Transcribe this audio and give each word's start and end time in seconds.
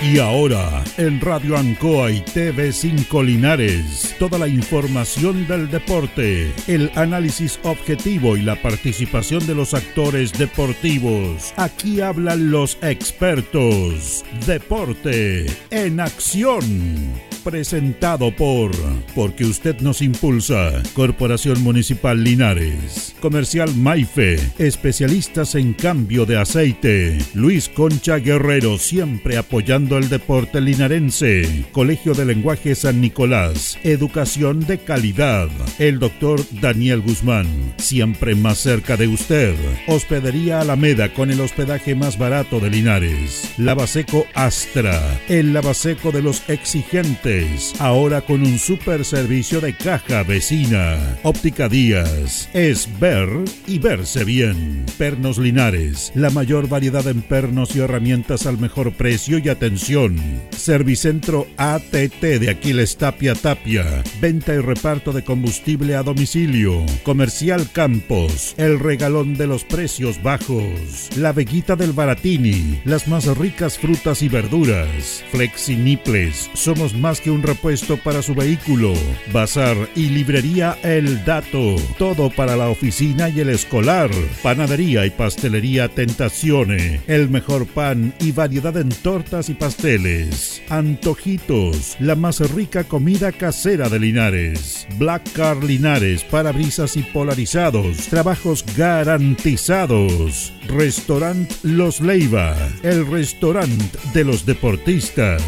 Y 0.00 0.20
ahora, 0.20 0.84
en 0.96 1.20
Radio 1.20 1.56
Ancoa 1.56 2.10
y 2.10 2.22
TV5 2.22 3.24
Linares, 3.24 4.14
toda 4.18 4.38
la 4.38 4.48
información 4.48 5.46
del 5.46 5.70
deporte, 5.70 6.50
el 6.66 6.90
análisis 6.94 7.60
objetivo 7.64 8.36
y 8.36 8.42
la 8.42 8.56
participación 8.62 9.46
de 9.46 9.54
los 9.54 9.74
actores 9.74 10.32
deportivos. 10.32 11.52
Aquí 11.56 12.00
hablan 12.00 12.50
los 12.50 12.78
expertos. 12.80 14.24
Deporte 14.46 15.46
en 15.70 16.00
acción 16.00 17.27
presentado 17.50 18.30
por 18.36 18.72
Porque 19.14 19.44
usted 19.44 19.80
nos 19.80 20.02
impulsa. 20.02 20.82
Corporación 20.92 21.62
Municipal 21.62 22.22
Linares. 22.22 23.14
Comercial 23.20 23.74
Maife. 23.74 24.38
Especialistas 24.58 25.54
en 25.54 25.72
cambio 25.72 26.26
de 26.26 26.36
aceite. 26.36 27.16
Luis 27.32 27.70
Concha 27.70 28.16
Guerrero 28.18 28.76
siempre 28.76 29.38
apoyando 29.38 29.96
el 29.96 30.10
deporte 30.10 30.60
linarense. 30.60 31.64
Colegio 31.72 32.12
de 32.12 32.26
Lenguaje 32.26 32.74
San 32.74 33.00
Nicolás. 33.00 33.78
Educación 33.82 34.60
de 34.66 34.78
calidad. 34.78 35.48
El 35.78 35.98
doctor 36.00 36.40
Daniel 36.60 37.00
Guzmán. 37.00 37.46
Siempre 37.78 38.34
más 38.34 38.58
cerca 38.58 38.98
de 38.98 39.08
usted. 39.08 39.54
Hospedería 39.86 40.60
Alameda 40.60 41.14
con 41.14 41.30
el 41.30 41.40
hospedaje 41.40 41.94
más 41.94 42.18
barato 42.18 42.60
de 42.60 42.68
Linares. 42.68 43.54
Lavaseco 43.56 44.26
Astra. 44.34 45.00
El 45.28 45.54
lavaseco 45.54 46.12
de 46.12 46.20
los 46.20 46.46
exigentes 46.50 47.37
ahora 47.78 48.20
con 48.22 48.42
un 48.42 48.58
super 48.58 49.04
servicio 49.04 49.60
de 49.60 49.76
caja 49.76 50.22
vecina. 50.22 51.18
Óptica 51.22 51.68
Díaz, 51.68 52.48
es 52.52 52.88
ver 52.98 53.28
y 53.66 53.78
verse 53.78 54.24
bien. 54.24 54.84
Pernos 54.96 55.38
Linares, 55.38 56.12
la 56.14 56.30
mayor 56.30 56.68
variedad 56.68 57.06
en 57.06 57.22
pernos 57.22 57.74
y 57.76 57.80
herramientas 57.80 58.46
al 58.46 58.58
mejor 58.58 58.92
precio 58.92 59.38
y 59.38 59.48
atención. 59.48 60.16
Servicentro 60.50 61.46
ATT 61.56 62.20
de 62.20 62.50
Aquiles 62.50 62.96
Tapia 62.96 63.34
Tapia, 63.34 64.02
venta 64.20 64.54
y 64.54 64.58
reparto 64.58 65.12
de 65.12 65.24
combustible 65.24 65.94
a 65.94 66.02
domicilio. 66.02 66.84
Comercial 67.02 67.68
Campos, 67.72 68.54
el 68.56 68.78
regalón 68.78 69.34
de 69.36 69.46
los 69.46 69.64
precios 69.64 70.22
bajos. 70.22 71.10
La 71.16 71.32
Veguita 71.32 71.76
del 71.76 71.92
Baratini, 71.92 72.80
las 72.84 73.08
más 73.08 73.26
ricas 73.36 73.78
frutas 73.78 74.22
y 74.22 74.28
verduras. 74.28 75.24
Flexi 75.30 75.76
Niples, 75.76 76.50
somos 76.54 76.94
más 76.94 77.20
que 77.20 77.27
un 77.28 77.42
repuesto 77.42 77.96
para 77.96 78.22
su 78.22 78.34
vehículo. 78.34 78.92
Bazar 79.32 79.76
y 79.94 80.08
librería 80.08 80.76
El 80.82 81.24
Dato. 81.24 81.76
Todo 81.98 82.30
para 82.30 82.56
la 82.56 82.68
oficina 82.68 83.28
y 83.28 83.40
el 83.40 83.48
escolar. 83.48 84.10
Panadería 84.42 85.06
y 85.06 85.10
pastelería 85.10 85.88
Tentacione. 85.88 87.00
El 87.06 87.28
mejor 87.30 87.66
pan 87.66 88.14
y 88.20 88.32
variedad 88.32 88.76
en 88.76 88.88
tortas 88.88 89.48
y 89.48 89.54
pasteles. 89.54 90.62
Antojitos. 90.68 91.96
La 92.00 92.14
más 92.14 92.40
rica 92.52 92.84
comida 92.84 93.32
casera 93.32 93.88
de 93.88 93.98
Linares. 93.98 94.86
Black 94.98 95.32
Car 95.32 95.62
Linares. 95.62 96.24
Parabrisas 96.24 96.96
y 96.96 97.02
polarizados. 97.02 98.08
Trabajos 98.08 98.64
garantizados. 98.76 100.52
Restaurant 100.68 101.50
Los 101.62 102.00
Leiva. 102.00 102.56
El 102.82 103.06
restaurante 103.06 103.98
de 104.12 104.24
los 104.24 104.44
deportistas. 104.46 105.42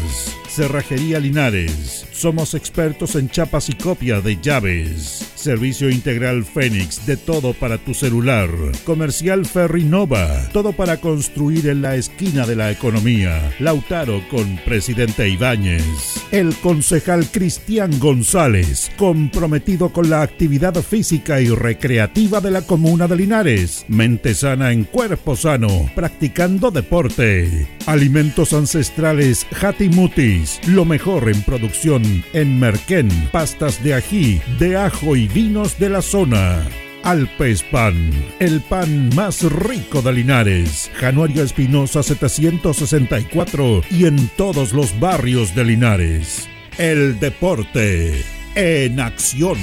Cerrajería 0.51 1.17
Linares. 1.17 2.05
Somos 2.11 2.55
expertos 2.55 3.15
en 3.15 3.29
chapas 3.29 3.69
y 3.69 3.73
copia 3.73 4.19
de 4.19 4.37
llaves. 4.41 5.31
Servicio 5.35 5.89
integral 5.89 6.43
Fénix, 6.43 7.05
de 7.05 7.15
todo 7.15 7.53
para 7.53 7.77
tu 7.77 7.93
celular. 7.93 8.49
Comercial 8.83 9.45
Ferrinova, 9.45 10.49
todo 10.51 10.73
para 10.73 10.97
construir 10.97 11.69
en 11.69 11.81
la 11.81 11.95
esquina 11.95 12.45
de 12.45 12.57
la 12.57 12.69
economía. 12.69 13.55
Lautaro 13.59 14.21
con 14.29 14.57
Presidente 14.65 15.29
Ibáñez. 15.29 16.21
El 16.31 16.53
concejal 16.55 17.25
Cristian 17.31 17.97
González, 17.97 18.91
comprometido 18.97 19.93
con 19.93 20.09
la 20.09 20.21
actividad 20.21 20.75
física 20.83 21.39
y 21.39 21.47
recreativa 21.47 22.41
de 22.41 22.51
la 22.51 22.61
comuna 22.63 23.07
de 23.07 23.15
Linares. 23.15 23.85
Mente 23.87 24.35
sana 24.35 24.73
en 24.73 24.83
cuerpo 24.83 25.37
sano, 25.37 25.89
practicando 25.95 26.71
deporte. 26.71 27.67
Alimentos 27.85 28.51
ancestrales 28.51 29.47
Hatimuti 29.59 30.40
lo 30.67 30.85
mejor 30.85 31.29
en 31.29 31.41
producción 31.43 32.23
en 32.33 32.59
Merquén, 32.59 33.09
pastas 33.31 33.83
de 33.83 33.93
ají, 33.93 34.41
de 34.59 34.77
ajo 34.77 35.15
y 35.15 35.27
vinos 35.27 35.77
de 35.77 35.89
la 35.89 36.01
zona. 36.01 36.63
Alpes 37.03 37.63
Pan, 37.63 38.11
el 38.39 38.61
pan 38.61 39.09
más 39.15 39.43
rico 39.43 40.01
de 40.01 40.13
Linares. 40.13 40.91
Januario 40.93 41.43
Espinosa 41.43 42.03
764 42.03 43.81
y 43.89 44.05
en 44.05 44.27
todos 44.29 44.73
los 44.73 44.99
barrios 44.99 45.55
de 45.55 45.65
Linares. 45.65 46.47
El 46.77 47.19
deporte 47.19 48.23
en 48.55 48.99
acción. 48.99 49.57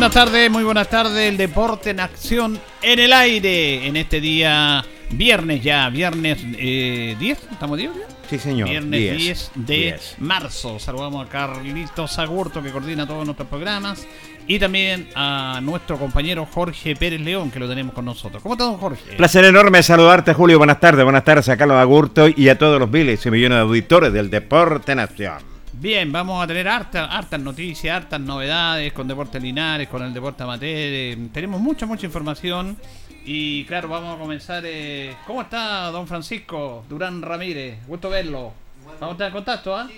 Buenas 0.00 0.14
tardes, 0.14 0.50
muy 0.50 0.64
buenas 0.64 0.88
tardes. 0.88 1.28
El 1.28 1.36
deporte 1.36 1.90
en 1.90 2.00
acción 2.00 2.58
en 2.80 2.98
el 3.00 3.12
aire 3.12 3.86
en 3.86 3.98
este 3.98 4.18
día 4.18 4.82
viernes 5.10 5.62
ya, 5.62 5.90
viernes 5.90 6.38
10, 6.42 6.58
eh, 6.58 7.36
¿estamos 7.52 7.76
10? 7.76 7.90
Sí, 8.30 8.38
señor. 8.38 8.70
Viernes 8.70 8.98
10, 9.18 9.50
de 9.56 10.00
marzo. 10.20 10.78
Saludamos 10.78 11.26
a 11.26 11.28
Carlitos 11.28 12.18
Agurto 12.18 12.62
que 12.62 12.70
coordina 12.70 13.06
todos 13.06 13.26
nuestros 13.26 13.46
programas 13.46 14.06
y 14.46 14.58
también 14.58 15.10
a 15.14 15.60
nuestro 15.62 15.98
compañero 15.98 16.46
Jorge 16.50 16.96
Pérez 16.96 17.20
León 17.20 17.50
que 17.50 17.58
lo 17.58 17.68
tenemos 17.68 17.92
con 17.92 18.06
nosotros. 18.06 18.42
¿Cómo 18.42 18.54
estás, 18.54 18.74
Jorge? 18.80 19.16
Placer 19.18 19.44
enorme 19.44 19.82
saludarte, 19.82 20.32
Julio. 20.32 20.56
Buenas 20.56 20.80
tardes, 20.80 21.04
buenas 21.04 21.24
tardes 21.24 21.50
a 21.50 21.58
Carlos 21.58 21.76
Agurto 21.76 22.26
y 22.26 22.48
a 22.48 22.56
todos 22.56 22.80
los 22.80 22.90
miles 22.90 23.26
y 23.26 23.30
millones 23.30 23.56
de 23.56 23.62
auditores 23.62 24.14
del 24.14 24.30
Deporte 24.30 24.92
en 24.92 25.00
Acción. 25.00 25.59
Bien, 25.80 26.12
vamos 26.12 26.44
a 26.44 26.46
tener 26.46 26.68
hartas, 26.68 27.08
hartas 27.10 27.40
noticias, 27.40 27.96
hartas 27.96 28.20
novedades 28.20 28.92
con 28.92 29.08
Deportes 29.08 29.42
Linares, 29.42 29.88
con 29.88 30.02
el 30.02 30.12
Deporte 30.12 30.42
Amateur. 30.42 30.68
Eh, 30.70 31.16
tenemos 31.32 31.58
mucha, 31.58 31.86
mucha 31.86 32.04
información. 32.04 32.76
Y 33.24 33.64
claro, 33.64 33.88
vamos 33.88 34.14
a 34.14 34.18
comenzar. 34.18 34.62
Eh, 34.66 35.14
¿Cómo 35.26 35.40
está 35.40 35.90
don 35.90 36.06
Francisco 36.06 36.84
Durán 36.86 37.22
Ramírez? 37.22 37.78
Gusto 37.86 38.10
verlo. 38.10 38.52
Vamos 39.00 39.14
a 39.14 39.16
tener 39.16 39.32
contacto, 39.32 39.74
¿ah? 39.74 39.88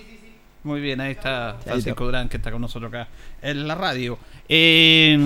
Muy 0.63 0.79
bien, 0.79 1.01
ahí 1.01 1.11
está 1.11 1.57
Francisco 1.61 2.05
Durán 2.05 2.29
que 2.29 2.37
está 2.37 2.49
con 2.49 2.61
nosotros 2.61 2.87
acá 2.87 3.09
en 3.41 3.67
la 3.67 3.75
radio. 3.75 4.17
Eh, 4.47 5.17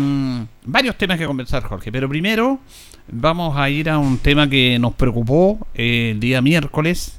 varios 0.64 0.98
temas 0.98 1.20
que 1.20 1.28
conversar, 1.28 1.62
Jorge. 1.62 1.92
Pero 1.92 2.10
primero 2.10 2.60
vamos 3.08 3.56
a 3.56 3.70
ir 3.70 3.92
a 3.92 4.00
un 4.00 4.18
tema 4.18 4.50
que 4.50 4.80
nos 4.80 4.96
preocupó 4.96 5.68
el 5.76 6.20
día 6.20 6.42
miércoles 6.42 7.17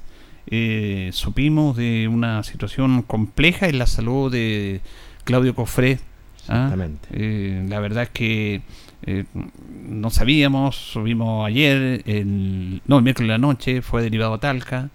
eh, 0.50 1.10
supimos 1.12 1.76
de 1.76 2.08
una 2.08 2.42
situación 2.42 3.02
compleja 3.02 3.68
en 3.68 3.78
la 3.78 3.86
salud 3.86 4.32
de 4.32 4.80
Claudio 5.24 5.54
Cofré. 5.54 6.00
¿ah? 6.48 6.74
Eh, 7.12 7.66
la 7.68 7.80
verdad 7.80 8.04
es 8.04 8.08
que 8.10 8.62
eh, 9.02 9.24
no 9.34 10.08
sabíamos, 10.08 10.76
subimos 10.76 11.46
ayer, 11.46 12.02
el, 12.06 12.80
no, 12.86 12.96
el 12.96 13.02
miércoles 13.02 13.28
de 13.28 13.32
la 13.32 13.38
noche, 13.38 13.82
fue 13.82 14.02
derivado 14.02 14.34
a 14.34 14.40
Talca 14.40 14.88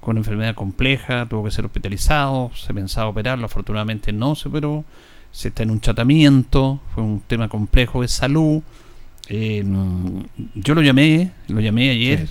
con 0.00 0.12
una 0.12 0.20
enfermedad 0.20 0.54
compleja, 0.54 1.26
tuvo 1.26 1.44
que 1.44 1.50
ser 1.50 1.64
hospitalizado, 1.64 2.50
se 2.54 2.72
pensaba 2.74 3.08
operarlo, 3.08 3.46
afortunadamente 3.46 4.12
no 4.12 4.34
se 4.34 4.48
operó, 4.48 4.84
se 5.32 5.48
está 5.48 5.62
en 5.62 5.70
un 5.70 5.80
tratamiento, 5.80 6.80
fue 6.94 7.02
un 7.02 7.20
tema 7.20 7.48
complejo 7.48 8.02
de 8.02 8.08
salud. 8.08 8.62
yo 9.28 10.74
lo 10.74 10.82
llamé, 10.82 11.32
lo 11.48 11.60
llamé 11.60 11.90
ayer, 11.90 12.28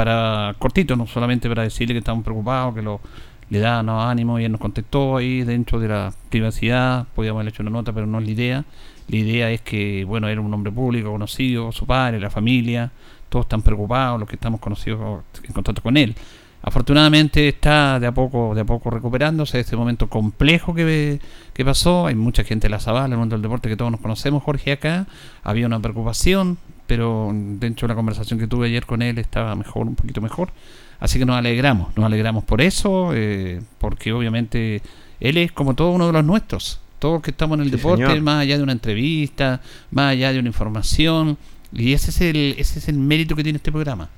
para 0.00 0.54
cortito, 0.58 0.96
no 0.96 1.06
solamente 1.06 1.46
para 1.46 1.62
decirle 1.62 1.92
que 1.92 1.98
estamos 1.98 2.24
preocupados, 2.24 2.74
que 2.74 2.80
lo, 2.80 3.02
le 3.50 3.58
da 3.58 3.80
ánimo 4.10 4.40
y 4.40 4.44
él 4.46 4.52
nos 4.52 4.58
contestó 4.58 5.18
ahí 5.18 5.42
dentro 5.42 5.78
de 5.78 5.88
la 5.88 6.14
privacidad, 6.30 7.06
podíamos 7.14 7.40
haber 7.40 7.52
hecho 7.52 7.62
una 7.62 7.70
nota, 7.70 7.92
pero 7.92 8.06
no 8.06 8.18
es 8.18 8.24
la 8.24 8.30
idea. 8.30 8.64
La 9.08 9.16
idea 9.16 9.50
es 9.50 9.60
que, 9.60 10.04
bueno, 10.04 10.26
era 10.28 10.40
un 10.40 10.54
hombre 10.54 10.72
público, 10.72 11.10
conocido, 11.10 11.70
su 11.70 11.84
padre, 11.84 12.18
la 12.18 12.30
familia, 12.30 12.90
todos 13.28 13.44
están 13.44 13.60
preocupados, 13.60 14.18
los 14.18 14.26
que 14.26 14.36
estamos 14.36 14.58
conocidos 14.58 15.22
en 15.46 15.52
contacto 15.52 15.82
con 15.82 15.98
él. 15.98 16.14
Afortunadamente 16.62 17.46
está 17.48 18.00
de 18.00 18.06
a 18.06 18.12
poco, 18.12 18.54
de 18.54 18.62
a 18.62 18.64
poco 18.64 18.88
recuperándose 18.88 19.58
de 19.58 19.62
este 19.62 19.76
momento 19.76 20.08
complejo 20.08 20.72
que, 20.72 21.20
que 21.52 21.64
pasó. 21.64 22.06
Hay 22.06 22.14
mucha 22.14 22.42
gente 22.42 22.68
en 22.68 22.70
la 22.70 22.80
Zabala, 22.80 23.04
en 23.06 23.12
el 23.12 23.18
mundo 23.18 23.34
del 23.34 23.42
deporte 23.42 23.68
que 23.68 23.76
todos 23.76 23.90
nos 23.90 24.00
conocemos, 24.00 24.42
Jorge, 24.42 24.72
acá. 24.72 25.06
Había 25.42 25.66
una 25.66 25.78
preocupación, 25.78 26.56
pero 26.90 27.30
dentro 27.32 27.86
de 27.86 27.92
la 27.92 27.94
conversación 27.94 28.36
que 28.40 28.48
tuve 28.48 28.66
ayer 28.66 28.84
con 28.84 29.00
él 29.00 29.16
estaba 29.18 29.54
mejor, 29.54 29.86
un 29.86 29.94
poquito 29.94 30.20
mejor. 30.20 30.50
Así 30.98 31.20
que 31.20 31.24
nos 31.24 31.36
alegramos, 31.36 31.96
nos 31.96 32.04
alegramos 32.04 32.42
por 32.42 32.60
eso, 32.60 33.12
eh, 33.14 33.60
porque 33.78 34.12
obviamente 34.12 34.82
él 35.20 35.36
es 35.36 35.52
como 35.52 35.74
todo 35.74 35.92
uno 35.92 36.08
de 36.08 36.12
los 36.14 36.24
nuestros. 36.24 36.80
Todos 36.98 37.22
que 37.22 37.30
estamos 37.30 37.54
en 37.58 37.62
el 37.66 37.70
Sí, 37.70 37.76
deporte, 37.76 38.04
señor. 38.04 38.20
más 38.22 38.42
allá 38.42 38.56
de 38.56 38.64
una 38.64 38.72
entrevista, 38.72 39.60
más 39.92 40.10
allá 40.10 40.32
de 40.32 40.40
una 40.40 40.48
información. 40.48 41.38
Y 41.72 41.92
ese 41.92 42.10
es 42.10 42.20
el, 42.22 42.56
ese 42.58 42.80
es 42.80 42.88
el 42.88 42.98
mérito 42.98 43.36
que 43.36 43.44
tiene 43.44 43.58
este 43.58 43.70
programa. 43.70 44.08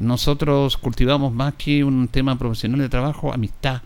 Nosotros 0.00 0.78
cultivamos 0.78 1.34
más 1.34 1.52
que 1.58 1.84
un 1.84 2.08
tema 2.08 2.38
profesional 2.38 2.80
de 2.80 2.88
trabajo, 2.88 3.30
amistad. 3.32 3.82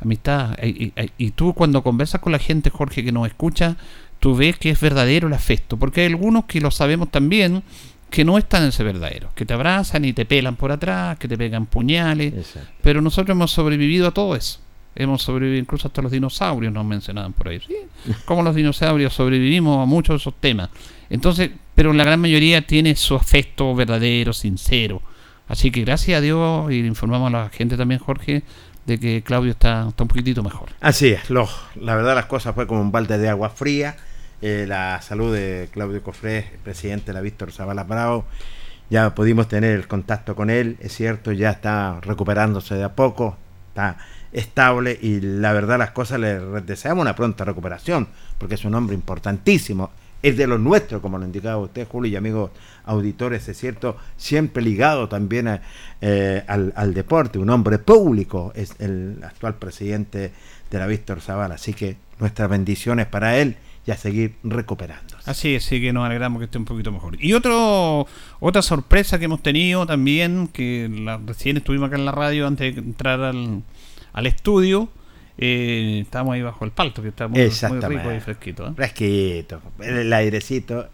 Amistad. 0.00 0.56
Y, 0.64 0.86
y- 0.86 0.92
y 1.16 1.30
tú 1.30 1.54
cuando 1.54 1.82
conversas 1.84 2.20
con 2.20 2.32
la 2.32 2.38
gente, 2.40 2.70
Jorge, 2.70 3.04
que 3.04 3.12
nos 3.12 3.26
escucha, 3.28 3.76
tú 4.20 4.36
ves 4.36 4.58
que 4.58 4.70
es 4.70 4.80
verdadero 4.80 5.28
el 5.28 5.34
afecto. 5.34 5.76
Porque 5.76 6.00
hay 6.02 6.06
algunos 6.08 6.44
que 6.46 6.60
lo 6.60 6.70
sabemos 6.70 7.10
también, 7.10 7.62
que 8.10 8.24
no 8.24 8.38
están 8.38 8.62
en 8.62 8.68
ese 8.70 8.82
verdadero. 8.84 9.30
Que 9.34 9.44
te 9.44 9.54
abrazan 9.54 10.04
y 10.04 10.12
te 10.12 10.24
pelan 10.24 10.56
por 10.56 10.72
atrás, 10.72 11.18
que 11.18 11.28
te 11.28 11.36
pegan 11.36 11.66
puñales. 11.66 12.32
Exacto. 12.34 12.68
Pero 12.82 13.00
nosotros 13.02 13.34
hemos 13.34 13.50
sobrevivido 13.50 14.08
a 14.08 14.10
todo 14.12 14.34
eso. 14.36 14.60
Hemos 14.96 15.22
sobrevivido 15.22 15.60
incluso 15.60 15.86
hasta 15.86 16.02
los 16.02 16.10
dinosaurios, 16.10 16.72
nos 16.72 16.84
mencionaban 16.84 17.32
por 17.32 17.48
ahí. 17.48 17.60
Sí, 17.64 17.76
como 18.24 18.42
los 18.42 18.54
dinosaurios 18.56 19.12
sobrevivimos 19.12 19.80
a 19.80 19.86
muchos 19.86 20.14
de 20.14 20.16
esos 20.16 20.34
temas. 20.40 20.70
Entonces, 21.08 21.50
pero 21.76 21.92
la 21.92 22.02
gran 22.04 22.18
mayoría 22.20 22.66
tiene 22.66 22.96
su 22.96 23.14
afecto 23.14 23.72
verdadero, 23.76 24.32
sincero. 24.32 25.00
Así 25.46 25.70
que 25.70 25.82
gracias 25.82 26.18
a 26.18 26.20
Dios 26.20 26.72
y 26.72 26.82
le 26.82 26.88
informamos 26.88 27.28
a 27.32 27.38
la 27.44 27.48
gente 27.50 27.76
también, 27.76 28.00
Jorge, 28.00 28.42
de 28.86 28.98
que 28.98 29.22
Claudio 29.22 29.52
está, 29.52 29.86
está 29.88 30.02
un 30.02 30.08
poquitito 30.08 30.42
mejor. 30.42 30.70
Así 30.80 31.08
es, 31.08 31.30
lo- 31.30 31.48
la 31.76 31.94
verdad 31.94 32.16
las 32.16 32.26
cosas 32.26 32.54
fue 32.54 32.66
como 32.66 32.80
un 32.80 32.90
balde 32.90 33.18
de 33.18 33.28
agua 33.28 33.50
fría. 33.50 33.96
Eh, 34.40 34.66
la 34.68 35.02
salud 35.02 35.34
de 35.34 35.68
Claudio 35.72 36.00
Cofré, 36.00 36.48
presidente 36.62 37.06
de 37.06 37.12
la 37.14 37.20
Víctor 37.20 37.50
Zavala 37.50 37.82
Bravo, 37.82 38.24
ya 38.88 39.12
pudimos 39.12 39.48
tener 39.48 39.72
el 39.74 39.88
contacto 39.88 40.36
con 40.36 40.48
él, 40.48 40.76
es 40.78 40.94
cierto, 40.94 41.32
ya 41.32 41.50
está 41.50 42.00
recuperándose 42.02 42.76
de 42.76 42.84
a 42.84 42.94
poco, 42.94 43.36
está 43.70 43.98
estable 44.30 44.96
y 45.02 45.20
la 45.20 45.52
verdad 45.52 45.78
las 45.78 45.90
cosas 45.90 46.20
le 46.20 46.38
deseamos 46.60 47.02
una 47.02 47.16
pronta 47.16 47.44
recuperación, 47.44 48.06
porque 48.38 48.54
es 48.54 48.64
un 48.64 48.76
hombre 48.76 48.94
importantísimo, 48.94 49.90
es 50.22 50.36
de 50.36 50.46
los 50.46 50.60
nuestros, 50.60 51.02
como 51.02 51.18
lo 51.18 51.24
indicaba 51.24 51.56
usted, 51.56 51.88
Julio, 51.88 52.12
y 52.12 52.14
amigos 52.14 52.52
auditores, 52.84 53.48
es 53.48 53.58
cierto, 53.58 53.96
siempre 54.16 54.62
ligado 54.62 55.08
también 55.08 55.60
eh, 56.00 56.44
al, 56.46 56.72
al 56.76 56.94
deporte, 56.94 57.40
un 57.40 57.50
hombre 57.50 57.78
público, 57.80 58.52
es 58.54 58.76
el 58.78 59.18
actual 59.24 59.56
presidente 59.56 60.30
de 60.70 60.78
la 60.78 60.86
Víctor 60.86 61.20
Zavala, 61.20 61.56
así 61.56 61.74
que 61.74 61.96
nuestras 62.20 62.48
bendiciones 62.48 63.06
para 63.06 63.36
él 63.36 63.56
y 63.88 63.90
a 63.90 63.96
seguir 63.96 64.34
recuperándose. 64.44 65.30
Así 65.30 65.54
es, 65.54 65.64
sí 65.64 65.80
que 65.80 65.94
nos 65.94 66.04
alegramos 66.04 66.40
que 66.40 66.44
esté 66.44 66.58
un 66.58 66.66
poquito 66.66 66.92
mejor. 66.92 67.16
Y 67.18 67.32
otro 67.32 68.06
otra 68.38 68.60
sorpresa 68.60 69.18
que 69.18 69.24
hemos 69.24 69.42
tenido 69.42 69.86
también, 69.86 70.48
que 70.48 70.90
la- 70.92 71.16
recién 71.16 71.56
estuvimos 71.56 71.86
acá 71.88 71.96
en 71.96 72.04
la 72.04 72.12
radio 72.12 72.46
antes 72.46 72.74
de 72.74 72.80
entrar 72.82 73.18
al, 73.22 73.62
al 74.12 74.26
estudio, 74.26 74.90
eh, 75.38 76.00
estábamos 76.02 76.34
ahí 76.34 76.42
bajo 76.42 76.66
el 76.66 76.70
palto, 76.72 77.00
que 77.00 77.08
está 77.08 77.28
muy, 77.28 77.40
muy 77.40 77.80
rico 77.80 78.12
y 78.14 78.20
fresquito. 78.20 78.68
¿eh? 78.68 78.72
Fresquito, 78.76 79.62
el 79.80 80.12
airecito, 80.12 80.86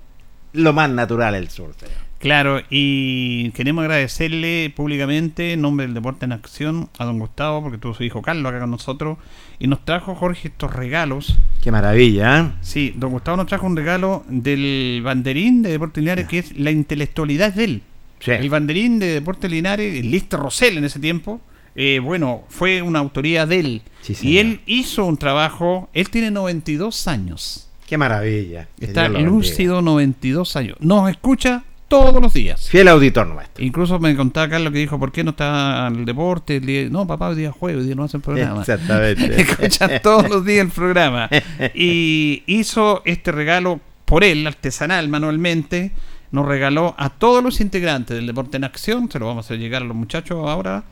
lo 0.53 0.73
más 0.73 0.89
natural 0.89 1.35
el 1.35 1.49
sur, 1.51 1.75
señor. 1.77 1.97
Claro, 2.21 2.61
y 2.71 3.51
queremos 3.51 3.83
agradecerle 3.83 4.73
públicamente 4.75 5.55
en 5.55 5.61
nombre 5.63 5.85
del 5.85 5.95
Deporte 5.95 6.25
en 6.27 6.33
Acción 6.33 6.89
a 6.99 7.05
don 7.05 7.19
Gustavo, 7.19 7.61
porque 7.61 7.77
tuvo 7.77 7.93
su 7.93 8.05
hijo 8.05 8.23
Carlos 8.23 8.49
acá 8.51 8.61
con 8.61 8.71
nosotros, 8.71 9.19
y 9.59 9.67
nos 9.67 9.85
trajo 9.85 10.15
Jorge 10.15 10.49
estos 10.49 10.73
regalos. 10.73 11.39
Qué 11.63 11.71
maravilla, 11.71 12.41
¿eh? 12.41 12.53
Sí, 12.61 12.95
don 12.97 13.11
Gustavo 13.11 13.37
nos 13.37 13.47
trajo 13.47 13.67
un 13.67 13.77
regalo 13.77 14.25
del 14.29 15.01
banderín 15.05 15.63
de 15.63 15.71
Deportes 15.71 16.03
Linares, 16.03 16.27
que 16.29 16.39
es 16.39 16.59
la 16.59 16.71
intelectualidad 16.71 17.53
de 17.53 17.65
él. 17.65 17.83
Sí. 18.21 18.31
El 18.31 18.51
banderín 18.51 18.99
de 18.99 19.07
Deportes 19.15 19.51
Linares, 19.51 20.05
Lister 20.05 20.41
Rosell 20.41 20.79
en 20.79 20.85
ese 20.85 20.99
tiempo, 20.99 21.41
eh, 21.75 21.99
bueno, 21.99 22.45
fue 22.49 22.83
una 22.83 23.01
autoría 23.01 23.47
de 23.47 23.61
él. 23.61 23.83
Sí, 24.03 24.17
y 24.23 24.39
él 24.39 24.61
hizo 24.67 25.05
un 25.05 25.17
trabajo, 25.17 25.89
él 25.93 26.09
tiene 26.11 26.31
92 26.31 27.09
años. 27.09 27.69
Qué 27.87 27.99
maravilla. 27.99 28.69
Está 28.81 29.09
lúcido 29.09 29.83
92 29.83 30.57
años. 30.57 30.77
Nos 30.81 31.11
escucha 31.11 31.65
todos 31.89 32.21
los 32.21 32.33
días. 32.33 32.69
Fiel 32.69 32.89
auditor 32.89 33.27
nuestro. 33.27 33.65
Incluso 33.65 33.99
me 33.99 34.15
contaba 34.17 34.49
Carlos 34.49 34.73
que 34.73 34.79
dijo, 34.79 34.99
¿por 34.99 35.13
qué 35.13 35.25
no 35.25 35.31
está 35.31 35.89
el 35.89 36.05
deporte? 36.05 36.61
No, 36.91 37.07
papá, 37.07 37.29
hoy 37.29 37.37
día 37.37 37.51
es 37.51 37.55
jueves, 37.55 37.83
hoy 37.83 37.87
día 37.87 37.95
no 37.95 38.05
hacen 38.05 38.21
programa. 38.21 38.61
Exactamente. 38.61 39.41
Escuchan 39.41 39.91
todos 40.03 40.29
los 40.29 40.45
días 40.45 40.67
el 40.67 40.73
programa. 40.73 41.29
Y 41.75 42.43
hizo 42.47 43.03
este 43.05 43.33
regalo 43.33 43.81
por 44.05 44.25
él, 44.25 44.47
artesanal, 44.47 45.09
manualmente. 45.09 45.93
Nos 46.31 46.47
regaló 46.47 46.95
a 46.99 47.11
todos 47.11 47.45
los 47.45 47.61
integrantes 47.61 48.17
del 48.17 48.27
Deporte 48.27 48.57
en 48.57 48.65
Acción, 48.65 49.09
se 49.11 49.21
lo 49.21 49.27
vamos 49.27 49.45
a 49.45 49.47
hacer 49.47 49.61
llegar 49.61 49.83
a 49.83 49.85
los 49.85 49.97
muchachos 49.97 50.49
ahora, 50.49 50.83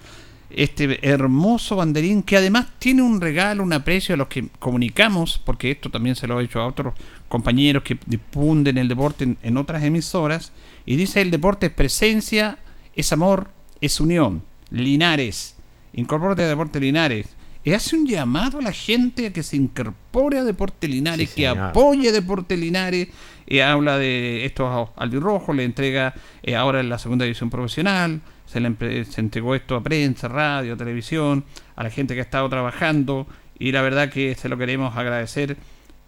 este 0.50 1.00
hermoso 1.08 1.76
banderín 1.76 2.22
que 2.22 2.36
además 2.36 2.66
tiene 2.78 3.02
un 3.02 3.20
regalo, 3.20 3.64
un 3.64 3.72
aprecio 3.72 4.14
a 4.14 4.18
los 4.18 4.28
que 4.28 4.46
comunicamos, 4.60 5.40
porque 5.44 5.72
esto 5.72 5.90
también 5.90 6.14
se 6.14 6.28
lo 6.28 6.38
he 6.38 6.44
hecho 6.44 6.60
a 6.60 6.66
otros 6.66 6.94
compañeros 7.28 7.82
que 7.82 7.98
difunden 8.06 8.78
el 8.78 8.86
deporte 8.86 9.24
en, 9.24 9.36
en 9.42 9.56
otras 9.56 9.82
emisoras, 9.82 10.52
y 10.86 10.96
dice 10.96 11.20
el 11.20 11.30
deporte 11.30 11.66
es 11.66 11.72
presencia, 11.72 12.58
es 12.94 13.12
amor, 13.12 13.50
es 13.80 14.00
unión. 14.00 14.42
Linares, 14.70 15.56
incorpórate 15.92 16.42
a 16.44 16.48
Deporte 16.48 16.80
Linares. 16.80 17.28
Y 17.64 17.74
hace 17.74 17.94
un 17.94 18.06
llamado 18.06 18.58
a 18.58 18.62
la 18.62 18.72
gente 18.72 19.26
a 19.28 19.32
que 19.32 19.42
se 19.44 19.56
incorpore 19.56 20.38
a 20.38 20.44
Deporte 20.44 20.88
Linares, 20.88 21.30
Sí, 21.30 21.36
que 21.36 21.48
señor. 21.48 21.58
apoye 21.68 22.10
Deporte 22.10 22.56
Linares. 22.56 23.08
Y 23.46 23.60
habla 23.60 23.98
de 23.98 24.44
estos 24.44 24.88
albirrojos, 24.96 25.54
le 25.54 25.64
entrega 25.64 26.14
eh, 26.42 26.56
ahora 26.56 26.80
en 26.80 26.88
la 26.88 26.98
segunda 26.98 27.24
división 27.24 27.50
profesional, 27.50 28.20
se 28.46 28.60
le 28.60 29.04
se 29.04 29.20
entregó 29.20 29.54
esto 29.54 29.76
a 29.76 29.82
prensa, 29.82 30.26
radio, 30.28 30.76
televisión, 30.76 31.44
a 31.76 31.84
la 31.84 31.90
gente 31.90 32.14
que 32.14 32.20
ha 32.20 32.24
estado 32.24 32.48
trabajando. 32.48 33.26
Y 33.58 33.70
la 33.72 33.82
verdad 33.82 34.10
que 34.10 34.34
se 34.34 34.48
lo 34.48 34.56
queremos 34.58 34.96
agradecer 34.96 35.56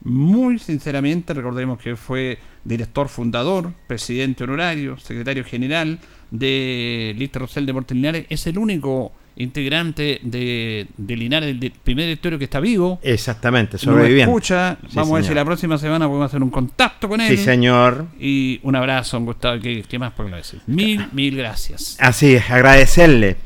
muy 0.05 0.59
sinceramente. 0.59 1.35
Recordemos 1.35 1.79
que 1.79 1.97
fue 1.97 2.39
director 2.65 3.09
fundador, 3.09 3.73
presidente 3.87 4.45
honorario, 4.45 4.97
secretario 4.99 5.45
general 5.45 5.99
de 6.31 7.15
Lister 7.19 7.43
Rosell 7.43 7.67
Deportes 7.67 7.97
Linares. 7.97 8.27
Es 8.29 8.47
el 8.47 8.59
único 8.59 9.13
integrante 9.37 10.21
de, 10.23 10.87
de 10.97 11.17
Linares, 11.17 11.49
del 11.49 11.59
de- 11.59 11.71
primer 11.73 12.05
directorio 12.05 12.39
que 12.39 12.45
está 12.45 12.61
vivo. 12.61 13.01
Exactamente, 13.03 13.73
Nos 13.75 13.81
sobreviviente. 13.83 14.31
escucha. 14.31 14.79
Sí, 14.83 14.95
Vamos 14.95 15.11
a 15.11 15.15
ver 15.15 15.23
si 15.25 15.29
señor. 15.29 15.37
la 15.37 15.45
próxima 15.45 15.79
semana 15.79 16.07
podemos 16.07 16.27
hacer 16.31 16.41
un 16.43 16.51
contacto 16.51 17.09
con 17.09 17.21
él. 17.21 17.37
Sí, 17.37 17.43
señor. 17.43 18.07
Y 18.21 18.61
un 18.63 18.77
abrazo, 18.77 19.17
don 19.17 19.27
Gustavo. 19.27 19.61
¿Qué, 19.61 19.85
qué 19.89 19.99
más 19.99 20.13
puedo 20.13 20.31
decir? 20.37 20.61
Mil, 20.69 21.05
mil 21.13 21.37
gracias. 21.37 21.97
Así 21.99 22.35
es, 22.37 22.49
agradecerle. 22.49 23.37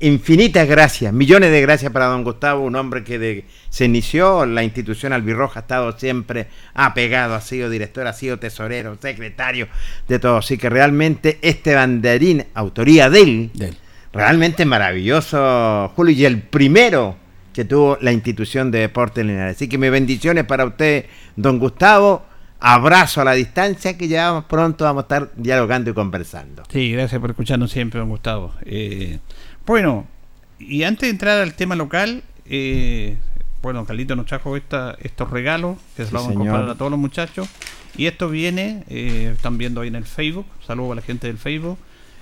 Infinitas 0.00 0.68
gracias, 0.68 1.12
millones 1.12 1.50
de 1.50 1.60
gracias 1.60 1.90
para 1.92 2.06
don 2.06 2.22
Gustavo, 2.24 2.64
un 2.64 2.76
hombre 2.76 3.02
que 3.04 3.18
de- 3.18 3.44
se 3.76 3.84
inició 3.84 4.46
la 4.46 4.62
institución 4.62 5.12
albirroja, 5.12 5.60
ha 5.60 5.62
estado 5.62 5.98
siempre 5.98 6.46
apegado, 6.72 7.34
ha 7.34 7.42
sido 7.42 7.68
director, 7.68 8.06
ha 8.06 8.14
sido 8.14 8.38
tesorero, 8.38 8.96
secretario, 8.98 9.68
de 10.08 10.18
todo. 10.18 10.38
Así 10.38 10.56
que 10.56 10.70
realmente 10.70 11.38
este 11.42 11.74
banderín, 11.74 12.46
autoría 12.54 13.10
de 13.10 13.20
él, 13.20 13.50
realmente 14.14 14.64
maravilloso, 14.64 15.92
Julio, 15.94 16.14
y 16.16 16.24
el 16.24 16.40
primero 16.40 17.18
que 17.52 17.66
tuvo 17.66 17.98
la 18.00 18.12
institución 18.12 18.70
de 18.70 18.78
deporte 18.78 19.22
Linares. 19.22 19.56
Así 19.56 19.68
que 19.68 19.76
mis 19.76 19.90
bendiciones 19.90 20.44
para 20.44 20.64
usted, 20.64 21.04
don 21.36 21.58
Gustavo. 21.58 22.24
Abrazo 22.58 23.20
a 23.20 23.24
la 23.24 23.34
distancia 23.34 23.98
que 23.98 24.08
ya 24.08 24.46
pronto 24.48 24.86
vamos 24.86 25.02
a 25.02 25.04
estar 25.04 25.32
dialogando 25.36 25.90
y 25.90 25.92
conversando. 25.92 26.62
Sí, 26.72 26.92
gracias 26.92 27.20
por 27.20 27.28
escucharnos 27.28 27.70
siempre, 27.70 28.00
don 28.00 28.08
Gustavo. 28.08 28.54
Eh, 28.64 29.18
bueno, 29.66 30.06
y 30.58 30.84
antes 30.84 31.02
de 31.02 31.10
entrar 31.10 31.42
al 31.42 31.52
tema 31.52 31.76
local, 31.76 32.22
eh, 32.46 33.18
bueno, 33.62 33.84
Carlito 33.84 34.14
nos 34.16 34.26
trajo 34.26 34.56
esta, 34.56 34.96
estos 35.02 35.30
regalos 35.30 35.76
que 35.96 36.02
se 36.04 36.08
Sí, 36.08 36.14
los 36.14 36.22
vamos 36.22 36.38
señor. 36.38 36.48
a 36.48 36.50
comprar 36.58 36.74
a 36.74 36.78
todos 36.78 36.90
los 36.90 37.00
muchachos. 37.00 37.48
Y 37.96 38.06
esto 38.06 38.28
viene, 38.28 38.84
eh, 38.88 39.32
están 39.34 39.56
viendo 39.58 39.80
ahí 39.80 39.88
en 39.88 39.96
el 39.96 40.04
Facebook, 40.04 40.46
saludo 40.66 40.92
a 40.92 40.96
la 40.96 41.02
gente 41.02 41.26
del 41.28 41.38
Facebook, 41.38 41.78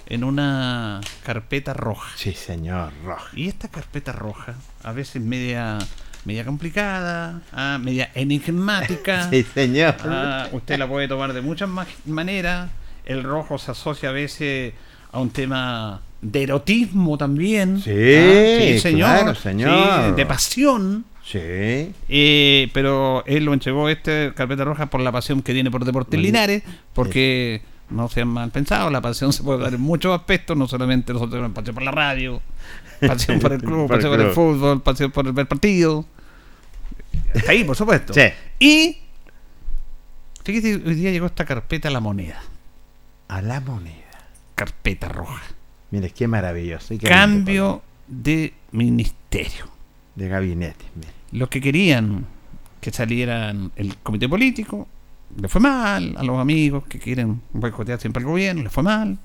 en 0.06 0.22
una 0.24 1.00
carpeta 1.24 1.72
roja. 1.74 2.10
Sí, 2.16 2.32
señor, 2.32 2.92
rojo. 3.04 3.26
Y 3.34 3.48
esta 3.48 3.68
carpeta 3.68 4.12
roja, 4.12 4.54
a 4.84 4.92
veces 4.92 5.20
media, 5.22 5.78
media 6.24 6.44
complicada, 6.44 7.40
ah, 7.52 7.78
media 7.82 8.10
enigmática. 8.14 9.28
Sí, 9.30 9.42
señor. 9.42 9.96
Ah, 10.04 10.48
usted 10.52 10.78
la 10.78 10.86
puede 10.88 11.08
tomar 11.08 11.32
de 11.32 11.40
muchas 11.40 11.68
ma- 11.68 11.86
maneras. 12.06 12.70
El 13.04 13.22
rojo 13.24 13.58
se 13.58 13.70
asocia 13.72 14.10
a 14.10 14.12
veces 14.12 14.74
a 15.12 15.18
un 15.20 15.30
tema 15.30 16.00
de 16.20 16.42
erotismo 16.44 17.18
también. 17.18 17.80
Sí, 17.82 17.90
Ah, 17.90 18.90
claro, 18.90 19.34
señor. 19.34 20.04
Sí, 20.10 20.12
de 20.16 20.26
pasión. 20.26 21.04
Sí. 21.24 21.92
Eh, 22.08 22.70
pero 22.74 23.24
él 23.26 23.44
lo 23.44 23.54
entregó 23.54 23.88
este 23.88 24.32
carpeta 24.34 24.64
roja 24.64 24.86
por 24.86 25.00
la 25.00 25.10
pasión 25.10 25.42
que 25.42 25.52
tiene 25.54 25.70
por 25.70 25.84
Deportes 25.84 26.20
Linares, 26.20 26.62
porque 26.92 27.62
no 27.90 28.08
sean 28.08 28.28
mal 28.28 28.50
pensados, 28.50 28.92
la 28.92 29.00
pasión 29.00 29.32
se 29.32 29.42
puede 29.42 29.62
dar 29.62 29.74
en 29.74 29.80
muchos 29.80 30.14
aspectos, 30.18 30.56
no 30.56 30.68
solamente 30.68 31.12
nosotros 31.12 31.32
tenemos 31.32 31.54
pasión 31.54 31.74
por 31.74 31.82
la 31.84 31.90
radio, 31.92 32.42
pasión 33.00 33.38
por 33.40 33.52
el 33.52 33.60
club, 33.62 33.88
pasión 33.88 34.10
por 34.12 34.20
el 34.20 34.30
fútbol, 34.32 34.82
pasión 34.82 35.10
por 35.10 35.26
el 35.26 35.46
partido. 35.46 36.04
Está 37.32 37.52
ahí, 37.52 37.64
por 37.64 37.76
supuesto. 37.76 38.12
Sí. 38.12 38.22
Y 38.58 38.98
fíjate, 40.44 40.74
hoy 40.86 40.94
día 40.94 41.10
llegó 41.10 41.26
esta 41.26 41.44
carpeta 41.44 41.88
a 41.88 41.90
la 41.90 42.00
moneda, 42.00 42.40
A 43.28 43.40
la 43.40 43.60
moneda. 43.60 43.94
carpeta 44.54 45.08
roja. 45.08 45.42
Mire, 45.90 46.10
qué 46.10 46.28
maravilloso. 46.28 46.88
qué 46.98 47.06
Cambio 47.08 47.82
de 48.08 48.52
ministerio. 48.72 49.72
De 50.14 50.28
gabinete. 50.28 50.84
Los 51.32 51.48
que 51.48 51.60
querían 51.60 52.26
que 52.80 52.90
salieran 52.92 53.72
el 53.76 53.96
comité 53.98 54.28
político, 54.28 54.86
le 55.40 55.48
fue 55.48 55.60
mal 55.60 56.14
a 56.18 56.22
los 56.22 56.38
amigos 56.38 56.84
que 56.86 56.98
quieren 56.98 57.40
boicotear 57.52 57.98
siempre 57.98 58.22
al 58.22 58.28
gobierno, 58.28 58.62
le 58.62 58.68
fue 58.70 58.82
mal. 58.82 59.18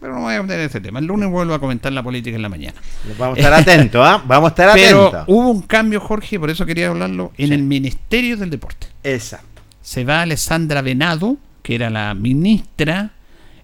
Pero 0.00 0.14
no 0.14 0.20
voy 0.20 0.34
a 0.34 0.42
meter 0.42 0.60
ese 0.60 0.80
tema. 0.80 0.98
El 1.00 1.06
lunes 1.06 1.28
vuelvo 1.28 1.52
a 1.52 1.58
comentar 1.58 1.92
la 1.92 2.02
política 2.02 2.34
en 2.36 2.40
la 2.42 2.48
mañana. 2.48 2.80
Vamos 3.18 3.36
a 3.36 3.40
estar 3.40 3.52
atentos, 3.60 4.00
¿ah? 4.06 4.22
Vamos 4.26 4.46
a 4.46 4.50
estar 4.50 4.70
Pero 4.74 5.08
atentos. 5.08 5.24
hubo 5.28 5.50
un 5.50 5.62
cambio, 5.62 6.00
Jorge, 6.00 6.38
por 6.40 6.48
eso 6.48 6.64
quería 6.64 6.88
hablarlo, 6.88 7.32
en 7.36 7.48
Sí. 7.48 7.54
el 7.54 7.62
Ministerio 7.64 8.36
del 8.38 8.48
Deporte. 8.48 8.86
Exacto. 9.02 9.60
Se 9.82 10.04
va 10.04 10.22
Alessandra 10.22 10.80
Venado, 10.80 11.36
que 11.62 11.74
era 11.74 11.90
la 11.90 12.14
ministra, 12.14 13.10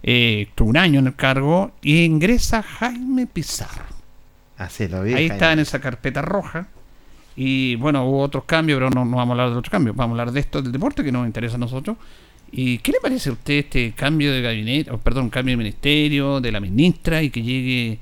eh, 0.02 0.46
estuvo 0.48 0.68
un 0.68 0.76
año 0.76 0.98
en 0.98 1.06
el 1.06 1.14
cargo, 1.16 1.72
y 1.82 2.02
ingresa 2.04 2.62
Jaime 2.62 3.26
Pizarro. 3.26 3.95
Así 4.58 4.88
lo 4.88 5.02
vi. 5.02 5.14
Ahí 5.14 5.26
está 5.26 5.52
en 5.52 5.58
esa 5.60 5.80
carpeta 5.80 6.22
roja. 6.22 6.68
Y 7.36 7.76
bueno, 7.76 8.04
hubo 8.06 8.20
otros 8.22 8.44
cambios, 8.44 8.78
pero 8.78 8.90
no, 8.90 9.04
no 9.04 9.16
vamos 9.16 9.28
a 9.30 9.32
hablar 9.32 9.50
de 9.50 9.56
otros 9.58 9.70
cambios. 9.70 9.94
Vamos 9.94 10.16
a 10.16 10.20
hablar 10.22 10.32
de 10.32 10.40
esto 10.40 10.62
del 10.62 10.72
deporte 10.72 11.04
que 11.04 11.12
nos 11.12 11.26
interesa 11.26 11.56
a 11.56 11.58
nosotros. 11.58 11.96
¿Y 12.50 12.78
qué 12.78 12.92
le 12.92 12.98
parece 13.00 13.28
a 13.28 13.32
usted 13.32 13.54
este 13.54 13.92
cambio 13.92 14.32
de 14.32 14.40
gabinete, 14.40 14.90
o 14.90 14.98
perdón, 14.98 15.28
cambio 15.30 15.52
de 15.52 15.56
ministerio, 15.58 16.40
de 16.40 16.52
la 16.52 16.60
ministra 16.60 17.22
y 17.22 17.28
que 17.30 17.42
llegue 17.42 17.98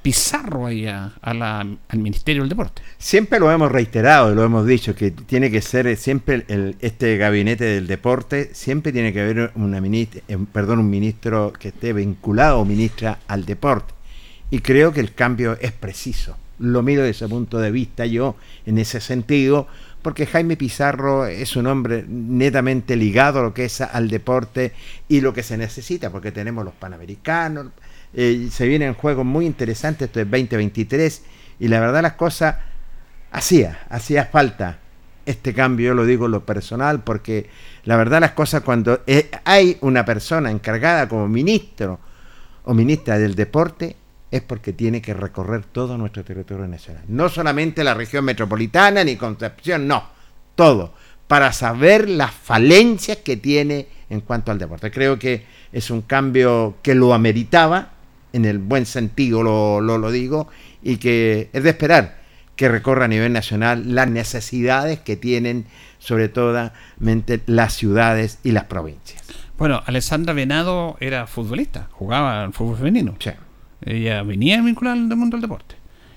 Pizarro 0.00 0.66
ahí 0.66 0.86
a, 0.86 1.12
a 1.20 1.34
la- 1.34 1.60
al 1.88 1.98
Ministerio 1.98 2.42
del 2.42 2.48
Deporte? 2.48 2.80
Siempre 2.96 3.40
lo 3.40 3.50
hemos 3.50 3.70
reiterado, 3.70 4.34
lo 4.34 4.44
hemos 4.44 4.64
dicho, 4.66 4.94
que 4.94 5.10
tiene 5.10 5.50
que 5.50 5.60
ser 5.60 5.88
eh, 5.88 5.96
siempre 5.96 6.44
el, 6.48 6.76
este 6.80 7.16
gabinete 7.18 7.64
del 7.64 7.88
deporte, 7.88 8.50
siempre 8.54 8.92
tiene 8.92 9.12
que 9.12 9.20
haber 9.20 9.50
una 9.56 9.80
ministra, 9.80 10.22
perdón, 10.52 10.78
un 10.78 10.88
ministro 10.88 11.52
que 11.58 11.68
esté 11.68 11.92
vinculado 11.92 12.60
o 12.60 12.64
ministra 12.64 13.18
al 13.26 13.44
deporte. 13.44 13.92
Y 14.50 14.60
creo 14.60 14.92
que 14.92 15.00
el 15.00 15.14
cambio 15.14 15.58
es 15.60 15.72
preciso. 15.72 16.36
Lo 16.58 16.82
miro 16.82 17.02
desde 17.02 17.24
ese 17.24 17.28
punto 17.28 17.58
de 17.58 17.70
vista 17.70 18.06
yo, 18.06 18.36
en 18.66 18.78
ese 18.78 19.00
sentido, 19.00 19.68
porque 20.02 20.26
Jaime 20.26 20.56
Pizarro 20.56 21.26
es 21.26 21.56
un 21.56 21.66
hombre 21.66 22.04
netamente 22.08 22.96
ligado 22.96 23.40
a 23.40 23.42
lo 23.42 23.54
que 23.54 23.66
es 23.66 23.80
al 23.80 24.08
deporte 24.08 24.72
y 25.08 25.20
lo 25.20 25.32
que 25.32 25.42
se 25.42 25.56
necesita, 25.56 26.10
porque 26.10 26.32
tenemos 26.32 26.64
los 26.64 26.74
Panamericanos, 26.74 27.66
eh, 28.14 28.48
se 28.50 28.66
vienen 28.66 28.94
juegos 28.94 29.24
muy 29.24 29.46
interesantes, 29.46 30.06
esto 30.06 30.20
es 30.20 30.30
2023, 30.30 31.22
y 31.60 31.68
la 31.68 31.80
verdad 31.80 32.02
las 32.02 32.14
cosas 32.14 32.56
hacía, 33.30 33.86
hacía 33.90 34.26
falta 34.26 34.78
este 35.26 35.52
cambio, 35.52 35.88
yo 35.88 35.94
lo 35.94 36.06
digo 36.06 36.26
en 36.26 36.32
lo 36.32 36.46
personal, 36.46 37.02
porque 37.04 37.50
la 37.84 37.96
verdad 37.96 38.20
las 38.20 38.32
cosas 38.32 38.62
cuando 38.62 39.02
eh, 39.06 39.30
hay 39.44 39.76
una 39.82 40.04
persona 40.04 40.50
encargada 40.50 41.08
como 41.08 41.28
ministro 41.28 42.00
o 42.64 42.72
ministra 42.72 43.18
del 43.18 43.34
deporte, 43.34 43.96
es 44.30 44.42
porque 44.42 44.72
tiene 44.72 45.00
que 45.00 45.14
recorrer 45.14 45.64
todo 45.64 45.96
nuestro 45.96 46.24
territorio 46.24 46.66
nacional. 46.66 47.04
No 47.08 47.28
solamente 47.28 47.84
la 47.84 47.94
región 47.94 48.24
metropolitana 48.24 49.04
ni 49.04 49.16
Concepción, 49.16 49.86
no, 49.88 50.04
todo, 50.54 50.92
para 51.26 51.52
saber 51.52 52.08
las 52.08 52.32
falencias 52.32 53.18
que 53.18 53.36
tiene 53.36 53.88
en 54.10 54.20
cuanto 54.20 54.52
al 54.52 54.58
deporte. 54.58 54.90
Creo 54.90 55.18
que 55.18 55.44
es 55.72 55.90
un 55.90 56.02
cambio 56.02 56.76
que 56.82 56.94
lo 56.94 57.14
ameritaba, 57.14 57.90
en 58.32 58.44
el 58.44 58.58
buen 58.58 58.86
sentido 58.86 59.42
lo, 59.42 59.80
lo, 59.80 59.98
lo 59.98 60.10
digo, 60.10 60.48
y 60.82 60.98
que 60.98 61.50
es 61.52 61.62
de 61.62 61.70
esperar 61.70 62.18
que 62.56 62.68
recorra 62.68 63.04
a 63.04 63.08
nivel 63.08 63.32
nacional 63.32 63.94
las 63.94 64.08
necesidades 64.08 64.98
que 64.98 65.16
tienen 65.16 65.66
sobre 65.98 66.28
todo 66.28 66.70
las 67.46 67.74
ciudades 67.74 68.40
y 68.42 68.52
las 68.52 68.64
provincias. 68.64 69.22
Bueno, 69.56 69.82
Alessandra 69.86 70.32
Venado 70.34 70.96
era 71.00 71.26
futbolista, 71.26 71.88
jugaba 71.92 72.42
al 72.42 72.52
fútbol 72.52 72.76
femenino. 72.76 73.16
Sí. 73.18 73.30
Ella 73.82 74.22
venía 74.22 74.60
vinculada 74.62 74.96
al 74.96 75.16
mundo 75.16 75.36
del 75.36 75.42
deporte. 75.42 75.76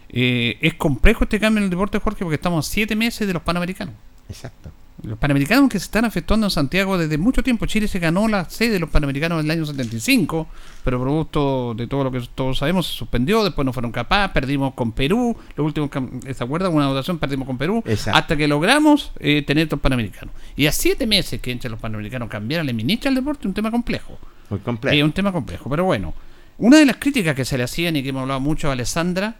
Eh, 0.09 0.57
es 0.61 0.73
complejo 0.73 1.23
este 1.23 1.39
cambio 1.39 1.59
en 1.59 1.65
el 1.65 1.69
deporte, 1.69 1.99
Jorge, 1.99 2.23
porque 2.23 2.35
estamos 2.35 2.67
a 2.67 2.69
siete 2.69 2.95
meses 2.95 3.27
de 3.27 3.33
los 3.33 3.41
Panamericanos. 3.41 3.95
Exacto. 4.27 4.71
Los 5.03 5.17
Panamericanos 5.17 5.67
que 5.67 5.79
se 5.79 5.85
están 5.85 6.05
efectuando 6.05 6.45
en 6.45 6.51
Santiago 6.51 6.95
desde 6.95 7.17
mucho 7.17 7.41
tiempo. 7.41 7.65
Chile 7.65 7.87
se 7.87 7.97
ganó 7.97 8.27
la 8.27 8.47
sede 8.49 8.73
de 8.73 8.79
los 8.79 8.89
Panamericanos 8.89 9.39
en 9.39 9.45
el 9.45 9.51
año 9.51 9.65
75, 9.65 10.47
pero 10.83 11.01
producto 11.01 11.73
de 11.73 11.87
todo 11.87 12.03
lo 12.03 12.11
que 12.11 12.21
todos 12.35 12.59
sabemos 12.59 12.85
se 12.85 12.93
suspendió, 12.93 13.43
después 13.43 13.65
no 13.65 13.73
fueron 13.73 13.91
capaces, 13.91 14.31
perdimos 14.31 14.75
con 14.75 14.91
Perú, 14.91 15.35
los 15.55 15.65
últimos, 15.65 15.89
¿se 16.35 16.43
acuerdan? 16.43 16.73
Una 16.73 16.87
votación, 16.87 17.17
perdimos 17.17 17.47
con 17.47 17.57
Perú, 17.57 17.81
Exacto. 17.85 18.19
hasta 18.19 18.37
que 18.37 18.47
logramos 18.47 19.11
eh, 19.19 19.41
tener 19.41 19.63
estos 19.63 19.79
Panamericanos. 19.79 20.35
Y 20.55 20.67
a 20.67 20.71
siete 20.71 21.07
meses 21.07 21.41
que 21.41 21.51
entre 21.51 21.71
los 21.71 21.79
Panamericanos 21.79 22.29
cambiaran 22.29 22.67
la 22.67 22.73
ministra 22.73 23.09
del 23.09 23.15
deporte, 23.15 23.47
un 23.47 23.55
tema 23.55 23.71
complejo. 23.71 24.19
Muy 24.51 24.59
complejo. 24.59 24.95
Es 24.95 25.03
un 25.03 25.13
tema 25.13 25.31
complejo, 25.31 25.67
pero 25.67 25.85
bueno. 25.85 26.13
Una 26.61 26.77
de 26.77 26.85
las 26.85 26.97
críticas 26.97 27.33
que 27.35 27.43
se 27.43 27.57
le 27.57 27.63
hacían 27.63 27.95
y 27.95 28.03
que 28.03 28.09
hemos 28.09 28.21
hablado 28.21 28.39
mucho 28.39 28.69
a 28.69 28.73
Alessandra 28.73 29.35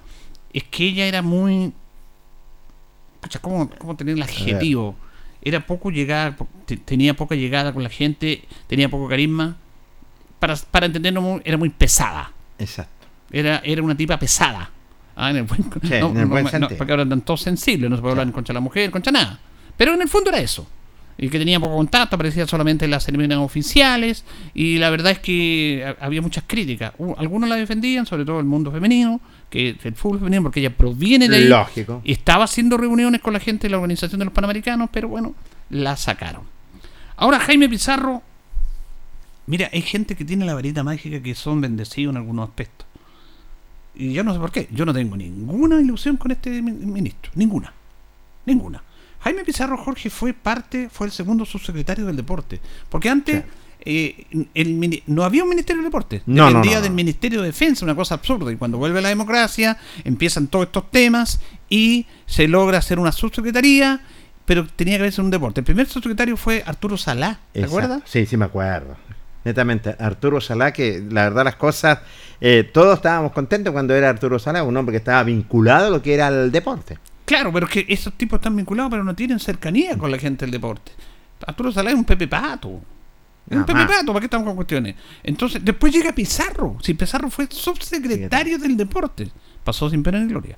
es 0.54 0.64
que 0.64 0.86
ella 0.86 1.06
era 1.06 1.22
muy. 1.22 1.72
Pucha, 3.22 3.38
¿cómo, 3.40 3.70
cómo 3.78 3.96
tener 3.96 4.16
el 4.16 4.24
adjetivo? 4.24 4.96
Era 5.44 5.66
poco 5.66 5.92
llegada, 5.92 6.36
tenía 6.86 7.14
poca 7.16 7.36
llegada 7.36 7.74
con 7.74 7.84
la 7.84 7.90
gente, 7.90 8.44
tenía 8.68 8.90
poco 8.90 9.08
carisma. 9.08 9.56
Para, 10.40 10.56
para 10.72 10.88
entendernos, 10.88 11.42
era 11.46 11.58
muy 11.58 11.70
pesada. 11.70 12.32
Exacto. 12.58 13.06
Era, 13.32 13.62
era 13.64 13.84
una 13.84 13.96
tipa 13.96 14.18
pesada. 14.18 14.72
Ah, 15.16 15.30
en 15.30 15.38
el 15.38 15.44
buen, 15.44 15.62
Sí, 15.64 15.90
no, 16.00 16.10
en 16.10 16.18
el 16.18 16.26
buen 16.26 16.44
no, 16.46 16.50
sentido. 16.50 16.78
porque 16.78 16.92
ahora 16.94 17.04
están 17.04 17.22
todos 17.22 17.42
sensibles, 17.42 17.88
no 17.90 17.96
se 17.98 18.02
puede 18.02 18.14
hablar 18.14 18.26
Claro. 18.26 18.34
contra 18.36 18.54
la 18.54 18.60
mujer, 18.62 18.90
contra 18.90 19.12
nada. 19.12 19.40
Pero 19.78 19.94
en 19.94 20.02
el 20.02 20.10
fondo 20.10 20.32
era 20.32 20.40
eso. 20.40 20.68
Y 21.22 21.30
que 21.30 21.38
tenía 21.40 21.60
poco 21.60 21.78
contacto, 21.78 22.16
aparecía 22.16 22.46
solamente 22.48 22.84
en 22.86 22.92
las 22.92 23.06
ceremonias 23.06 23.40
oficiales. 23.40 24.26
Y 24.54 24.78
la 24.80 24.90
verdad 24.90 25.12
es 25.14 25.20
que 25.20 25.86
ha- 25.86 26.04
había 26.06 26.22
muchas 26.22 26.44
críticas. 26.48 26.92
Algunos 27.18 27.48
la 27.48 27.56
defendían, 27.56 28.06
sobre 28.06 28.26
todo 28.26 28.40
el 28.40 28.46
mundo 28.46 28.72
femenino, 28.72 29.22
que 29.50 29.78
el 29.84 29.96
fútbol 29.96 30.18
femenino, 30.20 30.42
porque 30.44 30.60
ella 30.62 30.76
proviene 30.76 31.30
de 31.30 31.36
ahí. 31.38 31.48
Lógico. 31.48 32.02
Y 32.04 32.12
estaba 32.12 32.46
haciendo 32.46 32.76
reuniones 32.76 33.22
con 33.22 33.34
la 33.34 33.40
gente 33.40 33.68
de 33.68 33.72
la 33.72 33.78
organización 33.78 34.20
de 34.20 34.26
los 34.26 34.34
Panamericanos, 34.34 34.90
pero 34.92 35.08
bueno, 35.08 35.36
la 35.70 35.96
sacaron. 35.96 36.42
Ahora 37.18 37.40
Jaime 37.40 37.70
Pizarro, 37.70 38.24
mira, 39.46 39.70
hay 39.72 39.82
gente 39.84 40.16
que 40.16 40.26
tiene 40.26 40.46
la 40.46 40.54
varita 40.56 40.84
mágica 40.84 41.22
que 41.22 41.36
son 41.36 41.62
bendecidos 41.62 42.14
en 42.14 42.18
algunos 42.18 42.50
aspectos. 42.50 42.88
Y 43.94 44.14
yo 44.14 44.24
no 44.24 44.34
sé 44.34 44.40
por 44.40 44.52
qué, 44.52 44.68
yo 44.72 44.86
no 44.86 44.94
tengo 44.94 45.16
ninguna 45.18 45.80
ilusión 45.80 46.18
con 46.18 46.32
este 46.32 46.62
mi- 46.62 46.72
ministro, 46.72 47.32
ninguna, 47.36 47.72
ninguna. 48.46 48.82
Jaime 49.24 49.44
Pizarro 49.44 49.78
Jorge 49.78 50.10
fue 50.10 50.34
parte, 50.34 50.90
fue 50.92 51.08
el 51.08 51.14
segundo 51.14 51.46
subsecretario 51.46 52.06
del 52.06 52.16
deporte, 52.16 52.60
porque 52.90 53.10
antes 53.10 53.44
eh, 53.84 54.26
el 54.54 55.02
no 55.08 55.24
había 55.24 55.44
un 55.44 55.50
ministerio 55.50 55.82
del 55.82 55.90
deporte, 55.90 56.22
No, 56.26 56.44
no, 56.44 56.48
dependía 56.50 56.72
no, 56.74 56.78
no. 56.80 56.84
del 56.84 56.92
Ministerio 56.94 57.42
de 57.42 57.48
Defensa, 57.48 57.84
una 57.86 57.96
cosa 57.96 58.16
absurda. 58.16 58.52
Y 58.52 58.56
cuando 58.58 58.78
vuelve 58.78 59.02
la 59.02 59.10
democracia, 59.10 59.78
empiezan 60.04 60.48
todos 60.48 60.66
estos 60.68 60.90
temas 60.92 61.40
y 61.70 62.06
se 62.26 62.48
logra 62.48 62.78
hacer 62.80 63.00
una 63.00 63.12
subsecretaría, 63.12 64.02
pero 64.46 64.68
tenía 64.68 64.98
que 64.98 65.04
verse 65.04 65.22
un 65.22 65.32
deporte. 65.32 65.62
El 65.62 65.66
primer 65.66 65.88
subsecretario 65.88 66.38
fue 66.38 66.64
Arturo 66.66 66.98
Salá, 66.98 67.40
¿te 67.54 67.60
Exacto. 67.62 67.78
acuerdas? 67.78 68.02
Sí, 68.10 68.26
sí 68.26 68.38
me 68.38 68.46
acuerdo. 68.46 68.96
Netamente, 69.44 69.96
Arturo 69.98 70.40
Salá, 70.40 70.72
que 70.72 71.04
la 71.10 71.24
verdad 71.24 71.44
las 71.46 71.56
cosas, 71.56 72.00
eh, 72.40 72.70
todos 72.72 72.98
estábamos 72.98 73.32
contentos 73.32 73.74
cuando 73.74 73.96
era 73.96 74.10
Arturo 74.10 74.38
Salá, 74.38 74.62
un 74.64 74.78
hombre 74.78 74.94
que 74.94 74.98
estaba 74.98 75.24
vinculado 75.24 75.88
a 75.88 75.90
lo 75.90 76.02
que 76.04 76.14
era 76.14 76.28
el 76.28 76.52
deporte. 76.52 77.00
Claro, 77.32 77.54
pero 77.54 77.66
es 77.66 77.72
que 77.72 77.86
esos 77.88 78.14
tipos 78.16 78.40
están 78.40 78.58
vinculados, 78.58 78.92
pero 78.92 79.06
no 79.06 79.16
tienen 79.16 79.40
cercanía 79.40 79.98
con 79.98 80.12
la 80.12 80.18
gente 80.18 80.44
del 80.44 80.52
deporte. 80.52 80.92
Arturo 81.48 81.72
Salá 81.72 81.92
es 81.92 81.96
un 81.96 82.04
Pepe 82.04 82.28
Pato. 82.28 82.82
Es 83.50 83.56
un 83.56 83.64
Pepe. 83.66 83.86
Pato, 83.86 84.08
¿para 84.08 84.20
qué 84.20 84.26
estamos 84.26 84.46
con 84.48 84.56
cuestiones? 84.58 84.96
Entonces, 85.24 85.64
después 85.64 85.94
llega 85.94 86.12
Pizarro. 86.12 86.78
Si 86.82 86.94
Pizarro 86.94 87.30
fue 87.30 87.48
subsecretario 87.50 88.58
del 88.58 88.76
deporte, 88.76 89.32
pasó 89.64 89.90
sin 89.90 90.04
pena 90.04 90.20
ni 90.20 90.28
gloria. 90.28 90.58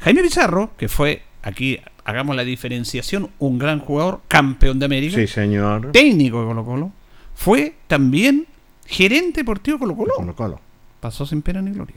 Jaime 0.00 0.22
Pizarro, 0.22 0.72
que 0.76 0.88
fue, 0.88 1.22
aquí 1.40 1.78
hagamos 2.04 2.34
la 2.34 2.42
diferenciación, 2.42 3.30
un 3.38 3.58
gran 3.60 3.78
jugador, 3.78 4.22
campeón 4.26 4.80
de 4.80 4.86
América, 4.86 5.14
Sí, 5.14 5.28
señor. 5.28 5.92
técnico 5.92 6.40
de 6.40 6.46
Colo 6.48 6.64
Colo, 6.64 6.92
fue 7.36 7.76
también 7.86 8.48
gerente 8.86 9.42
deportivo 9.42 9.76
de 9.76 9.80
Colo 9.82 9.96
Colo. 9.96 10.14
Colo 10.16 10.34
Colo. 10.34 10.60
Pasó 10.98 11.24
sin 11.26 11.42
pena 11.42 11.62
ni 11.62 11.70
gloria. 11.70 11.96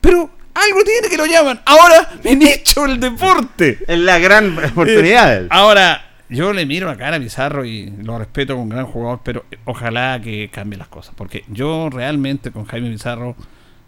Pero 0.00 0.30
algo 0.64 0.82
tiene 0.84 1.08
que 1.08 1.16
lo 1.16 1.26
llaman. 1.26 1.60
Ahora, 1.64 2.10
ministro 2.24 2.84
del 2.86 3.00
deporte. 3.00 3.78
Es 3.86 3.98
la 3.98 4.18
gran 4.18 4.56
oportunidad. 4.72 5.46
Ahora, 5.50 6.04
yo 6.28 6.52
le 6.52 6.66
miro 6.66 6.86
la 6.88 6.96
cara 6.96 7.16
a 7.16 7.20
Pizarro 7.20 7.64
y 7.64 7.90
lo 8.02 8.18
respeto 8.18 8.52
como 8.54 8.64
un 8.64 8.68
gran 8.68 8.86
jugador, 8.86 9.20
pero 9.24 9.44
ojalá 9.64 10.20
que 10.22 10.50
cambie 10.52 10.78
las 10.78 10.88
cosas. 10.88 11.14
Porque 11.16 11.44
yo 11.48 11.88
realmente 11.90 12.50
con 12.50 12.64
Jaime 12.66 12.90
Pizarro 12.90 13.34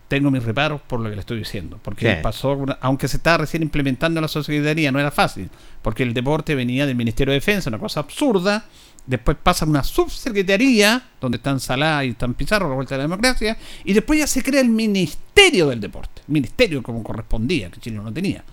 tengo 0.08 0.30
mis 0.30 0.42
reparos 0.42 0.80
por 0.80 0.98
lo 1.00 1.08
que 1.08 1.14
le 1.14 1.20
estoy 1.20 1.38
diciendo. 1.38 1.78
Porque 1.82 2.14
Sí. 2.16 2.18
pasó, 2.22 2.52
una- 2.54 2.78
aunque 2.80 3.06
se 3.08 3.16
estaba 3.18 3.38
recién 3.38 3.62
implementando 3.62 4.20
la 4.20 4.26
sociedad, 4.28 4.74
no 4.90 4.98
era 4.98 5.10
fácil. 5.10 5.50
Porque 5.82 6.02
el 6.02 6.14
deporte 6.14 6.54
venía 6.54 6.84
del 6.86 6.96
Ministerio 6.96 7.30
de 7.32 7.36
Defensa, 7.38 7.70
una 7.70 7.78
cosa 7.78 8.00
absurda. 8.00 8.64
Después 9.06 9.36
pasa 9.42 9.64
a 9.64 9.68
una 9.68 9.82
subsecretaría, 9.82 11.02
donde 11.20 11.36
están 11.36 11.58
Salá 11.58 12.04
y 12.04 12.10
están 12.10 12.34
Pizarro, 12.34 12.68
la 12.68 12.74
vuelta 12.74 12.94
de 12.94 12.98
la 12.98 13.04
democracia. 13.04 13.56
Y 13.84 13.92
después 13.92 14.18
ya 14.18 14.26
se 14.26 14.42
crea 14.42 14.60
el 14.60 14.68
Ministerio 14.68 15.68
del 15.68 15.80
Deporte. 15.80 16.22
Ministerio 16.28 16.82
como 16.82 17.02
correspondía, 17.02 17.70
que 17.70 17.80
Chile 17.80 17.96
no 17.96 18.12
tenía. 18.12 18.44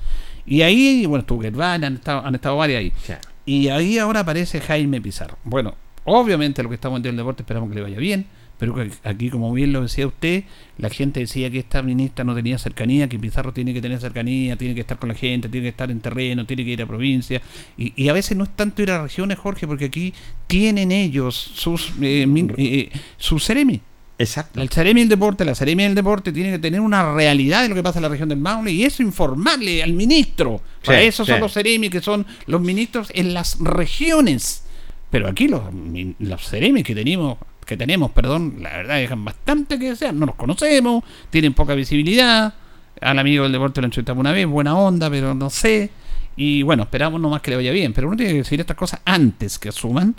Y 0.46 0.62
ahí, 0.62 1.06
bueno, 1.06 1.22
estuvo 1.22 1.42
Gerván, 1.42 1.84
han 1.84 1.96
estado, 1.96 2.26
han 2.26 2.36
estado 2.36 2.58
varias 2.58 2.80
ahí. 2.80 2.94
Sí. 3.06 3.14
Y 3.46 3.68
ahí 3.70 3.98
ahora 3.98 4.22
aparece 4.22 4.60
Jaime 4.60 5.00
Pizarro. 5.02 5.38
Bueno, 5.44 5.76
obviamente 6.06 6.64
lo 6.64 6.70
que 6.70 6.76
estamos 6.76 7.00
en 7.00 7.06
el 7.08 7.18
deporte 7.18 7.44
esperamos 7.44 7.70
que 7.70 7.76
le 7.76 7.82
vaya 7.82 7.98
bien, 7.98 8.26
Pero 8.60 8.76
aquí, 9.04 9.30
como 9.30 9.54
bien 9.54 9.72
lo 9.72 9.84
decía 9.84 10.08
usted, 10.08 10.44
la 10.80 10.90
gente 10.90 11.20
decía 11.20 11.52
que 11.52 11.60
esta 11.60 11.84
ministra 11.84 12.24
no 12.26 12.34
tenía 12.34 12.58
cercanía, 12.58 13.08
que 13.08 13.20
Pizarro 13.20 13.54
tiene 13.54 13.72
que 13.72 13.82
tener 13.82 14.00
cercanía, 14.00 14.56
tiene 14.56 14.74
que 14.74 14.82
estar 14.82 14.98
con 14.98 15.10
la 15.10 15.16
gente, 15.16 15.48
tiene 15.48 15.66
que 15.66 15.70
estar 15.70 15.92
en 15.92 16.00
terreno, 16.00 16.44
tiene 16.46 16.66
que 16.66 16.72
ir 16.72 16.82
a 16.82 16.88
provincia. 16.88 17.40
Y, 17.78 17.94
y 17.96 18.10
a 18.10 18.14
veces 18.14 18.36
no 18.36 18.44
es 18.46 18.50
tanto 18.56 18.82
ir 18.82 18.90
a 18.90 19.04
regiones, 19.04 19.38
Jorge, 19.38 19.68
porque 19.68 19.86
aquí 19.86 20.12
tienen 20.48 20.92
ellos 20.92 21.36
sus, 21.36 21.92
eh, 22.02 22.26
min- 22.28 22.52
eh, 22.58 22.90
sus 23.18 23.44
seremi. 23.44 23.80
Exacto. 24.20 24.60
El 24.60 24.70
Ceremi 24.70 25.02
del 25.02 25.10
Deporte, 25.10 25.46
la 25.46 25.54
Ceremi 25.54 25.84
del 25.84 25.94
Deporte 25.94 26.32
tiene 26.32 26.50
que 26.50 26.58
tener 26.58 26.80
una 26.82 27.14
realidad 27.14 27.62
de 27.62 27.70
lo 27.70 27.76
que 27.76 27.84
pasa 27.84 28.00
en 28.00 28.04
la 28.04 28.10
región 28.10 28.28
del 28.28 28.40
Maule 28.40 28.72
y 28.72 28.84
eso 28.84 29.04
informarle 29.04 29.84
al 29.84 29.94
ministro. 29.94 30.60
Para 30.84 31.02
Sí, 31.02 31.06
eso 31.06 31.24
son 31.24 31.36
los 31.42 31.54
Ceremi, 31.54 31.92
que 31.92 32.02
son 32.02 32.26
los 32.48 32.60
ministros 32.60 33.10
en 33.14 33.36
las 33.36 33.60
regiones. 33.60 34.64
Pero 35.12 35.28
aquí 35.28 35.48
los, 35.48 35.62
los 36.18 36.50
Ceremi 36.50 36.82
que 36.82 36.96
tenemos, 36.96 37.38
que 37.68 37.78
tenemos, 37.78 38.10
perdón, 38.12 38.56
la 38.62 38.70
verdad 38.78 38.96
dejan 38.96 39.24
bastante 39.24 39.78
que 39.78 39.90
desear. 39.90 40.14
No 40.14 40.26
los 40.26 40.36
conocemos, 40.36 41.04
tienen 41.30 41.54
poca 41.54 41.76
visibilidad. 41.76 42.54
Al 43.02 43.20
amigo 43.20 43.44
del 43.44 43.52
deporte 43.52 43.80
lo 43.82 43.86
entrevistamos 43.86 44.22
una 44.22 44.32
vez, 44.32 44.48
buena 44.48 44.76
onda, 44.76 45.10
pero 45.10 45.36
no 45.36 45.50
sé. 45.52 45.92
Y 46.36 46.64
bueno, 46.64 46.84
esperamos 46.84 47.22
nomás 47.22 47.42
que 47.42 47.52
le 47.52 47.58
vaya 47.58 47.72
bien. 47.72 47.94
Pero 47.94 48.08
uno 48.08 48.18
tiene 48.18 48.32
que 48.32 48.38
decir 48.40 48.60
estas 48.60 48.76
cosas 48.78 49.02
antes 49.06 49.60
que 49.60 49.70
asuman. 49.70 50.16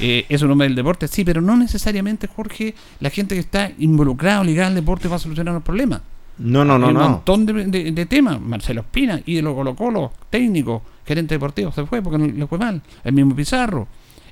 Eh, 0.00 0.26
es 0.28 0.42
un 0.42 0.50
hombre 0.50 0.68
del 0.68 0.76
deporte, 0.76 1.08
sí, 1.08 1.24
pero 1.24 1.40
no 1.40 1.56
necesariamente, 1.56 2.26
Jorge, 2.28 2.74
la 3.00 3.10
gente 3.10 3.34
que 3.34 3.40
está 3.40 3.72
involucrada 3.78 4.40
o 4.42 4.44
ligada 4.44 4.68
al 4.68 4.74
deporte 4.74 5.08
va 5.08 5.16
a 5.16 5.18
solucionar 5.18 5.54
los 5.54 5.62
problemas. 5.62 6.02
No, 6.38 6.64
no, 6.64 6.78
no, 6.78 6.86
Hay 6.86 6.92
un 6.94 6.98
no. 7.00 7.08
montón 7.08 7.46
de, 7.46 7.64
de- 7.66 7.90
de 7.92 8.06
temas. 8.06 8.40
Marcelo 8.40 8.82
Espina, 8.82 9.20
ídolo 9.26 9.54
Colo 9.56 9.74
Colo, 9.74 10.12
técnico, 10.30 10.82
gerente 11.04 11.34
deportivo, 11.34 11.72
se 11.72 11.84
fue 11.84 12.00
porque 12.00 12.18
no 12.18 12.26
le 12.26 12.46
fue 12.46 12.58
mal. 12.58 12.80
El 13.02 13.12
mismo 13.12 13.34
Pizarro. 13.34 13.88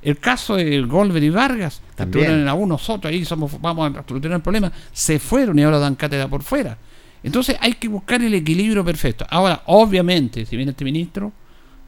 El 0.07 0.19
caso 0.19 0.55
de 0.57 0.83
Golver 0.83 1.23
y 1.23 1.31
Vargas, 1.31 1.81
que 1.91 1.97
También. 1.97 2.09
estuvieron 2.23 2.39
en 2.41 2.45
la 2.47 2.55
U, 2.55 2.65
nosotros 2.67 3.11
ahí 3.13 3.25
somos, 3.25 3.61
vamos 3.61 3.95
a 3.97 4.05
solucionar 4.07 4.37
el 4.37 4.43
problema, 4.43 4.71
se 4.93 5.19
fueron 5.19 5.59
y 5.59 5.63
ahora 5.65 5.79
dan 5.81 5.97
cátedra 5.97 6.29
por 6.29 6.43
fuera. 6.45 6.79
Entonces 7.25 7.57
hay 7.61 7.73
que 7.73 7.89
buscar 7.89 8.23
el 8.23 8.33
equilibrio 8.35 8.85
perfecto. 8.85 9.27
Ahora, 9.29 9.63
obviamente, 9.67 10.47
si 10.47 10.57
viene 10.57 10.71
este 10.71 10.85
ministro, 10.85 11.33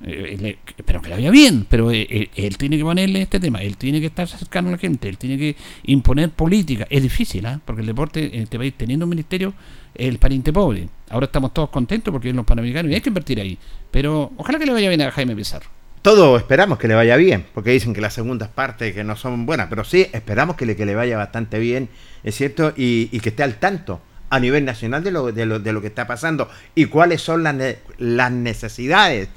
eh, 0.05 0.37
le- 0.41 0.59
pero 0.85 1.01
que 1.01 1.11
le 1.11 1.15
vaya 1.17 1.31
bien, 1.31 1.65
pero 1.69 1.91
eh, 1.93 2.07
eh, 2.11 2.29
él 2.35 2.57
tiene 2.57 2.77
que 2.77 2.83
ponerle 2.83 3.23
este 3.23 3.39
tema, 3.39 3.63
él 3.63 3.77
tiene 3.77 4.01
que 4.01 4.07
estar 4.07 4.27
cercano 4.27 4.69
a 4.69 4.73
la 4.73 4.79
gente, 4.79 5.09
él 5.09 5.17
tiene 5.17 5.39
que 5.39 5.55
imponer 5.85 6.31
política. 6.31 6.87
Es 6.91 7.03
difícil, 7.03 7.47
¿ah? 7.47 7.61
porque 7.65 7.83
el 7.83 7.87
deporte 7.87 8.35
en 8.37 8.43
este 8.43 8.59
país, 8.59 8.75
teniendo 8.77 9.07
un 9.07 9.11
ministerio, 9.11 9.55
es 9.95 10.09
el 10.09 10.19
pariente 10.19 10.53
pobre. 10.53 10.89
Ahora 11.11 11.27
estamos 11.27 11.55
todos 11.55 11.69
contentos 11.71 12.11
porque 12.11 12.31
en 12.31 12.37
los 12.37 12.45
panamericanos 12.45 12.91
y 12.91 12.95
hay 12.97 13.01
que 13.01 13.11
invertir 13.11 13.41
ahí. 13.41 13.57
Pero 13.93 14.33
ojalá 14.37 14.59
que 14.59 14.67
le 14.67 14.73
vaya 14.73 14.89
bien 14.89 15.03
a 15.03 15.11
Jaime 15.13 15.37
Pizarro. 15.37 15.69
Todos 16.03 16.41
esperamos 16.41 16.79
que 16.79 16.89
le 16.89 16.95
vaya 16.95 17.17
bien, 17.17 17.45
porque 17.55 17.71
dicen 17.71 17.93
que 17.93 18.01
las 18.01 18.15
segundas 18.15 18.49
partes 18.49 18.95
que 18.95 19.05
no 19.05 19.17
son 19.17 19.47
buenas, 19.47 19.67
pero 19.69 19.85
sí 19.85 20.07
esperamos 20.13 20.57
que 20.57 20.65
le, 20.65 20.77
que 20.77 20.87
le 20.87 20.95
vaya 20.95 21.17
bastante 21.17 21.59
bien, 21.59 21.89
es 22.23 22.37
cierto, 22.37 22.73
y, 22.77 23.09
y 23.11 23.21
que 23.21 23.31
esté 23.31 23.43
al 23.43 23.57
tanto 23.57 24.01
a 24.31 24.39
nivel 24.39 24.65
nacional 24.65 25.03
de 25.03 25.11
lo, 25.11 25.33
de 25.33 25.47
lo, 25.47 25.59
de 25.59 25.73
lo 25.73 25.81
que 25.81 25.87
está 25.87 26.07
pasando 26.07 26.49
y 26.75 26.85
cuáles 26.87 27.23
son 27.23 27.43
las, 27.43 27.57
las 27.99 28.31
necesidades, 28.31 29.29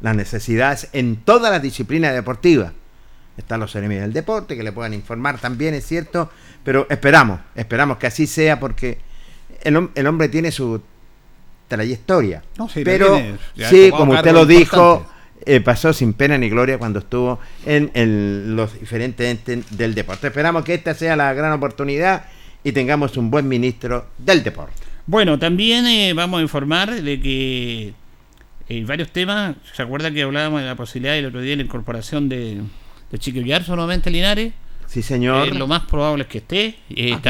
las 0.00 0.14
necesidades 0.14 0.88
en 0.92 1.16
todas 1.16 1.50
las 1.50 1.62
disciplinas 1.62 2.14
deportivas. 2.14 2.72
Están 3.36 3.58
los 3.58 3.74
enemigos 3.74 4.02
del 4.02 4.12
deporte 4.12 4.56
que 4.56 4.62
le 4.62 4.70
puedan 4.70 4.94
informar 4.94 5.40
también, 5.40 5.74
es 5.74 5.84
cierto, 5.86 6.30
pero 6.62 6.86
esperamos, 6.88 7.40
esperamos 7.56 7.98
que 7.98 8.06
así 8.06 8.28
sea 8.28 8.60
porque 8.60 8.98
el, 9.62 9.90
el 9.94 10.06
hombre 10.06 10.28
tiene 10.28 10.52
su 10.52 10.80
trayectoria. 11.66 12.44
No, 12.58 12.68
sí, 12.68 12.84
pero 12.84 13.16
tiene, 13.16 13.38
sí, 13.68 13.90
como 13.90 14.12
usted 14.12 14.32
lo 14.32 14.46
dijo. 14.46 15.06
Eh, 15.46 15.60
pasó 15.60 15.92
sin 15.92 16.14
pena 16.14 16.38
ni 16.38 16.48
gloria 16.48 16.78
cuando 16.78 17.00
estuvo 17.00 17.38
en, 17.66 18.56
los 18.56 18.78
diferentes 18.78 19.26
entes 19.26 19.76
del 19.76 19.94
deporte. 19.94 20.28
Esperamos 20.28 20.64
que 20.64 20.74
esta 20.74 20.94
sea 20.94 21.16
la 21.16 21.32
gran 21.34 21.52
oportunidad 21.52 22.24
y 22.62 22.72
tengamos 22.72 23.16
un 23.16 23.30
buen 23.30 23.46
ministro 23.46 24.06
del 24.18 24.42
deporte. 24.42 24.74
Bueno, 25.06 25.38
también 25.38 25.86
eh, 25.86 26.14
vamos 26.14 26.38
a 26.38 26.42
informar 26.42 27.02
de 27.02 27.20
que 27.20 27.92
eh, 28.68 28.84
varios 28.86 29.10
temas, 29.10 29.56
¿se 29.74 29.82
acuerda 29.82 30.10
que 30.10 30.22
hablábamos 30.22 30.62
de 30.62 30.66
la 30.66 30.76
posibilidad 30.76 31.16
el 31.18 31.26
otro 31.26 31.42
día 31.42 31.50
de 31.50 31.56
la 31.56 31.62
incorporación 31.64 32.28
de, 32.30 32.62
de 33.10 33.60
a 34.06 34.10
Linares? 34.10 34.52
Sí, 34.86 35.02
señor. 35.02 35.48
Eh, 35.48 35.54
lo 35.54 35.66
más 35.66 35.82
probable 35.86 36.22
es 36.24 36.28
que 36.28 36.38
esté. 36.38 36.76
eh, 36.90 37.12
Ah, 37.12 37.20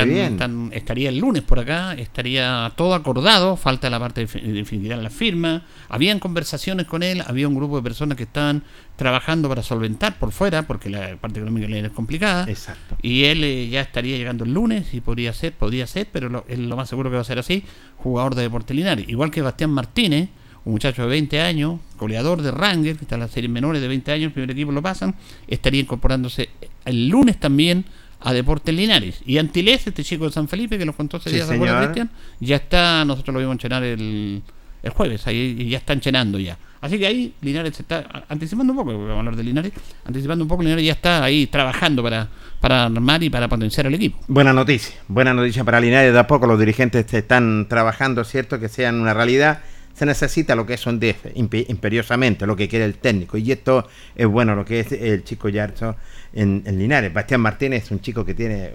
estaría 0.73 1.09
el 1.09 1.19
lunes 1.19 1.43
por 1.43 1.59
acá, 1.59 1.95
estaría 1.95 2.73
todo 2.77 2.95
acordado, 2.95 3.57
falta 3.57 3.89
la 3.91 3.99
parte 3.99 4.27
de 4.27 4.53
definitiva 4.53 4.97
la 4.97 5.11
firma. 5.11 5.63
Habían 5.89 6.19
conversaciones 6.19 6.87
con 6.87 7.03
él, 7.03 7.23
había 7.27 7.49
un 7.49 7.55
grupo 7.55 7.77
de 7.77 7.83
personas 7.83 8.17
que 8.17 8.25
estaban 8.25 8.63
trabajando 8.97 9.49
para 9.49 9.63
solventar 9.63 10.19
por 10.19 10.31
fuera, 10.33 10.63
porque 10.67 10.89
la 10.91 11.17
parte 11.17 11.41
económica 11.41 11.67
de 11.67 11.81
es 11.81 11.91
complicada. 11.93 12.45
Exacto. 12.49 12.97
Y 13.03 13.25
él 13.25 13.43
eh, 13.45 13.69
ya 13.69 13.81
estaría 13.81 14.17
llegando 14.17 14.45
el 14.45 14.53
lunes 14.55 14.93
y 14.95 15.01
podría 15.01 15.33
ser, 15.33 15.53
podría 15.53 15.87
ser, 15.87 16.09
pero 16.13 16.29
lo, 16.29 16.45
es 16.49 16.59
lo 16.59 16.77
más 16.77 16.89
seguro 16.89 17.11
que 17.11 17.17
va 17.17 17.23
a 17.23 17.25
ser 17.25 17.39
así, 17.39 17.65
jugador 17.99 18.35
de 18.35 18.43
Deportes 18.43 18.77
Linares. 18.77 19.09
Igual 19.09 19.31
que 19.31 19.43
Bastián 19.43 19.71
Martínez, 19.71 20.29
un 20.65 20.73
muchacho 20.73 21.03
de 21.03 21.09
20 21.09 21.41
años, 21.41 21.81
goleador 21.99 22.41
de 22.43 22.51
Ranger, 22.51 22.97
que 22.97 23.05
está 23.05 23.17
en 23.17 23.21
las 23.23 23.31
series 23.31 23.51
menores 23.51 23.83
de 23.83 23.89
20 23.89 24.13
años, 24.13 24.27
el 24.29 24.33
primer 24.33 24.51
equipo 24.51 24.73
lo 24.73 24.81
pasan, 24.83 25.15
estaría 25.47 25.81
incorporándose 25.81 26.49
el 26.85 27.09
lunes 27.09 27.39
también 27.39 27.85
a 28.21 28.33
Deportes 28.33 28.75
Linares. 28.75 29.21
Y 29.27 29.37
Antilés, 29.39 29.87
este 29.87 30.03
chico 30.03 30.25
de 30.25 30.33
San 30.33 30.49
Felipe, 30.49 30.79
que 30.79 30.87
nos 30.87 30.97
contó 30.97 31.19
ese 31.19 31.29
Sí, 31.29 31.37
día, 31.37 31.47
¿se 31.47 31.55
acuerda, 31.55 31.75
señor. 31.75 31.93
Cristian? 31.93 32.11
Ya 32.41 32.57
está, 32.57 33.05
nosotros 33.05 33.35
lo 33.35 33.41
vimos 33.41 33.53
entrenar 33.53 33.83
el, 33.85 34.43
el 34.83 34.91
jueves, 34.91 35.27
ahí 35.27 35.69
ya 35.69 35.79
están 35.79 36.01
llenando 36.01 36.39
ya. 36.39 36.57
Así 36.81 36.99
que 36.99 37.07
ahí 37.07 37.33
Linares 37.41 37.77
se 37.77 37.83
está 37.83 38.25
anticipando 38.29 38.73
un 38.75 38.79
poco, 38.79 38.93
vamos 38.93 39.11
a 39.11 39.19
hablar 39.19 39.37
de 39.37 39.43
Linares, 39.43 39.73
anticipando 40.05 40.45
un 40.45 40.49
poco, 40.49 40.63
Linares 40.63 40.85
ya 40.85 40.93
está 40.93 41.25
ahí 41.25 41.47
trabajando 41.47 42.03
para, 42.03 42.29
para 42.61 42.85
armar 42.85 43.23
y 43.23 43.31
para 43.31 43.49
potenciar 43.49 43.87
el 43.87 43.95
equipo. 43.95 44.19
Buena 44.29 44.53
noticia, 44.53 44.95
buena 45.09 45.33
noticia 45.33 45.65
para 45.65 45.81
Linares. 45.81 46.13
De 46.13 46.19
a 46.19 46.27
poco 46.27 46.47
los 46.47 46.59
dirigentes 46.59 47.13
están 47.13 47.69
trabajando, 47.69 48.23
¿cierto? 48.25 48.61
Que 48.61 48.69
sean 48.69 49.01
una 49.01 49.15
realidad. 49.15 49.63
Se 49.95 50.05
necesita 50.05 50.55
lo 50.57 50.67
que 50.67 50.75
DF, 50.99 51.27
impe- 51.37 51.67
imperiosamente, 51.69 52.47
lo 52.47 52.57
que 52.57 52.69
quiere 52.69 52.85
el 52.85 52.97
técnico. 52.97 53.37
Y 53.39 53.53
esto 53.53 53.89
es 54.17 54.27
bueno, 54.27 54.55
lo 54.57 54.65
que 54.65 54.81
es 54.81 54.91
el 54.93 55.23
chico 55.25 55.49
Yarzo 55.49 55.97
en, 56.33 56.63
en 56.67 56.79
Linares. 56.79 57.13
Bastián 57.13 57.41
Martínez 57.41 57.85
es 57.85 57.91
un 57.93 58.01
chico 58.01 58.25
que 58.25 58.35
tiene 58.35 58.73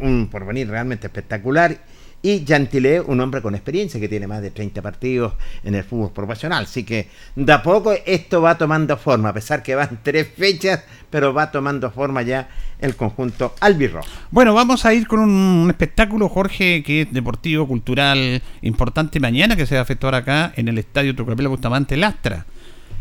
un 0.00 0.28
porvenir 0.30 0.68
realmente 0.68 1.06
espectacular. 1.06 1.78
Y 2.20 2.44
Yantilé, 2.44 3.00
un 3.00 3.20
hombre 3.20 3.40
con 3.40 3.54
experiencia 3.54 4.00
que 4.00 4.08
tiene 4.08 4.26
más 4.26 4.42
de 4.42 4.50
30 4.50 4.82
partidos 4.82 5.34
en 5.62 5.76
el 5.76 5.84
fútbol 5.84 6.10
profesional. 6.12 6.64
Así 6.64 6.82
que 6.82 7.08
de 7.36 7.52
a 7.52 7.62
poco 7.62 7.92
esto 8.04 8.42
va 8.42 8.58
tomando 8.58 8.96
forma, 8.96 9.28
a 9.28 9.34
pesar 9.34 9.62
que 9.62 9.76
van 9.76 10.00
tres 10.02 10.28
fechas, 10.36 10.82
pero 11.10 11.32
va 11.32 11.50
tomando 11.50 11.90
forma 11.90 12.22
ya 12.22 12.48
el 12.80 12.96
conjunto 12.96 13.54
albirrojo. 13.60 14.08
Bueno, 14.30 14.52
vamos 14.52 14.84
a 14.84 14.94
ir 14.94 15.06
con 15.06 15.20
un 15.20 15.70
espectáculo, 15.70 16.28
Jorge, 16.28 16.82
que 16.82 17.02
es 17.02 17.12
deportivo, 17.12 17.66
cultural, 17.68 18.42
importante 18.62 19.20
mañana, 19.20 19.54
que 19.54 19.66
se 19.66 19.74
va 19.74 19.80
a 19.80 19.84
efectuar 19.84 20.14
acá 20.14 20.52
en 20.56 20.68
el 20.68 20.78
Estadio 20.78 21.14
Tucapel 21.14 21.48
Bustamante 21.48 21.96
Lastra. 21.96 22.46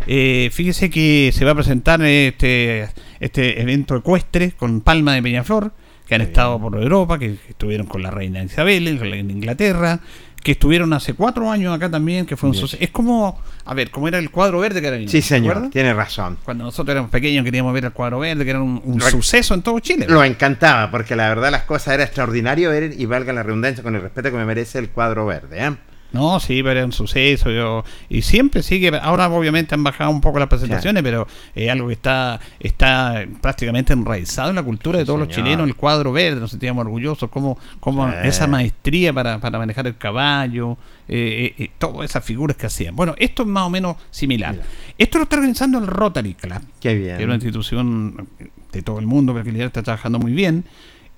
Eh, 0.05 0.49
fíjese 0.53 0.89
que 0.89 1.31
se 1.33 1.43
va 1.43 1.51
a 1.51 1.55
presentar 1.55 2.01
este, 2.03 2.87
este 3.19 3.61
evento 3.61 3.95
ecuestre 3.95 4.51
con 4.51 4.81
Palma 4.81 5.13
de 5.13 5.23
Peñaflor, 5.23 5.73
que 6.07 6.15
han 6.15 6.21
estado 6.21 6.59
por 6.59 6.75
Europa, 6.81 7.19
que, 7.19 7.35
que 7.35 7.49
estuvieron 7.49 7.87
con 7.87 8.01
la 8.01 8.11
reina 8.11 8.43
Isabel 8.43 8.87
en, 8.87 9.29
Inglaterra, 9.29 9.99
que 10.41 10.53
estuvieron 10.53 10.93
hace 10.93 11.13
cuatro 11.13 11.51
años 11.51 11.75
acá 11.75 11.89
también, 11.89 12.25
que 12.25 12.37
fue 12.37 12.49
un 12.49 12.55
suceso. 12.55 12.81
Es 12.81 12.91
como, 12.91 13.39
a 13.65 13.73
ver, 13.73 13.91
como 13.91 14.07
era 14.07 14.17
el 14.17 14.31
cuadro 14.31 14.59
verde 14.59 14.79
que 14.81 14.87
era 14.87 15.09
Sí, 15.09 15.21
señor, 15.21 15.69
tiene 15.69 15.93
razón. 15.93 16.37
Cuando 16.45 16.63
nosotros 16.63 16.93
éramos 16.93 17.11
pequeños 17.11 17.43
queríamos 17.43 17.73
ver 17.73 17.85
el 17.85 17.91
cuadro 17.91 18.19
verde, 18.19 18.45
que 18.45 18.51
era 18.51 18.61
un, 18.61 19.01
suceso 19.01 19.53
en 19.53 19.61
todo 19.61 19.79
Chile. 19.79 20.05
Lo 20.07 20.23
encantaba, 20.23 20.89
porque 20.89 21.15
la 21.15 21.27
verdad 21.27 21.51
las 21.51 21.63
cosas 21.63 21.95
era 21.95 22.03
extraordinario 22.03 22.69
ver, 22.69 22.93
y 22.97 23.05
valga 23.05 23.33
la 23.33 23.43
redundancia, 23.43 23.83
con 23.83 23.95
el 23.95 24.01
respeto 24.01 24.31
que 24.31 24.37
me 24.37 24.45
merece 24.45 24.79
el 24.79 24.89
cuadro 24.89 25.25
verde. 25.25 25.65
¿eh? 25.65 25.75
No, 26.13 26.39
sí, 26.39 26.63
pero 26.63 26.71
era 26.71 26.85
un 26.85 26.91
suceso. 26.93 27.51
yo- 27.51 27.83
y 28.09 28.21
siempre 28.21 28.63
sigue. 28.63 28.91
Ahora, 29.01 29.27
obviamente, 29.29 29.75
han 29.75 29.83
bajado 29.83 30.09
un 30.09 30.21
poco 30.21 30.39
las 30.39 30.47
presentaciones, 30.47 31.03
pero 31.03 31.27
es 31.53 31.69
algo 31.69 31.87
que 31.87 31.93
está 31.93 32.39
está 32.59 33.25
prácticamente 33.41 33.93
enraizado 33.93 34.49
en 34.49 34.55
la 34.55 34.63
cultura 34.63 34.99
de 34.99 35.05
todos 35.05 35.19
los 35.19 35.27
chilenos. 35.27 35.67
El 35.67 35.75
cuadro 35.75 36.11
verde, 36.13 36.39
nos 36.39 36.51
sentíamos 36.51 36.85
orgullosos. 36.85 37.29
Como, 37.29 37.57
como 37.79 38.07
esa 38.09 38.47
maestría 38.47 39.11
para, 39.13 39.39
para 39.39 39.57
manejar 39.59 39.85
el 39.87 39.97
caballo, 39.97 40.77
eh, 41.09 41.53
eh, 41.57 41.63
eh, 41.63 41.71
todas 41.77 42.09
esas 42.09 42.23
figuras 42.23 42.57
que 42.57 42.65
hacían. 42.65 42.95
Bueno, 42.95 43.13
esto 43.17 43.43
es 43.43 43.47
más 43.47 43.63
o 43.63 43.69
menos 43.69 43.97
similar. 44.11 44.53
Mira. 44.53 44.65
Esto 44.97 45.17
lo 45.17 45.23
está 45.25 45.35
organizando 45.37 45.77
el 45.77 45.87
Rotary 45.87 46.33
Club 46.33 46.59
Qué 46.79 46.89
que 46.89 47.09
es 47.11 47.17
una 47.17 47.25
bien. 47.25 47.31
institución 47.33 48.27
de 48.71 48.81
todo 48.81 48.99
el 48.99 49.05
mundo, 49.05 49.33
que 49.33 49.63
está 49.63 49.83
trabajando 49.83 50.19
muy 50.19 50.33
bien. 50.33 50.63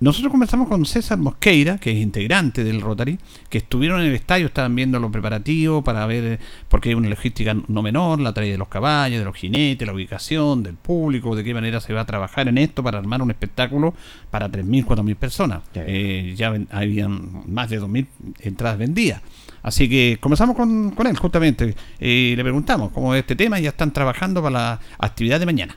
Nosotros 0.01 0.31
conversamos 0.31 0.69
con 0.69 0.85
César 0.85 1.17
Mosqueira, 1.17 1.77
que 1.77 1.91
es 1.91 1.97
integrante 1.97 2.63
del 2.63 2.79
Rotary, 2.79 3.19
que 3.49 3.57
estuvieron 3.57 3.99
en 3.99 4.07
el 4.07 4.15
estadio, 4.15 4.45
estaban 4.45 4.73
viendo 4.73 4.97
los 4.97 5.11
preparativos 5.11 5.83
para 5.83 6.05
ver, 6.05 6.23
eh, 6.23 6.39
porque 6.69 6.87
hay 6.89 6.95
una 6.95 7.09
logística 7.09 7.53
no 7.67 7.81
menor, 7.81 8.21
la 8.21 8.31
traída 8.33 8.53
de 8.53 8.57
los 8.59 8.69
caballos, 8.69 9.19
de 9.19 9.25
los 9.25 9.35
jinetes, 9.35 9.85
la 9.85 9.93
ubicación, 9.93 10.63
del 10.63 10.75
público, 10.75 11.35
de 11.35 11.43
qué 11.43 11.53
manera 11.53 11.81
se 11.81 11.91
va 11.91 12.01
a 12.01 12.05
trabajar 12.05 12.47
en 12.47 12.57
esto 12.57 12.81
para 12.81 12.97
armar 12.97 13.21
un 13.21 13.29
espectáculo 13.29 13.93
para 14.31 14.47
3.000, 14.49 14.85
4.000 14.85 15.15
personas. 15.17 15.63
Bien. 15.73 15.85
Eh, 15.89 16.33
ya 16.37 16.49
ven- 16.49 16.69
habían 16.71 17.43
más 17.53 17.69
de 17.69 17.81
2.000 17.81 18.07
entradas 18.39 18.77
vendidas. 18.77 19.21
Así 19.63 19.89
que 19.89 20.17
comenzamos 20.21 20.55
con, 20.55 20.91
con 20.91 21.07
él, 21.07 21.17
justamente, 21.17 21.75
y 21.99 22.37
le 22.37 22.43
preguntamos 22.43 22.91
cómo 22.93 23.13
es 23.15 23.19
este 23.19 23.35
tema 23.35 23.59
y 23.59 23.63
ya 23.63 23.69
están 23.71 23.91
trabajando 23.91 24.41
para 24.41 24.53
la 24.53 24.79
actividad 24.97 25.41
de 25.41 25.45
mañana. 25.45 25.75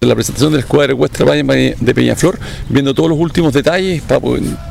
La 0.00 0.14
presentación 0.14 0.52
de 0.52 0.58
la 0.58 0.60
escuadra 0.60 0.94
Valle 0.94 1.74
de 1.80 1.94
Peñaflor, 1.94 2.38
viendo 2.68 2.94
todos 2.94 3.10
los 3.10 3.18
últimos 3.18 3.52
detalles 3.52 4.00
para, 4.02 4.20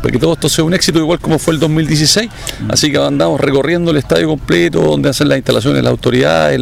que 0.10 0.18
todo 0.20 0.34
esto 0.34 0.48
sea 0.48 0.64
un 0.64 0.74
éxito, 0.74 1.00
igual 1.00 1.20
como 1.20 1.38
fue 1.38 1.54
el 1.54 1.60
2016. 1.60 2.30
Así 2.70 2.90
que 2.90 2.98
andamos 2.98 3.42
recorriendo 3.42 3.92
el 3.92 3.98
estadio 3.98 4.30
completo, 4.30 4.82
donde 4.82 5.10
hacen 5.10 5.28
las 5.28 5.38
instalaciones 5.38 5.84
las 5.84 5.92
autoridades, 5.92 6.58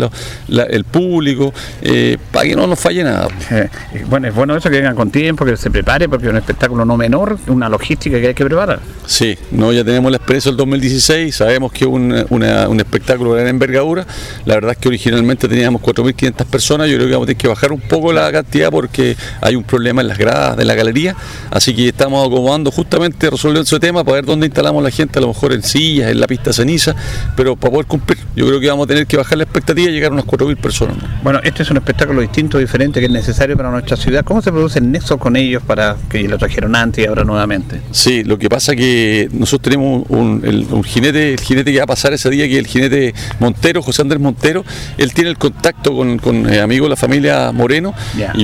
el 0.50 0.84
público, 0.84 1.54
eh, 1.84 2.18
para 2.32 2.48
que 2.48 2.56
no 2.56 2.66
nos 2.66 2.80
falle 2.80 3.04
nada. 3.04 3.28
Eh, 3.52 3.70
bueno, 4.10 4.28
es 4.28 4.34
bueno 4.34 4.58
eso 4.58 4.68
que 4.68 4.78
vengan 4.78 4.96
con 4.96 5.12
tiempo, 5.12 5.46
que 5.46 5.58
se 5.58 5.70
prepare, 5.70 6.10
porque 6.10 6.26
es 6.26 6.32
un 6.32 6.38
espectáculo 6.38 6.86
no 6.86 6.98
menor, 6.98 7.38
una 7.46 7.70
logística 7.70 8.20
que 8.20 8.30
hay 8.30 8.34
que 8.34 8.46
preparar. 8.46 8.80
Sí, 9.06 9.38
no, 9.52 9.74
ya 9.74 9.84
tenemos 9.84 10.10
la 10.10 10.18
experiencia 10.18 10.50
del 10.50 10.58
2016, 10.58 11.36
sabemos 11.36 11.72
que 11.72 11.86
es 11.86 11.92
un, 11.92 12.80
espectáculo 12.80 13.36
de 13.36 13.42
gran 13.42 13.50
envergadura. 13.50 14.08
La 14.46 14.56
verdad 14.56 14.72
es 14.72 14.78
que 14.80 14.88
originalmente 14.88 15.48
teníamos 15.48 15.84
4.500 15.84 16.46
personas, 16.46 16.90
yo 16.90 16.96
creo 16.96 17.08
que 17.08 17.14
vamos 17.14 17.26
a 17.26 17.28
tener 17.28 17.38
que 17.38 17.48
bajar 17.48 17.72
un 17.72 17.82
poco 17.82 18.12
la 18.12 18.32
cantidad 18.32 18.55
porque 18.72 19.16
hay 19.42 19.56
un 19.56 19.64
problema 19.64 20.02
en 20.02 20.08
las 20.08 20.18
gradas 20.18 20.58
de 20.58 20.66
la 20.66 20.76
galería, 20.76 21.16
así 21.52 21.76
que 21.76 21.90
estamos 21.90 22.26
acomodando 22.26 22.72
justamente 22.72 23.30
resolviendo 23.30 23.62
ese 23.62 23.80
tema 23.80 24.04
para 24.04 24.16
ver 24.16 24.26
dónde 24.26 24.46
instalamos 24.46 24.82
la 24.84 24.92
gente, 24.92 25.20
a 25.20 25.22
lo 25.22 25.30
mejor 25.30 25.54
en 25.54 25.64
sillas, 25.64 26.12
en 26.12 26.20
la 26.20 26.28
pista 26.28 26.54
ceniza, 26.54 26.96
pero 27.36 27.56
para 27.56 27.72
poder 27.72 27.86
cumplir. 27.86 28.20
Yo 28.36 28.48
creo 28.48 28.60
que 28.60 28.68
vamos 28.70 28.86
a 28.86 28.88
tener 28.88 29.08
que 29.08 29.18
bajar 29.18 29.38
la 29.38 29.44
expectativa 29.44 29.90
y 29.90 29.94
llegar 29.94 30.12
a 30.12 30.14
unas 30.14 30.26
4.000 30.26 30.58
personas. 30.58 30.98
Bueno, 31.24 31.40
este 31.44 31.64
es 31.64 31.72
un 31.72 31.78
espectáculo 31.78 32.22
distinto, 32.22 32.58
diferente, 32.58 33.00
que 33.00 33.08
es 33.08 33.12
necesario 33.12 33.58
para 33.58 33.72
nuestra 33.72 33.98
ciudad. 33.98 34.24
¿Cómo 34.24 34.42
se 34.42 34.52
produce 34.52 34.80
el 34.80 34.92
nexo 34.92 35.18
con 35.18 35.36
ellos 35.36 35.62
para 35.64 35.98
que 36.10 36.28
lo 36.28 36.38
trajeron 36.38 36.76
antes 36.76 37.04
y 37.04 37.08
ahora 37.08 37.24
nuevamente? 37.24 37.82
Sí, 37.92 38.24
lo 38.24 38.38
que 38.38 38.50
pasa 38.50 38.74
es 38.74 38.78
que 38.78 39.30
nosotros 39.32 39.72
tenemos 39.72 40.06
un, 40.10 40.84
jinete, 40.84 41.34
el 41.34 41.40
jinete 41.40 41.72
que 41.72 41.78
va 41.78 41.84
a 41.84 41.88
pasar 41.88 42.14
ese 42.14 42.30
día, 42.30 42.48
que 42.48 42.54
es 42.54 42.60
el 42.60 42.68
jinete 42.68 43.14
Montero, 43.40 43.82
José 43.82 44.02
Andrés 44.02 44.22
Montero, 44.22 44.64
él 44.98 45.14
tiene 45.14 45.30
el 45.30 45.38
contacto 45.38 45.96
con, 45.96 46.18
con 46.18 46.52
eh, 46.52 46.62
amigos 46.62 46.86
de 46.86 46.90
la 46.92 46.96
familia 46.96 47.52
Moreno 47.52 47.94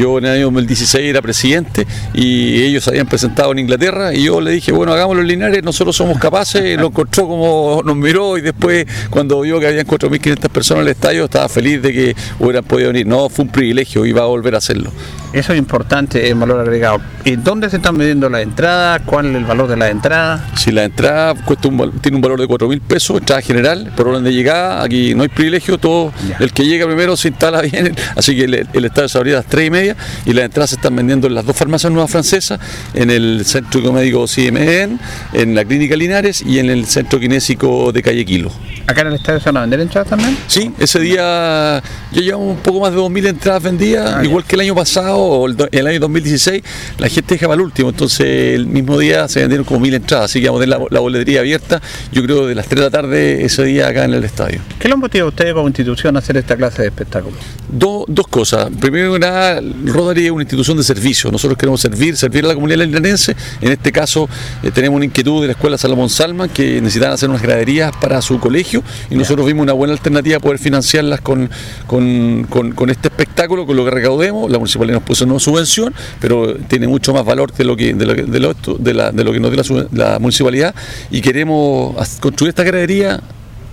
yo 0.02 0.18
en 0.18 0.26
el 0.26 0.32
año 0.32 0.46
2016 0.46 1.10
era 1.10 1.22
presidente 1.22 1.86
y 2.14 2.64
ellos 2.64 2.88
habían 2.88 3.06
presentado 3.06 3.52
en 3.52 3.60
Inglaterra 3.60 4.14
y 4.14 4.24
yo 4.24 4.42
le 4.42 4.52
dije, 4.52 4.72
bueno, 4.72 4.94
hagámoslo 4.94 5.22
en 5.22 5.28
Linares, 5.28 5.64
nosotros 5.64 5.96
somos 5.96 6.18
capaces, 6.18 6.80
lo 6.80 6.88
encontró 6.88 7.28
como 7.28 7.82
nos 7.86 7.96
miró 7.96 8.38
y 8.38 8.42
después 8.42 8.88
cuando 9.12 9.42
vio 9.42 9.60
que 9.60 9.68
habían 9.68 9.86
4.500 9.86 10.50
personas 10.50 10.82
en 10.82 10.88
el 10.88 10.92
estadio 10.94 11.26
estaba 11.26 11.48
feliz 11.50 11.82
de 11.84 11.94
que 11.94 12.16
hubieran 12.40 12.64
podido 12.64 12.88
venir. 12.90 13.06
No, 13.06 13.30
fue 13.30 13.46
un 13.46 13.52
privilegio 13.52 14.06
y 14.06 14.12
va 14.12 14.24
a 14.24 14.26
volver 14.26 14.56
a 14.56 14.58
hacerlo. 14.58 14.92
Eso 15.34 15.54
es 15.54 15.60
importante, 15.60 16.30
el 16.30 16.36
valor 16.36 16.60
agregado. 16.60 17.00
¿Y 17.24 17.38
dónde 17.38 17.70
se 17.70 17.78
están 17.78 17.96
midiendo 17.96 18.30
la 18.30 18.42
entrada? 18.42 19.00
¿Cuál 19.00 19.28
es 19.28 19.36
el 19.38 19.46
valor 19.46 19.70
de 19.70 19.78
la 19.78 19.90
entrada? 19.90 20.46
Si 20.58 20.72
la 20.72 20.84
entrada 20.84 21.36
cuesta 21.46 21.70
tiene 22.02 22.18
un 22.18 22.22
valor 22.22 22.40
de 22.40 22.48
4 22.48 22.68
mil 22.68 22.82
pesos, 22.82 23.18
entrada 23.18 23.42
general, 23.42 23.94
por 23.96 24.10
orden 24.10 24.26
de 24.26 24.34
llegada, 24.34 24.84
aquí 24.84 25.16
no 25.16 25.24
hay 25.24 25.30
privilegio, 25.30 25.78
todo 25.78 26.12
el 26.40 26.52
que 26.52 26.66
llega 26.66 26.86
primero 26.86 27.16
se 27.16 27.30
instala 27.30 27.62
bien, 27.62 27.96
así 28.18 28.36
que 28.36 28.44
el, 28.44 28.86
estadio 28.86 29.08
se 29.08 29.18
abría 29.18 29.36
a 29.36 29.38
las 29.38 29.46
3 29.46 29.68
y 29.68 29.70
media 29.70 29.91
y 30.26 30.34
las 30.34 30.46
entradas 30.46 30.72
se 30.72 30.76
están 30.78 30.96
vendiendo 30.96 31.28
en 31.28 31.36
las 31.36 31.46
dos 31.46 31.56
farmacias 31.56 31.92
nuevas 31.92 32.12
francesas, 32.12 32.60
en 32.94 33.10
el 33.10 33.46
Centro 33.46 33.92
Médico 33.92 34.26
CMN, 34.26 35.00
en 35.34 35.56
la 35.56 35.66
Clínica 35.66 35.96
Linares 35.96 36.44
y 36.46 36.60
en 36.60 36.70
el 36.70 36.86
Centro 36.86 37.20
Kinésico 37.20 37.92
de 37.92 38.02
Calle 38.02 38.26
Quilo. 38.26 38.52
¿Acá 38.88 39.02
en 39.02 39.08
el 39.08 39.14
estadio 39.16 39.40
se 39.40 39.46
van 39.46 39.58
a 39.58 39.62
vender 39.62 39.80
entradas 39.80 40.10
también? 40.10 40.38
Sí, 40.48 40.72
ese 40.80 41.00
día 41.00 41.82
ya 42.12 42.22
llevamos 42.22 42.50
un 42.50 42.58
poco 42.58 42.82
más 42.82 42.92
de 42.92 42.98
2.000 42.98 43.28
entradas 43.28 43.64
vendidas, 43.64 44.16
ah, 44.18 44.24
igual 44.24 44.44
que 44.44 44.56
el 44.56 44.62
año 44.62 44.76
pasado 44.76 45.18
o 45.18 45.48
el, 45.48 45.88
año 45.88 46.00
2016, 46.00 46.64
la 46.98 47.08
gente 47.08 47.36
dejaba 47.36 47.54
el 47.54 47.62
último, 47.62 47.90
entonces 47.90 48.56
el 48.56 48.68
mismo 48.68 48.98
día 48.98 49.28
se 49.28 49.40
vendieron 49.40 49.66
como 49.66 49.86
1.000 49.86 49.96
entradas, 49.96 50.26
así 50.26 50.42
que 50.42 50.48
vamos 50.48 50.62
a 50.62 50.66
tener 50.66 50.80
la, 50.90 51.00
boletería 51.00 51.40
abierta, 51.40 51.82
yo 52.12 52.24
creo 52.24 52.48
de 52.48 52.56
las 52.56 52.68
3 52.68 52.80
de 52.80 52.86
la 52.86 52.92
tarde 52.92 53.46
ese 53.46 53.64
día 53.64 53.88
acá 53.88 54.06
en 54.06 54.14
el 54.14 54.24
estadio. 54.24 54.60
¿Qué 54.80 54.88
lo 54.88 54.98
motiva 54.98 55.26
a 55.26 55.30
ustedes 55.30 55.54
como 55.54 55.68
institución 55.68 56.16
a 56.16 56.20
hacer 56.20 56.38
esta 56.38 56.56
clase 56.56 56.82
de 56.82 56.88
espectáculos? 56.90 57.40
dos 57.72 58.28
cosas. 58.28 58.70
Primero 58.80 59.14
que 59.14 59.20
nada, 59.20 59.62
Rotary 59.86 60.26
es 60.26 60.32
una 60.32 60.44
institución 60.44 60.78
de 60.78 60.84
servicio. 60.84 61.32
Nosotros 61.32 61.58
queremos 61.58 61.82
servir, 61.82 62.16
servir 62.18 62.46
a 62.46 62.50
la 62.50 62.54
comunidad 62.54 62.86
linarense. 62.86 63.36
En 63.62 63.72
este 63.72 63.92
caso, 63.92 64.30
eh, 64.64 64.72
tenemos 64.72 64.98
una 64.98 65.06
inquietud 65.06 65.42
de 65.42 65.48
la 65.48 65.54
Escuela 65.54 65.78
Salomón 65.78 66.10
Salman 66.10 66.50
que 66.50 66.82
necesitan 66.82 67.12
hacer 67.12 67.30
unas 67.30 67.42
graderías 67.42 67.92
para 67.98 68.22
su 68.22 68.40
colegio 68.40 68.84
y 69.10 69.16
nosotros 69.16 69.46
vimos 69.46 69.64
una 69.64 69.74
buena 69.74 69.94
alternativa 69.94 70.40
poder 70.40 70.60
financiarlas 70.60 71.22
con, 71.22 71.50
con, 71.88 72.90
este 72.90 73.08
espectáculo, 73.08 73.66
con 73.66 73.76
lo 73.76 73.86
que 73.86 73.92
recaudemos. 73.92 74.50
La 74.52 74.58
municipalidad 74.58 74.96
nos 74.96 75.04
puso 75.04 75.26
una 75.26 75.40
subvención, 75.40 75.94
pero 76.20 76.56
tiene 76.56 76.88
mucho 76.88 77.14
más 77.14 77.26
valor 77.26 77.54
de 77.54 77.64
lo 77.64 77.76
que, 77.76 77.94
de 77.94 78.06
lo, 78.06 78.14
de 78.14 78.40
lo, 78.40 78.54
de 78.54 78.94
la, 78.94 79.12
de 79.12 79.24
lo 79.24 79.34
que 79.34 79.40
nos 79.40 79.52
dio 79.52 79.88
la, 79.92 80.12
la 80.12 80.20
municipalidad 80.20 80.76
y 81.10 81.22
queremos 81.22 81.96
construir 82.20 82.50
esta 82.50 82.64
gradería 82.64 83.22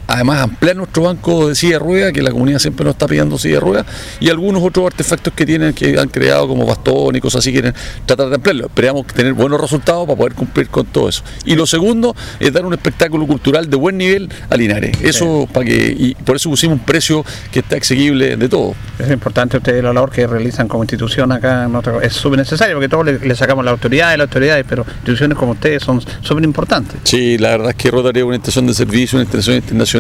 además 0.09 0.41
ampliar 0.41 0.75
nuestro 0.75 1.03
banco 1.03 1.49
de 1.49 1.55
silla 1.55 1.75
de 1.75 1.79
ruedas, 1.81 2.13
que 2.13 2.23
la 2.23 2.31
comunidad 2.31 2.59
siempre 2.59 2.83
nos 2.83 2.95
está 2.95 3.07
pidiendo 3.07 3.39
silla 3.39 3.57
de 3.57 3.61
ruedas, 3.61 3.87
y 4.19 4.31
algunos 4.31 4.63
otros 4.63 4.87
artefactos 4.87 5.35
que 5.35 5.45
tienen, 5.45 5.75
que 5.75 5.99
han 5.99 6.09
creado 6.09 6.49
como 6.49 6.67
bastón 6.67 7.15
y 7.15 7.21
cosas 7.21 7.41
así, 7.41 7.53
quieren 7.53 7.75
tratar 8.07 8.31
de 8.31 8.37
ampliarlo. 8.37 8.67
Esperamos 8.67 9.07
tener 9.07 9.35
buenos 9.35 9.61
resultados 9.61 10.07
para 10.07 10.17
poder 10.17 10.35
cumplir 10.35 10.69
con 10.69 10.87
todo 10.87 11.11
eso. 11.11 11.23
Y 11.45 11.55
lo 11.55 11.67
segundo 11.67 12.17
es 12.41 12.53
dar 12.53 12.65
un 12.65 12.73
espectáculo 12.73 13.27
cultural 13.27 13.69
de 13.69 13.77
buen 13.77 13.99
nivel 13.99 14.31
a 14.49 14.57
Linares. 14.57 14.97
Eso 15.03 15.47
para 15.53 15.67
que, 15.67 15.95
y 15.97 16.15
por 16.15 16.37
eso 16.37 16.49
pusimos 16.49 16.79
un 16.79 16.85
precio 16.85 17.23
que 17.53 17.59
está 17.59 17.77
exeguible 17.77 18.37
de 18.37 18.49
todo. 18.49 18.75
Es 18.99 19.11
importante 19.11 19.59
ustedes 19.59 19.85
la 19.85 19.93
labor 19.93 20.11
que 20.11 20.27
realizan 20.27 20.69
como 20.69 20.85
institución 20.85 21.33
acá, 21.33 21.69
es 22.03 22.15
súper 22.15 22.39
necesario, 22.39 22.77
porque 22.77 22.89
todos 22.89 23.05
le, 23.05 23.37
sacamos 23.37 23.63
la 23.63 23.73
autoridad 23.73 24.13
de 24.13 24.17
las 24.17 24.29
autoridades, 24.29 24.65
pero 24.67 24.87
instituciones 24.89 25.37
como 25.37 25.53
ustedes 25.53 25.83
son 25.83 26.01
súper 26.23 26.45
importantes. 26.45 26.97
Sí, 27.05 27.37
la 27.37 27.51
verdad 27.51 27.71
es 27.71 27.77
que 27.77 27.91
Rotary 27.91 28.21
es 28.21 28.25
una 28.25 28.37
institución 28.37 28.67
de 28.67 28.75
servicio, 28.75 29.19
una 29.19 29.25
institución 29.25 29.57
internacional 29.57 29.98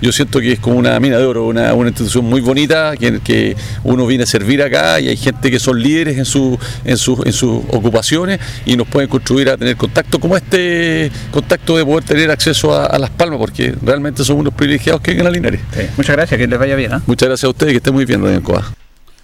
yo 0.00 0.12
siento 0.12 0.40
que 0.40 0.52
es 0.52 0.60
como 0.60 0.78
una 0.78 0.98
mina 1.00 1.18
de 1.18 1.24
oro, 1.24 1.46
una, 1.46 1.72
institución 1.72 2.24
muy 2.24 2.40
bonita, 2.40 2.94
que, 2.96 3.20
que 3.20 3.56
uno 3.84 4.06
viene 4.06 4.24
a 4.24 4.26
servir 4.26 4.62
acá 4.62 5.00
y 5.00 5.08
hay 5.08 5.16
gente 5.16 5.50
que 5.50 5.58
son 5.58 5.82
líderes 5.82 6.18
en, 6.18 6.24
su, 6.24 6.58
en, 6.84 6.92
en 6.92 7.32
sus 7.32 7.62
ocupaciones 7.68 8.40
y 8.66 8.76
nos 8.76 8.86
pueden 8.88 9.08
construir 9.08 9.48
a 9.50 9.56
tener 9.56 9.76
contacto 9.76 10.18
como 10.18 10.36
este 10.36 11.10
contacto 11.30 11.76
de 11.76 11.84
poder 11.84 12.04
tener 12.04 12.30
acceso 12.30 12.74
a, 12.74 12.98
Las 12.98 13.10
Palmas, 13.10 13.38
porque 13.38 13.74
realmente 13.82 14.24
son 14.24 14.38
unos 14.38 14.54
privilegiados 14.54 15.00
que 15.00 15.12
vengan 15.12 15.28
a 15.28 15.30
Linares. 15.30 15.60
muchas 15.96 16.16
gracias, 16.16 16.38
que 16.38 16.46
les 16.46 16.58
vaya 16.58 16.74
bien. 16.74 16.92
¿ah? 16.94 17.02
Muchas 17.06 17.28
gracias 17.28 17.44
a 17.44 17.50
ustedes, 17.50 17.72
que 17.72 17.76
estén 17.78 17.94
muy 17.94 18.04
bien, 18.04 18.20
Ryan 18.22 18.42
Coa. 18.42 18.74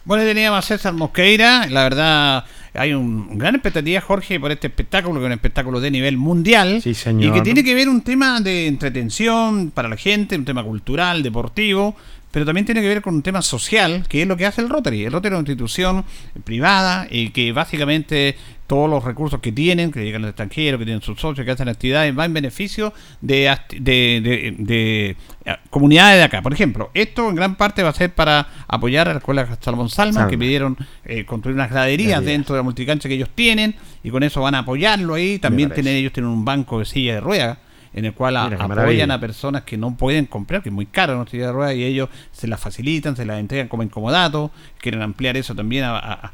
Bueno, 0.05 0.25
teníamos 0.25 0.59
a 0.59 0.63
César 0.63 0.93
Mosqueira, 0.93 1.67
la 1.69 1.83
verdad 1.83 2.45
hay 2.75 2.93
un 2.93 3.39
gran 3.39 3.55
expectativa, 3.55 4.01
Jorge, 4.01 4.39
por 4.41 4.51
este 4.51 4.67
espectáculo, 4.67 5.15
que 5.15 5.27
es 5.27 5.27
un 5.27 5.33
espectáculo 5.33 5.81
de 5.81 5.91
nivel 5.91 6.17
mundial. 6.17 6.81
Sí, 6.83 6.95
señor. 6.95 7.25
Y 7.25 7.33
que 7.33 7.41
tiene 7.43 7.63
que 7.63 7.75
ver 7.75 7.89
un 7.89 8.03
tema 8.03 8.41
de 8.41 8.67
entretención 8.67 9.71
para 9.71 9.89
la 9.89 9.97
gente, 9.97 10.37
un 10.37 10.45
tema 10.45 10.65
cultural, 10.65 11.23
deportivo, 11.23 11.95
pero 12.35 12.45
también 12.45 12.67
tiene 12.67 12.83
que 12.83 12.89
ver 12.89 13.01
con 13.01 13.15
un 13.15 13.23
tema 13.23 13.43
social, 13.43 14.07
que 14.09 14.23
es 14.23 14.27
lo 14.27 14.37
que 14.37 14.45
hace 14.45 14.61
el 14.61 14.69
Rotary. 14.69 15.05
El 15.05 15.13
Rotary 15.13 15.37
es 15.37 15.39
una 15.39 15.49
institución 15.49 16.05
privada 16.43 17.07
y 17.09 17.29
que 17.29 17.53
básicamente 17.53 18.35
todos 18.67 18.91
los 18.91 19.05
recursos 19.05 19.39
que 19.39 19.53
tienen, 19.53 19.93
que 19.93 20.03
llegan 20.05 20.25
al 20.25 20.31
extranjero, 20.31 20.77
que 20.77 20.85
tienen 20.85 21.01
sus 21.01 21.21
socios, 21.21 21.45
que 21.45 21.53
hacen 21.53 21.69
actividades, 21.69 22.19
va 22.19 22.25
en 22.25 22.35
beneficio 22.35 22.93
de, 23.21 23.57
de, 23.79 25.17
eh, 25.45 25.57
comunidades 25.71 26.19
de 26.19 26.25
acá. 26.25 26.43
Por 26.43 26.53
ejemplo, 26.53 26.91
esto 26.93 27.29
en 27.29 27.37
gran 27.37 27.55
parte 27.55 27.85
va 27.85 27.91
a 27.91 27.95
ser 27.95 28.13
para 28.13 28.49
apoyar 28.67 29.09
a 29.09 29.13
la 29.13 29.19
escuela 29.19 29.57
Salmón 29.61 29.89
Salma, 29.89 30.27
que 30.27 30.37
pidieron 30.37 30.77
eh, 31.05 31.25
construir 31.25 31.55
unas 31.55 31.71
graderías 31.71 32.25
dentro 32.25 32.57
de 32.57 32.59
la 32.59 32.65
multicancha 32.65 33.09
que 33.09 33.15
ellos 33.15 33.31
tienen, 33.33 33.77
y 34.03 34.11
con 34.11 34.25
eso 34.25 34.41
van 34.41 34.57
a 34.57 34.61
apoyarlo 34.61 35.15
ahí. 35.15 35.39
También 35.39 35.71
tienen 35.71 35.95
ellos 35.95 36.13
tienen 36.13 36.33
un 36.33 36.45
banco 36.45 36.81
de 36.81 36.85
silla 36.85 37.15
de 37.15 37.21
ruedas 37.21 37.59
en 37.95 38.05
el 38.05 38.13
cual 38.13 38.37
apoyan 38.37 39.11
a 39.11 39.21
personas 39.21 39.63
que 39.63 39.77
no 39.77 39.97
pueden 39.97 40.27
comprar, 40.27 40.63
que 40.63 40.69
es 40.69 40.75
muy 40.75 40.87
caro 40.87 41.15
una 41.21 41.31
silla 41.31 41.47
de 41.47 41.53
ruedas, 41.53 41.77
y 41.77 41.85
ellos 41.85 42.09
se 42.33 42.49
las 42.49 42.61
facilitan, 42.61 43.17
se 43.17 43.25
las 43.25 43.39
entregan 43.39 43.69
como 43.69 43.83
incomodato, 43.83 44.51
quieren 44.79 45.01
ampliar 45.01 45.37
eso 45.37 45.55
también 45.55 45.85
a, 45.87 46.33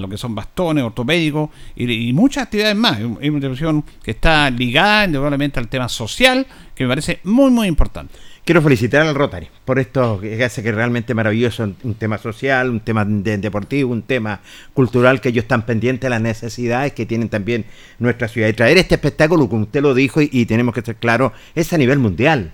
lo 0.00 0.08
que 0.08 0.16
son 0.16 0.34
bastones 0.34 0.84
ortopédicos 0.84 1.50
y, 1.76 2.12
muchas 2.12 2.44
actividades 2.44 2.76
más. 2.76 2.98
Es 2.98 3.04
una 3.04 3.24
institución 3.24 3.84
que 4.02 4.12
está 4.12 4.50
ligada 4.50 5.04
indudablemente 5.04 5.60
al 5.60 5.68
tema 5.68 5.88
social, 5.88 6.46
que 6.74 6.84
me 6.84 6.88
parece 6.88 7.20
muy, 7.24 7.50
muy 7.50 7.68
importante. 7.68 8.14
Quiero 8.44 8.60
felicitar 8.60 9.06
al 9.06 9.14
Rotary 9.14 9.48
por 9.64 9.78
esto 9.78 10.18
que 10.20 10.42
hace 10.42 10.64
que 10.64 10.72
realmente 10.72 11.14
maravilloso, 11.14 11.62
un 11.84 11.94
tema 11.94 12.18
social, 12.18 12.70
un 12.70 12.80
tema 12.80 13.04
deportivo, 13.04 13.92
un 13.92 14.02
tema 14.02 14.40
cultural, 14.74 15.20
que 15.20 15.28
ellos 15.28 15.44
están 15.44 15.64
pendientes 15.64 16.02
de 16.02 16.10
las 16.10 16.20
necesidades 16.20 16.92
que 16.92 17.06
tienen 17.06 17.28
también 17.28 17.66
nuestra 18.00 18.26
ciudad. 18.26 18.48
Y 18.48 18.52
traer 18.52 18.78
este 18.78 18.96
espectáculo, 18.96 19.48
como 19.48 19.62
usted 19.62 19.80
lo 19.80 19.94
dijo, 19.94 20.20
y, 20.20 20.44
tenemos 20.46 20.74
que 20.74 20.82
ser 20.82 20.96
claros, 20.96 21.30
es 21.54 21.72
a 21.72 21.78
nivel 21.78 22.00
mundial. 22.00 22.52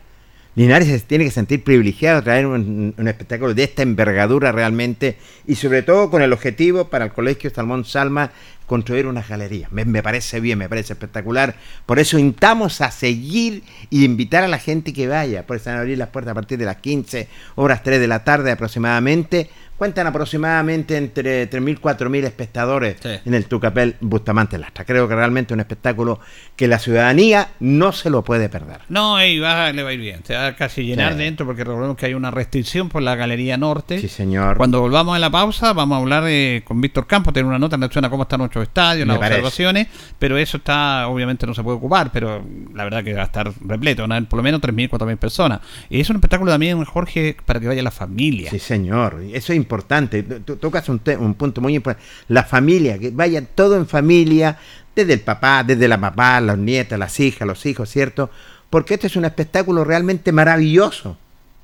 Linares 0.57 0.89
se 0.89 1.01
tiene 1.01 1.25
que 1.25 1.31
sentir 1.31 1.65
privilegiado 1.65 2.23
traer 2.23 2.47
un, 2.47 2.95
espectáculo 3.07 3.55
de 3.55 3.63
esta 3.63 3.83
envergadura 3.83 4.53
realmente 4.53 5.17
y 5.47 5.55
sobre 5.55 5.83
todo 5.83 6.11
con 6.11 6.21
el 6.21 6.35
objetivo 6.35 6.89
para 6.89 7.07
el 7.07 7.13
Colegio 7.13 7.49
Salmón 7.49 7.87
Salma 7.87 8.33
construir 8.69 9.07
unas 9.07 9.29
galerías. 9.29 9.73
Me, 9.73 9.85
me, 9.85 10.03
parece 10.03 10.39
bien, 10.39 10.59
me 10.59 10.69
parece 10.69 10.93
espectacular. 10.93 11.57
Por 11.87 11.99
eso 11.99 12.19
invitamos 12.19 12.81
a 12.81 12.93
seguir 12.93 13.65
y 13.91 14.05
invitar 14.05 14.45
a 14.45 14.49
la 14.49 14.59
gente 14.59 14.93
que 14.93 15.09
vaya. 15.09 15.45
Por 15.47 15.57
eso 15.57 15.71
van 15.71 15.79
a 15.79 15.81
abrir 15.81 15.99
las 15.99 16.11
puertas 16.11 16.33
a 16.33 16.35
partir 16.35 16.59
de 16.59 16.67
las 16.67 16.77
15 16.77 17.29
horas 17.57 17.83
3 17.83 17.99
de 17.99 18.07
la 18.07 18.23
tarde 18.23 18.53
aproximadamente 18.53 19.51
cuentan 19.79 20.07
aproximadamente 20.07 20.97
entre 20.97 21.49
3.000 21.49 21.81
4.000 21.81 22.25
espectadores 22.25 22.97
sí. 23.01 23.11
en 23.25 23.35
el 23.35 23.47
Tucapel 23.47 23.97
Bustamante 24.01 24.59
Lastra. 24.59 24.85
Creo 24.85 25.09
que 25.09 25.15
realmente 25.15 25.53
es 25.53 25.55
un 25.55 25.61
espectáculo 25.61 26.21
que 26.57 26.69
la 26.69 26.79
ciudadanía 26.79 27.51
no 27.61 27.93
se 27.93 28.11
lo 28.11 28.23
puede 28.25 28.49
perder. 28.49 28.81
No, 28.89 29.25
y 29.25 29.39
va, 29.39 29.73
le 29.73 29.83
va 29.83 29.91
a 29.91 29.93
ir 29.93 30.01
bien. 30.01 30.21
Se 30.25 30.35
va 30.35 30.49
a 30.49 30.57
casi 30.57 30.83
llenar 30.83 31.13
sí. 31.13 31.19
dentro 31.19 31.47
porque 31.47 31.65
recordemos 31.65 31.97
que 31.97 32.07
hay 32.07 32.15
una 32.15 32.31
restricción 32.31 32.89
por 32.89 33.03
la 33.03 33.15
Galería 33.15 33.57
Norte. 33.57 34.01
Sí, 34.01 34.09
señor. 34.09 34.57
Cuando 34.57 34.81
volvamos 34.81 35.15
a 35.15 35.19
la 35.19 35.31
pausa 35.31 35.73
vamos 35.73 35.97
a 35.97 36.01
hablar 36.01 36.25
eh, 36.27 36.63
con 36.65 36.81
Víctor 36.81 37.07
Campos, 37.07 37.33
tener 37.33 37.47
una 37.47 37.59
nota 37.59 37.77
en 37.77 37.83
relación 37.83 38.05
a 38.05 38.11
cómo 38.11 38.25
están 38.25 38.41
nuestros 38.41 38.65
estadios, 38.65 39.07
las 39.07 39.17
observaciones, 39.17 39.87
pero 40.19 40.37
eso 40.37 40.57
está, 40.59 41.09
obviamente 41.09 41.47
no 41.47 41.55
se 41.55 41.63
puede 41.63 41.77
ocupar, 41.77 42.11
pero 42.13 42.45
la 42.75 42.85
verdad 42.85 43.05
que 43.05 43.15
va 43.15 43.23
a 43.23 43.27
estar 43.27 43.53
repleto, 43.65 44.03
van 44.03 44.13
a 44.13 44.17
haber 44.17 44.29
por 44.29 44.39
lo 44.39 44.43
menos 44.43 44.61
3.000, 44.61 44.91
4.000 44.91 45.17
personas. 45.17 45.61
Y 45.89 46.01
es 46.01 46.11
un 46.11 46.17
espectáculo 46.17 46.51
también, 46.51 46.83
Jorge, 46.85 47.37
para 47.45 47.61
que 47.61 47.69
vaya 47.69 47.83
la 47.83 47.91
familia. 47.91 48.51
Sí, 48.51 48.59
señor. 48.59 49.23
Eso 49.33 49.53
es 49.53 49.59
importante. 49.69 50.23
Tocas 50.23 50.89
un, 50.89 51.01
un, 51.21 51.35
punto 51.35 51.61
muy 51.61 51.77
importante. 51.77 52.09
La 52.29 52.45
familia, 52.45 52.99
que 52.99 53.11
vaya 53.11 53.45
todo 53.45 53.77
en 53.77 53.87
familia, 53.87 54.59
desde 54.95 55.13
el 55.13 55.21
papá, 55.21 55.63
desde 55.63 55.87
la 55.87 55.97
mamá, 55.97 56.41
las 56.41 56.59
nietas, 56.59 56.99
las 56.99 57.21
hijas, 57.21 57.47
los 57.47 57.65
hijos, 57.67 57.89
¿cierto? 57.89 58.31
Porque 58.71 58.95
este 58.95 59.07
es 59.07 59.17
un 59.17 59.25
espectáculo 59.25 59.85
realmente 59.85 60.33
maravilloso, 60.33 61.17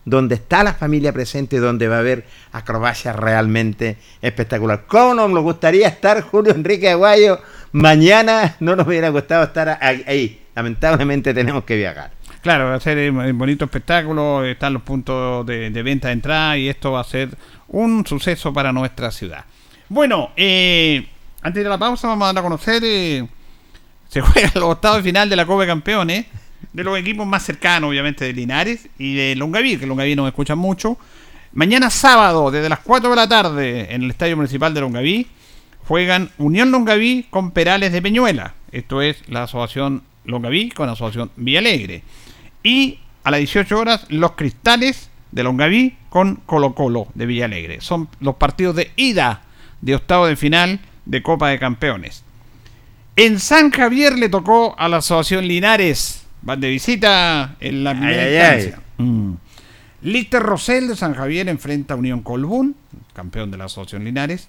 donde 0.05 0.37
está 0.37 0.63
la 0.63 0.75
familia 0.75 1.13
presente, 1.13 1.59
donde 1.59 1.89
va 1.89 1.97
a 1.97 2.01
haber 2.01 2.27
acrobacia 2.53 3.13
realmente 3.13 3.97
espectacular. 4.23 4.85
¿Cómo 4.87 5.27
nos 5.27 5.43
gustaría 5.43 5.89
estar, 5.89 6.21
Julio 6.21 6.53
Enrique 6.55 6.91
Aguayo? 6.91 7.41
Mañana 7.73 8.57
no 8.61 8.77
nos 8.77 8.87
hubiera 8.87 9.09
gustado 9.09 9.45
estar 9.45 9.79
ahí. 9.81 10.43
Lamentablemente 10.55 11.35
tenemos 11.35 11.65
que 11.65 11.77
viajar. 11.77 12.13
Claro, 12.41 12.67
va 12.67 12.75
a 12.75 12.81
ser 12.81 13.11
un 13.11 13.39
bonito 13.39 13.65
espectáculo, 13.65 14.45
están 14.45 14.75
los 14.75 14.83
puntos 14.83 15.47
de, 15.47 15.71
de, 15.71 15.83
venta 15.83 16.09
de 16.09 16.13
entrada 16.13 16.59
y 16.59 16.69
esto 16.69 16.93
va 16.93 17.01
a 17.01 17.05
ser 17.05 17.31
un 17.69 18.07
suceso 18.07 18.53
para 18.53 18.73
nuestra 18.73 19.11
ciudad. 19.11 19.45
Bueno, 19.89 20.31
eh, 20.37 21.07
antes 21.43 21.63
de 21.63 21.69
la 21.69 21.79
pausa 21.79 22.09
vamos 22.09 22.25
a 22.25 22.33
dar 22.33 22.39
a 22.39 22.43
conocer, 22.43 22.83
eh, 22.85 23.27
se 24.09 24.21
juega 24.21 24.51
los 24.55 24.65
octavos 24.65 24.99
de 24.99 25.03
final 25.05 25.29
de 25.29 25.37
la 25.37 25.47
Copa 25.47 25.63
de 25.63 25.69
Campeones, 25.69 26.27
de 26.73 26.85
los 26.85 26.99
equipos 26.99 27.27
más 27.27 27.45
cercanos 27.45 27.91
obviamente 27.91 28.25
de 28.25 28.33
Linares 28.33 28.89
y 28.99 29.15
de 29.15 29.37
Longaví, 29.37 29.77
que 29.77 29.87
Longaví 29.87 30.17
nos 30.17 30.27
escuchan 30.27 30.59
mucho. 30.59 30.99
Mañana 31.53 31.91
sábado, 31.91 32.51
desde 32.51 32.69
las 32.69 32.81
4 32.81 33.11
de 33.11 33.17
la 33.17 33.29
tarde, 33.29 33.95
en 33.95 34.03
el 34.03 34.11
Estadio 34.11 34.37
Municipal 34.37 34.75
de 34.75 34.81
Longaví, 34.81 35.29
juegan 35.87 36.31
Unión 36.39 36.71
Longaví 36.71 37.27
con 37.31 37.53
Perales 37.53 37.93
de 37.93 38.03
Peñuela. 38.03 38.55
Esto 38.73 39.03
es 39.03 39.23
la 39.29 39.45
asociación 39.45 40.03
Longaví 40.25 40.71
con 40.71 40.87
la 40.87 40.95
asociación 40.95 41.31
Villalegre. 41.37 42.03
Y 42.63 42.99
a 43.23 43.31
las 43.31 43.39
18 43.39 43.79
horas, 43.79 44.07
los 44.09 44.33
Cristales 44.33 45.11
de 45.35 45.43
Longaví 45.43 45.97
con 46.11 46.37
Colo 46.47 46.75
Colo 46.77 47.09
de 47.15 47.27
Villalegre. 47.27 47.81
Son 47.81 48.09
los 48.21 48.37
partidos 48.37 48.77
de 48.77 48.93
ida 48.95 49.43
de 49.81 49.97
octavo 49.97 50.27
de 50.27 50.37
final 50.37 50.79
de 51.05 51.23
Copa 51.23 51.49
de 51.49 51.59
Campeones. 51.59 52.23
En 53.17 53.41
San 53.41 53.71
Javier 53.71 54.17
le 54.17 54.29
tocó 54.29 54.77
a 54.79 54.89
la 54.89 54.99
Asociación 54.99 55.49
Linares. 55.49 56.25
Van 56.43 56.61
de 56.61 56.71
visita 56.71 57.57
en 57.59 57.83
la 57.83 57.93
primera 57.93 58.23
ay, 58.23 58.35
instancia. 58.35 58.81
Ay. 58.99 59.05
Mm. 59.05 59.37
Lister 60.03 60.43
Rosell 60.43 60.87
de 60.87 60.97
San 60.97 61.15
Javier 61.15 61.49
enfrenta 61.49 61.95
a 61.95 61.97
Unión 61.97 62.21
Colbún, 62.21 62.77
campeón 63.13 63.51
de 63.51 63.59
la 63.59 63.65
Asociación 63.65 64.05
Linares. 64.05 64.49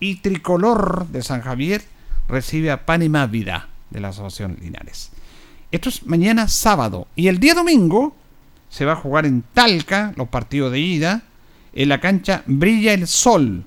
Y 0.00 0.16
Tricolor 0.16 1.06
de 1.06 1.22
San 1.22 1.40
Javier 1.40 1.80
recibe 2.28 2.70
a 2.70 2.84
Panamá 2.84 3.26
Vida 3.26 3.68
de 3.88 4.00
la 4.00 4.08
Asociación 4.08 4.58
Linares. 4.60 5.12
Esto 5.72 5.88
es 5.88 6.04
mañana 6.04 6.48
sábado. 6.48 7.06
Y 7.16 7.28
el 7.28 7.38
día 7.40 7.54
domingo 7.54 8.14
se 8.68 8.84
va 8.84 8.92
a 8.92 8.96
jugar 8.96 9.26
en 9.26 9.42
Talca 9.54 10.12
los 10.16 10.28
partidos 10.28 10.72
de 10.72 10.80
ida. 10.80 11.22
En 11.72 11.88
la 11.88 12.00
cancha 12.00 12.42
Brilla 12.46 12.92
el 12.92 13.06
Sol. 13.06 13.64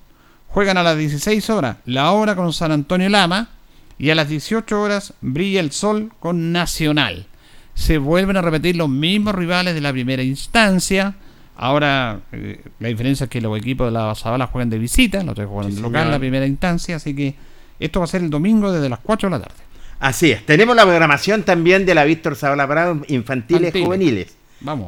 Juegan 0.48 0.78
a 0.78 0.84
las 0.84 0.98
16 0.98 1.50
horas 1.52 1.78
la 1.86 2.12
hora 2.12 2.36
con 2.36 2.54
San 2.54 2.72
Antonio 2.72 3.10
Lama. 3.10 3.50
Y 3.98 4.10
a 4.12 4.16
las 4.16 4.30
18 4.30 4.82
horas 4.82 5.14
Brilla 5.22 5.60
el 5.60 5.72
Sol 5.72 6.12
con 6.20 6.52
Nacional. 6.52 7.28
Se 7.74 7.98
vuelven 7.98 8.38
a 8.38 8.42
repetir 8.42 8.76
los 8.76 8.90
mismos 8.90 9.36
rivales 9.36 9.74
de 9.74 9.82
la 9.82 9.92
primera 9.92 10.24
instancia. 10.24 11.16
Ahora 11.56 12.22
eh, 12.32 12.64
la 12.80 12.88
diferencia 12.88 13.26
es 13.26 13.30
que 13.30 13.42
los 13.42 13.58
equipos 13.58 13.88
de 13.88 13.92
la 13.92 14.16
Zabala 14.16 14.48
juegan 14.48 14.70
de 14.70 14.80
visita, 14.80 15.22
los 15.24 15.34
otros 15.34 15.50
juegan 15.50 15.72
sí, 15.72 15.76
de 15.78 15.82
local 15.82 16.06
en 16.06 16.12
la 16.12 16.20
primera 16.20 16.46
instancia. 16.46 16.96
Así 16.96 17.14
que 17.16 17.36
esto 17.80 18.00
va 18.00 18.06
a 18.06 18.08
ser 18.08 18.22
el 18.22 18.30
domingo 18.30 18.72
desde 18.72 18.90
las 18.90 19.00
4 19.00 19.30
de 19.30 19.38
la 19.38 19.44
tarde. 19.44 19.64
Así 20.00 20.32
es. 20.32 20.46
Tenemos 20.46 20.76
la 20.76 20.84
programación 20.84 21.44
también 21.44 21.86
de 21.86 21.94
la 21.94 22.06
Víctor 22.06 22.36
Zabala 22.36 22.66
Bravo 22.66 23.02
Infantiles 23.08 23.76
y 23.76 23.84
Juveniles. 23.84 24.39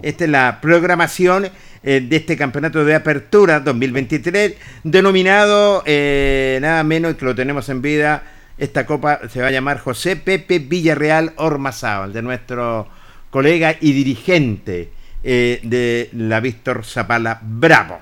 Esta 0.04 0.26
es 0.26 0.30
la 0.30 0.60
programación 0.62 1.50
eh, 1.84 2.02
de 2.02 2.16
este 2.16 2.38
campeonato 2.38 2.84
de 2.86 2.96
apertura 2.96 3.60
2023, 3.60 4.54
denominado 4.84 5.84
eh, 5.86 6.60
nada 6.62 6.84
menos 6.84 7.16
que 7.16 7.26
lo 7.26 7.36
tenemos 7.36 7.70
en 7.70 7.82
vida. 7.82 8.24
Esta 8.58 8.86
copa 8.86 9.22
se 9.30 9.42
va 9.42 9.48
a 9.48 9.52
llamar 9.52 9.80
José 9.80 10.16
Pepe 10.16 10.60
Villarreal 10.60 11.34
Ormazábal, 11.38 12.14
de 12.14 12.22
nuestro 12.22 12.88
colega 13.30 13.76
y 13.80 13.94
dirigente 13.94 14.90
eh, 15.24 15.60
de 15.64 16.10
la 16.14 16.40
Víctor 16.40 16.86
Zapala 16.86 17.40
Bravo. 17.42 18.00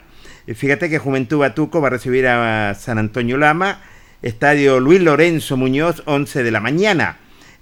Fíjate 0.54 0.90
que 0.90 0.98
Juventud 0.98 1.38
Batuco 1.38 1.80
va 1.80 1.88
a 1.88 1.92
recibir 1.92 2.28
a 2.28 2.74
San 2.74 2.98
Antonio 2.98 3.38
Lama 3.38 3.82
Estadio 4.22 4.82
Luis 4.82 5.02
Lorenzo 5.02 5.56
Muñoz, 5.56 6.04
11 6.06 6.44
de 6.44 6.52
la 6.52 6.60
mañana. 6.60 7.18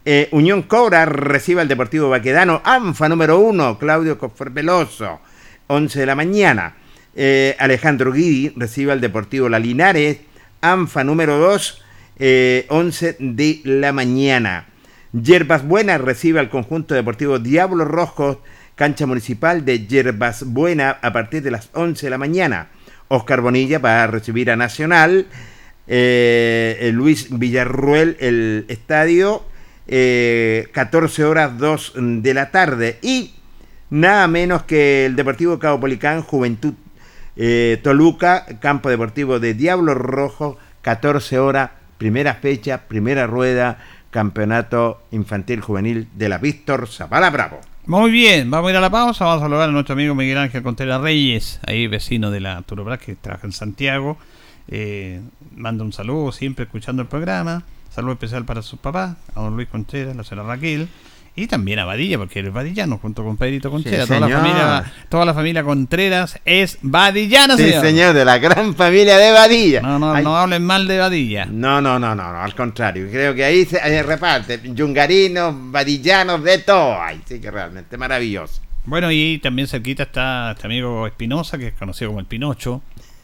Eh, 0.09 0.29
Unión 0.31 0.61
Cobra 0.61 1.05
recibe 1.05 1.59
al 1.59 1.67
Deportivo 1.67 2.07
Baquedano, 2.07 2.61
ANFA 2.63 3.09
número 3.09 3.39
1, 3.39 3.77
Claudio 3.77 4.17
Veloso, 4.51 5.19
11 5.67 5.99
de 5.99 6.05
la 6.05 6.15
mañana. 6.15 6.75
Eh, 7.13 7.57
Alejandro 7.59 8.13
Guidi 8.13 8.53
recibe 8.55 8.93
al 8.93 9.01
Deportivo 9.01 9.49
La 9.49 9.59
Linares, 9.59 10.19
ANFA 10.61 11.03
número 11.03 11.37
2, 11.39 11.83
eh, 12.19 12.65
11 12.69 13.17
de 13.19 13.59
la 13.65 13.91
mañana. 13.91 14.67
Yerbas 15.11 15.67
Buenas 15.67 15.99
recibe 15.99 16.39
al 16.39 16.49
conjunto 16.49 16.95
deportivo 16.95 17.37
Diablos 17.37 17.89
Rojos, 17.89 18.37
cancha 18.75 19.05
municipal 19.05 19.65
de 19.65 19.87
Yerbas 19.87 20.45
Buena 20.45 20.99
a 21.01 21.11
partir 21.11 21.43
de 21.43 21.51
las 21.51 21.69
11 21.73 22.05
de 22.05 22.09
la 22.11 22.17
mañana. 22.17 22.69
Oscar 23.09 23.41
Bonilla 23.41 23.79
va 23.79 24.03
a 24.03 24.07
recibir 24.07 24.51
a 24.51 24.55
Nacional 24.55 25.27
eh, 25.85 26.91
Luis 26.93 27.27
Villarruel, 27.29 28.15
el 28.21 28.63
estadio, 28.69 29.43
eh, 29.87 30.67
14 30.73 31.23
horas 31.23 31.57
2 31.57 31.93
de 31.95 32.33
la 32.33 32.51
tarde. 32.51 32.99
Y 33.01 33.33
nada 33.89 34.27
menos 34.27 34.63
que 34.63 35.05
el 35.05 35.15
Deportivo 35.15 35.59
Caupolicán, 35.59 36.21
Juventud 36.21 36.73
eh, 37.35 37.79
Toluca, 37.83 38.45
Campo 38.59 38.89
Deportivo 38.89 39.39
de 39.39 39.53
Diablo 39.53 39.93
Rojo, 39.93 40.57
14 40.81 41.39
horas, 41.39 41.71
primera 41.97 42.33
fecha, 42.35 42.87
primera 42.87 43.27
rueda, 43.27 43.77
Campeonato 44.09 45.03
Infantil 45.11 45.61
Juvenil 45.61 46.07
de 46.15 46.29
la 46.29 46.39
Víctor 46.39 46.87
Zapala 46.87 47.29
Bravo. 47.29 47.59
Muy 47.85 48.11
bien, 48.11 48.49
vamos 48.51 48.67
a 48.67 48.71
ir 48.71 48.77
a 48.77 48.81
la 48.81 48.89
pausa, 48.89 49.23
vamos 49.23 49.41
a 49.41 49.45
saludar 49.45 49.69
a 49.69 49.71
nuestro 49.71 49.93
amigo 49.93 50.15
Miguel 50.15 50.39
Ángel 50.39 50.63
Contreras 50.63 50.99
Reyes, 50.99 51.59
ahí 51.65 51.87
vecino 51.87 52.31
de 52.31 52.41
la 52.41 52.61
Turobras 52.63 52.99
que 52.99 53.15
trabaja 53.15 53.47
en 53.47 53.53
Santiago. 53.53 54.17
Eh, 54.67 55.21
un 55.55 55.93
saludo 55.93 56.31
siempre 56.31 56.65
escuchando 56.65 57.01
el 57.01 57.07
programa. 57.07 57.63
Saludo 57.97 58.13
especial 58.13 58.45
para 58.45 58.61
sus 58.61 58.77
papás, 58.77 59.17
a 59.33 59.41
don 59.41 59.55
Luis 59.55 59.67
Concheras, 59.69 60.15
la 60.15 60.23
señora 60.23 60.47
Raquel. 60.47 60.87
Y 61.35 61.47
también 61.47 61.79
a 61.79 61.85
Badilla, 61.85 62.19
porque 62.19 62.41
él 62.41 62.45
es 62.45 62.53
vadillano 62.53 62.99
junto 62.99 63.23
con 63.23 63.37
Pedrito 63.37 63.71
Concheras. 63.71 64.07
Sí, 64.07 64.13
toda, 64.13 64.19
la 64.27 64.37
familia, 64.37 64.93
toda 65.09 65.25
la 65.25 65.33
familia 65.33 65.63
Contreras 65.63 66.39
es 66.45 66.77
vadillana, 66.83 67.57
sí, 67.57 67.63
señor. 67.63 67.83
señor. 67.83 68.13
de 68.13 68.23
la 68.23 68.37
gran 68.37 68.75
familia 68.75 69.17
de 69.17 69.31
Badilla. 69.31 69.81
No, 69.81 69.97
no, 69.97 70.13
Ay. 70.13 70.23
no 70.23 70.37
hablen 70.37 70.63
mal 70.63 70.87
de 70.87 70.99
Badilla. 70.99 71.45
No, 71.47 71.81
no, 71.81 71.97
no, 71.97 72.13
no, 72.13 72.31
no, 72.31 72.39
al 72.39 72.53
contrario. 72.53 73.07
Creo 73.09 73.33
que 73.33 73.43
ahí 73.43 73.65
se 73.65 73.81
ahí 73.81 73.99
reparte. 74.03 74.61
Yungarinos, 74.63 75.55
vadillanos, 75.71 76.43
de 76.43 76.59
todo. 76.59 77.01
Ay, 77.01 77.19
sí 77.25 77.41
que 77.41 77.49
realmente 77.49 77.97
maravilloso. 77.97 78.61
Bueno, 78.85 79.11
y 79.11 79.39
también 79.39 79.67
cerquita 79.67 80.03
está 80.03 80.51
este 80.51 80.67
amigo 80.67 81.07
Espinosa, 81.07 81.57
que 81.57 81.69
es 81.69 81.73
conocido 81.73 82.11
como 82.11 82.19
el 82.19 82.27
Pinocho. 82.27 82.83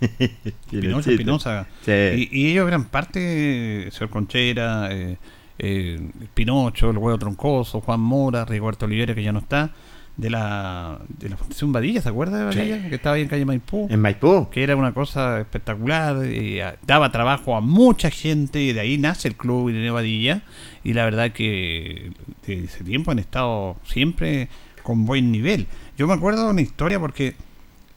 Pinocho, 0.69 1.11
Espinosa. 1.11 1.67
Sí. 1.83 1.91
Y, 2.31 2.41
y, 2.41 2.51
ellos 2.51 2.67
eran 2.67 2.85
parte, 2.85 3.89
señor 3.91 4.09
Conchera, 4.09 4.89
eh, 4.91 5.17
eh, 5.59 5.99
Pinocho, 6.33 6.89
el 6.89 6.97
huevo 6.97 7.17
troncoso, 7.17 7.81
Juan 7.81 7.99
Mora, 7.99 8.45
Rigoberto 8.45 8.85
Olivera, 8.85 9.15
que 9.15 9.23
ya 9.23 9.31
no 9.31 9.39
está, 9.39 9.71
de 10.17 10.29
la, 10.29 10.99
de 11.07 11.29
la 11.29 11.37
Fundación 11.37 11.71
Badilla, 11.71 12.01
¿se 12.01 12.09
acuerda 12.09 12.37
de 12.37 12.45
Badilla? 12.45 12.83
Sí. 12.83 12.89
Que 12.89 12.95
estaba 12.95 13.15
ahí 13.15 13.23
en 13.23 13.27
calle 13.27 13.45
Maipú. 13.45 13.87
En 13.89 13.99
Maipú. 13.99 14.49
Que 14.49 14.63
era 14.63 14.75
una 14.75 14.93
cosa 14.93 15.39
espectacular, 15.39 16.25
y, 16.25 16.59
a, 16.59 16.77
daba 16.85 17.11
trabajo 17.11 17.55
a 17.55 17.61
mucha 17.61 18.09
gente, 18.09 18.61
y 18.61 18.73
de 18.73 18.79
ahí 18.79 18.97
nace 18.97 19.27
el 19.27 19.35
club 19.35 19.71
de 19.71 19.89
Badilla, 19.89 20.41
y 20.83 20.93
la 20.93 21.05
verdad 21.05 21.31
que 21.31 22.11
de 22.45 22.63
ese 22.65 22.83
tiempo 22.83 23.11
han 23.11 23.19
estado 23.19 23.77
siempre 23.85 24.49
con 24.83 25.05
buen 25.05 25.31
nivel. 25.31 25.67
Yo 25.97 26.07
me 26.07 26.13
acuerdo 26.13 26.45
de 26.45 26.51
una 26.51 26.61
historia 26.61 26.99
porque 26.99 27.35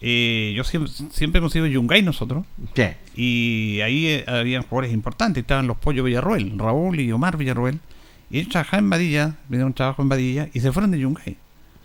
Eh, 0.00 0.52
yo 0.54 0.64
siempre, 0.64 0.92
siempre 1.10 1.38
hemos 1.38 1.52
sido 1.52 1.66
Yungay 1.66 2.02
nosotros. 2.02 2.44
Sí. 2.74 2.84
Y 3.14 3.80
ahí 3.80 4.06
eh, 4.06 4.24
habían 4.26 4.62
jugadores 4.62 4.92
importantes. 4.92 5.42
Estaban 5.42 5.66
los 5.66 5.76
Pollos 5.76 6.04
Villarroel, 6.04 6.58
Raúl 6.58 7.00
y 7.00 7.10
Omar 7.12 7.36
Villarroel. 7.36 7.78
Y 8.30 8.38
ellos 8.38 8.50
trabajaban 8.50 8.84
en 8.84 8.90
Badilla, 8.90 9.34
vinieron 9.48 9.68
un 9.68 9.74
trabajo 9.74 10.02
en 10.02 10.08
Badilla 10.08 10.48
y 10.52 10.60
se 10.60 10.72
fueron 10.72 10.90
de 10.90 10.98
Yungay 10.98 11.36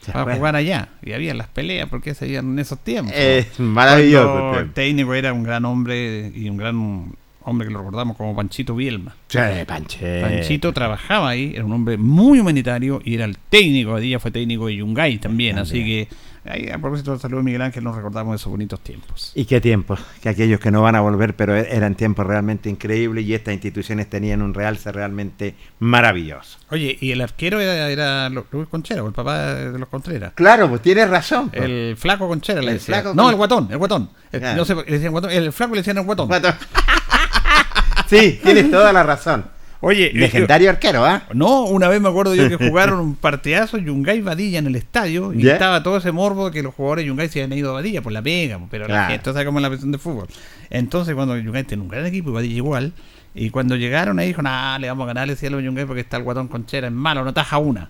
Se 0.02 0.12
para 0.12 0.36
jugar 0.36 0.56
allá. 0.56 0.89
Y 1.04 1.13
había 1.13 1.34
las 1.36 1.47
peleas 1.47 1.88
porque 1.88 2.15
se 2.15 2.26
veían 2.26 2.47
en 2.47 2.60
esos 2.60 2.80
tiempos. 2.80 3.13
Es 3.15 3.60
maravilloso. 3.60 4.60
El 4.60 4.71
técnico 4.74 5.13
era 5.13 5.34
un 5.34 5.43
gran 5.43 5.65
hombre 5.65 6.32
y 6.36 6.50
un 6.50 6.58
gran 6.58 7.13
hombre 7.43 7.67
que 7.67 7.74
lo 7.74 7.80
recordamos 7.80 8.17
como 8.17 8.36
Panchito 8.36 8.76
Bielma. 8.76 9.15
Sí, 9.28 9.39
Panche. 9.67 10.21
Panchito 10.21 10.74
trabajaba 10.74 11.30
ahí, 11.30 11.54
era 11.56 11.65
un 11.65 11.74
hombre 11.74 11.97
muy 11.97 12.39
humanitario 12.39 13.02
y 13.04 13.15
era 13.15 13.26
el 13.26 13.38
técnico, 13.38 13.91
Badilla 13.91 14.19
fue 14.19 14.32
técnico 14.32 14.67
de 14.67 14.78
Yungay 14.78 15.17
también, 15.17 15.58
así 15.58 15.84
que 15.84 16.08
ahí, 16.45 16.69
a 16.69 16.77
propósito 16.80 17.15
de 17.17 17.36
Miguel 17.43 17.62
Ángel 17.62 17.84
nos 17.84 17.95
recordamos 17.95 18.32
de 18.34 18.36
esos 18.38 18.49
bonitos 18.51 18.80
tiempos. 18.82 19.32
Y 19.36 19.45
qué 19.45 19.62
tiempos, 19.62 19.99
que 20.21 20.30
aquellos 20.30 20.60
que 20.60 20.71
no 20.71 20.82
van 20.82 20.95
a 20.95 21.01
volver, 21.01 21.36
pero 21.36 21.56
e- 21.56 21.67
eran 21.75 21.95
tiempos 21.95 22.25
realmente 22.25 22.69
increíbles 22.69 23.25
y 23.25 23.34
estas 23.34 23.54
instituciones 23.54 24.10
tenían 24.10 24.41
un 24.41 24.54
realce 24.54 24.91
realmente 24.91 25.56
maravilloso. 25.80 26.58
Oye, 26.69 26.97
y 26.99 27.12
el 27.12 27.21
arquero 27.21 27.60
era, 27.60 27.89
era 27.89 28.30
Lu- 28.30 28.45
Luis 28.51 28.67
Conchera, 28.69 29.04
o 29.04 29.08
el 29.08 29.13
papá 29.13 29.54
de 29.54 29.77
los 29.80 29.89
Contreras. 29.89 30.34
Claro, 30.34 30.67
pues 30.69 30.82
tienes 30.82 31.10
razón. 31.10 31.49
pues. 31.49 31.63
El 31.63 31.95
flaco 31.97 32.27
Conchera 32.27 32.62
le 32.62 32.73
decía. 32.73 32.95
flaco 32.95 33.13
no, 33.13 33.23
Con- 33.23 33.32
el 33.32 33.38
guatón, 33.38 33.67
el 33.71 33.77
guatón. 33.77 34.10
El, 34.32 34.39
Claro. 34.39 34.58
no 34.58 34.65
sé, 34.65 34.75
le 34.75 34.84
decían 34.84 35.12
guatón, 35.12 35.32
el 35.32 35.51
flaco 35.54 35.75
le 35.75 35.82
decían 35.82 35.97
el 35.97 36.06
guatón. 36.06 36.27
Cuatro. 36.27 36.54
sí, 38.08 38.39
tienes 38.43 38.69
toda 38.71 38.91
la 38.93 39.04
razón. 39.04 39.45
Oye, 39.82 40.08
eh, 40.08 40.12
Legendario 40.13 40.70
arquero, 40.70 41.04
¿ah? 41.06 41.24
No, 41.34 41.63
una 41.65 41.88
vez 41.89 42.00
me 42.00 42.08
acuerdo 42.10 42.36
yo 42.36 42.48
que 42.48 42.58
jugaron 42.70 43.00
un 43.00 43.15
partidazo 43.15 43.78
Yungay 43.80 44.22
Badilla 44.22 44.60
en 44.60 44.67
el 44.67 44.76
estadio 44.76 45.34
y 45.34 45.41
¿Ya? 45.44 45.54
estaba 45.54 45.82
todo 45.84 45.98
ese 45.98 46.12
morbo 46.12 46.46
de 46.46 46.52
que 46.52 46.62
los 46.63 46.74
jugadores 46.76 47.04
de 47.04 47.08
Yungay 47.10 47.30
se 47.30 47.41
habían 47.44 47.58
ido 47.58 47.72
a 47.72 47.74
Badilla 47.74 48.02
por 48.02 48.12
la 48.12 48.22
pega, 48.22 48.60
pero 48.70 48.84
la 48.84 48.94
Claro. 48.94 49.12
gente 49.12 49.34
sabe 49.34 49.46
cómo 49.46 49.58
es 49.60 49.63
la 49.63 49.70
presión 49.70 49.91
de 49.91 49.98
fútbol. 49.98 50.28
Entonces, 50.70 51.15
cuando 51.15 51.36
Yungay 51.38 51.63
tiene 51.63 51.82
un 51.84 51.89
gran 51.89 52.06
equipo 52.06 52.30
y 52.30 52.34
Badilla 52.34 52.56
igual, 52.56 52.94
y 53.34 53.50
cuando 53.50 53.76
llegaron 53.76 54.20
ahí 54.20 54.28
dijo, 54.28 54.41
nah, 54.41 54.78
le 54.78 54.88
vamos 54.88 55.06
a 55.06 55.08
ganar 55.08 55.30
el 55.30 55.36
cielo 55.38 55.58
a 55.58 55.62
Yungay 55.62 55.86
porque 55.86 56.02
está 56.02 56.17
el 56.17 56.24
guatón 56.24 56.48
Conchera, 56.48 56.88
es 56.88 56.94
malo, 56.94 57.24
no 57.26 57.34
taja 57.34 57.58
una. 57.58 57.89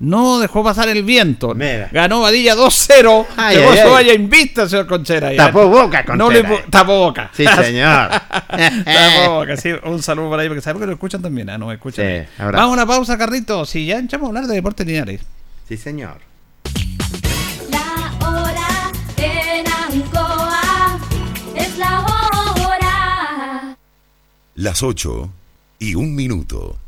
No 0.00 0.38
dejó 0.38 0.62
pasar 0.62 0.88
el 0.88 1.02
viento. 1.02 1.54
Mira. 1.56 1.88
Ganó 1.90 2.20
Badilla 2.20 2.54
2-0. 2.54 3.26
Ay, 3.36 3.56
Llegó 3.56 3.70
ay, 3.72 3.78
su 3.78 3.84
ay. 3.86 3.90
valla 3.92 4.12
invicta, 4.14 4.68
señor 4.68 4.86
Conchera. 4.86 5.34
Tapó 5.34 5.66
boca, 5.68 6.04
No 6.16 6.30
le 6.30 6.42
Conchera. 6.42 6.66
pu- 6.66 6.70
tapó 6.70 6.98
boca. 7.00 7.30
Sí, 7.34 7.44
señor. 7.44 8.08
Tapó 8.84 9.34
boca, 9.40 9.56
sí. 9.56 9.70
Un 9.84 10.00
saludo 10.02 10.28
por 10.28 10.38
ahí, 10.38 10.46
porque 10.46 10.60
sabemos 10.62 10.82
que 10.82 10.86
lo 10.86 10.92
escuchan 10.92 11.20
también. 11.20 11.50
Ah, 11.50 11.58
no, 11.58 11.72
escuchan. 11.72 12.06
Sí. 12.06 12.32
Vamos 12.38 12.60
a 12.60 12.66
una 12.68 12.86
pausa, 12.86 13.18
Carlitos. 13.18 13.70
Si 13.70 13.86
ya 13.86 13.98
echamos 13.98 14.26
a 14.26 14.28
hablar 14.28 14.46
de 14.46 14.54
deportes 14.54 14.86
lineares. 14.86 15.20
sí, 15.68 15.76
señor. 15.76 16.18
La 17.70 18.12
hora 18.28 18.92
en 19.16 19.66
Ancoa 19.66 20.98
es 21.56 21.76
la 21.76 22.00
hora. 22.00 23.76
Las 24.54 24.82
8 24.82 25.28
y 25.80 25.94
un 25.96 26.14
minuto. 26.14 26.78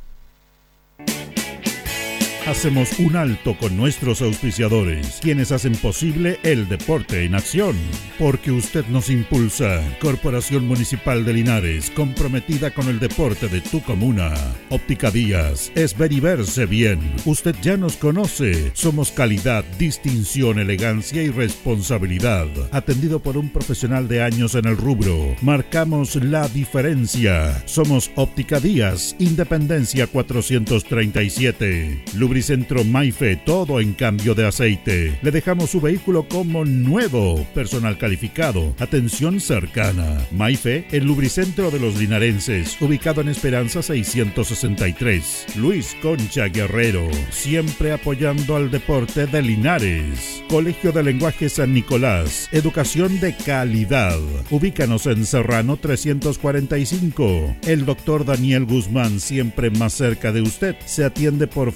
Hacemos 2.50 2.98
un 2.98 3.14
alto 3.14 3.56
con 3.56 3.76
nuestros 3.76 4.20
auspiciadores, 4.22 5.20
quienes 5.22 5.52
hacen 5.52 5.76
posible 5.76 6.40
el 6.42 6.68
deporte 6.68 7.24
en 7.24 7.36
acción. 7.36 7.76
Porque 8.18 8.50
usted 8.50 8.84
nos 8.86 9.08
impulsa. 9.08 9.80
Corporación 10.00 10.66
Municipal 10.66 11.24
de 11.24 11.34
Linares, 11.34 11.92
comprometida 11.92 12.72
con 12.72 12.88
el 12.88 12.98
deporte 12.98 13.46
de 13.46 13.60
tu 13.60 13.80
comuna. 13.82 14.34
Óptica 14.68 15.12
Díaz, 15.12 15.70
es 15.76 15.96
ver 15.96 16.12
y 16.12 16.18
verse 16.18 16.66
bien. 16.66 16.98
Usted 17.24 17.54
ya 17.62 17.76
nos 17.76 17.94
conoce. 17.94 18.72
Somos 18.74 19.12
calidad, 19.12 19.64
distinción, 19.78 20.58
elegancia 20.58 21.22
y 21.22 21.30
responsabilidad. 21.30 22.48
Atendido 22.72 23.20
por 23.20 23.36
un 23.36 23.50
profesional 23.50 24.08
de 24.08 24.24
años 24.24 24.56
en 24.56 24.66
el 24.66 24.76
rubro. 24.76 25.36
Marcamos 25.40 26.16
la 26.16 26.48
diferencia. 26.48 27.62
Somos 27.66 28.10
Óptica 28.16 28.58
Díaz, 28.58 29.14
Independencia 29.20 30.08
437. 30.08 32.02
Lubricentro 32.40 32.84
Maife, 32.84 33.36
todo 33.36 33.80
en 33.80 33.92
cambio 33.92 34.34
de 34.34 34.46
aceite. 34.46 35.18
Le 35.20 35.30
dejamos 35.30 35.68
su 35.68 35.78
vehículo 35.78 36.26
como 36.26 36.64
nuevo. 36.64 37.46
Personal 37.52 37.98
calificado, 37.98 38.74
atención 38.78 39.40
cercana. 39.40 40.26
Maife, 40.30 40.86
el 40.90 41.04
lubricentro 41.04 41.70
de 41.70 41.78
los 41.78 41.96
linarenses, 41.96 42.80
ubicado 42.80 43.20
en 43.20 43.28
Esperanza 43.28 43.82
663. 43.82 45.48
Luis 45.56 45.94
Concha 46.00 46.46
Guerrero, 46.46 47.10
siempre 47.28 47.92
apoyando 47.92 48.56
al 48.56 48.70
deporte 48.70 49.26
de 49.26 49.42
Linares. 49.42 50.42
Colegio 50.48 50.92
de 50.92 51.02
Lenguaje 51.02 51.50
San 51.50 51.74
Nicolás, 51.74 52.48
educación 52.52 53.20
de 53.20 53.36
calidad. 53.36 54.18
Ubícanos 54.48 55.04
en 55.04 55.26
Serrano 55.26 55.76
345. 55.76 57.56
El 57.66 57.84
doctor 57.84 58.24
Daniel 58.24 58.64
Guzmán, 58.64 59.20
siempre 59.20 59.68
más 59.68 59.92
cerca 59.92 60.32
de 60.32 60.40
usted, 60.40 60.74
se 60.86 61.04
atiende 61.04 61.46
por 61.46 61.70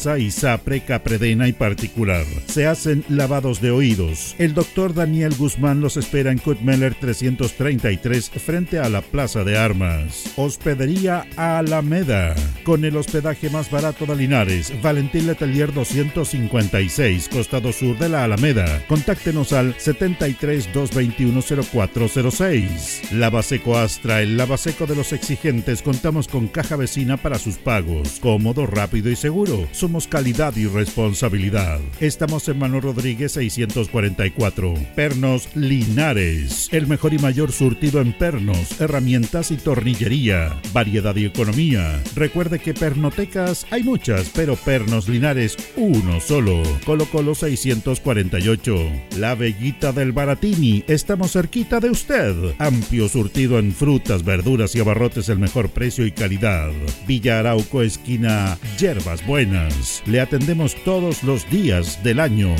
FONASA, 0.00 0.18
ISAPRE, 0.18 0.80
Capredena 0.80 1.48
y 1.48 1.52
particular. 1.52 2.24
Se 2.46 2.66
hacen 2.66 3.04
lavados 3.08 3.60
de 3.60 3.70
oídos. 3.70 4.34
El 4.38 4.54
doctor 4.54 4.94
Daniel 4.94 5.34
Guzmán 5.36 5.80
los 5.80 5.96
espera 5.96 6.32
en 6.32 6.38
Kutmeller 6.38 6.94
333 6.94 8.30
frente 8.30 8.78
a 8.78 8.88
la 8.88 9.02
Plaza 9.02 9.44
de 9.44 9.58
Armas. 9.58 10.32
Hospedería 10.36 11.26
Alameda. 11.36 12.34
Con 12.64 12.84
el 12.84 12.96
hospedaje 12.96 13.50
más 13.50 13.70
barato 13.70 14.06
de 14.06 14.16
Linares, 14.16 14.72
Valentín 14.82 15.26
Letelier 15.26 15.72
256, 15.72 17.28
costado 17.28 17.72
sur 17.72 17.98
de 17.98 18.08
la 18.08 18.24
Alameda. 18.24 18.84
Contáctenos 18.88 19.52
al 19.52 19.74
73 19.78 20.72
221 20.72 21.42
0406. 21.42 23.12
Lavaseco 23.12 23.76
Astra, 23.76 24.22
el 24.22 24.36
lavaseco 24.36 24.86
de 24.86 24.96
los 24.96 25.12
exigentes. 25.12 25.82
Contamos 25.82 26.28
con 26.28 26.48
caja 26.48 26.76
vecina 26.76 27.16
para 27.16 27.38
sus 27.38 27.58
pagos. 27.58 28.18
Cómodo, 28.20 28.66
rápido 28.66 29.10
y 29.10 29.16
seguro. 29.16 29.68
Calidad 29.90 30.54
y 30.56 30.66
responsabilidad. 30.66 31.80
Estamos 31.98 32.48
en 32.48 32.58
Manuel 32.58 32.82
Rodríguez 32.82 33.32
644. 33.32 34.74
Pernos 34.94 35.48
Linares. 35.56 36.68
El 36.70 36.86
mejor 36.86 37.12
y 37.12 37.18
mayor 37.18 37.50
surtido 37.50 38.00
en 38.00 38.12
pernos, 38.12 38.80
herramientas 38.80 39.50
y 39.50 39.56
tornillería. 39.56 40.60
Variedad 40.72 41.16
y 41.16 41.24
economía. 41.24 42.00
Recuerde 42.14 42.60
que 42.60 42.72
pernotecas 42.72 43.66
hay 43.72 43.82
muchas, 43.82 44.30
pero 44.32 44.54
pernos 44.54 45.08
Linares 45.08 45.56
uno 45.76 46.20
solo. 46.20 46.62
Colo 46.86 47.06
Colo 47.06 47.34
648. 47.34 48.76
La 49.18 49.34
Bellita 49.34 49.90
del 49.90 50.12
Baratini. 50.12 50.84
Estamos 50.86 51.32
cerquita 51.32 51.80
de 51.80 51.90
usted. 51.90 52.34
Amplio 52.58 53.08
surtido 53.08 53.58
en 53.58 53.72
frutas, 53.72 54.24
verduras 54.24 54.76
y 54.76 54.80
abarrotes 54.80 55.28
el 55.28 55.40
mejor 55.40 55.70
precio 55.70 56.06
y 56.06 56.12
calidad. 56.12 56.70
Villa 57.08 57.40
Arauco, 57.40 57.82
esquina 57.82 58.56
Yerbas 58.78 59.26
Buenas. 59.26 59.79
Le 60.06 60.20
atendemos 60.20 60.74
todos 60.84 61.22
los 61.22 61.48
días 61.50 62.02
del 62.02 62.20
año. 62.20 62.54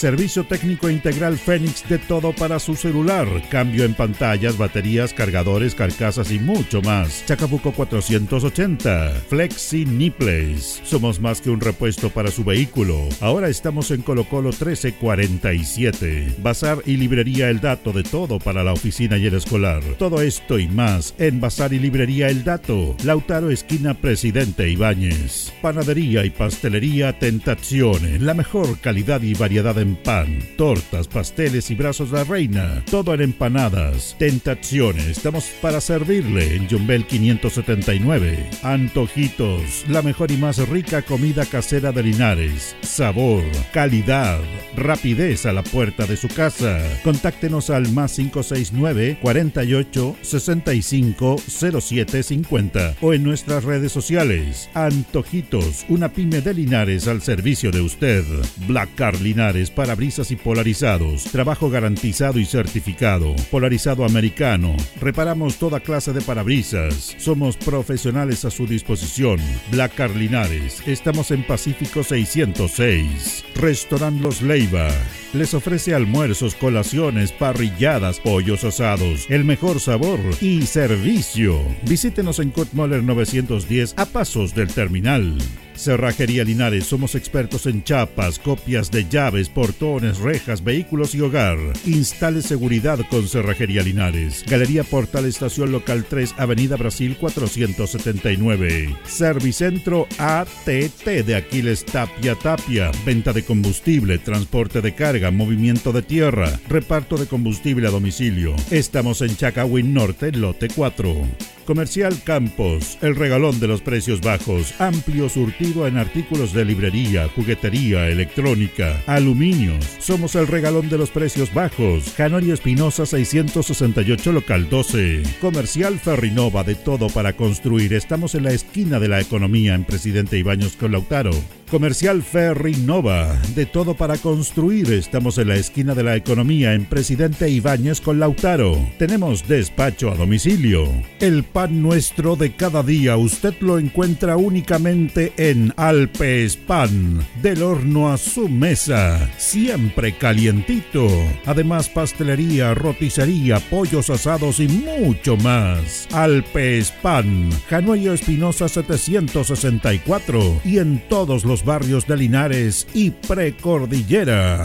Servicio 0.00 0.44
técnico 0.44 0.88
integral 0.88 1.36
Fénix 1.36 1.86
de 1.86 1.98
todo 1.98 2.32
para 2.32 2.58
su 2.58 2.74
celular. 2.74 3.28
Cambio 3.50 3.84
en 3.84 3.92
pantallas, 3.92 4.56
baterías, 4.56 5.12
cargadores, 5.12 5.74
carcasas 5.74 6.30
y 6.30 6.38
mucho 6.38 6.80
más. 6.80 7.22
Chacabuco 7.26 7.70
480. 7.72 9.10
Flexi 9.28 9.84
Nipples. 9.84 10.80
Somos 10.84 11.20
más 11.20 11.42
que 11.42 11.50
un 11.50 11.60
repuesto 11.60 12.08
para 12.08 12.30
su 12.30 12.44
vehículo. 12.44 13.10
Ahora 13.20 13.50
estamos 13.50 13.90
en 13.90 14.00
Colo 14.00 14.24
Colo 14.24 14.52
1347. 14.52 16.36
Bazar 16.38 16.78
y 16.86 16.96
librería 16.96 17.50
El 17.50 17.60
Dato 17.60 17.92
de 17.92 18.02
todo 18.02 18.38
para 18.38 18.64
la 18.64 18.72
oficina 18.72 19.18
y 19.18 19.26
el 19.26 19.34
escolar. 19.34 19.82
Todo 19.98 20.22
esto 20.22 20.58
y 20.58 20.66
más 20.66 21.14
en 21.18 21.42
Bazar 21.42 21.74
y 21.74 21.78
librería 21.78 22.30
El 22.30 22.42
Dato. 22.42 22.96
Lautaro 23.04 23.50
esquina 23.50 23.92
Presidente 23.92 24.70
Ibáñez. 24.70 25.52
Panadería 25.60 26.24
y 26.24 26.30
pastelería 26.30 27.18
Tentazione. 27.18 28.18
La 28.18 28.32
mejor 28.32 28.78
calidad 28.78 29.20
y 29.20 29.34
variedad 29.34 29.76
en 29.78 29.89
pan, 29.96 30.38
tortas, 30.56 31.08
pasteles 31.08 31.70
y 31.70 31.74
brazos 31.74 32.10
de 32.10 32.18
la 32.18 32.24
reina. 32.24 32.84
Todo 32.90 33.14
en 33.14 33.22
empanadas. 33.22 34.16
Tentazione. 34.18 35.10
Estamos 35.10 35.44
para 35.62 35.80
servirle 35.80 36.56
en 36.56 36.68
Jumbel 36.68 37.06
579. 37.06 38.50
Antojitos. 38.62 39.84
La 39.88 40.02
mejor 40.02 40.30
y 40.30 40.36
más 40.36 40.58
rica 40.68 41.02
comida 41.02 41.46
casera 41.46 41.92
de 41.92 42.02
Linares. 42.02 42.76
Sabor, 42.82 43.44
calidad, 43.72 44.40
rapidez 44.76 45.46
a 45.46 45.52
la 45.52 45.62
puerta 45.62 46.06
de 46.06 46.16
su 46.16 46.28
casa. 46.28 46.80
Contáctenos 47.04 47.70
al 47.70 47.90
más 47.92 48.16
569 48.16 49.18
48 49.22 50.16
65 50.20 51.36
07 51.80 52.22
50 52.22 52.96
o 53.00 53.14
en 53.14 53.22
nuestras 53.22 53.64
redes 53.64 53.92
sociales. 53.92 54.68
Antojitos, 54.74 55.86
una 55.88 56.12
pyme 56.12 56.40
de 56.40 56.50
de 56.50 56.54
Linares 56.54 57.06
al 57.06 57.22
servicio 57.22 57.70
de 57.70 57.80
usted. 57.80 58.24
Black 58.66 58.94
Car 58.94 59.20
Linares, 59.20 59.70
parabrisas 59.80 60.30
y 60.30 60.36
polarizados. 60.36 61.24
Trabajo 61.24 61.70
garantizado 61.70 62.38
y 62.38 62.44
certificado. 62.44 63.34
Polarizado 63.50 64.04
americano. 64.04 64.76
Reparamos 65.00 65.56
toda 65.56 65.80
clase 65.80 66.12
de 66.12 66.20
parabrisas. 66.20 67.16
Somos 67.16 67.56
profesionales 67.56 68.44
a 68.44 68.50
su 68.50 68.66
disposición. 68.66 69.38
Black 69.70 69.94
Car 69.94 70.10
Linares. 70.14 70.86
Estamos 70.86 71.30
en 71.30 71.46
Pacífico 71.46 72.04
606. 72.04 73.46
Restaurant 73.54 74.20
Los 74.20 74.42
Leiva. 74.42 74.90
Les 75.32 75.54
ofrece 75.54 75.94
almuerzos, 75.94 76.54
colaciones, 76.56 77.32
parrilladas, 77.32 78.20
pollos 78.20 78.64
asados, 78.64 79.30
el 79.30 79.46
mejor 79.46 79.80
sabor 79.80 80.20
y 80.42 80.66
servicio. 80.66 81.58
Visítenos 81.88 82.38
en 82.38 82.50
Kurt 82.50 82.74
Moller 82.74 83.02
910 83.02 83.94
a 83.96 84.04
pasos 84.04 84.54
del 84.54 84.68
terminal. 84.68 85.38
Cerrajería 85.80 86.44
Linares, 86.44 86.84
somos 86.84 87.14
expertos 87.14 87.64
en 87.64 87.82
chapas, 87.82 88.38
copias 88.38 88.90
de 88.90 89.08
llaves, 89.08 89.48
portones, 89.48 90.18
rejas, 90.18 90.62
vehículos 90.62 91.14
y 91.14 91.22
hogar. 91.22 91.56
Instale 91.86 92.42
seguridad 92.42 92.98
con 93.08 93.26
Cerrajería 93.26 93.82
Linares. 93.82 94.44
Galería 94.46 94.84
Portal 94.84 95.24
Estación 95.24 95.72
Local 95.72 96.04
3, 96.06 96.34
Avenida 96.36 96.76
Brasil 96.76 97.16
479. 97.18 98.94
Servicentro 99.04 100.06
ATT 100.18 101.06
de 101.24 101.34
Aquiles 101.34 101.86
Tapia 101.86 102.34
Tapia. 102.34 102.90
Venta 103.06 103.32
de 103.32 103.42
combustible, 103.42 104.18
transporte 104.18 104.82
de 104.82 104.94
carga, 104.94 105.30
movimiento 105.30 105.92
de 105.92 106.02
tierra, 106.02 106.60
reparto 106.68 107.16
de 107.16 107.26
combustible 107.26 107.88
a 107.88 107.90
domicilio. 107.90 108.54
Estamos 108.70 109.22
en 109.22 109.34
Chacawin 109.34 109.94
Norte, 109.94 110.30
lote 110.32 110.68
4. 110.68 111.26
Comercial 111.70 112.20
Campos, 112.24 112.98
el 113.00 113.14
regalón 113.14 113.60
de 113.60 113.68
los 113.68 113.80
precios 113.80 114.20
bajos, 114.20 114.74
amplio 114.80 115.28
surtido 115.28 115.86
en 115.86 115.98
artículos 115.98 116.52
de 116.52 116.64
librería, 116.64 117.28
juguetería, 117.28 118.08
electrónica, 118.08 119.00
aluminios. 119.06 119.86
Somos 120.00 120.34
el 120.34 120.48
regalón 120.48 120.88
de 120.88 120.98
los 120.98 121.10
precios 121.10 121.54
bajos. 121.54 122.12
Janorio 122.16 122.54
Espinosa 122.54 123.06
668 123.06 124.32
local 124.32 124.68
12. 124.68 125.22
Comercial 125.40 126.00
Ferrinova 126.00 126.64
de 126.64 126.74
todo 126.74 127.08
para 127.08 127.34
construir. 127.34 127.94
Estamos 127.94 128.34
en 128.34 128.42
la 128.42 128.50
esquina 128.50 128.98
de 128.98 129.06
la 129.06 129.20
economía 129.20 129.76
en 129.76 129.84
Presidente 129.84 130.38
Ibaños 130.38 130.74
con 130.74 130.90
Lautaro. 130.90 131.30
Comercial 131.70 132.24
Ferry 132.24 132.74
Nova, 132.74 133.38
de 133.54 133.64
todo 133.64 133.94
para 133.94 134.18
construir. 134.18 134.92
Estamos 134.92 135.38
en 135.38 135.48
la 135.48 135.54
esquina 135.54 135.94
de 135.94 136.02
la 136.02 136.16
economía 136.16 136.74
en 136.74 136.84
Presidente 136.84 137.48
Ibáñez 137.48 138.00
con 138.00 138.18
Lautaro. 138.18 138.76
Tenemos 138.98 139.46
despacho 139.46 140.10
a 140.10 140.16
domicilio. 140.16 140.88
El 141.20 141.44
pan 141.44 141.80
nuestro 141.80 142.34
de 142.34 142.56
cada 142.56 142.82
día 142.82 143.16
usted 143.16 143.54
lo 143.60 143.78
encuentra 143.78 144.36
únicamente 144.36 145.32
en 145.36 145.72
Alpes 145.76 146.56
Pan, 146.56 147.24
del 147.40 147.62
horno 147.62 148.12
a 148.12 148.18
su 148.18 148.48
mesa, 148.48 149.30
siempre 149.38 150.12
calientito. 150.16 151.08
Además 151.46 151.88
pastelería, 151.88 152.74
roticería, 152.74 153.60
pollos 153.60 154.10
asados 154.10 154.58
y 154.58 154.66
mucho 154.66 155.36
más. 155.36 156.08
Alpes 156.12 156.90
Pan, 157.00 157.48
Januello 157.68 158.12
Espinosa 158.12 158.68
764 158.68 160.62
y 160.64 160.78
en 160.78 161.00
todos 161.08 161.44
los 161.44 161.59
barrios 161.64 162.06
de 162.06 162.16
Linares 162.16 162.86
y 162.94 163.10
Precordillera. 163.10 164.64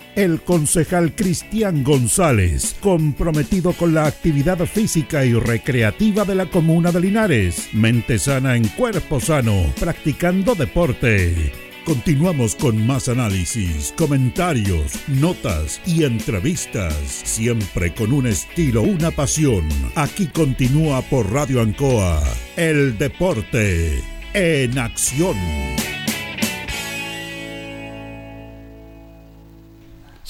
el 0.15 0.41
concejal 0.41 1.13
Cristian 1.15 1.83
González, 1.83 2.75
comprometido 2.79 3.73
con 3.73 3.93
la 3.93 4.05
actividad 4.05 4.65
física 4.65 5.25
y 5.25 5.33
recreativa 5.33 6.25
de 6.25 6.35
la 6.35 6.45
comuna 6.45 6.91
de 6.91 7.01
Linares. 7.01 7.69
Mente 7.73 8.19
sana 8.19 8.55
en 8.55 8.67
cuerpo 8.69 9.19
sano, 9.19 9.73
practicando 9.79 10.55
deporte. 10.55 11.51
Continuamos 11.85 12.55
con 12.55 12.85
más 12.85 13.09
análisis, 13.09 13.93
comentarios, 13.97 14.99
notas 15.07 15.81
y 15.85 16.03
entrevistas, 16.03 16.93
siempre 17.03 17.91
con 17.93 18.13
un 18.13 18.27
estilo, 18.27 18.83
una 18.83 19.09
pasión. 19.09 19.67
Aquí 19.95 20.27
continúa 20.27 21.01
por 21.01 21.31
Radio 21.31 21.59
Ancoa, 21.59 22.21
el 22.55 22.97
deporte 22.99 24.03
en 24.33 24.77
acción. 24.77 25.35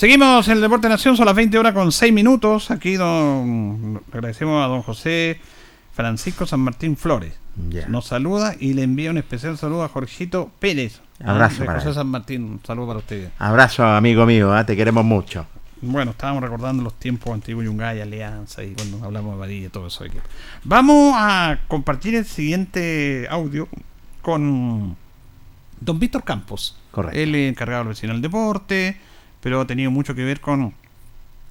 Seguimos 0.01 0.47
en 0.47 0.55
el 0.55 0.61
Deporte 0.61 0.89
Nación, 0.89 1.15
son 1.15 1.27
las 1.27 1.35
20 1.35 1.59
horas 1.59 1.75
con 1.75 1.91
6 1.91 2.11
minutos. 2.11 2.71
Aquí 2.71 2.95
don, 2.95 4.01
agradecemos 4.11 4.65
a 4.65 4.67
don 4.67 4.81
José 4.81 5.39
Francisco 5.93 6.47
San 6.47 6.61
Martín 6.61 6.97
Flores. 6.97 7.33
Nos 7.87 8.07
saluda 8.07 8.55
y 8.59 8.73
le 8.73 8.81
envía 8.81 9.11
un 9.11 9.19
especial 9.19 9.59
saludo 9.59 9.83
a 9.83 9.89
Jorgito 9.89 10.49
Pérez. 10.57 11.01
Abrazo 11.23 11.59
De 11.59 11.65
para 11.67 11.77
José 11.77 11.89
él. 11.89 11.93
San 11.93 12.07
Martín, 12.07 12.43
un 12.45 12.59
saludo 12.65 12.87
para 12.87 12.97
ustedes. 12.97 13.29
Abrazo, 13.37 13.85
amigo 13.85 14.25
mío, 14.25 14.51
¿ah? 14.51 14.65
te 14.65 14.75
queremos 14.75 15.05
mucho. 15.05 15.45
Bueno, 15.83 16.09
estábamos 16.09 16.41
recordando 16.41 16.81
los 16.81 16.95
tiempos 16.95 17.31
antiguos 17.31 17.65
Yungay, 17.65 18.01
Alianza 18.01 18.63
y 18.63 18.73
cuando 18.73 19.05
hablamos 19.05 19.35
de 19.35 19.39
Varilla 19.39 19.67
y 19.67 19.69
todo 19.69 19.85
eso. 19.85 20.03
aquí. 20.03 20.17
Vamos 20.63 21.13
a 21.15 21.59
compartir 21.67 22.15
el 22.15 22.25
siguiente 22.25 23.27
audio 23.29 23.67
con 24.23 24.97
don 25.79 25.99
Víctor 25.99 26.23
Campos. 26.23 26.75
Correcto. 26.89 27.19
Él 27.19 27.35
es 27.35 27.51
encargado 27.51 27.83
del 27.83 27.89
vecino 27.89 28.13
del 28.13 28.23
deporte, 28.23 28.97
pero 29.41 29.59
ha 29.61 29.67
tenido 29.67 29.91
mucho 29.91 30.15
que 30.15 30.23
ver 30.23 30.39
con, 30.39 30.73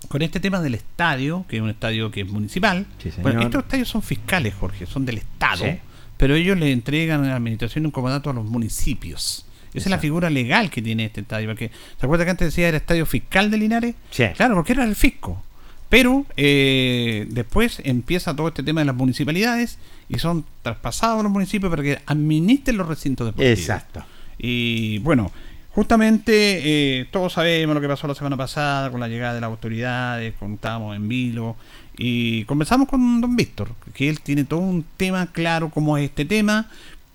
con 0.09 0.23
este 0.23 0.41
tema 0.41 0.61
del 0.61 0.75
estadio, 0.75 1.45
que 1.49 1.57
es 1.57 1.63
un 1.63 1.71
estadio 1.71 2.11
que 2.11 2.23
es 2.23 2.29
municipal. 2.29 2.87
Sí. 3.03 3.11
Bueno, 3.23 3.43
estos 3.43 3.63
estadios 3.65 3.89
son 3.89 4.03
fiscales, 4.03 4.55
Jorge, 4.55 4.87
son 4.87 5.05
del 5.05 5.19
Estado, 5.19 5.65
Sí. 5.65 5.79
pero 6.17 6.35
ellos 6.35 6.59
le 6.59 6.73
entregan 6.73 7.25
a 7.25 7.29
la 7.29 7.37
administración 7.37 7.85
un 7.87 7.93
comodato 7.93 8.31
a 8.31 8.33
los 8.33 8.45
municipios. 8.45 9.45
Esa 9.73 9.85
es 9.89 9.91
la 9.91 9.99
figura 9.99 10.31
legal 10.31 10.69
que 10.69 10.83
tiene 10.83 11.05
este 11.05 11.21
estadio. 11.21 11.49
Porque, 11.49 11.71
¿Se 11.99 12.05
acuerda 12.07 12.25
que 12.25 12.31
antes 12.33 12.49
decía 12.49 12.67
era 12.67 12.77
estadio 12.79 13.07
fiscal 13.07 13.53
de 13.53 13.59
Linares? 13.59 13.95
Sí. 14.11 14.25
Claro, 14.37 14.57
porque 14.57 14.73
era 14.73 14.83
el 14.85 14.97
fisco. 14.97 15.45
Pero 15.89 16.27
eh, 16.37 17.27
después 17.31 17.81
empieza 17.85 18.35
todo 18.35 18.49
este 18.49 18.63
tema 18.65 18.81
de 18.81 18.87
las 18.87 18.97
municipalidades 18.97 19.79
y 20.09 20.19
son 20.19 20.45
traspasados 20.63 21.21
a 21.21 21.23
los 21.23 21.31
municipios 21.31 21.71
para 21.71 21.83
que 21.85 21.99
administren 22.07 22.77
los 22.79 22.89
recintos 22.89 23.27
deportivos. 23.29 23.59
Exacto. 23.59 24.05
Y 24.39 24.99
bueno, 25.01 25.31
justamente 25.73 27.01
eh, 27.01 27.07
todos 27.11 27.35
sabemos 27.35 27.75
lo 27.75 27.81
que 27.81 27.89
pasó 27.89 28.07
la 28.07 28.15
semana 28.15 28.37
pasada 28.37 28.91
con 28.91 29.01
la 29.01 29.09
llegada 29.09 29.35
de 29.35 29.41
las 29.41 29.49
autoridades, 29.49 30.35
contábamos 30.39 30.97
en 30.97 31.09
vilo 31.09 31.57
y 31.97 32.45
conversamos 32.45 32.89
con 32.89 33.21
don 33.21 33.37
Víctor, 33.37 33.71
que 33.95 34.09
él 34.09 34.21
tiene 34.21 34.45
todo 34.45 34.61
un 34.61 34.85
tema 34.97 35.27
claro 35.33 35.71
cómo 35.71 35.97
es 35.97 36.05
este 36.05 36.25
tema, 36.25 36.69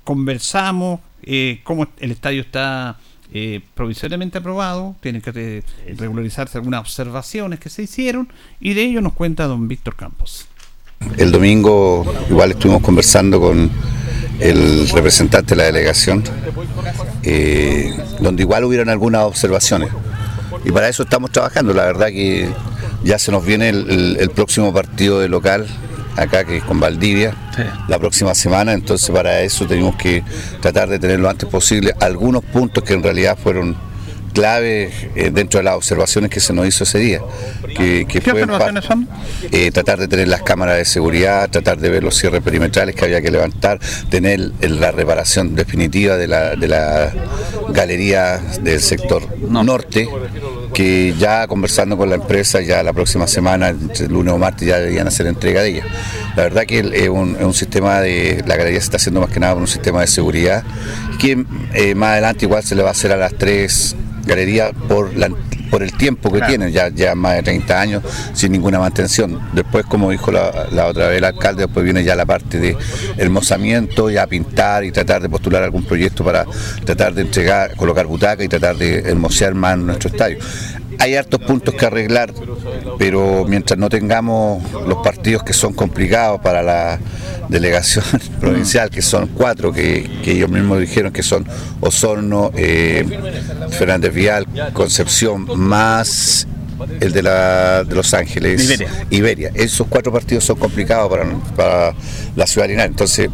conversamos 0.03 0.99
eh, 1.23 1.59
cómo 1.63 1.87
el 1.99 2.11
estadio 2.11 2.41
está 2.41 2.97
eh, 3.33 3.61
provisoriamente 3.73 4.37
aprobado, 4.37 4.95
tienen 5.01 5.21
que 5.21 5.63
regularizarse 5.97 6.57
algunas 6.57 6.81
observaciones 6.81 7.59
que 7.59 7.69
se 7.69 7.83
hicieron 7.83 8.29
y 8.59 8.73
de 8.73 8.83
ello 8.83 9.01
nos 9.01 9.13
cuenta 9.13 9.47
don 9.47 9.67
Víctor 9.67 9.95
Campos. 9.95 10.47
El 11.17 11.31
domingo 11.31 12.05
igual 12.29 12.51
estuvimos 12.51 12.81
conversando 12.81 13.39
con 13.39 13.69
el 14.39 14.89
representante 14.89 15.55
de 15.55 15.55
la 15.57 15.63
delegación, 15.65 16.23
eh, 17.23 17.93
donde 18.19 18.43
igual 18.43 18.63
hubieron 18.63 18.89
algunas 18.89 19.23
observaciones. 19.23 19.89
Y 20.63 20.71
para 20.71 20.89
eso 20.89 21.03
estamos 21.03 21.31
trabajando. 21.31 21.73
La 21.73 21.85
verdad 21.85 22.07
que 22.07 22.49
ya 23.03 23.19
se 23.19 23.31
nos 23.31 23.45
viene 23.45 23.69
el, 23.69 23.89
el- 23.89 24.17
el 24.19 24.29
próximo 24.29 24.73
partido 24.73 25.19
de 25.19 25.27
local, 25.29 25.67
acá 26.17 26.43
que 26.45 26.57
es 26.57 26.63
con 26.63 26.79
Valdivia, 26.79 27.33
la 27.87 27.99
próxima 27.99 28.33
semana. 28.33 28.73
Entonces 28.73 29.09
para 29.11 29.41
eso 29.41 29.65
tenemos 29.67 29.95
que 29.95 30.23
tratar 30.61 30.89
de 30.89 30.99
tener 30.99 31.19
lo 31.19 31.29
antes 31.29 31.47
posible 31.49 31.93
algunos 31.99 32.43
puntos 32.43 32.83
que 32.83 32.93
en 32.93 33.03
realidad 33.03 33.37
fueron 33.41 33.75
clave 34.35 34.91
eh, 35.15 35.31
dentro 35.31 35.59
de 35.59 35.63
las 35.63 35.75
observaciones 35.75 36.29
que 36.29 36.39
se 36.39 36.53
nos 36.53 36.67
hizo 36.67 36.83
ese 36.83 36.99
día. 36.99 37.21
Que, 37.75 38.05
¿Qué 38.07 38.19
observaciones 38.19 38.85
son? 38.85 39.07
Eh, 39.51 39.71
tratar 39.71 39.97
de 39.97 40.07
tener 40.07 40.27
las 40.27 40.43
cámaras 40.43 40.77
de 40.77 40.85
seguridad, 40.85 41.49
tratar 41.49 41.77
de 41.79 41.89
ver 41.89 42.03
los 42.03 42.15
cierres 42.15 42.41
perimetrales 42.41 42.95
que 42.95 43.05
había 43.05 43.21
que 43.21 43.31
levantar, 43.31 43.79
tener 44.09 44.51
eh, 44.61 44.69
la 44.69 44.91
reparación 44.91 45.55
definitiva 45.55 46.17
de 46.17 46.27
la, 46.27 46.55
de 46.55 46.67
la 46.67 47.13
galería 47.69 48.37
del 48.61 48.81
sector 48.81 49.23
norte, 49.39 50.07
que 50.73 51.15
ya 51.17 51.47
conversando 51.47 51.97
con 51.97 52.09
la 52.09 52.15
empresa, 52.15 52.59
ya 52.59 52.83
la 52.83 52.91
próxima 52.91 53.27
semana, 53.27 53.69
entre 53.69 54.09
lunes 54.09 54.33
o 54.33 54.37
martes, 54.37 54.67
ya 54.67 54.77
deberían 54.77 55.07
hacer 55.07 55.27
entrega 55.27 55.61
de 55.61 55.69
ella. 55.69 55.83
La 56.35 56.43
verdad 56.43 56.65
que 56.65 56.79
es 56.79 57.07
un, 57.07 57.53
sistema 57.53 58.01
de, 58.01 58.43
la 58.45 58.57
galería 58.57 58.81
se 58.81 58.85
está 58.85 58.97
haciendo 58.97 59.21
más 59.21 59.29
que 59.29 59.39
nada 59.39 59.53
por 59.53 59.61
un 59.61 59.67
sistema 59.69 60.01
de 60.01 60.07
seguridad, 60.07 60.63
que 61.19 61.37
más 61.95 62.09
adelante 62.09 62.43
igual 62.43 62.63
se 62.63 62.75
le 62.75 62.83
va 62.83 62.89
a 62.89 62.91
hacer 62.91 63.13
a 63.13 63.17
las 63.17 63.33
tres 63.33 63.95
Galería 64.25 64.71
por, 64.87 65.15
la, 65.15 65.29
por 65.69 65.83
el 65.83 65.93
tiempo 65.93 66.31
que 66.31 66.37
claro. 66.37 66.49
tienen, 66.49 66.95
ya, 66.95 67.15
más 67.15 67.35
de 67.35 67.43
30 67.43 67.81
años 67.81 68.03
sin 68.33 68.51
ninguna 68.51 68.79
mantención. 68.79 69.39
Después, 69.53 69.85
como 69.85 70.11
dijo 70.11 70.31
la, 70.31 70.87
otra 70.87 71.09
vez 71.09 71.17
el 71.17 71.23
alcalde, 71.23 71.63
después 71.63 71.83
viene 71.83 72.03
ya 72.03 72.15
la 72.15 72.25
parte 72.25 72.59
de 72.59 72.77
hermosamiento, 73.17 74.09
ya 74.09 74.27
pintar 74.27 74.83
y 74.83 74.91
tratar 74.91 75.21
de 75.21 75.29
postular 75.29 75.63
algún 75.63 75.83
proyecto 75.83 76.23
para 76.23 76.45
tratar 76.83 77.13
de 77.13 77.21
entregar, 77.21 77.75
colocar 77.75 78.05
butaca 78.05 78.43
y 78.43 78.47
tratar 78.47 78.77
de 78.77 78.99
hermosear 78.99 79.53
más 79.53 79.77
nuestro 79.77 80.09
estadio. 80.09 80.37
Hay 80.99 81.15
hartos 81.15 81.41
puntos 81.41 81.75
que 81.75 81.85
arreglar, 81.85 82.33
pero 82.97 83.45
mientras 83.47 83.77
no 83.77 83.89
tengamos 83.89 84.63
los 84.87 84.99
partidos 84.99 85.43
que 85.43 85.53
son 85.53 85.73
complicados 85.73 86.39
para 86.41 86.63
la 86.63 86.99
delegación 87.49 88.05
provincial, 88.39 88.89
que 88.89 89.01
son 89.01 89.27
cuatro, 89.27 89.71
que, 89.71 90.09
que 90.23 90.33
ellos 90.33 90.49
mismos 90.49 90.79
dijeron 90.79 91.11
que 91.11 91.23
son 91.23 91.45
Osorno, 91.81 92.51
eh, 92.55 93.05
Fernández 93.71 94.13
Vial, 94.13 94.45
Concepción, 94.73 95.47
más 95.57 96.47
el 96.99 97.11
de, 97.11 97.23
la, 97.23 97.83
de 97.83 97.95
Los 97.95 98.13
Ángeles, 98.13 98.63
Iberia. 98.63 98.89
Iberia. 99.09 99.51
Esos 99.53 99.87
cuatro 99.87 100.11
partidos 100.11 100.43
son 100.43 100.57
complicados 100.57 101.09
para, 101.09 101.25
para 101.55 101.95
la 102.35 102.47
ciudad 102.47 102.67
de 102.67 102.73
Linares. 102.73 102.91
Entonces, 102.91 103.29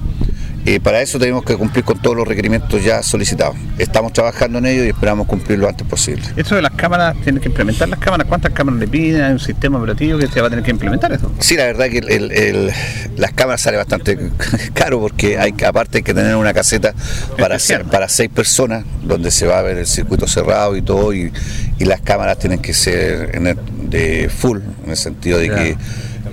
eh, 0.66 0.80
para 0.80 1.02
eso 1.02 1.18
tenemos 1.20 1.44
que 1.44 1.56
cumplir 1.56 1.84
con 1.84 2.00
todos 2.02 2.16
los 2.16 2.28
requerimientos 2.28 2.84
ya 2.84 3.02
solicitados. 3.04 3.56
Estamos 3.78 4.14
trabajando 4.14 4.60
en 4.60 4.66
ello 4.68 4.84
y 4.86 4.90
esperamos 4.90 5.28
cumplir 5.28 5.58
lo 5.60 5.68
antes 5.68 5.88
posible. 5.88 6.24
Eso 6.36 6.56
de 6.56 6.62
las 6.62 6.72
cámaras, 6.74 7.16
tienen 7.24 7.42
que 7.42 7.50
implementar 7.50 7.90
las 7.90 8.00
cámaras. 8.00 8.28
¿Cuántas 8.28 8.52
cámaras 8.54 8.80
le 8.80 8.88
piden? 8.88 9.22
¿Hay 9.24 9.32
un 9.34 9.40
sistema 9.40 9.78
operativo 9.80 10.20
que 10.20 10.28
se 10.28 10.40
va 10.42 10.48
a 10.48 10.50
tener 10.50 10.64
que 10.64 10.72
implementar 10.72 11.12
eso? 11.14 11.32
Sí, 11.40 11.56
la 11.56 11.66
verdad 11.66 11.90
que 11.90 11.98
el- 12.00 12.72
las 13.18 13.34
cámaras 13.34 13.62
sale 13.62 13.78
bastante 13.78 14.18
caro 14.74 15.00
porque 15.00 15.38
hay 15.40 15.54
aparte 15.66 16.00
hay 16.00 16.04
que 16.04 16.14
tener 16.14 16.36
una 16.36 16.54
caseta 16.54 16.94
para, 17.38 17.56
Especial. 17.56 17.82
hacer- 17.82 17.92
para 17.92 18.10
seis 18.10 18.30
personas 18.30 18.84
donde 19.04 19.32
se 19.32 19.48
va 19.48 19.60
a 19.60 19.62
ver 19.62 19.78
el 19.78 19.88
circuito 19.88 20.28
cerrado 20.28 20.76
y 20.76 20.82
todo 20.82 21.14
y, 21.14 21.32
y 21.80 21.86
las 21.86 22.02
cámaras 22.02 22.38
tienen 22.40 22.60
que 22.60 22.74
ser 22.74 23.36
en 23.36 23.48
el- 23.48 23.58
de 23.90 24.30
full 24.30 24.60
en 24.86 24.92
el 24.92 24.98
sentido 24.98 25.38
de 25.40 25.50
que 25.50 25.78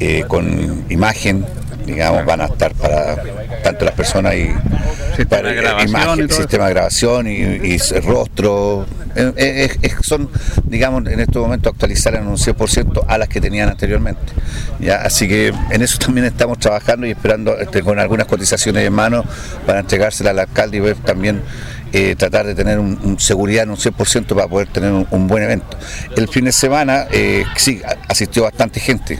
eh, 0.00 0.24
con 0.28 0.84
imagen 0.90 1.44
digamos 1.92 2.24
van 2.24 2.40
a 2.42 2.44
estar 2.46 2.72
para 2.74 3.16
tanto 3.62 3.84
las 3.84 3.94
personas 3.94 4.34
y 4.34 4.48
Sistema 5.16 5.28
para 5.42 5.48
de 5.48 5.54
grabación 5.56 5.88
imagen, 5.90 6.26
y 6.26 6.32
sistema 6.32 6.66
de 6.66 6.74
grabación 6.74 7.26
y, 7.26 7.78
rostro. 8.00 8.86
Eh, 9.16 9.32
eh, 9.36 9.68
es- 9.82 9.92
es- 9.92 10.06
son 10.06 10.28
digamos 10.64 11.04
en 11.06 11.18
estos 11.18 11.42
momentos 11.42 11.72
actualizar 11.72 12.14
en 12.14 12.26
un 12.28 12.36
100% 12.38 13.04
a 13.08 13.18
las 13.18 13.28
que 13.28 13.40
tenían 13.40 13.68
anteriormente 13.68 14.20
ya 14.78 14.96
así 14.96 15.26
que 15.26 15.52
en 15.70 15.82
eso 15.82 15.98
también 15.98 16.26
estamos 16.26 16.58
trabajando 16.58 17.06
y 17.06 17.10
esperando 17.10 17.58
este, 17.58 17.82
con 17.82 17.98
algunas 17.98 18.26
cotizaciones 18.28 18.86
en 18.86 18.92
mano 18.92 19.24
para 19.66 19.80
entregárselas 19.80 20.32
al 20.32 20.38
alcalde 20.40 20.76
y 20.76 20.80
ver 20.80 20.96
también 20.96 21.42
eh, 21.92 22.14
tratar 22.16 22.46
de 22.46 22.54
tener 22.54 22.78
un, 22.78 22.98
un 23.02 23.18
seguridad 23.18 23.64
en 23.64 23.70
un 23.70 23.76
100% 23.76 24.26
para 24.34 24.46
poder 24.46 24.68
tener 24.68 24.92
un, 24.92 25.06
un 25.10 25.26
buen 25.26 25.42
evento. 25.42 25.76
El 26.16 26.28
fin 26.28 26.44
de 26.44 26.52
semana 26.52 27.06
eh, 27.10 27.44
sí 27.56 27.80
asistió 28.08 28.42
bastante 28.42 28.78
gente. 28.78 29.18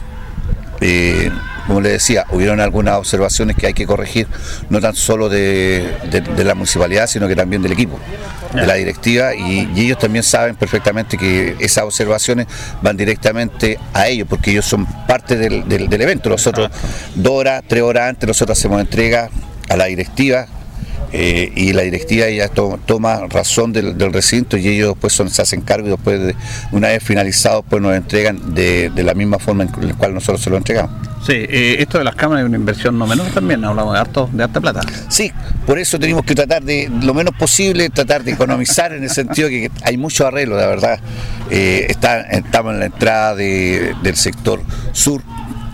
Eh, 0.83 1.31
como 1.69 1.81
le 1.81 1.91
decía, 1.91 2.25
hubieron 2.33 2.59
algunas 2.61 2.97
observaciones 2.97 3.55
que 3.57 3.69
hay 3.69 3.75
que 3.75 3.87
corregir, 3.87 4.27
no 4.71 4.81
tan 4.81 4.97
solo 4.97 5.29
de, 5.29 5.87
de- 6.11 6.23
de 6.23 6.45
la 6.45 6.55
municipalidad, 6.57 7.07
sino 7.07 7.29
que 7.29 7.37
también 7.37 7.63
del 7.63 7.71
equipo, 7.73 8.01
de 8.53 8.67
la 8.67 8.75
directiva, 8.75 9.35
y, 9.37 9.71
y 9.77 9.85
ellos 9.85 9.99
también 9.99 10.23
saben 10.25 10.57
perfectamente 10.57 11.17
que 11.17 11.55
esas 11.61 11.85
observaciones 11.85 12.47
van 12.83 12.97
directamente 12.97 13.79
a 13.95 14.09
ellos, 14.09 14.27
porque 14.29 14.51
ellos 14.51 14.65
son 14.65 14.87
parte 15.07 15.37
del, 15.37 15.69
del- 15.69 15.89
del 15.89 16.01
evento. 16.01 16.29
Nosotros, 16.31 16.71
dos 17.15 17.33
horas, 17.35 17.63
tres 17.69 17.83
horas 17.83 18.09
antes, 18.09 18.27
nosotros 18.27 18.59
hacemos 18.59 18.81
entrega 18.81 19.29
a 19.69 19.77
la 19.77 19.85
directiva, 19.85 20.47
eh, 21.13 21.53
y 21.57 21.73
la 21.73 21.83
directiva 21.83 22.29
ya 22.29 22.49
to- 22.49 22.79
toma 22.87 23.27
razón 23.29 23.73
del, 23.73 23.97
del 23.97 24.13
recinto 24.13 24.57
y 24.57 24.69
ellos 24.69 24.89
después 24.91 25.13
son, 25.13 25.31
se 25.31 25.43
hacen 25.43 25.61
cargo 25.63 25.87
y 25.89 25.91
después 25.91 26.21
de- 26.21 26.37
una 26.73 26.89
vez 26.89 27.03
finalizado 27.03 27.63
pues 27.63 27.83
nos 27.83 27.95
entregan 27.95 28.55
de, 28.55 28.91
de 28.91 29.03
la 29.03 29.15
misma 29.15 29.39
forma 29.39 29.65
en 29.65 29.89
la 29.89 29.95
cual 29.95 30.15
nosotros 30.15 30.43
se 30.43 30.51
lo 30.51 30.57
entregamos. 30.57 30.91
Sí, 31.27 31.33
eh, 31.35 31.77
esto 31.81 31.99
de 31.99 32.05
las 32.05 32.15
cámaras 32.15 32.43
es 32.45 32.49
una 32.49 32.57
inversión 32.59 32.97
no 32.99 33.07
menor 33.07 33.27
también, 33.29 33.65
hablamos 33.65 33.93
de 33.95 34.01
harto, 34.01 34.31
de 34.33 34.45
harta 34.45 34.61
plata. 34.61 34.81
Sí, 35.09 35.33
por 35.67 35.79
eso 35.79 35.99
tenemos 35.99 36.25
que 36.25 36.35
tratar 36.35 36.63
de, 36.63 36.89
lo 37.03 37.13
menos 37.13 37.35
posible, 37.35 37.91
tratar 37.91 38.23
de 38.23 38.33
economizar 38.33 38.93
en 38.93 39.03
el 39.03 39.11
sentido 39.11 39.49
que 39.49 39.71
hay 39.83 39.97
mucho 39.97 40.27
arreglo, 40.27 40.57
la 40.57 40.67
verdad. 40.69 41.01
Eh, 41.51 41.87
está, 41.89 42.21
estamos 42.21 42.75
en 42.75 42.81
la 42.81 42.87
entrada 42.87 43.35
de- 43.35 43.95
del 44.03 44.15
sector 44.17 44.63
sur, 44.93 45.23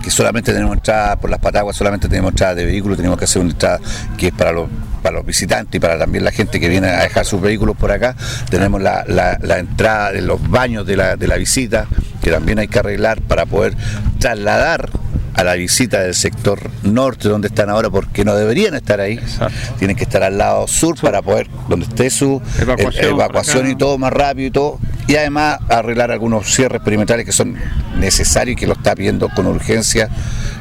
que 0.04 0.10
solamente 0.10 0.52
tenemos 0.52 0.76
entrada 0.76 1.16
por 1.16 1.30
las 1.30 1.40
pataguas, 1.40 1.74
solamente 1.76 2.08
tenemos 2.08 2.32
entrada 2.32 2.54
de 2.54 2.66
vehículos, 2.66 2.96
tenemos 2.98 3.18
que 3.18 3.24
hacer 3.24 3.40
una 3.42 3.52
entrada 3.52 3.80
que 4.18 4.28
es 4.28 4.32
para 4.34 4.52
los 4.52 4.68
para 5.02 5.16
los 5.16 5.26
visitantes 5.26 5.74
y 5.76 5.80
para 5.80 5.98
también 5.98 6.24
la 6.24 6.30
gente 6.30 6.58
que 6.58 6.66
viene 6.66 6.88
a 6.88 7.02
dejar 7.02 7.26
sus 7.26 7.38
vehículos 7.40 7.76
por 7.76 7.92
acá. 7.92 8.16
Tenemos 8.48 8.80
la, 8.80 9.04
la- 9.06 9.36
la 9.42 9.58
entrada 9.58 10.12
de 10.12 10.22
los 10.22 10.40
baños 10.48 10.86
de 10.86 10.96
la, 10.96 11.16
de 11.16 11.26
la 11.26 11.36
visita, 11.36 11.86
que 12.22 12.30
también 12.30 12.58
hay 12.58 12.68
que 12.68 12.78
arreglar 12.78 13.20
para 13.20 13.44
poder 13.44 13.76
trasladar 14.18 14.88
a 15.34 15.44
la 15.44 15.54
visita 15.54 16.00
del 16.00 16.14
sector 16.14 16.70
norte 16.82 17.28
donde 17.28 17.48
están 17.48 17.70
ahora 17.70 17.90
porque 17.90 18.24
no 18.24 18.34
deberían 18.34 18.74
estar 18.74 19.00
ahí. 19.00 19.14
Exacto. 19.14 19.74
tienen 19.78 19.96
que 19.96 20.04
estar 20.04 20.22
al 20.22 20.38
lado 20.38 20.66
sur 20.68 20.98
para 21.00 21.22
poder 21.22 21.48
donde 21.68 21.86
esté 21.86 22.10
su 22.10 22.40
Evacuación 22.58 23.70
y 23.70 23.76
todo 23.76 23.98
más 23.98 24.12
rápido 24.12 24.48
y 24.48 24.50
todo. 24.50 24.78
Y 25.06 25.16
además 25.16 25.58
arreglar 25.68 26.10
algunos 26.10 26.46
cierres 26.46 26.80
perimetrales 26.82 27.26
que 27.26 27.32
son 27.32 27.56
necesarios 27.98 28.56
y 28.56 28.60
que 28.60 28.66
lo 28.66 28.72
está 28.72 28.94
pidiendo 28.94 29.28
con 29.28 29.46
urgencia 29.46 30.08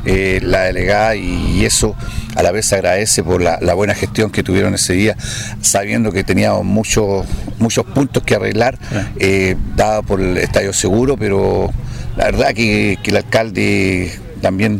eh, 0.06 0.42
la 0.44 0.64
delegada 0.64 1.16
y, 1.16 1.60
y 1.60 1.66
eso 1.66 1.96
a 2.36 2.44
la 2.44 2.52
vez 2.52 2.66
se 2.66 2.76
agradece 2.76 3.24
por 3.24 3.42
la, 3.42 3.60
la 3.62 3.74
buena 3.74 3.96
gestión 3.96 4.32
que 4.32 4.44
tuvieron 4.44 4.74
ese 4.74 4.94
día 4.94 5.16
sabiendo 5.62 6.12
que 6.12 6.24
teníamos 6.24 6.66
muchos 6.66 7.26
muchos 7.60 7.86
puntos 7.86 8.24
que 8.24 8.36
arreglar 8.36 8.78
eh, 9.20 9.56
dado 9.76 10.04
por 10.04 10.20
el 10.20 10.38
estadio 10.38 10.74
seguro 10.74 11.16
pero 11.16 11.72
la 12.18 12.26
verdad 12.26 12.54
que, 12.54 12.98
que 13.02 13.12
el 13.12 13.18
alcalde 13.18 14.12
también 14.44 14.80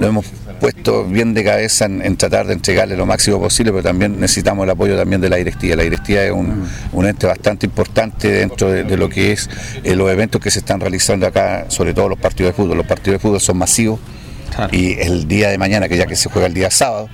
lo 0.00 0.06
hemos 0.06 0.24
puesto 0.60 1.04
bien 1.04 1.34
de 1.34 1.42
cabeza 1.44 1.84
en, 1.86 2.00
en 2.02 2.16
tratar 2.16 2.46
de 2.46 2.52
entregarle 2.54 2.96
lo 2.96 3.04
máximo 3.06 3.38
posible, 3.40 3.72
pero 3.72 3.82
también 3.82 4.18
necesitamos 4.20 4.64
el 4.64 4.70
apoyo 4.70 4.96
también 4.96 5.20
de 5.20 5.28
la 5.28 5.36
directiva. 5.36 5.76
La 5.76 5.82
directiva 5.82 6.22
es 6.22 6.32
un, 6.32 6.66
un 6.92 7.06
ente 7.06 7.26
bastante 7.26 7.66
importante 7.66 8.30
dentro 8.30 8.70
de, 8.70 8.84
de 8.84 8.96
lo 8.96 9.08
que 9.08 9.32
es 9.32 9.48
eh, 9.84 9.94
los 9.94 10.10
eventos 10.10 10.40
que 10.40 10.50
se 10.50 10.60
están 10.60 10.80
realizando 10.80 11.26
acá, 11.26 11.66
sobre 11.68 11.92
todo 11.92 12.08
los 12.08 12.18
partidos 12.18 12.52
de 12.52 12.56
fútbol. 12.56 12.76
Los 12.78 12.86
partidos 12.86 13.18
de 13.18 13.22
fútbol 13.22 13.40
son 13.40 13.58
masivos 13.58 13.98
Claro. 14.54 14.74
y 14.76 14.98
el 14.98 15.28
día 15.28 15.48
de 15.48 15.58
mañana, 15.58 15.88
que 15.88 15.96
ya 15.96 16.06
que 16.06 16.16
se 16.16 16.28
juega 16.28 16.48
el 16.48 16.54
día 16.54 16.70
sábado, 16.72 17.08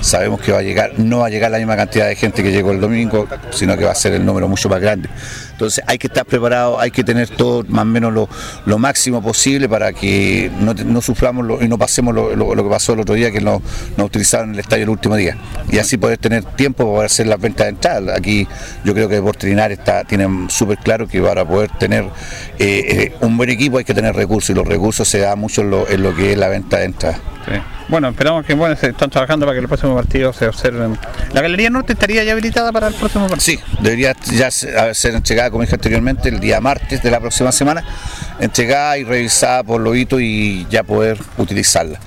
sabemos 0.00 0.40
que 0.40 0.50
va 0.50 0.58
a 0.58 0.62
llegar, 0.62 0.98
no 0.98 1.18
va 1.20 1.26
a 1.26 1.30
llegar 1.30 1.50
la 1.52 1.58
misma 1.58 1.76
cantidad 1.76 2.08
de 2.08 2.16
gente 2.16 2.42
que 2.42 2.50
llegó 2.50 2.72
el 2.72 2.80
domingo, 2.80 3.28
sino 3.52 3.76
que 3.76 3.84
va 3.84 3.92
a 3.92 3.94
ser 3.94 4.12
el 4.14 4.26
número 4.26 4.48
mucho 4.48 4.68
más 4.68 4.80
grande. 4.80 5.08
Entonces 5.60 5.84
hay 5.86 5.98
que 5.98 6.06
estar 6.06 6.24
preparado, 6.24 6.80
hay 6.80 6.90
que 6.90 7.04
tener 7.04 7.28
todo 7.28 7.64
más 7.68 7.82
o 7.82 7.84
menos 7.84 8.14
lo, 8.14 8.30
lo 8.64 8.78
máximo 8.78 9.20
posible 9.22 9.68
para 9.68 9.92
que 9.92 10.50
no, 10.58 10.72
no 10.72 11.02
suframos 11.02 11.44
lo- 11.44 11.62
y 11.62 11.68
no 11.68 11.76
pasemos 11.76 12.14
lo, 12.14 12.30
que 12.56 12.70
pasó 12.70 12.94
el 12.94 13.00
otro 13.00 13.14
día, 13.14 13.30
que 13.30 13.42
nos, 13.42 13.60
nos 13.98 14.06
utilizaron 14.06 14.54
el 14.54 14.60
estadio 14.60 14.84
el 14.84 14.88
último 14.88 15.16
día. 15.16 15.36
Y 15.70 15.76
así 15.78 15.98
poder 15.98 16.16
tener 16.16 16.44
tiempo 16.44 16.94
para 16.94 17.04
hacer 17.06 17.26
las 17.26 17.38
ventas 17.38 17.66
de 17.66 17.70
entrada. 17.72 18.14
Aquí 18.16 18.48
yo 18.84 18.94
creo 18.94 19.06
que 19.10 19.16
Deportes 19.16 19.50
Linares 19.50 19.78
está, 19.78 20.04
tienen 20.04 20.48
súper 20.48 20.78
claro 20.78 21.06
que 21.06 21.20
para 21.20 21.44
poder 21.44 21.70
tener 21.78 22.04
eh, 22.04 22.08
eh, 22.58 23.12
un 23.20 23.36
buen 23.36 23.50
equipo 23.50 23.76
hay 23.76 23.84
que 23.84 23.92
tener 23.94 24.14
recursos 24.16 24.48
y 24.50 24.54
los 24.54 24.66
recursos 24.66 25.06
se 25.06 25.18
dan 25.18 25.38
mucho 25.38 25.60
en 25.60 25.70
lo, 25.70 25.86
en 25.90 26.02
lo 26.02 26.16
que 26.16 26.32
es 26.32 26.38
la 26.38 26.48
venta 26.48 26.78
de 26.78 26.84
entrada. 26.86 27.18
Sí. 27.46 27.52
Bueno, 27.88 28.08
esperamos 28.08 28.46
que 28.46 28.54
bueno, 28.54 28.76
se 28.76 28.90
están 28.90 29.10
trabajando 29.10 29.46
para 29.46 29.56
que 29.56 29.62
el 29.62 29.66
próximo 29.66 29.96
partido 29.96 30.32
se 30.32 30.46
observen. 30.46 30.96
¿La 31.32 31.40
Galería 31.40 31.70
Norte 31.70 31.94
estaría 31.94 32.22
ya 32.22 32.32
habilitada 32.32 32.70
para 32.70 32.86
el 32.86 32.94
próximo 32.94 33.26
partido? 33.28 33.40
Sí, 33.58 33.58
debería 33.80 34.14
ya 34.32 34.48
se- 34.52 34.94
ser 34.94 35.14
entregada, 35.16 35.49
como 35.50 35.62
dije 35.62 35.74
anteriormente, 35.74 36.28
el 36.28 36.40
día 36.40 36.60
martes 36.60 37.02
de 37.02 37.10
la 37.10 37.20
próxima 37.20 37.52
semana, 37.52 37.84
entregada 38.38 38.98
y 38.98 39.04
revisada 39.04 39.62
por 39.62 39.80
Lobito 39.80 40.20
y 40.20 40.66
ya 40.70 40.82
poder 40.82 41.18
utilizarla. 41.36 42.00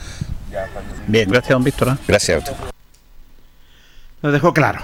Bien, 1.07 1.29
gracias, 1.29 1.49
don 1.49 1.63
Víctor. 1.63 1.89
¿eh? 1.89 1.97
Gracias 2.07 2.35
a 2.35 2.39
usted. 2.39 2.53
Nos 4.21 4.33
dejó 4.33 4.53
claro. 4.53 4.81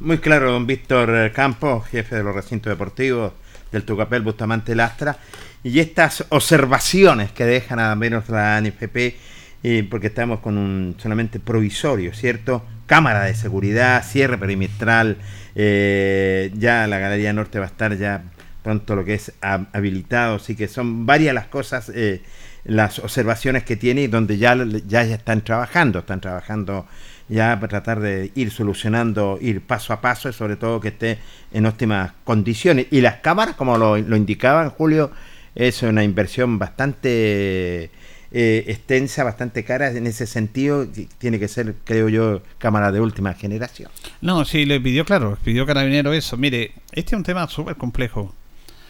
Muy 0.00 0.18
claro, 0.18 0.52
don 0.52 0.66
Víctor 0.66 1.32
Campos, 1.32 1.86
jefe 1.86 2.16
de 2.16 2.24
los 2.24 2.34
recintos 2.34 2.70
deportivos 2.70 3.32
del 3.70 3.84
Tucapel 3.84 4.22
Bustamante 4.22 4.74
Lastra. 4.74 5.16
Y 5.62 5.80
estas 5.80 6.24
observaciones 6.28 7.32
que 7.32 7.44
dejan 7.44 7.78
a 7.78 7.94
menos 7.94 8.28
la 8.28 8.60
NFP, 8.60 9.16
eh, 9.62 9.86
porque 9.90 10.08
estamos 10.08 10.40
con 10.40 10.58
un 10.58 10.96
solamente 10.98 11.40
provisorio, 11.40 12.12
¿cierto? 12.12 12.64
Cámara 12.86 13.22
de 13.22 13.34
seguridad, 13.34 14.04
cierre 14.04 14.36
perimetral, 14.36 15.16
eh, 15.54 16.50
ya 16.54 16.86
la 16.86 16.98
Galería 16.98 17.32
Norte 17.32 17.58
va 17.58 17.66
a 17.66 17.68
estar 17.68 17.96
ya 17.96 18.24
pronto 18.62 18.96
lo 18.96 19.04
que 19.04 19.14
es 19.14 19.32
ha- 19.42 19.66
habilitado, 19.72 20.36
así 20.36 20.56
que 20.56 20.68
son 20.68 21.06
varias 21.06 21.34
las 21.34 21.46
cosas, 21.46 21.90
eh, 21.94 22.22
las 22.64 22.98
observaciones 22.98 23.62
que 23.64 23.76
tiene 23.76 24.02
y 24.02 24.06
donde 24.06 24.38
ya, 24.38 24.56
ya 24.86 25.04
ya 25.04 25.14
están 25.14 25.42
trabajando, 25.42 25.98
están 26.00 26.20
trabajando 26.20 26.86
ya 27.28 27.56
para 27.56 27.68
tratar 27.68 28.00
de 28.00 28.32
ir 28.34 28.50
solucionando, 28.50 29.38
ir 29.40 29.60
paso 29.60 29.92
a 29.92 30.00
paso 30.00 30.28
y 30.28 30.32
sobre 30.32 30.56
todo 30.56 30.80
que 30.80 30.88
esté 30.88 31.18
en 31.52 31.66
óptimas 31.66 32.12
condiciones. 32.24 32.86
Y 32.90 33.00
las 33.00 33.16
cámaras, 33.16 33.54
como 33.56 33.76
lo, 33.78 33.96
lo 33.98 34.16
indicaban 34.16 34.70
Julio, 34.70 35.10
es 35.54 35.82
una 35.82 36.02
inversión 36.02 36.58
bastante 36.58 37.90
eh, 38.36 38.64
extensa, 38.66 39.22
bastante 39.22 39.62
cara 39.62 39.92
en 39.92 40.08
ese 40.08 40.26
sentido. 40.26 40.88
Tiene 41.18 41.38
que 41.38 41.46
ser, 41.46 41.76
creo 41.84 42.08
yo, 42.08 42.42
cámara 42.58 42.90
de 42.90 43.00
última 43.00 43.32
generación. 43.34 43.92
No, 44.20 44.44
sí, 44.44 44.64
le 44.66 44.80
pidió, 44.80 45.04
claro, 45.04 45.38
pidió 45.44 45.64
Carabinero 45.66 46.12
eso. 46.12 46.36
Mire, 46.36 46.72
este 46.90 47.14
es 47.14 47.18
un 47.18 47.22
tema 47.22 47.46
súper 47.46 47.76
complejo. 47.76 48.34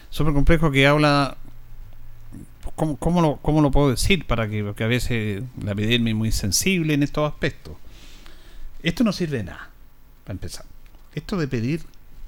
súper 0.09 0.33
complejo 0.33 0.71
que 0.71 0.87
habla. 0.87 1.37
¿Cómo, 2.73 2.97
cómo 2.97 3.21
lo, 3.21 3.37
cómo 3.37 3.61
lo 3.61 3.69
puedo 3.69 3.91
decir? 3.91 4.25
Para 4.25 4.49
que, 4.49 4.63
porque 4.63 4.83
a 4.83 4.87
veces 4.87 5.43
la 5.63 5.73
epidermis 5.73 6.13
es 6.13 6.17
muy 6.17 6.31
sensible 6.31 6.95
en 6.95 7.03
estos 7.03 7.31
aspectos. 7.31 7.75
Esto 8.81 9.03
no 9.03 9.13
sirve 9.13 9.37
de 9.37 9.43
nada, 9.43 9.69
para 10.23 10.33
empezar. 10.33 10.65
Esto 11.13 11.37
de 11.37 11.47
pedir 11.47 11.81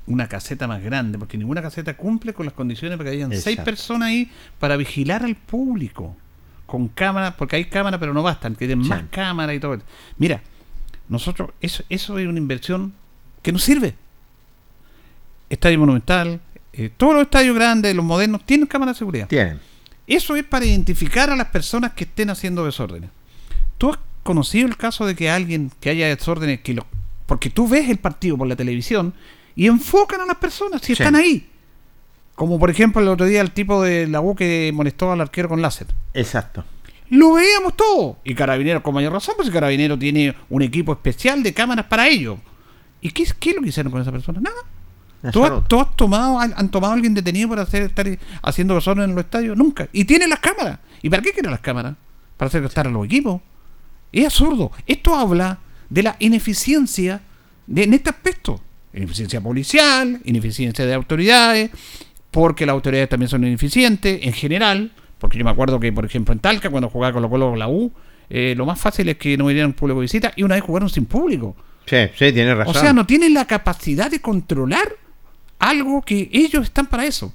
una 0.06 0.28
caseta 0.30 0.68
más 0.68 0.84
grande, 0.84 1.18
porque 1.18 1.40
ninguna 1.40 1.64
caseta 1.64 1.98
cumple 1.98 2.34
con 2.34 2.46
las 2.46 2.54
condiciones 2.54 2.96
para 3.00 3.10
que 3.10 3.16
hayan 3.16 3.36
seis 3.36 3.60
personas 3.62 4.10
ahí 4.10 4.30
para 4.60 4.78
vigilar 4.78 5.24
al 5.24 5.36
público. 5.36 6.16
Con 6.68 6.90
cámaras, 6.90 7.34
porque 7.36 7.56
hay 7.56 7.66
cámaras, 7.66 8.00
pero 8.00 8.14
no 8.14 8.22
bastan, 8.22 8.56
Sí. 8.60 8.68
más 8.76 9.04
cámaras 9.10 9.56
y 9.56 9.60
todo. 9.60 9.80
Mira, 10.18 10.42
nosotros, 11.10 11.50
eso, 11.62 11.84
eso 11.90 12.20
es 12.20 12.28
una 12.28 12.38
inversión 12.38 12.94
que 13.42 13.52
no 13.52 13.58
sirve. 13.58 13.96
Estadio 15.50 15.80
Monumental, 15.80 16.42
eh, 16.74 16.92
todos 16.96 17.14
los 17.14 17.24
estadios 17.24 17.56
grandes, 17.56 17.96
los 17.96 18.04
modernos, 18.06 18.46
tienen 18.46 18.68
cámaras 18.68 18.96
de 18.96 19.00
seguridad. 19.00 19.28
Tienen. 19.28 19.60
Eso 20.06 20.36
es 20.36 20.44
para 20.44 20.66
identificar 20.66 21.30
a 21.30 21.36
las 21.36 21.48
personas 21.48 21.94
que 21.94 22.04
estén 22.04 22.30
haciendo 22.30 22.66
desórdenes. 22.66 23.10
¿Tú 23.78 23.90
has 23.92 24.00
conocido 24.24 24.68
el 24.68 24.78
caso 24.78 25.06
de 25.06 25.16
que 25.16 25.30
alguien 25.30 25.72
que 25.80 25.90
haya 25.90 26.08
desórdenes, 26.08 26.60
que 26.62 26.74
lo, 26.74 26.86
porque 27.26 27.50
tú 27.50 27.68
ves 27.68 27.90
el 27.90 27.98
partido 27.98 28.38
por 28.38 28.48
la 28.48 28.56
televisión 28.56 29.14
y 29.56 29.68
enfocan 29.68 30.22
a 30.22 30.26
las 30.26 30.38
personas 30.38 30.82
si 30.82 30.88
Sí. 30.96 31.02
están 31.04 31.16
ahí? 31.16 31.50
Como 32.38 32.60
por 32.60 32.70
ejemplo 32.70 33.02
el 33.02 33.08
otro 33.08 33.26
día 33.26 33.42
el 33.42 33.52
tipo 33.52 33.82
de 33.82 34.06
la 34.08 34.22
U 34.22 34.36
que 34.36 34.72
molestó 34.74 35.12
al 35.12 35.20
arquero 35.22 35.50
con 35.50 35.60
láser. 35.62 35.88
Exacto. 36.14 36.64
Lo 37.10 37.34
veíamos 37.34 37.76
todo. 37.76 38.20
Y 38.24 38.36
Carabineros 38.36 38.84
con 38.84 38.94
mayor 38.94 39.12
razón, 39.12 39.34
pues 39.38 39.50
Carabinero 39.50 39.98
tiene 39.98 40.36
un 40.50 40.62
equipo 40.62 40.94
especial 40.94 41.42
de 41.42 41.54
cámaras 41.54 41.86
para 41.88 42.08
ello. 42.08 42.38
¿Y 43.02 43.10
qué, 43.10 43.24
es- 43.24 43.34
qué 43.34 43.50
es 43.50 43.56
lo 43.56 43.62
que 43.64 43.70
hicieron 43.70 43.92
con 43.92 44.02
esa 44.02 44.12
persona? 44.12 44.40
Nada. 44.40 44.56
¿Tú 45.34 45.44
has, 45.44 45.50
Absoluto. 45.50 45.68
tú 45.68 45.80
has 45.82 45.96
tomado, 45.96 46.40
han, 46.40 46.54
han 46.56 46.70
tomado 46.70 46.94
a 46.94 46.96
alguien 46.96 47.16
detenido 47.16 47.50
por 47.50 47.60
hacer, 47.60 47.82
estar 47.82 48.06
haciendo 48.44 48.76
desorden 48.76 49.10
en 49.10 49.16
los 49.16 49.24
estadios? 49.26 49.58
Nunca. 49.58 49.88
Y 49.92 50.06
tienen 50.06 50.30
las 50.30 50.40
cámaras. 50.40 50.78
¿Y 51.02 51.10
para 51.10 51.24
qué 51.24 51.32
quieren 51.32 51.50
las 51.52 51.60
cámaras? 51.62 51.96
Para 52.38 52.48
hacer 52.50 52.62
gastar 52.62 52.86
a 52.86 52.92
los 52.92 53.04
equipos. 53.06 53.42
Es 54.12 54.26
absurdo. 54.26 54.72
Esto 54.86 55.16
habla 55.16 55.58
de 55.90 56.04
la 56.04 56.16
ineficiencia 56.20 57.22
de, 57.66 57.84
en 57.84 57.94
este 57.96 58.12
aspecto. 58.12 58.62
Ineficiencia 58.94 59.42
policial, 59.42 60.22
ineficiencia 60.24 60.86
de 60.86 60.94
autoridades, 60.94 61.72
porque 62.32 62.66
las 62.66 62.74
autoridades 62.74 63.10
también 63.10 63.30
son 63.30 63.44
ineficientes 63.46 64.20
en 64.24 64.34
general. 64.34 64.92
Porque 65.20 65.38
yo 65.38 65.44
me 65.44 65.50
acuerdo 65.52 65.80
que, 65.80 65.92
por 65.92 66.06
ejemplo, 66.06 66.32
en 66.34 66.40
Talca, 66.40 66.70
cuando 66.70 66.90
jugaba 66.90 67.14
Colo 67.14 67.30
Colo 67.30 67.50
con 67.50 67.60
la 67.60 67.68
U, 67.68 67.92
eh, 68.30 68.54
lo 68.56 68.66
más 68.66 68.80
fácil 68.80 69.10
es 69.10 69.18
que 69.18 69.36
no 69.38 69.46
vinieran 69.48 69.74
público 69.74 70.00
de 70.00 70.04
visita 70.04 70.34
y 70.36 70.44
una 70.44 70.56
vez 70.56 70.64
jugaron 70.64 70.90
sin 70.90 71.06
público. 71.06 71.56
Sí, 71.88 71.98
sí, 72.16 72.32
tiene 72.34 72.52
O 72.52 72.56
razón. 72.56 72.74
sea, 72.76 72.94
no 72.94 73.06
tienen 73.06 73.34
la 73.34 73.46
capacidad 73.46 74.12
de 74.12 74.20
controlar 74.20 74.90
algo 75.60 76.02
que 76.04 76.30
ellos 76.32 76.66
están 76.66 76.86
para 76.88 77.06
eso. 77.06 77.34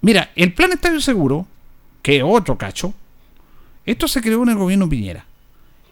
Mira, 0.00 0.30
el 0.36 0.54
plan 0.54 0.72
Estadio 0.72 1.00
Seguro, 1.00 1.46
que 2.00 2.18
es 2.18 2.22
otro 2.24 2.56
cacho, 2.56 2.94
esto 3.84 4.06
se 4.08 4.20
creó 4.22 4.42
en 4.44 4.50
el 4.50 4.56
gobierno 4.56 4.88
Piñera. 4.88 5.24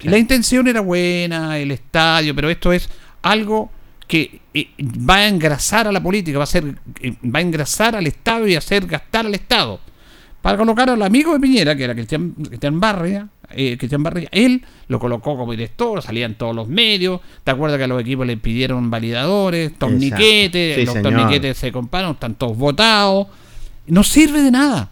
La 0.01 0.19
intención 0.19 0.69
era 0.69 0.81
buena, 0.81 1.59
el 1.59 1.71
estadio, 1.71 2.35
pero 2.35 2.49
esto 2.51 2.73
es 2.73 2.89
algo 3.23 3.71
que 4.07 4.41
eh, 4.55 4.69
va 4.81 5.17
a 5.17 5.29
engrasar 5.29 5.89
a 5.89 5.93
la 5.93 6.03
política, 6.03 6.39
va 6.39 6.45
a, 6.45 6.47
ser, 6.47 6.65
eh, 7.01 7.15
va 7.25 7.41
a 7.41 7.43
engrasar 7.43 7.97
al 7.97 8.07
Estado 8.07 8.47
y 8.47 8.55
hacer 8.55 8.87
gastar 8.87 9.27
al 9.27 9.35
Estado. 9.35 9.81
Para 10.41 10.59
colocar 10.59 10.89
al 10.91 11.03
amigo 11.03 11.33
de 11.33 11.41
Piñera, 11.41 11.75
que 11.75 11.85
era 11.85 11.95
Cristian, 11.95 12.31
Cristian 12.33 12.79
Barria, 12.79 13.29
eh, 13.51 13.77
Cristian 13.77 14.03
Barria, 14.03 14.29
él 14.31 14.65
lo 14.87 15.01
colocó 15.01 15.37
como 15.37 15.51
director, 15.51 16.01
salían 16.03 16.37
todos 16.37 16.55
los 16.55 16.69
medios. 16.69 17.21
¿Te 17.43 17.51
acuerdas 17.51 17.79
que 17.79 17.85
a 17.85 17.89
los 17.89 18.01
equipos 18.01 18.27
le 18.27 18.37
pidieron 18.37 18.89
validadores, 18.89 19.77
torniquetes? 19.77 20.77
Sí, 20.77 20.85
los 20.85 20.95
señor. 20.95 21.13
torniquetes 21.13 21.57
se 21.57 21.73
compraron, 21.73 22.13
están 22.13 22.37
todos 22.37 22.57
votados. 22.57 23.27
No 23.89 24.05
sirve 24.05 24.43
de 24.43 24.53
nada. 24.53 24.91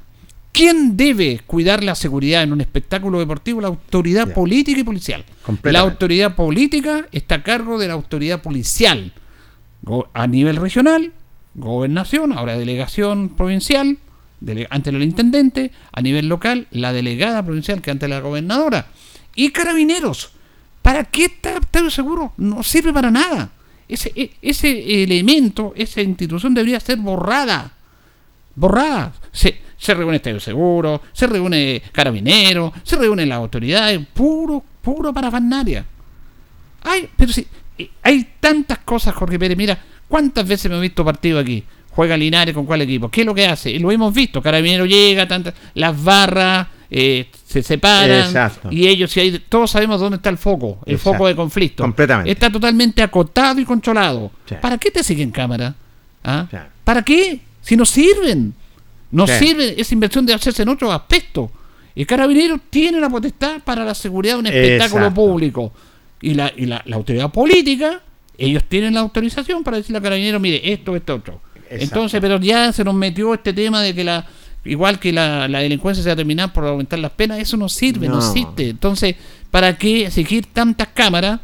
¿Quién 0.55 0.97
debe 0.97 1.41
cuidar 1.49 1.83
la 1.83 1.97
seguridad 1.97 2.45
en 2.45 2.53
un 2.53 2.61
espectáculo 2.61 3.19
deportivo? 3.19 3.61
La 3.61 3.67
autoridad 3.67 4.33
política 4.33 4.79
y 4.81 4.85
policial. 4.85 5.25
La 5.65 5.81
autoridad 5.81 6.37
política 6.37 7.07
está 7.11 7.35
a 7.37 7.43
cargo 7.43 7.77
de 7.77 7.89
la 7.89 7.95
autoridad 7.95 8.41
policial. 8.41 9.13
A 10.13 10.27
nivel 10.29 10.55
regional, 10.57 11.13
gobernación, 11.57 12.33
ahora 12.33 12.57
delegación 12.57 13.31
provincial, 13.31 13.99
dele- 14.41 14.69
ante 14.71 14.91
el 14.91 15.03
intendente, 15.03 15.73
a 15.91 16.01
nivel 16.01 16.29
local, 16.29 16.69
la 16.71 16.93
delegada 16.93 17.43
provincial 17.43 17.83
que 17.83 17.91
ante 17.91 18.07
la 18.07 18.21
gobernadora. 18.21 18.87
Y 19.35 19.51
carabineros. 19.51 20.31
¿Para 20.83 21.03
qué 21.03 21.25
está 21.25 21.57
Estadio 21.57 21.91
Seguro? 21.91 22.33
No 22.37 22.63
sirve 22.63 22.93
para 22.93 23.11
nada. 23.11 23.51
Ese, 23.89 24.13
e- 24.15 24.31
ese 24.41 25.03
elemento, 25.03 25.73
esa 25.77 26.01
institución 26.01 26.55
debería 26.55 26.79
ser 26.79 26.99
borrada 26.99 27.73
borrada. 28.57 29.13
Se, 29.33 29.59
se 29.77 29.95
reúne 29.95 30.17
Estadio 30.17 30.41
Seguro, 30.41 31.03
se 31.13 31.27
reúne 31.27 31.83
Carabinero, 31.93 32.73
se 32.83 32.97
reúnen 32.97 33.29
las 33.29 33.39
autoridades, 33.39 34.01
puro, 34.13 34.63
puro 34.83 35.13
parafernalia. 35.13 35.85
Ay, 36.83 37.09
pero 37.17 37.33
si 37.33 37.47
eh, 37.79 37.91
hay 38.03 38.29
tantas 38.41 38.79
cosas, 38.79 39.15
Jorge 39.15 39.39
Pérez, 39.39 39.57
mira, 39.57 39.79
¿cuántas 40.09 40.47
veces 40.47 40.71
me 40.71 40.79
he 40.79 40.81
visto 40.81 41.05
partido 41.05 41.39
aquí? 41.39 41.65
Juega 41.91 42.17
Linares 42.17 42.55
con 42.55 42.67
cuál 42.67 42.83
equipo, 42.83 43.09
¿qué 43.09 43.21
es 43.21 43.27
lo 43.27 43.35
que 43.35 43.47
hace? 43.47 43.71
Y 43.71 43.79
lo 43.79 43.91
hemos 43.91 44.13
visto, 44.13 44.43
Carabinero 44.43 44.85
llega, 44.85 45.29
tantas, 45.29 45.55
las 45.75 46.03
barras 46.03 46.67
eh, 46.91 47.29
se 47.47 47.63
separan 47.63 48.27
Exacto. 48.27 48.69
y 48.71 48.87
ellos, 48.87 49.11
si 49.11 49.21
hay, 49.21 49.39
todos 49.49 49.71
sabemos 49.71 50.01
dónde 50.01 50.17
está 50.17 50.29
el 50.29 50.39
foco, 50.39 50.79
el 50.87 50.95
Exacto. 50.95 51.13
foco 51.19 51.29
de 51.29 51.37
conflicto. 51.37 51.83
Completamente. 51.83 52.31
Está 52.31 52.51
totalmente 52.51 53.03
acotado 53.03 53.61
y 53.61 53.65
controlado. 53.65 54.31
Sí. 54.49 54.57
¿Para 54.61 54.79
qué 54.79 54.91
te 54.91 55.03
siguen 55.03 55.31
cámara? 55.31 55.75
¿Ah? 56.23 56.47
Sí. 56.51 56.57
¿Para 56.85 57.03
qué? 57.03 57.41
Si 57.63 57.77
no 57.77 57.85
sirven. 57.85 58.55
No 59.15 59.27
Sí. 59.27 59.33
sirve 59.39 59.81
esa 59.81 59.95
inversión 59.95 60.27
de 60.27 60.35
hacerse 60.35 60.63
en 60.63 60.69
otros 60.69 60.93
aspectos. 60.93 61.51
El 61.95 62.07
carabinero 62.07 62.59
tiene 62.71 62.99
la 63.01 63.09
potestad 63.09 63.63
para 63.65 63.85
la 63.85 63.95
seguridad 63.95 64.35
de 64.35 64.41
un 64.41 64.47
espectáculo 64.47 65.05
Exacto. 65.07 65.15
público. 65.15 65.73
Y, 66.21 66.35
la, 66.35 66.53
y 66.57 66.67
la, 66.67 66.83
la 66.87 66.97
autoridad 66.97 67.31
política, 67.31 68.01
ellos 68.37 68.65
tienen 68.69 68.95
la 68.95 69.01
autorización 69.01 69.63
para 69.63 69.77
decirle 69.77 69.99
al 69.99 70.03
carabinero, 70.03 70.41
mire, 70.41 70.73
esto, 70.73 70.97
esto, 70.97 71.15
otro. 71.15 71.41
Entonces, 71.71 72.21
pero 72.21 72.39
ya 72.41 72.73
se 72.73 72.83
nos 72.85 72.95
metió 72.95 73.33
este 73.35 73.53
tema 73.53 73.81
de 73.83 73.95
que 73.95 74.05
la 74.05 74.27
igual 74.65 74.99
que 74.99 75.13
la, 75.13 75.47
la 75.47 75.59
delincuencia 75.61 76.03
se 76.03 76.09
va 76.09 76.15
a 76.15 76.17
terminar 76.17 76.53
por 76.53 76.65
aumentar 76.67 76.99
las 76.99 77.11
penas, 77.13 77.39
eso 77.39 77.57
no 77.59 77.69
sirve, 77.69 78.09
no, 78.09 78.15
No. 78.17 78.27
existe. 78.27 78.71
Entonces, 78.71 79.15
¿para 79.51 79.77
qué 79.77 80.07
exigir 80.07 80.47
tantas 80.47 80.89
cámaras 80.89 81.41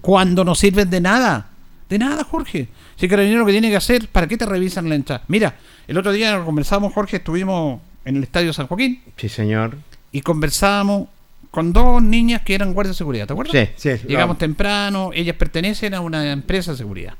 cuando 0.00 0.44
no 0.44 0.54
sirven 0.54 0.88
de 0.90 1.00
nada? 1.00 1.49
De 1.90 1.98
nada, 1.98 2.24
Jorge. 2.24 2.68
Si 2.96 3.06
el 3.06 3.10
carabinero 3.10 3.40
lo 3.40 3.46
que 3.46 3.52
tiene 3.52 3.68
que 3.68 3.76
hacer, 3.76 4.08
¿para 4.08 4.26
qué 4.28 4.36
te 4.38 4.46
revisan 4.46 4.88
la 4.88 4.94
entrada? 4.94 5.22
Mira, 5.28 5.56
el 5.88 5.98
otro 5.98 6.12
día 6.12 6.42
conversamos, 6.44 6.92
Jorge, 6.94 7.16
estuvimos 7.18 7.80
en 8.04 8.16
el 8.16 8.22
Estadio 8.22 8.52
San 8.52 8.66
Joaquín 8.68 9.02
Sí, 9.16 9.28
señor. 9.28 9.76
y 10.12 10.22
conversábamos 10.22 11.08
con 11.50 11.72
dos 11.72 12.00
niñas 12.02 12.42
que 12.42 12.54
eran 12.54 12.72
guardias 12.72 12.94
de 12.94 12.98
seguridad, 12.98 13.26
¿te 13.26 13.32
acuerdas? 13.32 13.68
Sí, 13.76 13.90
sí. 13.98 14.06
Llegamos 14.06 14.36
no, 14.36 14.38
temprano, 14.38 15.10
ellas 15.12 15.34
pertenecen 15.36 15.92
a 15.94 16.00
una 16.00 16.30
empresa 16.32 16.70
de 16.70 16.78
seguridad. 16.78 17.14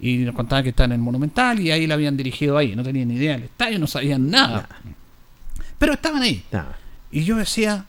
Y 0.00 0.18
nos 0.18 0.34
contaban 0.34 0.62
que 0.64 0.70
están 0.70 0.90
en 0.90 0.96
el 0.96 1.00
Monumental 1.02 1.60
y 1.60 1.70
ahí 1.70 1.86
la 1.86 1.94
habían 1.94 2.16
dirigido 2.16 2.56
ahí. 2.58 2.74
No 2.76 2.82
tenían 2.82 3.08
ni 3.08 3.14
idea 3.14 3.32
del 3.32 3.44
estadio, 3.44 3.78
no 3.78 3.86
sabían 3.86 4.28
nada. 4.30 4.68
Pero 5.78 5.92
estaban 5.92 6.22
ahí. 6.22 6.44
nada. 6.50 6.76
Y 7.12 7.22
yo 7.24 7.36
decía, 7.36 7.84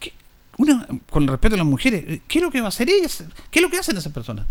¿qué- 0.00 0.12
una, 0.58 0.86
con 1.10 1.26
respeto 1.26 1.54
a 1.54 1.58
las 1.58 1.66
mujeres, 1.66 2.20
¿qué 2.28 2.38
es 2.38 2.42
lo 2.44 2.50
que 2.50 2.60
va 2.60 2.66
a 2.66 2.68
hacer 2.68 2.88
ellas? 2.90 3.24
¿Qué 3.50 3.58
es 3.58 3.62
lo 3.62 3.70
que 3.70 3.78
hacen 3.78 3.96
esas 3.96 4.12
personas? 4.12 4.46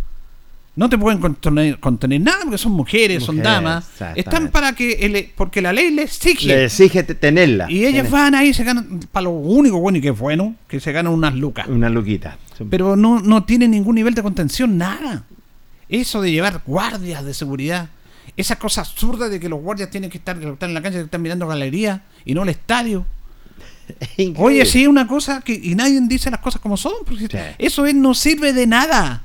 No 0.75 0.89
te 0.89 0.97
pueden 0.97 1.19
contener, 1.19 1.79
contener 1.79 2.19
nada 2.21 2.39
porque 2.43 2.57
son 2.57 2.71
mujeres, 2.71 3.23
son 3.23 3.37
damas. 3.43 3.85
Están 4.15 4.49
para 4.49 4.73
que, 4.73 4.93
el- 5.05 5.29
porque 5.35 5.61
la 5.61 5.71
ley 5.71 5.91
les 5.91 6.05
exige. 6.15 6.47
Le 6.47 6.65
exige 6.65 7.03
te- 7.03 7.13
tenerla. 7.13 7.69
y 7.69 7.85
ellas 7.85 8.05
Tener- 8.05 8.11
van 8.11 8.33
ahí 8.35 8.47
y 8.49 8.53
se 8.55 8.63
ganan, 8.63 8.99
para 9.11 9.25
lo 9.25 9.29
único 9.31 9.77
bueno 9.79 9.99
y 9.99 10.01
que 10.01 10.09
es 10.09 10.17
bueno, 10.17 10.55
que 10.67 10.79
se 10.79 10.91
ganan 10.91 11.13
unas 11.13 11.35
lucas. 11.35 11.67
Una 11.67 11.89
luquita. 11.89 12.37
Pero 12.71 12.95
no, 12.95 13.19
no 13.19 13.43
tiene 13.43 13.67
ningún 13.67 13.93
nivel 13.95 14.15
de 14.15 14.23
contención, 14.23 14.77
nada. 14.77 15.25
Eso 15.89 16.21
de 16.23 16.31
llevar 16.31 16.61
guardias 16.65 17.23
de 17.23 17.35
seguridad, 17.35 17.89
esa 18.35 18.55
cosa 18.57 18.81
absurda 18.81 19.29
de 19.29 19.39
que 19.39 19.49
los 19.49 19.61
guardias 19.61 19.91
tienen 19.91 20.09
que 20.09 20.17
estar, 20.17 20.39
que 20.39 20.49
están 20.49 20.69
en 20.71 20.73
la 20.73 20.81
cancha, 20.81 20.97
que 20.97 21.05
están 21.05 21.21
mirando 21.21 21.45
galería 21.45 22.01
y 22.25 22.33
no 22.33 22.41
el 22.41 22.49
estadio. 22.49 23.05
Increíble. 24.17 24.35
Oye, 24.39 24.65
sí, 24.65 24.87
una 24.87 25.05
cosa 25.07 25.41
que 25.41 25.53
y 25.53 25.75
nadie 25.75 25.99
dice 26.07 26.31
las 26.31 26.39
cosas 26.39 26.59
como 26.61 26.77
son, 26.77 26.93
porque 27.05 27.27
Sí. 27.27 27.37
eso 27.59 27.85
es, 27.85 27.93
no 27.93 28.13
sirve 28.15 28.53
de 28.53 28.65
nada. 28.65 29.21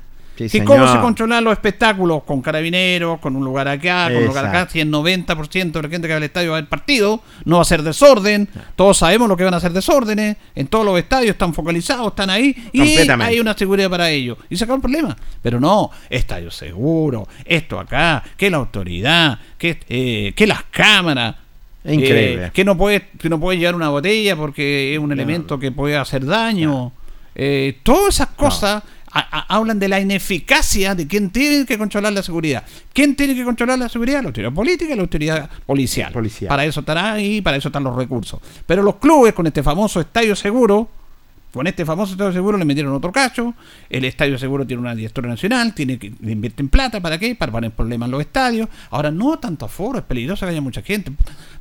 Sí, 0.47 0.49
señor. 0.49 0.67
cómo 0.67 0.87
se 0.91 0.99
controlan 0.99 1.43
los 1.43 1.51
espectáculos 1.51 2.23
con 2.23 2.41
carabineros, 2.41 3.19
con 3.19 3.35
un 3.35 3.43
lugar 3.43 3.67
acá, 3.67 4.07
con 4.07 4.17
un 4.17 4.25
lugar 4.27 4.45
acá, 4.45 4.69
si 4.71 4.79
el 4.79 4.89
90% 4.89 5.71
de 5.71 5.81
la 5.81 5.89
gente 5.89 6.07
que 6.07 6.13
va 6.13 6.17
al 6.17 6.23
estadio 6.23 6.51
va 6.51 6.55
a 6.55 6.59
haber 6.59 6.69
partido, 6.69 7.21
no 7.43 7.57
va 7.57 7.61
a 7.63 7.65
ser 7.65 7.83
desorden, 7.83 8.47
todos 8.77 8.97
sabemos 8.97 9.27
lo 9.27 9.35
que 9.35 9.43
van 9.43 9.53
a 9.53 9.59
ser 9.59 9.73
desórdenes, 9.73 10.37
en 10.55 10.67
todos 10.67 10.85
los 10.85 10.97
estadios 10.97 11.31
están 11.31 11.53
focalizados, 11.53 12.07
están 12.07 12.29
ahí, 12.29 12.55
y 12.71 12.97
hay 12.97 13.39
una 13.39 13.53
seguridad 13.53 13.89
para 13.89 14.09
ellos. 14.09 14.37
Y 14.49 14.55
se 14.55 14.63
acabó 14.63 14.77
el 14.77 14.81
problema. 14.81 15.17
Pero 15.41 15.59
no, 15.59 15.91
estadio 16.09 16.51
seguro, 16.51 17.27
esto 17.43 17.77
acá, 17.77 18.23
que 18.37 18.49
la 18.49 18.57
autoridad, 18.57 19.39
que, 19.57 19.79
eh, 19.89 20.33
que 20.35 20.47
las 20.47 20.63
cámaras. 20.71 21.35
Es 21.83 21.93
increíble. 21.93 22.45
eh, 22.45 22.51
que 22.53 22.65
no 22.65 22.77
puede 22.77 23.07
que 23.19 23.29
no 23.29 23.39
puede 23.39 23.57
llevar 23.57 23.75
una 23.75 23.89
botella 23.89 24.35
porque 24.35 24.93
es 24.93 24.99
un 24.99 25.11
elemento 25.11 25.59
que 25.59 25.71
puede 25.71 25.97
hacer 25.97 26.25
daño. 26.25 26.91
Eh, 27.35 27.79
todas 27.83 28.15
esas 28.15 28.27
cosas 28.29 28.83
a- 29.11 29.39
a- 29.39 29.55
hablan 29.55 29.79
de 29.79 29.87
la 29.87 29.99
ineficacia 29.99 30.95
de 30.95 31.07
quién 31.07 31.29
tiene 31.29 31.65
que 31.65 31.77
controlar 31.77 32.13
la 32.13 32.23
seguridad. 32.23 32.63
¿Quién 32.93 33.15
tiene 33.15 33.35
que 33.35 33.43
controlar 33.43 33.79
la 33.79 33.89
seguridad? 33.89 34.21
La 34.21 34.27
autoridad 34.29 34.53
política 34.53 34.93
y 34.93 34.95
la 34.95 35.01
autoridad 35.01 35.49
policial. 35.65 36.11
Policial. 36.13 36.49
Para 36.49 36.65
eso 36.65 36.79
estará 36.81 37.13
ahí, 37.13 37.41
para 37.41 37.57
eso 37.57 37.69
están 37.69 37.83
los 37.83 37.95
recursos. 37.95 38.39
Pero 38.65 38.83
los 38.83 38.95
clubes 38.97 39.33
con 39.33 39.47
este 39.47 39.63
famoso 39.63 39.99
estadio 39.99 40.35
seguro, 40.35 40.89
con 41.51 41.65
este 41.65 41.83
famoso 41.83 42.11
estadio 42.11 42.31
seguro 42.31 42.59
le 42.59 42.65
metieron 42.65 42.93
otro 42.93 43.11
cacho. 43.11 43.55
El 43.89 44.05
estadio 44.05 44.37
seguro 44.37 44.67
tiene 44.67 44.81
una 44.81 44.93
directora 44.93 45.27
nacional, 45.27 45.73
tiene 45.73 45.97
que 45.97 46.13
le 46.21 46.33
invierten 46.33 46.69
plata 46.69 46.99
para 47.01 47.17
qué? 47.17 47.33
Para 47.33 47.51
poner 47.51 47.71
problemas 47.71 48.05
en 48.05 48.11
los 48.11 48.21
estadios. 48.21 48.69
Ahora 48.91 49.09
no 49.09 49.39
tanto 49.39 49.65
aforo, 49.65 49.97
es 49.97 50.05
peligroso 50.05 50.45
que 50.45 50.51
haya 50.51 50.61
mucha 50.61 50.83
gente. 50.83 51.11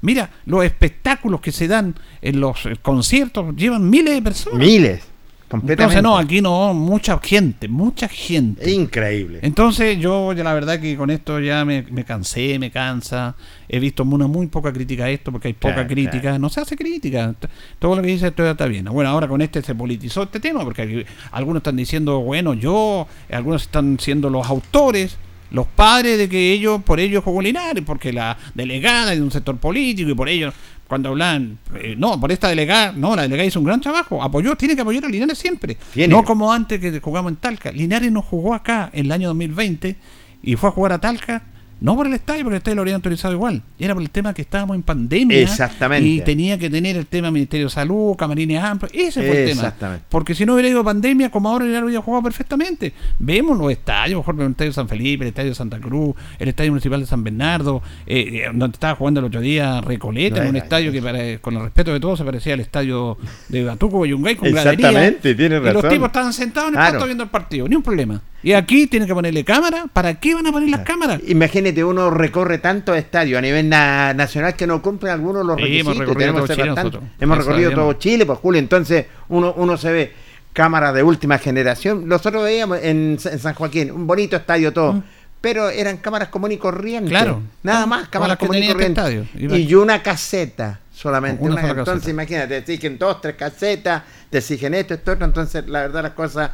Mira, 0.03 0.29
los 0.45 0.63
espectáculos 0.63 1.41
que 1.41 1.53
se 1.53 1.67
dan 1.69 1.95
en 2.21 2.39
los 2.39 2.67
eh, 2.67 2.77
conciertos 2.83 3.57
llevan 3.57 3.89
miles 3.89 4.13
de 4.15 4.21
personas. 4.21 4.59
Miles. 4.59 5.03
Completamente. 5.49 5.99
Entonces 5.99 6.03
no, 6.03 6.19
aquí 6.19 6.43
no, 6.43 6.75
mucha 6.75 7.19
gente, 7.19 7.69
mucha 7.69 8.07
gente. 8.07 8.71
Increíble. 8.71 9.39
Entonces 9.43 9.99
yo 9.99 10.33
ya 10.35 10.45
la 10.45 10.53
verdad 10.53 10.79
que 10.79 10.95
con 10.95 11.09
esto 11.09 11.41
ya 11.41 11.65
me, 11.65 11.85
me 11.91 12.05
cansé, 12.05 12.59
me 12.59 12.71
cansa. 12.71 13.35
He 13.67 13.81
visto 13.81 14.03
una 14.03 14.27
muy 14.27 14.47
poca 14.49 14.73
crítica 14.75 15.05
a 15.05 15.11
esto 15.11 15.33
porque 15.33 15.49
hay 15.49 15.55
poca 15.55 15.75
Claro, 15.75 15.89
crítica. 15.89 16.21
claro. 16.21 16.39
No 16.39 16.51
se 16.51 16.61
hace 16.61 16.77
crítica. 16.77 17.35
Todo 17.79 17.97
lo 17.97 18.03
que 18.03 18.09
dice 18.09 18.29
esto 18.29 18.45
ya 18.45 18.51
está 18.51 18.67
bien. 18.67 18.85
Bueno, 18.87 19.09
ahora 19.09 19.27
con 19.27 19.41
este 19.41 19.63
se 19.63 19.75
politizó 19.75 20.25
este 20.25 20.39
tema 20.39 20.65
porque 20.65 20.83
aquí 20.83 21.05
algunos 21.33 21.61
están 21.61 21.77
diciendo, 21.77 22.21
bueno, 22.21 22.53
yo, 22.53 23.09
algunos 23.31 23.63
están 23.63 23.99
siendo 23.99 24.29
los 24.29 24.47
autores. 24.49 25.17
Los 25.51 25.67
padres 25.67 26.19
de 26.19 26.29
que 26.29 26.53
ellos, 26.53 26.83
por 26.83 27.01
ellos 27.01 27.25
jugó 27.25 27.41
Linares, 27.41 27.83
porque 27.87 28.13
la 28.13 28.37
delegada 28.55 29.15
es 29.15 29.19
de 29.19 29.25
un 29.25 29.31
sector 29.31 29.57
político 29.57 30.11
y 30.11 30.15
por 30.15 30.29
ellos, 30.29 30.53
cuando 30.89 31.11
hablan, 31.11 31.59
eh, 31.75 31.95
no, 31.97 32.19
por 32.19 32.33
esta 32.33 32.49
delegada, 32.49 32.93
no, 32.93 33.15
la 33.15 33.23
delegada 33.23 33.47
hizo 33.47 33.61
un 33.61 33.67
gran 33.67 33.81
trabajo, 33.81 34.23
apoyó, 34.23 34.57
tiene 34.57 34.75
que 34.75 34.81
apoyar 34.81 35.05
a 35.05 35.09
Linares 35.09 35.39
siempre. 35.39 35.77
Tiene. 35.93 36.15
No 36.15 36.25
como 36.25 36.51
antes 36.51 36.81
que 36.81 36.99
jugamos 36.99 37.31
en 37.31 37.37
Talca. 37.37 37.71
Linares 37.71 38.11
no 38.11 38.23
jugó 38.23 38.55
acá 38.55 38.89
en 38.95 39.07
el 39.07 39.13
año 39.13 39.29
2020 39.29 39.97
y 40.43 40.57
fue 40.57 40.71
a 40.71 40.73
jugar 40.73 40.93
a 40.93 40.99
Talca. 40.99 41.43
No 41.81 41.95
por 41.95 42.07
el 42.09 42.15
estadio, 42.15 42.43
porque 42.43 42.57
el 42.57 42.59
estadio 42.59 42.75
lo 42.77 42.81
habrían 42.83 42.97
autorizado 42.97 43.33
igual. 43.35 43.63
Era 43.79 43.95
por 43.95 44.03
el 44.03 44.11
tema 44.11 44.35
que 44.35 44.43
estábamos 44.43 44.75
en 44.75 44.83
pandemia. 44.83 45.41
Exactamente. 45.41 46.09
Y 46.09 46.21
tenía 46.23 46.59
que 46.59 46.69
tener 46.69 46.97
el 46.97 47.07
tema 47.07 47.31
Ministerio 47.31 47.67
de 47.67 47.71
Salud, 47.71 48.17
camarines 48.17 48.63
amplios. 48.63 48.93
Ese 48.95 49.21
fue 49.27 49.45
el 49.51 49.57
tema. 49.57 50.01
Porque 50.09 50.35
si 50.35 50.45
no 50.45 50.55
hubiera 50.55 50.69
ido 50.69 50.83
pandemia, 50.83 51.31
como 51.31 51.49
ahora 51.49 51.65
hubiera 51.65 52.03
jugado 52.03 52.23
perfectamente. 52.25 52.93
Vemos 53.19 53.57
los 53.57 53.71
estadios, 53.71 54.19
mejor 54.19 54.35
el 54.41 54.51
estadio 54.51 54.71
de 54.71 54.75
San 54.75 54.89
Felipe, 54.89 55.25
el 55.25 55.29
estadio 55.29 55.51
de 55.51 55.55
Santa 55.55 55.79
Cruz, 55.79 56.15
el 56.39 56.49
estadio 56.49 56.71
municipal 56.73 57.01
de 57.01 57.07
San 57.07 57.23
Bernardo, 57.23 57.83
eh, 58.07 58.43
eh, 58.47 58.51
donde 58.53 58.75
estaba 58.75 58.97
jugando 58.97 59.21
el 59.21 59.27
otro 59.27 59.41
día 59.41 59.81
Recoleta, 59.81 60.37
No, 60.39 60.43
en 60.43 60.49
un 60.51 60.57
es- 60.57 60.63
estadio 60.65 60.91
que, 60.91 61.01
para- 61.01 61.39
con 61.39 61.55
el 61.57 61.63
respeto 61.63 61.93
de 61.93 62.01
todos, 62.01 62.19
se 62.19 62.25
parecía 62.25 62.55
al 62.55 62.61
estadio 62.61 63.17
de 63.49 63.65
Batuco 63.65 64.05
y 64.05 64.11
Yungay 64.11 64.35
con 64.37 64.51
gradería. 64.51 64.89
Exactamente, 64.89 65.35
tiene 65.37 65.57
Y 65.57 65.61
los 65.61 65.75
razón. 65.75 65.91
tipos 65.91 66.07
estaban 66.09 66.33
sentados 66.33 66.73
en 66.73 66.79
el 66.81 66.89
Claro. 66.91 67.05
viendo 67.05 67.23
el 67.25 67.31
partido, 67.31 67.69
ni 67.69 67.77
un 67.77 67.83
problema. 67.83 68.21
Y 68.43 68.53
aquí 68.53 68.87
tienen 68.87 69.09
que 69.09 69.15
ponerle 69.15 69.45
cámara. 69.45 69.87
¿Para 69.93 70.15
qué 70.15 70.35
van 70.35 70.47
a 70.47 70.53
poner 70.53 70.69
las 70.71 70.81
cámaras? 70.81 71.21
Imagínate, 71.27 71.83
uno 71.83 72.09
recorre 72.11 72.59
tantos 72.59 72.97
estadios 72.97 73.39
a 73.39 73.43
nivel 73.43 73.69
na- 73.69 74.15
nacional 74.15 74.55
que 74.55 74.67
no 74.67 74.81
cumplen 74.81 75.13
algunos 75.13 75.43
de 75.43 75.47
los 75.49 75.57
Sí, 75.57 75.63
requisitos. 75.63 75.87
hemos 75.87 75.99
recorrido 75.99 76.19
Tenemos 76.33 76.47
todo 76.49 76.57
Chile 76.57 76.69
nosotros. 76.75 77.03
Hemos 77.21 77.39
recorrido 77.39 77.71
todo 77.73 77.93
Chile, 77.95 78.27
pues 78.27 78.39
Julio. 78.39 78.59
Entonces, 78.61 79.07
uno, 79.29 79.55
uno 79.57 79.77
se 79.77 79.91
ve 79.93 80.13
cámaras 80.53 80.95
de 80.95 81.03
última 81.03 81.39
generación. 81.39 82.07
Nosotros 82.09 82.45
veíamos 82.45 82.79
en, 82.83 83.19
Sa- 83.19 83.33
en 83.33 83.39
San 83.41 83.55
Joaquín 83.55 83.91
un 83.91 84.07
bonito 84.07 84.37
estadio 84.37 84.73
todo. 84.73 85.03
Pero 85.41 85.69
eran 85.69 85.99
cámaras 85.99 86.29
comunes 86.31 86.57
y 86.57 86.59
corrientes. 86.61 87.11
Mm. 87.11 87.15
Claro. 87.15 87.43
Nada 87.63 87.87
más, 87.87 88.09
cámaras 88.09 88.39
comunes 88.39 88.61
y 88.63 88.65
este 88.65 88.73
corrientes. 88.75 89.05
estadio. 89.05 89.27
Iba- 89.37 89.57
Y 89.59 89.75
una 89.75 90.03
caseta 90.03 90.81
solamente. 90.93 91.43
Una 91.45 91.55
Una- 91.55 91.69
entonces, 91.69 91.85
caseta. 91.95 92.11
imagínate, 92.11 92.49
te 92.63 92.73
exigen 92.73 92.99
dos, 92.99 93.21
tres 93.21 93.37
casetas, 93.37 94.03
te 94.31 94.39
exigen 94.39 94.75
esto, 94.75 94.95
esto. 94.95 95.13
Entonces, 95.13 95.69
la 95.69 95.83
verdad, 95.83 96.03
las 96.03 96.13
cosas. 96.13 96.51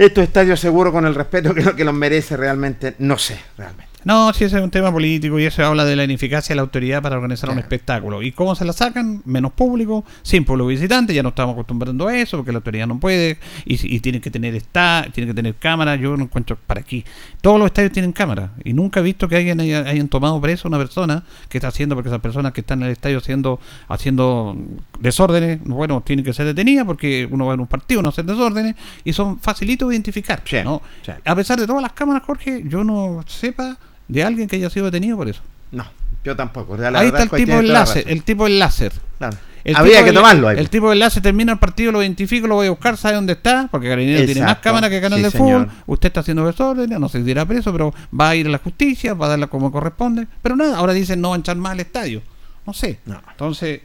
Estos 0.00 0.24
estadios 0.24 0.58
seguro 0.58 0.90
con 0.90 1.04
el 1.04 1.14
respeto 1.14 1.52
que, 1.54 1.76
que 1.76 1.84
los 1.84 1.92
merece 1.92 2.34
realmente, 2.34 2.94
no 3.00 3.18
sé, 3.18 3.38
realmente. 3.58 3.89
No, 4.04 4.32
si 4.32 4.44
ese 4.44 4.56
es 4.56 4.62
un 4.62 4.70
tema 4.70 4.90
político 4.90 5.38
y 5.38 5.44
eso 5.44 5.64
habla 5.64 5.84
de 5.84 5.94
la 5.94 6.04
ineficacia 6.04 6.54
de 6.54 6.56
la 6.56 6.62
autoridad 6.62 7.02
para 7.02 7.16
organizar 7.16 7.50
un 7.50 7.58
espectáculo. 7.58 8.22
¿Y 8.22 8.32
cómo 8.32 8.54
se 8.54 8.64
la 8.64 8.72
sacan? 8.72 9.22
Menos 9.26 9.52
público, 9.52 10.04
sin 10.22 10.44
público 10.44 10.68
visitante, 10.68 11.12
ya 11.12 11.22
no 11.22 11.30
estamos 11.30 11.52
acostumbrando 11.52 12.08
a 12.08 12.16
eso 12.16 12.38
porque 12.38 12.52
la 12.52 12.58
autoridad 12.58 12.86
no 12.86 12.98
puede 12.98 13.38
y, 13.66 13.94
y 13.94 14.00
tiene 14.00 14.20
que 14.20 14.30
tener 14.30 14.54
esta, 14.54 15.06
tiene 15.12 15.28
que 15.28 15.34
tener 15.34 15.54
cámara, 15.56 15.96
yo 15.96 16.16
no 16.16 16.24
encuentro 16.24 16.56
para 16.66 16.80
aquí. 16.80 17.04
Todos 17.42 17.58
los 17.58 17.66
estadios 17.66 17.92
tienen 17.92 18.12
cámara 18.12 18.52
y 18.64 18.72
nunca 18.72 19.00
he 19.00 19.02
visto 19.02 19.28
que 19.28 19.36
alguien 19.36 19.60
haya, 19.60 19.80
hayan 19.80 20.08
tomado 20.08 20.40
preso 20.40 20.66
a 20.66 20.70
una 20.70 20.78
persona 20.78 21.24
que 21.48 21.58
está 21.58 21.68
haciendo, 21.68 21.94
porque 21.94 22.08
esas 22.08 22.20
personas 22.20 22.52
que 22.52 22.62
están 22.62 22.80
en 22.80 22.86
el 22.86 22.92
estadio 22.92 23.18
haciendo, 23.18 23.60
haciendo 23.88 24.56
desórdenes, 24.98 25.60
bueno, 25.64 26.02
tienen 26.02 26.24
que 26.24 26.32
ser 26.32 26.46
detenidas 26.46 26.86
porque 26.86 27.28
uno 27.30 27.46
va 27.46 27.54
en 27.54 27.60
un 27.60 27.66
partido, 27.66 28.00
no 28.00 28.08
hacer 28.08 28.24
desórdenes 28.24 28.76
y 29.04 29.12
son 29.12 29.38
facilitos 29.38 29.88
de 29.88 29.94
identificar. 29.94 30.42
Sí, 30.44 30.56
¿no? 30.64 30.80
sí. 31.04 31.12
A 31.24 31.36
pesar 31.36 31.60
de 31.60 31.66
todas 31.66 31.82
las 31.82 31.92
cámaras, 31.92 32.22
Jorge, 32.24 32.62
yo 32.66 32.82
no 32.82 33.22
sepa 33.26 33.78
de 34.12 34.24
alguien 34.24 34.48
que 34.48 34.56
haya 34.56 34.70
sido 34.70 34.86
detenido 34.86 35.16
por 35.16 35.28
eso. 35.28 35.40
No, 35.72 35.86
yo 36.24 36.34
tampoco. 36.36 36.76
La 36.76 36.88
ahí 36.98 37.06
está 37.08 37.24
es 37.24 37.32
el 37.32 37.38
tipo 37.38 37.56
del 37.56 37.72
láser, 37.72 38.04
el 38.06 38.22
tipo 38.22 38.44
del 38.44 38.58
láser. 38.58 38.92
Claro. 39.18 39.36
El 39.62 39.76
Habría 39.76 39.96
tipo 39.98 40.06
que 40.06 40.12
tomarlo 40.14 40.48
ahí. 40.48 40.58
El 40.58 40.70
tipo 40.70 40.88
del 40.88 40.98
láser 40.98 41.22
termina 41.22 41.52
el 41.52 41.58
partido, 41.58 41.92
lo 41.92 42.00
identifico, 42.02 42.46
lo 42.46 42.54
voy 42.54 42.66
a 42.66 42.70
buscar, 42.70 42.96
sabe 42.96 43.16
dónde 43.16 43.34
está, 43.34 43.68
porque 43.70 43.88
Carabinero 43.88 44.24
tiene 44.24 44.40
más 44.40 44.56
cámaras 44.58 44.88
que 44.88 45.00
Canal 45.02 45.18
Sí, 45.18 45.24
de 45.24 45.30
señor. 45.30 45.64
Fútbol. 45.66 45.82
Usted 45.86 46.06
está 46.08 46.20
haciendo 46.20 46.46
desórdenes, 46.46 46.98
no 46.98 47.08
sé 47.10 47.22
si 47.22 47.30
irá 47.30 47.44
preso, 47.44 47.70
pero 47.70 47.92
va 48.18 48.30
a 48.30 48.36
ir 48.36 48.46
a 48.46 48.50
la 48.50 48.58
justicia, 48.58 49.12
va 49.12 49.26
a 49.26 49.28
darla 49.30 49.48
como 49.48 49.70
corresponde. 49.70 50.26
Pero 50.42 50.56
nada, 50.56 50.78
ahora 50.78 50.94
dicen 50.94 51.20
no 51.20 51.30
van 51.30 51.40
a 51.40 51.42
echar 51.42 51.56
más 51.56 51.72
al 51.72 51.80
estadio. 51.80 52.22
No 52.66 52.72
sé. 52.72 53.00
No. 53.04 53.20
Entonces, 53.30 53.82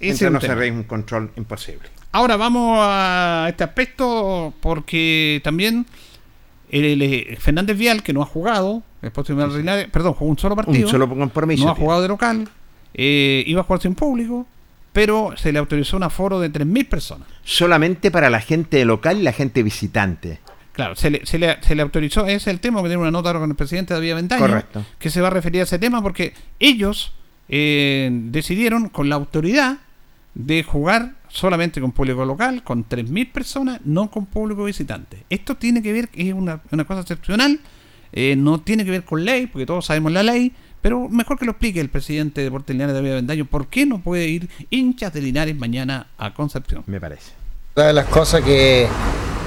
ese 0.00 0.30
no 0.30 0.40
se 0.40 0.70
un 0.70 0.84
control 0.84 1.30
imposible. 1.36 1.88
Ahora 2.12 2.36
vamos 2.36 2.78
a 2.80 3.46
este 3.48 3.64
aspecto 3.64 4.54
porque 4.60 5.40
también 5.44 5.84
el, 6.70 7.02
el- 7.02 7.36
Fernández 7.38 7.76
Vial, 7.76 8.02
que 8.02 8.12
no 8.12 8.22
ha 8.22 8.26
jugado, 8.26 8.82
después 9.04 9.26
de 9.26 9.58
Linares, 9.58 9.88
perdón, 9.90 10.14
jugó 10.14 10.30
un 10.30 10.38
solo 10.38 10.56
partido. 10.56 10.86
Un 10.86 10.90
solo 10.90 11.08
compromiso. 11.08 11.64
no 11.64 11.70
ha 11.70 11.74
jugado 11.74 12.02
de 12.02 12.08
local, 12.08 12.48
eh, 12.94 13.44
iba 13.46 13.60
a 13.60 13.64
jugar 13.64 13.80
sin 13.80 13.94
público, 13.94 14.46
pero 14.92 15.34
se 15.36 15.52
le 15.52 15.58
autorizó 15.58 15.96
un 15.96 16.04
aforo 16.04 16.40
de 16.40 16.52
3.000 16.52 16.88
personas. 16.88 17.28
Solamente 17.42 18.10
para 18.10 18.30
la 18.30 18.40
gente 18.40 18.84
local 18.84 19.18
y 19.18 19.22
la 19.22 19.32
gente 19.32 19.62
visitante. 19.62 20.40
Claro, 20.72 20.96
se 20.96 21.10
le, 21.10 21.24
se 21.24 21.38
le, 21.38 21.56
se 21.62 21.74
le 21.74 21.82
autorizó, 21.82 22.26
ese 22.26 22.36
es 22.36 22.46
el 22.48 22.60
tema, 22.60 22.82
que 22.82 22.88
tiene 22.88 23.00
una 23.00 23.12
nota 23.12 23.28
ahora 23.28 23.40
con 23.40 23.50
el 23.50 23.56
presidente 23.56 23.94
David 23.94 24.12
Aventaño, 24.12 24.40
Correcto. 24.40 24.84
que 24.98 25.08
se 25.08 25.20
va 25.20 25.28
a 25.28 25.30
referir 25.30 25.60
a 25.60 25.64
ese 25.64 25.78
tema 25.78 26.02
porque 26.02 26.34
ellos 26.58 27.12
eh, 27.48 28.08
decidieron 28.12 28.88
con 28.88 29.08
la 29.08 29.14
autoridad 29.14 29.78
de 30.34 30.64
jugar 30.64 31.12
solamente 31.28 31.80
con 31.80 31.92
público 31.92 32.24
local, 32.24 32.62
con 32.62 32.88
3.000 32.88 33.32
personas, 33.32 33.80
no 33.84 34.10
con 34.10 34.26
público 34.26 34.64
visitante. 34.64 35.24
Esto 35.30 35.56
tiene 35.56 35.82
que 35.82 35.92
ver, 35.92 36.08
es 36.12 36.32
una, 36.32 36.60
una 36.70 36.84
cosa 36.84 37.00
excepcional, 37.00 37.60
eh, 38.14 38.36
no 38.36 38.60
tiene 38.60 38.84
que 38.86 38.90
ver 38.92 39.04
con 39.04 39.24
ley, 39.24 39.46
porque 39.48 39.66
todos 39.66 39.84
sabemos 39.84 40.12
la 40.12 40.22
ley, 40.22 40.52
pero 40.80 41.08
mejor 41.08 41.38
que 41.38 41.44
lo 41.44 41.52
explique 41.52 41.80
el 41.80 41.88
presidente 41.90 42.40
de 42.40 42.46
Deportes 42.46 42.74
Linares, 42.74 42.94
David 42.94 43.10
Avendaño, 43.12 43.44
por 43.44 43.66
qué 43.66 43.84
no 43.84 44.00
puede 44.00 44.28
ir 44.28 44.48
hinchas 44.70 45.12
de 45.12 45.20
Linares 45.22 45.56
mañana 45.56 46.06
a 46.16 46.32
Concepción. 46.32 46.84
Me 46.86 47.00
parece. 47.00 47.32
Una 47.76 47.86
de 47.88 47.92
las 47.92 48.06
cosas 48.06 48.42
que 48.42 48.86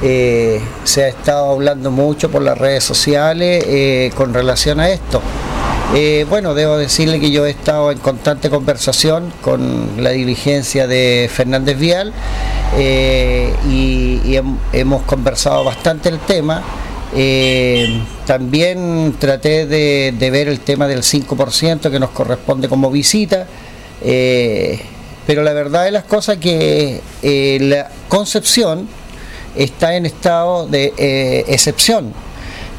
eh, 0.03 0.61
se 0.83 1.03
ha 1.05 1.07
estado 1.07 1.51
hablando 1.53 1.91
mucho 1.91 2.29
por 2.29 2.41
las 2.41 2.57
redes 2.57 2.83
sociales 2.83 3.63
eh, 3.67 4.11
con 4.15 4.33
relación 4.33 4.79
a 4.79 4.89
esto. 4.89 5.21
Eh, 5.95 6.25
bueno, 6.27 6.53
debo 6.53 6.75
decirle 6.75 7.21
que 7.21 7.31
yo 7.31 7.45
he 7.45 7.51
estado 7.51 7.91
en 7.93 7.99
constante 7.99 8.49
conversación 8.49 9.31
con 9.41 10.03
la 10.03 10.09
diligencia 10.09 10.85
de 10.85 11.29
Fernández 11.33 11.79
Vial 11.79 12.11
eh, 12.75 13.53
y, 13.69 14.19
y 14.25 14.33
hem- 14.33 14.57
hemos 14.73 15.03
conversado 15.03 15.63
bastante 15.63 16.09
el 16.09 16.19
tema. 16.19 16.61
Eh, 17.15 18.01
también 18.25 19.15
traté 19.19 19.65
de, 19.65 20.29
ver 20.31 20.47
el 20.47 20.59
tema 20.59 20.87
del 20.87 21.03
5% 21.03 21.89
que 21.91 21.99
nos 21.99 22.09
corresponde 22.11 22.67
como 22.67 22.91
visita. 22.91 23.47
Eh, 24.01 24.79
pero 25.27 25.43
la 25.43 25.51
verdad 25.53 25.83
de 25.83 25.91
las 25.91 26.05
cosas 26.05 26.37
que 26.37 27.01
eh, 27.21 27.57
la 27.61 27.89
Concepción 28.07 28.87
está 29.57 29.95
en 29.95 30.05
estado 30.05 30.67
de 30.67 30.93
eh, 30.97 31.43
excepción. 31.49 32.13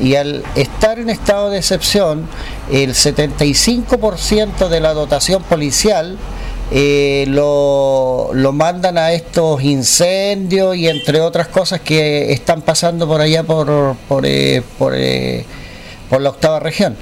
Y 0.00 0.14
al 0.14 0.44
estar 0.54 0.98
en 0.98 1.10
estado 1.10 1.50
de 1.50 1.58
excepción, 1.58 2.26
el 2.70 2.94
75% 2.94 4.68
de 4.68 4.80
la 4.80 4.94
dotación 4.94 5.42
policial 5.42 6.16
lo, 6.70 8.30
lo 8.32 8.52
mandan 8.52 8.98
a 8.98 9.12
estos 9.12 9.62
incendios 9.62 10.76
y 10.76 10.88
entre 10.88 11.20
otras 11.20 11.48
cosas 11.48 11.80
que 11.80 12.32
están 12.32 12.62
pasando 12.62 13.08
por 13.08 13.20
allá 13.20 13.42
por, 13.42 13.96
por, 14.08 14.26
eh, 14.26 14.62
eh, 14.92 15.44
por 16.10 16.20
la 16.20 16.30
octava 16.30 16.60
región. 16.60 16.96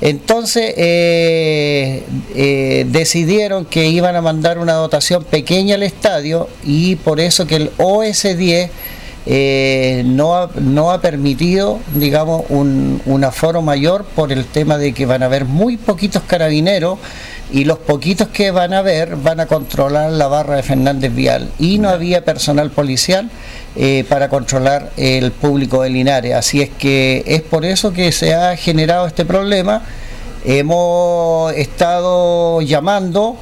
Entonces 0.00 0.74
eh, 0.76 2.02
decidieron 2.88 3.64
que 3.64 3.86
iban 3.86 4.16
a 4.16 4.20
mandar 4.20 4.58
una 4.58 4.72
dotación 4.74 5.22
pequeña 5.24 5.76
al 5.76 5.84
estadio 5.84 6.48
y 6.64 6.96
por 6.96 7.20
eso 7.20 7.46
que 7.46 7.56
el 7.56 7.70
OS10 7.76 8.70
eh, 9.24 10.02
no, 10.04 10.34
ha, 10.36 10.50
no 10.60 10.90
ha 10.90 11.00
permitido, 11.00 11.78
digamos, 11.94 12.42
un, 12.48 13.00
un 13.06 13.24
aforo 13.24 13.62
mayor 13.62 14.04
por 14.04 14.32
el 14.32 14.44
tema 14.44 14.78
de 14.78 14.92
que 14.92 15.06
van 15.06 15.22
a 15.22 15.26
haber 15.26 15.44
muy 15.44 15.76
poquitos 15.76 16.22
carabineros 16.24 16.98
y 17.52 17.64
los 17.64 17.78
poquitos 17.78 18.28
que 18.28 18.50
van 18.50 18.72
a 18.72 18.80
ver 18.80 19.16
van 19.16 19.38
a 19.38 19.46
controlar 19.46 20.10
la 20.10 20.26
barra 20.26 20.56
de 20.56 20.62
Fernández 20.62 21.14
Vial 21.14 21.50
y 21.58 21.78
no 21.78 21.90
había 21.90 22.24
personal 22.24 22.70
policial 22.70 23.30
eh, 23.76 24.04
para 24.08 24.28
controlar 24.30 24.90
el 24.96 25.32
público 25.32 25.82
de 25.82 25.90
Linares. 25.90 26.34
Así 26.34 26.62
es 26.62 26.70
que 26.70 27.22
es 27.26 27.42
por 27.42 27.64
eso 27.64 27.92
que 27.92 28.10
se 28.10 28.34
ha 28.34 28.56
generado 28.56 29.06
este 29.06 29.26
problema. 29.26 29.82
Hemos 30.44 31.52
estado 31.52 32.62
llamando 32.62 33.36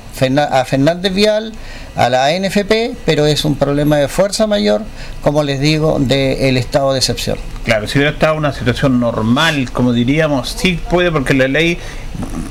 a 0.50 0.64
Fernández 0.66 1.14
Vial, 1.14 1.52
a 1.96 2.10
la 2.10 2.28
NFP, 2.38 2.96
pero 3.06 3.24
es 3.26 3.44
un 3.44 3.56
problema 3.56 3.96
de 3.96 4.08
fuerza 4.08 4.46
mayor, 4.46 4.82
como 5.22 5.42
les 5.42 5.60
digo, 5.60 5.98
del 5.98 6.56
estado 6.58 6.92
de 6.92 6.98
excepción. 6.98 7.38
Claro, 7.64 7.86
si 7.86 7.98
hubiera 7.98 8.12
estado 8.12 8.34
una 8.34 8.52
situación 8.52 9.00
normal, 9.00 9.70
como 9.72 9.92
diríamos, 9.92 10.56
sí 10.58 10.78
puede, 10.90 11.10
porque 11.10 11.32
la 11.32 11.48
ley 11.48 11.78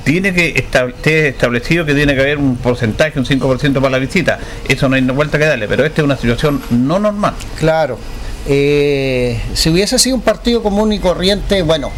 tiene 0.03 0.33
que 0.33 0.53
estab- 0.55 0.89
esté 0.89 1.27
establecido 1.29 1.85
que 1.85 1.93
tiene 1.93 2.15
que 2.15 2.21
haber 2.21 2.37
un 2.37 2.57
porcentaje, 2.57 3.19
un 3.19 3.25
5% 3.25 3.73
para 3.75 3.89
la 3.89 3.99
visita. 3.99 4.39
Eso 4.67 4.89
no 4.89 4.95
hay 4.95 5.01
vuelta 5.01 5.37
que 5.37 5.45
darle, 5.45 5.67
pero 5.67 5.85
esta 5.85 6.01
es 6.01 6.05
una 6.05 6.17
situación 6.17 6.61
no 6.71 6.99
normal. 6.99 7.33
Claro. 7.57 7.97
Eh, 8.47 9.39
si 9.53 9.69
hubiese 9.69 9.99
sido 9.99 10.15
un 10.15 10.21
partido 10.21 10.63
común 10.63 10.91
y 10.93 10.99
corriente, 10.99 11.61
bueno, 11.61 11.91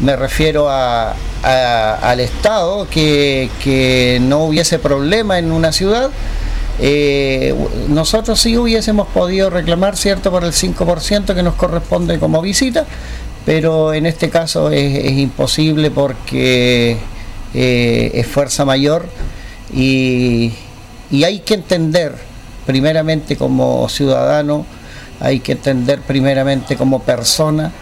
me 0.00 0.16
refiero 0.16 0.68
a, 0.68 1.14
al 1.42 2.20
Estado, 2.20 2.88
que, 2.90 3.48
que 3.62 4.18
no 4.20 4.44
hubiese 4.44 4.78
problema 4.78 5.38
en 5.38 5.52
una 5.52 5.70
ciudad, 5.72 6.10
eh, 6.80 7.54
nosotros 7.88 8.40
sí 8.40 8.56
hubiésemos 8.56 9.06
podido 9.08 9.50
reclamar, 9.50 9.96
¿cierto?, 9.96 10.30
por 10.32 10.42
el 10.44 10.52
5% 10.52 11.34
que 11.34 11.42
nos 11.44 11.54
corresponde 11.54 12.18
como 12.18 12.42
visita, 12.42 12.86
pero 13.44 13.92
en 13.92 14.06
este 14.06 14.30
caso 14.30 14.70
es, 14.70 15.04
es 15.04 15.12
imposible 15.12 15.90
porque 15.90 16.96
eh, 17.54 18.10
es 18.14 18.26
fuerza 18.26 18.64
mayor 18.64 19.06
y, 19.72 20.52
y 21.10 21.24
hay 21.24 21.40
que 21.40 21.54
entender, 21.54 22.14
primeramente 22.66 23.36
como 23.36 23.88
ciudadano, 23.88 24.66
hay 25.20 25.40
que 25.40 25.52
entender 25.52 26.00
primeramente 26.00 26.76
como 26.76 27.02
persona 27.02 27.72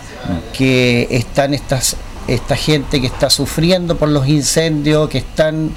que 0.53 1.09
están 1.11 1.55
estas 1.55 1.97
esta 2.29 2.55
gente 2.55 3.01
que 3.01 3.09
está 3.09 3.31
sufriendo 3.31 3.97
por 3.97 4.09
los 4.09 4.29
incendios, 4.29 5.09
que 5.09 5.19
están 5.19 5.71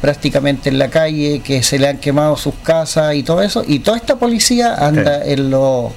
prácticamente 0.00 0.68
en 0.68 0.78
la 0.78 0.88
calle, 0.88 1.40
que 1.44 1.62
se 1.62 1.78
le 1.78 1.86
han 1.86 1.98
quemado 1.98 2.36
sus 2.36 2.54
casas 2.62 3.14
y 3.14 3.22
todo 3.22 3.40
eso, 3.42 3.62
y 3.66 3.78
toda 3.78 3.96
esta 3.98 4.16
policía 4.16 4.74
anda 4.74 5.24
en 5.24 5.50
los 5.50 5.92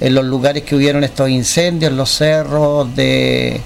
en 0.00 0.14
los 0.14 0.24
lugares 0.24 0.62
que 0.64 0.74
hubieron 0.74 1.04
estos 1.04 1.28
incendios, 1.28 1.92
en 1.92 1.96
los 1.96 2.10
cerros 2.10 2.94
de, 2.96 3.60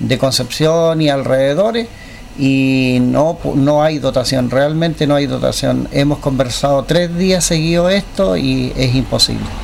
de 0.00 0.18
Concepción 0.18 1.00
y 1.02 1.10
alrededores, 1.10 1.88
y 2.38 2.98
no, 3.00 3.38
no 3.54 3.82
hay 3.82 3.98
dotación, 3.98 4.50
realmente 4.50 5.06
no 5.06 5.14
hay 5.14 5.26
dotación. 5.26 5.88
Hemos 5.92 6.18
conversado 6.18 6.82
tres 6.82 7.16
días 7.16 7.44
seguido 7.44 7.88
esto 7.88 8.36
y 8.36 8.72
es 8.76 8.94
imposible. 8.94 9.63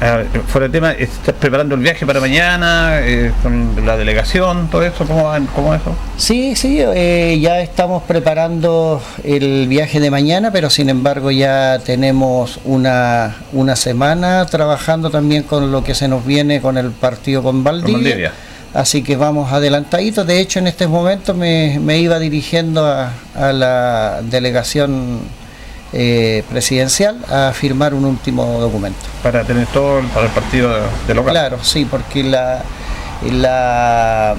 A 0.00 0.16
ver, 0.16 0.26
fuera 0.48 0.66
de 0.66 0.72
tema, 0.72 0.92
¿estás 0.92 1.34
preparando 1.34 1.74
el 1.74 1.80
viaje 1.80 2.04
para 2.04 2.20
mañana 2.20 2.98
eh, 3.00 3.32
con 3.42 3.86
la 3.86 3.96
delegación, 3.96 4.68
todo 4.68 4.82
eso? 4.82 5.06
¿Cómo, 5.06 5.32
cómo 5.54 5.74
eso? 5.74 5.94
Sí, 6.16 6.56
sí, 6.56 6.78
eh, 6.80 7.38
ya 7.40 7.60
estamos 7.60 8.02
preparando 8.02 9.00
el 9.22 9.66
viaje 9.68 10.00
de 10.00 10.10
mañana, 10.10 10.50
pero 10.50 10.68
sin 10.68 10.90
embargo 10.90 11.30
ya 11.30 11.78
tenemos 11.84 12.58
una, 12.64 13.36
una 13.52 13.76
semana 13.76 14.44
trabajando 14.46 15.10
también 15.10 15.44
con 15.44 15.72
lo 15.72 15.82
que 15.84 15.94
se 15.94 16.08
nos 16.08 16.26
viene 16.26 16.60
con 16.60 16.76
el 16.76 16.90
partido 16.90 17.42
con 17.42 17.64
Valdivia. 17.64 17.92
Con 17.94 18.04
Valdivia. 18.04 18.32
Así 18.74 19.02
que 19.04 19.16
vamos 19.16 19.52
adelantaditos. 19.52 20.26
De 20.26 20.40
hecho, 20.40 20.58
en 20.58 20.66
este 20.66 20.88
momento 20.88 21.32
me, 21.32 21.78
me 21.78 21.98
iba 21.98 22.18
dirigiendo 22.18 22.84
a, 22.84 23.12
a 23.36 23.52
la 23.52 24.20
delegación 24.22 25.20
eh, 25.96 26.42
presidencial 26.50 27.16
a 27.30 27.52
firmar 27.54 27.94
un 27.94 28.04
último 28.04 28.58
documento. 28.60 28.98
Para 29.22 29.44
tener 29.44 29.66
todo 29.68 30.00
el- 30.00 30.06
para 30.08 30.26
el 30.26 30.32
partido 30.32 30.68
de, 30.74 30.80
de 31.06 31.14
local. 31.14 31.32
Claro, 31.32 31.58
sí, 31.62 31.84
porque 31.88 32.24
la, 32.24 32.62
la, 33.30 34.34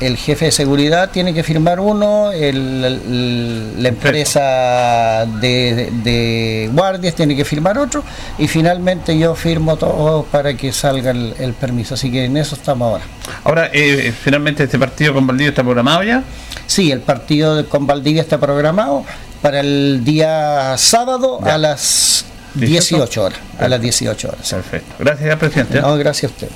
el 0.00 0.16
jefe 0.16 0.46
de 0.46 0.52
seguridad 0.52 1.10
tiene 1.10 1.34
que 1.34 1.42
firmar 1.42 1.80
uno, 1.80 2.32
el- 2.32 2.84
el- 2.84 3.82
la 3.82 3.88
empresa 3.88 5.26
de, 5.40 5.90
de 6.02 6.70
guardias 6.72 7.14
tiene 7.14 7.36
que 7.36 7.44
firmar 7.44 7.76
otro 7.78 8.02
y 8.38 8.48
finalmente 8.48 9.18
yo 9.18 9.34
firmo 9.34 9.76
todo 9.76 10.24
para 10.24 10.54
que 10.54 10.72
salga 10.72 11.10
el, 11.10 11.34
el 11.38 11.52
permiso. 11.54 11.94
Así 11.94 12.10
que 12.10 12.24
en 12.24 12.36
eso 12.36 12.54
estamos 12.54 12.88
ahora. 12.92 13.04
Ahora, 13.44 13.70
eh, 13.72 14.12
finalmente, 14.22 14.64
este 14.64 14.78
partido 14.78 15.12
con 15.14 15.26
Valdivia 15.26 15.50
está 15.50 15.62
programado 15.62 16.02
ya. 16.02 16.22
Sí, 16.66 16.92
el 16.92 17.00
partido 17.00 17.68
con 17.68 17.86
Valdivia 17.86 18.22
está 18.22 18.38
programado 18.38 19.04
para 19.42 19.60
el 19.60 20.02
día 20.04 20.76
sábado 20.76 21.40
a 21.44 21.56
las 21.58 22.26
18 22.54 23.22
horas. 23.24 23.40
A 23.58 23.68
las 23.68 23.80
18 23.80 24.28
horas. 24.28 24.50
Perfecto. 24.50 24.94
Gracias, 24.98 25.36
presidente. 25.38 25.80
No, 25.80 25.96
gracias 25.96 26.30
a 26.32 26.34
usted. 26.34 26.48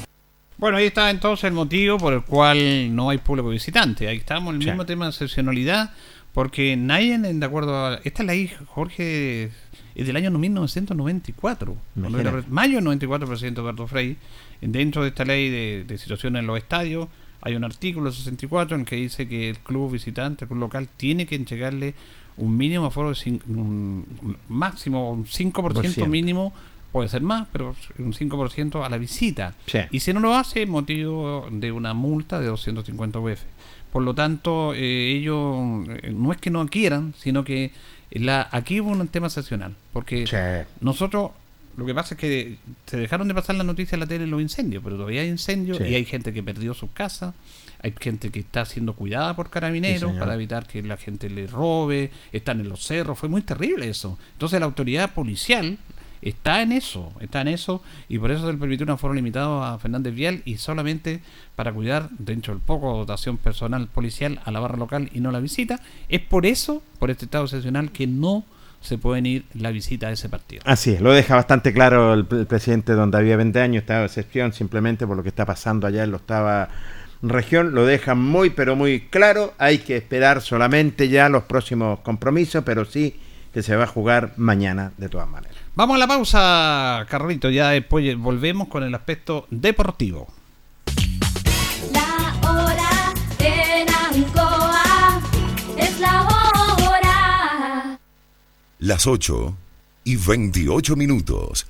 Bueno, 0.56 0.76
ahí 0.78 0.86
está 0.86 1.10
entonces 1.10 1.44
el 1.44 1.52
motivo 1.52 1.98
por 1.98 2.12
el 2.14 2.22
cual 2.22 2.94
no 2.94 3.10
hay 3.10 3.18
público 3.18 3.48
visitante. 3.48 4.08
Ahí 4.08 4.18
estamos, 4.18 4.54
el 4.54 4.60
Sí. 4.62 4.68
mismo 4.68 4.86
tema 4.86 5.04
de 5.06 5.10
excepcionalidad, 5.10 5.90
porque 6.32 6.76
nadie, 6.76 7.14
en- 7.14 7.40
de 7.40 7.46
acuerdo 7.46 7.76
a... 7.86 8.00
Esta 8.04 8.22
ley, 8.22 8.50
Jorge, 8.66 9.50
es 9.94 10.06
del 10.06 10.16
año 10.16 10.30
1994. 10.30 11.76
Cuando 11.94 12.08
Imagina. 12.18 12.38
era- 12.38 12.44
mayo 12.48 12.76
del 12.76 12.84
94, 12.84 13.26
presidente 13.26 13.60
Eduardo 13.60 13.86
Frei. 13.86 14.16
Dentro 14.60 15.02
de 15.02 15.08
esta 15.08 15.24
ley 15.24 15.50
de, 15.50 15.84
de 15.86 15.98
situaciones 15.98 16.40
en 16.40 16.46
los 16.46 16.56
estadios, 16.56 17.08
hay 17.42 17.54
un 17.56 17.64
artículo 17.64 18.10
64 18.10 18.76
en 18.76 18.82
el 18.82 18.86
que 18.86 18.96
dice 18.96 19.28
que 19.28 19.50
el 19.50 19.58
club 19.58 19.92
visitante, 19.92 20.44
el 20.44 20.48
club 20.48 20.60
local, 20.60 20.88
tiene 20.96 21.26
que 21.26 21.34
entregarle 21.34 21.94
un 22.36 22.56
mínimo 22.56 22.86
aforo 22.86 23.12
de 23.12 23.40
un, 23.48 24.04
máximo, 24.48 25.12
un 25.12 25.24
5% 25.24 25.52
Por 25.52 25.80
ciento. 25.80 26.06
mínimo, 26.06 26.52
puede 26.92 27.08
ser 27.08 27.22
más, 27.22 27.46
pero 27.52 27.74
un 27.98 28.12
5% 28.12 28.84
a 28.84 28.88
la 28.88 28.98
visita. 28.98 29.54
Sí. 29.66 29.78
Y 29.90 30.00
si 30.00 30.12
no 30.12 30.20
lo 30.20 30.34
hace, 30.34 30.66
motivo 30.66 31.46
de 31.50 31.72
una 31.72 31.94
multa 31.94 32.40
de 32.40 32.46
250 32.46 33.18
UF. 33.18 33.40
Por 33.92 34.02
lo 34.02 34.14
tanto, 34.14 34.74
eh, 34.74 35.12
ellos 35.12 35.86
eh, 36.02 36.12
no 36.12 36.32
es 36.32 36.38
que 36.38 36.50
no 36.50 36.66
quieran, 36.66 37.14
sino 37.18 37.44
que 37.44 37.70
la, 38.10 38.48
aquí 38.50 38.80
hubo 38.80 38.90
un 38.90 39.06
tema 39.08 39.28
excepcional. 39.28 39.74
Porque 39.92 40.26
Sí. 40.26 40.36
nosotros, 40.80 41.30
lo 41.76 41.86
que 41.86 41.94
pasa 41.94 42.14
es 42.14 42.20
que 42.20 42.56
se 42.86 42.96
dejaron 42.96 43.28
de 43.28 43.34
pasar 43.34 43.54
las 43.56 43.66
noticias 43.66 43.92
en 43.94 44.00
la 44.00 44.06
tele 44.06 44.26
los 44.26 44.40
incendios, 44.42 44.82
pero 44.82 44.96
todavía 44.96 45.22
hay 45.22 45.28
incendios 45.28 45.78
Sí. 45.78 45.84
y 45.84 45.94
hay 45.94 46.04
gente 46.04 46.32
que 46.32 46.42
perdió 46.42 46.74
sus 46.74 46.90
casas, 46.90 47.34
hay 47.84 47.94
gente 48.00 48.30
que 48.30 48.40
está 48.40 48.64
siendo 48.64 48.94
cuidada 48.94 49.36
por 49.36 49.50
carabineros 49.50 50.12
Sí, 50.12 50.18
para 50.18 50.34
evitar 50.34 50.66
que 50.66 50.82
la 50.82 50.96
gente 50.96 51.28
le 51.28 51.46
robe, 51.46 52.10
están 52.32 52.60
en 52.60 52.70
los 52.70 52.82
cerros, 52.82 53.18
fue 53.18 53.28
muy 53.28 53.42
terrible 53.42 53.88
eso. 53.88 54.18
Entonces 54.32 54.58
la 54.58 54.64
autoridad 54.64 55.12
policial 55.12 55.76
está 56.22 56.62
en 56.62 56.72
eso, 56.72 57.12
está 57.20 57.42
en 57.42 57.48
eso 57.48 57.82
y 58.08 58.18
por 58.18 58.30
eso 58.30 58.46
se 58.46 58.52
le 58.52 58.58
permitió 58.58 58.84
un 58.84 58.90
aforo 58.90 59.12
limitado 59.12 59.62
a 59.62 59.78
Fernández 59.78 60.14
Vial 60.14 60.40
y 60.46 60.56
solamente 60.56 61.20
para 61.56 61.74
cuidar 61.74 62.08
dentro 62.18 62.54
del 62.54 62.62
poco 62.62 62.96
dotación 62.96 63.36
personal 63.36 63.86
policial 63.88 64.40
a 64.46 64.50
la 64.50 64.60
barra 64.60 64.78
local 64.78 65.10
y 65.12 65.20
no 65.20 65.30
la 65.30 65.40
visita. 65.40 65.80
Es 66.08 66.20
por 66.20 66.46
eso, 66.46 66.82
por 66.98 67.10
este 67.10 67.26
estado 67.26 67.44
excepcional, 67.44 67.92
que 67.92 68.06
no 68.06 68.46
se 68.80 68.96
pueden 68.96 69.26
ir 69.26 69.44
la 69.52 69.70
visita 69.72 70.08
a 70.08 70.12
ese 70.12 70.30
partido. 70.30 70.62
Así 70.64 70.92
es, 70.92 71.02
lo 71.02 71.12
deja 71.12 71.36
bastante 71.36 71.74
claro 71.74 72.14
el, 72.14 72.26
el 72.30 72.46
presidente 72.46 72.94
don 72.94 73.10
David 73.10 73.32
Avendaño, 73.32 73.78
estado 73.78 74.00
de 74.00 74.06
excepción 74.06 74.54
simplemente 74.54 75.06
por 75.06 75.18
lo 75.18 75.22
que 75.22 75.28
está 75.28 75.44
pasando 75.44 75.86
allá 75.86 76.02
en 76.02 76.12
la 76.12 76.16
octava 76.16 76.70
región, 77.28 77.74
lo 77.74 77.86
deja 77.86 78.14
muy 78.14 78.50
pero 78.50 78.76
muy 78.76 79.00
claro, 79.00 79.54
hay 79.58 79.78
que 79.78 79.96
esperar 79.96 80.42
solamente 80.42 81.08
ya 81.08 81.28
los 81.28 81.44
próximos 81.44 82.00
compromisos, 82.00 82.64
pero 82.64 82.84
sí 82.84 83.16
que 83.52 83.62
se 83.62 83.76
va 83.76 83.84
a 83.84 83.86
jugar 83.86 84.32
mañana 84.36 84.92
de 84.96 85.08
todas 85.08 85.28
maneras. 85.28 85.56
Vamos 85.76 85.96
a 85.96 85.98
la 85.98 86.06
pausa, 86.06 87.06
Carlito, 87.08 87.50
ya 87.50 87.70
después 87.70 88.16
volvemos 88.18 88.68
con 88.68 88.82
el 88.82 88.94
aspecto 88.94 89.46
deportivo. 89.50 90.26
La 91.92 92.36
hora 92.48 93.14
en 93.38 93.88
Ancoa 93.88 95.20
es 95.76 96.00
la 96.00 96.22
hora. 96.22 97.98
Las 98.80 99.06
8 99.06 99.56
y 100.04 100.16
28 100.16 100.96
minutos. 100.96 101.66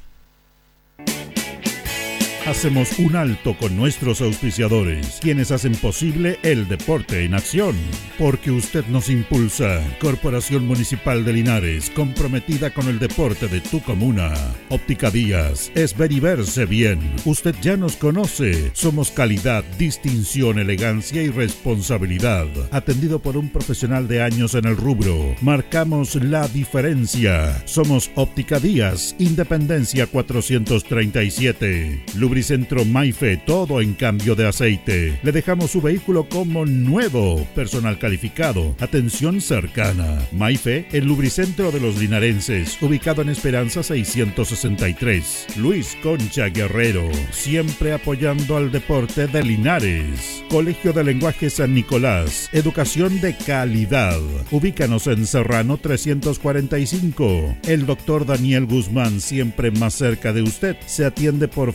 Hacemos 2.47 2.99
un 2.99 3.17
alto 3.17 3.57
con 3.57 3.75
nuestros 3.75 4.21
auspiciadores, 4.21 5.19
quienes 5.23 5.51
hacen 5.51 5.75
posible 5.77 6.39
el 6.43 6.69
deporte 6.69 7.25
en 7.25 7.33
acción. 7.33 7.75
Porque 8.19 8.51
usted 8.51 8.85
nos 8.89 9.09
impulsa. 9.09 9.81
Corporación 9.99 10.67
Municipal 10.67 11.25
de 11.25 11.33
Linares, 11.33 11.89
comprometida 11.89 12.69
con 12.69 12.87
el 12.89 12.99
deporte 12.99 13.49
de 13.49 13.63
tu 13.63 13.81
comuna. 13.81 14.35
Óptica 14.69 15.11
Díaz, 15.11 15.73
es 15.75 15.97
ver 15.97 16.13
y 16.13 16.21
verse 16.21 16.67
bien. 16.67 17.01
Usted 17.25 17.55
ya 17.63 17.79
nos 17.79 17.97
conoce. 17.97 18.71
Somos 18.75 19.11
calidad, 19.11 19.65
distinción, 19.79 20.59
elegancia 20.59 21.23
y 21.23 21.31
responsabilidad. 21.31 22.47
Atendido 22.73 23.21
por 23.21 23.39
un 23.39 23.49
profesional 23.49 24.07
de 24.07 24.21
años 24.21 24.55
en 24.55 24.67
el 24.67 24.77
rubro. 24.77 25.35
Marcamos 25.41 26.15
la 26.17 26.47
diferencia. 26.49 27.63
Somos 27.65 28.11
Óptica 28.17 28.61
Díaz, 28.61 29.17
Independencia 29.19 30.07
437. 30.07 32.05
Lubricantes 32.17 32.34
Lubricentro 32.35 32.85
Maife, 32.85 33.37
todo 33.37 33.81
en 33.81 33.95
cambio 33.95 34.35
de 34.35 34.49
aceite. 34.49 35.21
Le 35.23 35.31
dejamos 35.31 35.71
su 35.71 35.81
vehículo 35.81 36.29
como 36.29 36.67
nuevo, 36.67 37.47
personal 37.55 37.97
calificado, 37.97 38.75
atención 38.81 39.41
cercana. 39.41 40.19
Maife, 40.33 40.89
el 40.91 41.05
lubricentro 41.05 41.71
de 41.71 41.79
los 41.79 41.97
linarenses, 41.97 42.77
ubicado 42.83 43.23
en 43.23 43.29
Esperanza 43.29 43.85
663. 43.85 45.47
Luis 45.59 45.97
Concha 46.03 46.49
Guerrero, 46.49 47.09
siempre 47.31 47.93
apoyando 47.93 48.57
al 48.57 48.73
deporte 48.73 49.29
de 49.29 49.45
Linares. 49.45 50.43
Colegio 50.51 50.93
de 50.93 51.05
Lenguaje 51.05 51.51
San 51.51 51.73
Nicolás, 51.73 52.51
educación 52.53 53.21
de 53.21 53.37
calidad. 53.37 54.19
Ubícanos 54.51 55.07
en 55.07 55.25
Serrano 55.29 55.77
345. 55.77 57.59
El 57.69 57.87
doctor 57.87 58.27
Daniel 58.27 58.67
Guzmán, 58.67 59.21
siempre 59.21 59.71
más 59.71 59.95
cerca 59.95 60.33
de 60.33 60.43
usted, 60.43 60.77
se 60.87 61.05
atiende 61.05 61.47
por 61.47 61.73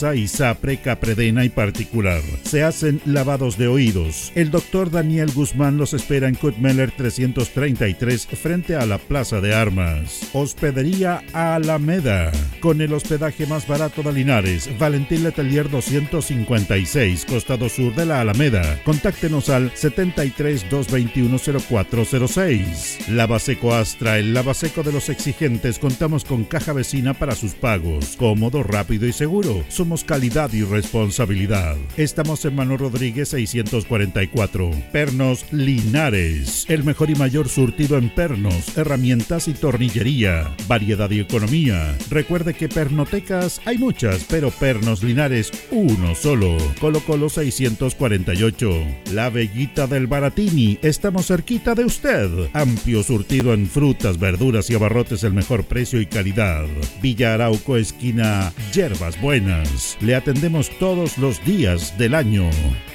FONASA, 0.00 0.14
ISAPRE, 0.14 0.78
Capredena 0.78 1.44
y 1.44 1.50
particular. 1.50 2.22
Se 2.42 2.62
hacen 2.62 3.00
lavados 3.04 3.58
de 3.58 3.68
oídos. 3.68 4.32
El 4.34 4.50
doctor 4.50 4.90
Daniel 4.90 5.30
Guzmán 5.32 5.76
los 5.76 5.92
espera 5.94 6.28
en 6.28 6.34
Kutmeller 6.34 6.90
333 6.90 8.26
frente 8.26 8.76
a 8.76 8.86
la 8.86 8.98
Plaza 8.98 9.40
de 9.40 9.54
Armas. 9.54 10.20
Hospedería 10.32 11.22
Alameda. 11.32 12.32
Con 12.60 12.80
el 12.80 12.92
hospedaje 12.92 13.46
más 13.46 13.66
barato 13.66 14.02
de 14.02 14.12
Linares, 14.12 14.70
Valentín 14.78 15.22
Letelier 15.22 15.68
256, 15.70 17.24
costado 17.26 17.68
sur 17.68 17.94
de 17.94 18.06
la 18.06 18.20
Alameda. 18.20 18.80
Contáctenos 18.84 19.48
al 19.50 19.70
73 19.74 20.68
221 20.70 21.38
0406. 21.38 23.08
Lavaseco 23.10 23.74
Astra, 23.74 24.18
el 24.18 24.34
lavaseco 24.34 24.82
de 24.82 24.92
los 24.92 25.08
exigentes. 25.08 25.78
Contamos 25.78 26.24
con 26.24 26.44
caja 26.44 26.72
vecina 26.72 27.14
para 27.14 27.34
sus 27.34 27.52
pagos. 27.52 28.16
Cómodo, 28.16 28.62
rápido 28.62 29.06
y 29.06 29.12
seguro. 29.12 29.64
Calidad 29.90 30.52
y 30.52 30.62
responsabilidad. 30.62 31.76
Estamos 31.96 32.44
en 32.44 32.54
Manuel 32.54 32.78
Rodríguez 32.78 33.30
644. 33.30 34.70
Pernos 34.92 35.44
Linares. 35.52 36.64
El 36.68 36.84
mejor 36.84 37.10
y 37.10 37.16
mayor 37.16 37.48
surtido 37.48 37.98
en 37.98 38.08
pernos, 38.08 38.78
herramientas 38.78 39.48
y 39.48 39.52
tornillería. 39.52 40.54
Variedad 40.68 41.10
y 41.10 41.18
economía. 41.18 41.98
Recuerde 42.08 42.54
que 42.54 42.68
pernotecas 42.68 43.60
hay 43.64 43.78
muchas, 43.78 44.24
pero 44.30 44.52
pernos 44.52 45.02
Linares 45.02 45.50
uno 45.72 46.14
solo. 46.14 46.56
Colo 46.80 47.00
Colo 47.00 47.28
648. 47.28 48.70
La 49.12 49.28
Bellita 49.28 49.88
del 49.88 50.06
Baratini. 50.06 50.78
Estamos 50.82 51.26
cerquita 51.26 51.74
de 51.74 51.84
usted. 51.84 52.30
Amplio 52.52 53.02
surtido 53.02 53.52
en 53.54 53.66
frutas, 53.66 54.20
verduras 54.20 54.70
y 54.70 54.74
abarrotes 54.74 55.24
el 55.24 55.32
mejor 55.32 55.64
precio 55.64 56.00
y 56.00 56.06
calidad. 56.06 56.66
Villa 57.02 57.34
Arauco, 57.34 57.76
esquina 57.76 58.52
Yerbas 58.72 59.20
Buenas. 59.20 59.79
Le 60.00 60.14
atendemos 60.14 60.70
todos 60.78 61.18
los 61.18 61.44
días 61.44 61.96
del 61.98 62.14
año. 62.14 62.50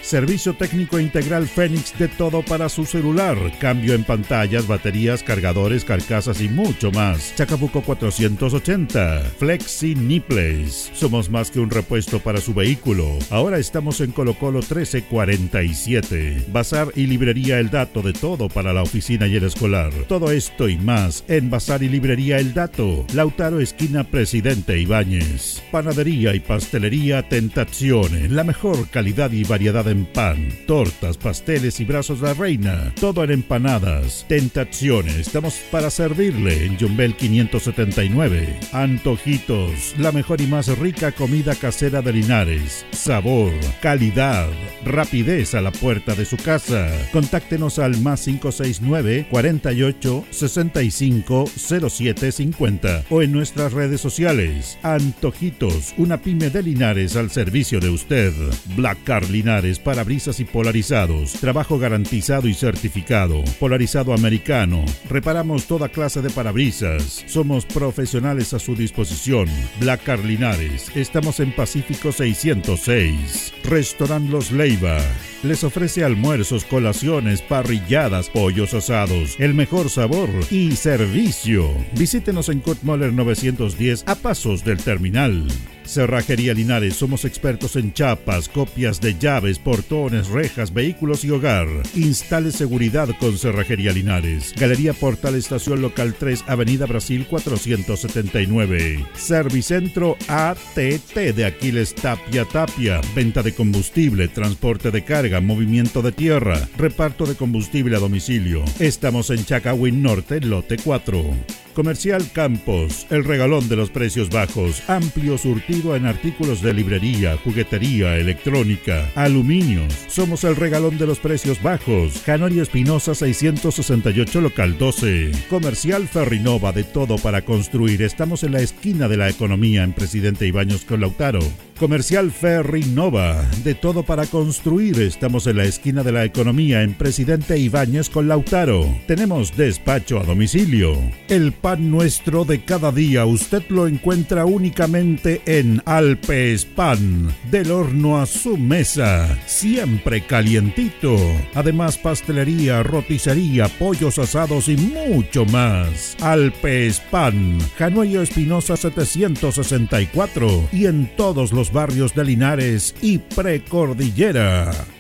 Servicio 0.06 0.54
técnico 0.54 1.00
integral 1.00 1.48
Fénix 1.48 1.98
de 1.98 2.08
todo 2.08 2.44
para 2.44 2.70
su 2.70 2.86
celular. 2.86 3.36
Cambio 3.60 3.96
en 3.96 4.04
pantallas, 4.04 4.68
baterías, 4.68 5.24
cargadores, 5.24 5.84
carcasas 5.84 6.42
y 6.42 6.48
mucho 6.48 6.92
más. 6.92 7.34
Chacabuco 7.34 7.82
480. 7.82 9.22
Flexi 9.40 9.96
Nipples. 9.96 10.92
Somos 10.94 11.32
más 11.32 11.50
que 11.50 11.60
un 11.60 11.72
repuesto 11.72 12.20
para 12.20 12.40
su 12.40 12.54
vehículo. 12.54 13.18
Ahora 13.32 13.58
estamos 13.58 14.00
en 14.00 14.12
Colo 14.12 14.36
Colo 14.36 14.60
1347. 14.60 16.46
Bazar 16.54 16.90
y 16.96 17.08
librería 17.08 17.58
El 17.58 17.72
Dato 17.72 18.04
de 18.04 18.14
todo 18.14 18.48
para 18.48 18.74
la 18.74 18.84
oficina 18.84 19.26
y 19.26 19.38
el 19.38 19.46
escolar. 19.46 19.92
Todo 20.08 20.30
esto 20.30 20.70
y 20.70 20.78
más 20.78 21.24
en 21.28 21.50
Bazar 21.50 21.82
y 21.82 21.90
librería 21.90 22.38
El 22.38 22.54
Dato. 22.54 23.08
Lautaro 23.16 23.60
esquina 23.60 24.04
Presidente 24.04 24.80
Ibáñez. 24.80 25.64
Panadería 25.72 26.36
y 26.36 26.42
pastelería 26.42 27.28
Tentazione. 27.28 28.30
La 28.30 28.44
mejor 28.44 28.88
calidad 28.90 29.32
y 29.32 29.44
variedad 29.44 29.95
pan, 30.04 30.50
tortas, 30.68 31.16
pasteles 31.16 31.80
y 31.80 31.86
brazos 31.86 32.20
de 32.20 32.28
la 32.28 32.34
reina. 32.34 32.94
Todo 33.00 33.24
en 33.24 33.32
empanadas. 33.32 34.26
Tentazione. 34.28 35.22
Estamos 35.22 35.62
para 35.72 35.90
servirle 35.90 36.66
en 36.66 36.78
Jumbel 36.78 37.16
579. 37.16 38.60
Antojitos. 38.74 39.96
La 39.98 40.12
mejor 40.12 40.42
y 40.42 40.48
más 40.48 40.78
rica 40.78 41.14
comida 41.14 41.56
casera 41.56 42.02
de 42.02 42.12
Linares. 42.12 42.86
Sabor, 42.92 43.54
calidad, 43.82 44.50
rapidez 44.84 45.56
a 45.56 45.62
la 45.62 45.72
puerta 45.72 46.16
de 46.16 46.26
su 46.26 46.36
casa. 46.38 46.90
Contáctenos 47.14 47.80
al 47.80 48.02
más 48.02 48.26
569 48.26 49.28
48 49.30 50.26
65 50.32 51.46
07 51.56 52.32
50 52.32 53.04
o 53.10 53.22
en 53.22 53.32
nuestras 53.32 53.74
redes 53.74 54.02
sociales. 54.02 54.78
Antojitos, 54.82 55.94
una 55.98 56.22
pyme 56.22 56.50
de 56.50 56.64
Linares 56.64 57.16
al 57.16 57.30
servicio 57.30 57.80
de 57.80 57.90
usted. 57.90 58.34
Black 58.76 59.04
Car 59.04 59.30
Linares, 59.30 59.80
parabrisas 59.86 60.42
y 60.42 60.46
polarizados. 60.46 61.34
Trabajo 61.34 61.78
garantizado 61.78 62.50
y 62.50 62.54
certificado. 62.56 63.44
Polarizado 63.60 64.14
americano. 64.14 64.84
Reparamos 65.08 65.66
toda 65.66 65.90
clase 65.90 66.22
de 66.22 66.32
parabrisas. 66.32 67.24
Somos 67.28 67.66
profesionales 67.66 68.54
a 68.54 68.60
su 68.60 68.76
disposición. 68.76 69.48
Black 69.80 70.04
Car 70.04 70.20
Linares. 70.20 70.94
Estamos 70.96 71.40
en 71.40 71.56
Pacífico 71.56 72.12
606. 72.12 73.54
Restaurant 73.64 74.30
Los 74.30 74.52
Leiva. 74.52 74.98
Les 75.44 75.64
ofrece 75.64 76.04
almuerzos, 76.04 76.66
colaciones, 76.66 77.44
parrilladas, 77.44 78.30
pollos 78.30 78.74
asados, 78.74 79.36
el 79.38 79.54
mejor 79.54 79.92
sabor 79.92 80.30
y 80.50 80.76
servicio. 80.76 81.70
Visítenos 81.94 82.50
en 82.50 82.62
Kurt 82.62 82.82
Moller 82.82 83.14
910 83.14 84.06
a 84.08 84.16
pasos 84.16 84.66
del 84.66 84.80
terminal. 84.80 85.48
Cerrajería 85.86 86.54
Linares, 86.54 86.96
somos 86.96 87.26
expertos 87.26 87.76
en 87.76 87.94
chapas, 87.94 88.50
copias 88.50 89.00
de 89.02 89.18
llaves, 89.18 89.60
portones, 89.60 90.28
rejas, 90.28 90.74
vehículos 90.74 91.24
y 91.24 91.32
hogar. 91.32 91.68
Instale 91.96 92.52
seguridad 92.52 93.10
con 93.20 93.38
Cerrajería 93.38 93.92
Linares. 93.92 94.54
Galería 94.58 94.94
Portal 94.94 95.36
Estación 95.36 95.82
Local 95.82 96.16
3, 96.18 96.46
Avenida 96.48 96.86
Brasil 96.86 97.26
479. 97.30 99.06
Servicentro 99.16 100.18
ATT 100.28 101.16
de 101.36 101.46
Aquiles 101.46 101.94
Tapia 101.96 102.46
Tapia. 102.46 103.02
Venta 103.16 103.44
de 103.44 103.54
combustible, 103.54 104.28
transporte 104.28 104.92
de 104.92 105.04
carga, 105.04 105.42
movimiento 105.42 106.02
de 106.02 106.12
tierra, 106.12 106.68
reparto 106.78 107.26
de 107.26 107.36
combustible 107.36 107.96
a 107.96 108.00
domicilio. 108.00 108.64
Estamos 108.80 109.30
en 109.30 109.46
Chacawin 109.46 110.02
Norte, 110.02 110.42
lote 110.42 110.78
4. 110.78 111.65
Comercial 111.76 112.32
Campos, 112.32 113.06
el 113.10 113.26
regalón 113.26 113.68
de 113.68 113.76
los 113.76 113.90
precios 113.90 114.30
bajos, 114.30 114.82
amplio 114.88 115.38
surtido 115.38 115.98
en 115.98 116.06
artículos 116.06 116.62
de 116.62 116.74
librería, 116.74 117.36
juguetería, 117.44 118.16
electrónica, 118.18 119.12
aluminios. 119.14 119.94
Somos 120.08 120.46
el 120.46 120.56
regalón 120.56 120.98
de 120.98 121.06
los 121.06 121.20
precios 121.20 121.62
bajos. 121.62 122.22
Canorio 122.26 122.64
Espinosa 122.64 123.14
668 123.14 124.40
local 124.40 124.78
12. 124.78 125.32
Comercial 125.50 126.08
Ferrinova 126.08 126.72
de 126.72 126.86
todo 126.86 127.18
para 127.18 127.42
construir. 127.44 128.02
Estamos 128.04 128.44
en 128.44 128.54
la 128.54 128.62
esquina 128.62 129.10
de 129.10 129.18
la 129.18 129.28
economía 129.28 129.84
en 129.84 129.92
Presidente 129.92 130.48
Ibaños 130.48 130.86
con 130.86 131.02
Lautaro. 131.02 131.42
Comercial 131.80 132.32
Ferrinova 132.32 133.44
de 133.66 133.76
todo 133.76 134.04
para 134.04 134.26
construir. 134.28 135.02
Estamos 135.02 135.46
en 135.46 135.58
la 135.58 135.66
esquina 135.66 136.04
de 136.04 136.14
la 136.14 136.24
economía 136.24 136.84
en 136.84 136.94
Presidente 136.94 137.58
Ibáñez 137.60 138.10
con 138.10 138.30
Lautaro. 138.30 138.98
Tenemos 139.08 139.58
despacho 139.58 140.18
a 140.20 140.24
domicilio. 140.24 140.98
El 141.28 141.52
pan 141.52 141.92
nuestro 141.92 142.46
de 142.46 142.64
cada 142.64 142.94
día 142.94 143.26
usted 143.26 143.62
lo 143.68 143.88
encuentra 143.88 144.46
únicamente 144.46 145.42
en 145.46 145.82
Alpes 145.86 146.64
Pan, 146.64 147.36
del 147.52 147.72
horno 147.72 148.22
a 148.22 148.26
su 148.26 148.56
mesa, 148.56 149.38
siempre 149.46 150.22
calientito. 150.26 151.18
Además 151.56 151.98
pastelería, 151.98 152.84
roticería, 152.84 153.68
pollos 153.68 154.18
asados 154.18 154.70
y 154.70 154.78
mucho 154.78 155.44
más. 155.46 156.16
Alpes 156.22 157.02
Pan, 157.12 157.58
Januello 157.78 158.22
Espinosa 158.22 158.78
764 158.78 160.70
y 160.72 160.86
en 160.86 161.14
todos 161.18 161.52
los 161.52 161.65
barrios 161.72 162.14
de 162.16 162.24
Linares 162.24 162.96
y 163.02 163.18
Precordillera. 163.18 164.72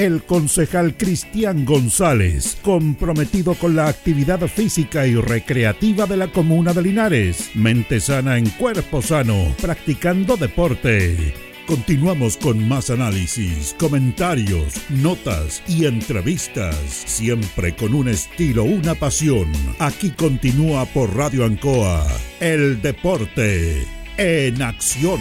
el 0.00 0.22
concejal 0.22 0.96
Cristian 0.96 1.66
González, 1.66 2.56
comprometido 2.62 3.52
con 3.52 3.76
la 3.76 3.88
actividad 3.88 4.40
física 4.48 5.06
y 5.06 5.14
recreativa 5.14 6.06
de 6.06 6.16
la 6.16 6.28
comuna 6.28 6.72
de 6.72 6.80
Linares. 6.80 7.50
Mente 7.54 8.00
sana 8.00 8.38
en 8.38 8.48
cuerpo 8.48 9.02
sano, 9.02 9.54
practicando 9.60 10.38
deporte. 10.38 11.34
Continuamos 11.66 12.38
con 12.38 12.66
más 12.66 12.88
análisis, 12.88 13.76
comentarios, 13.78 14.72
notas 14.88 15.62
y 15.68 15.84
entrevistas, 15.84 16.76
siempre 16.88 17.76
con 17.76 17.94
un 17.94 18.08
estilo, 18.08 18.64
una 18.64 18.94
pasión. 18.94 19.52
Aquí 19.78 20.08
continúa 20.12 20.86
por 20.86 21.14
Radio 21.14 21.44
Ancoa, 21.44 22.06
el 22.40 22.80
deporte 22.80 23.86
en 24.16 24.62
acción. 24.62 25.20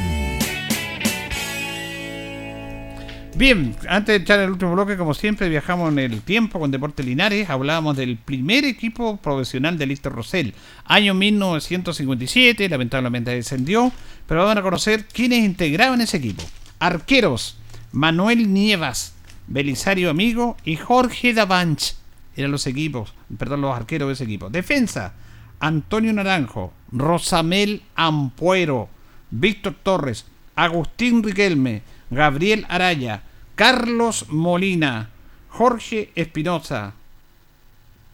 Bien, 3.40 3.74
antes 3.88 4.18
de 4.18 4.22
echar 4.22 4.42
el 4.42 4.50
último 4.50 4.74
bloque, 4.74 4.98
como 4.98 5.14
siempre, 5.14 5.48
viajamos 5.48 5.94
en 5.94 6.00
el 6.00 6.22
tiempo 6.24 6.60
con 6.60 6.72
Deportes 6.72 7.06
Linares. 7.06 7.50
Hablábamos 7.50 7.96
del 7.96 8.18
primer 8.18 8.66
equipo 8.66 9.16
profesional 9.16 9.78
de 9.78 9.86
Lister 9.86 10.12
Rosell, 10.12 10.54
año 10.84 11.14
1957, 11.14 12.68
lamentablemente 12.68 13.32
descendió, 13.32 13.94
pero 14.28 14.44
van 14.44 14.58
a 14.58 14.62
conocer 14.62 15.06
quiénes 15.06 15.46
integraban 15.46 16.02
ese 16.02 16.18
equipo. 16.18 16.44
Arqueros, 16.80 17.58
Manuel 17.94 18.54
Nievas, 18.54 19.14
Belisario 19.48 20.10
Amigo 20.10 20.58
y 20.66 20.76
Jorge 20.76 21.34
Davanch. 21.34 21.94
Eran 22.36 22.52
los 22.52 22.68
equipos, 22.68 23.14
perdón, 23.38 23.62
los 23.62 23.74
arqueros 23.74 24.10
de 24.10 24.14
ese 24.16 24.26
equipo. 24.26 24.50
Defensa, 24.50 25.14
Antonio 25.62 26.12
Naranjo, 26.12 26.74
Rosamel 26.92 27.84
Ampuero, 27.96 28.90
Víctor 29.32 29.76
Torres, 29.82 30.26
Agustín 30.58 31.24
Riquelme, 31.24 31.84
Gabriel 32.10 32.66
Araya, 32.68 33.24
Carlos 33.60 34.28
Molina, 34.30 35.10
Jorge 35.50 36.14
Espinosa, 36.16 36.94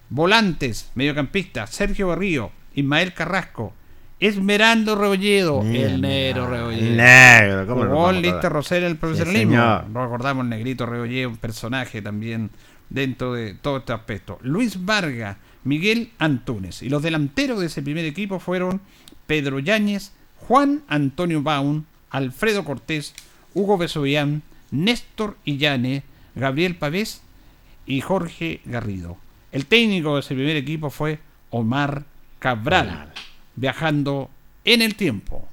Volantes, 0.09 0.89
mediocampista, 0.95 1.67
Sergio 1.67 2.07
Berrío, 2.07 2.49
Ismael 2.73 3.13
Carrasco, 3.13 3.71
Esmeraldo 4.19 4.95
Rebolledo, 4.95 5.61
el 5.61 6.01
negro 6.01 6.49
Rebolledo. 6.49 6.87
El 6.87 6.97
negro, 6.97 7.67
¿cómo 7.67 7.83
lo 7.83 7.91
Jugó 7.91 8.05
vamos 8.05 8.09
en 8.09 8.17
a 8.17 8.21
Lister 8.21 8.35
recordar? 8.37 8.53
Rosell 8.53 8.83
el 8.85 8.91
Sí, 8.93 8.97
profesionalismo. 8.97 9.83
Lo 9.93 10.03
recordamos 10.05 10.43
el 10.45 10.49
negrito 10.49 10.87
Rebolledo, 10.87 11.29
un 11.29 11.37
personaje 11.37 12.01
también 12.01 12.49
dentro 12.89 13.33
de 13.33 13.53
todo 13.53 13.77
este 13.77 13.93
aspecto. 13.93 14.39
Luis 14.41 14.83
Vargas, 14.83 15.37
Miguel 15.63 16.11
Antunes. 16.17 16.81
Y 16.81 16.89
los 16.89 17.03
delanteros 17.03 17.59
de 17.59 17.67
ese 17.67 17.83
primer 17.83 18.05
equipo 18.05 18.39
fueron 18.39 18.81
Pedro 19.27 19.59
Yáñez, 19.59 20.11
Juan 20.37 20.81
Antonio 20.87 21.43
Baun, 21.43 21.85
Alfredo 22.09 22.65
Cortés, 22.65 23.13
Hugo 23.53 23.77
Besovián, 23.77 24.41
Néstor 24.83 25.37
Illane, 25.45 26.03
Gabriel 26.35 26.75
Pavés 26.75 27.21
y 27.85 28.01
Jorge 28.01 28.61
Garrido. 28.65 29.17
El 29.51 29.65
técnico 29.65 30.15
de 30.15 30.19
ese 30.19 30.35
primer 30.35 30.57
equipo 30.57 30.89
fue 30.89 31.19
Omar 31.49 32.03
Cabral, 32.39 33.13
viajando 33.55 34.29
en 34.65 34.81
el 34.81 34.95
tiempo. 34.95 35.47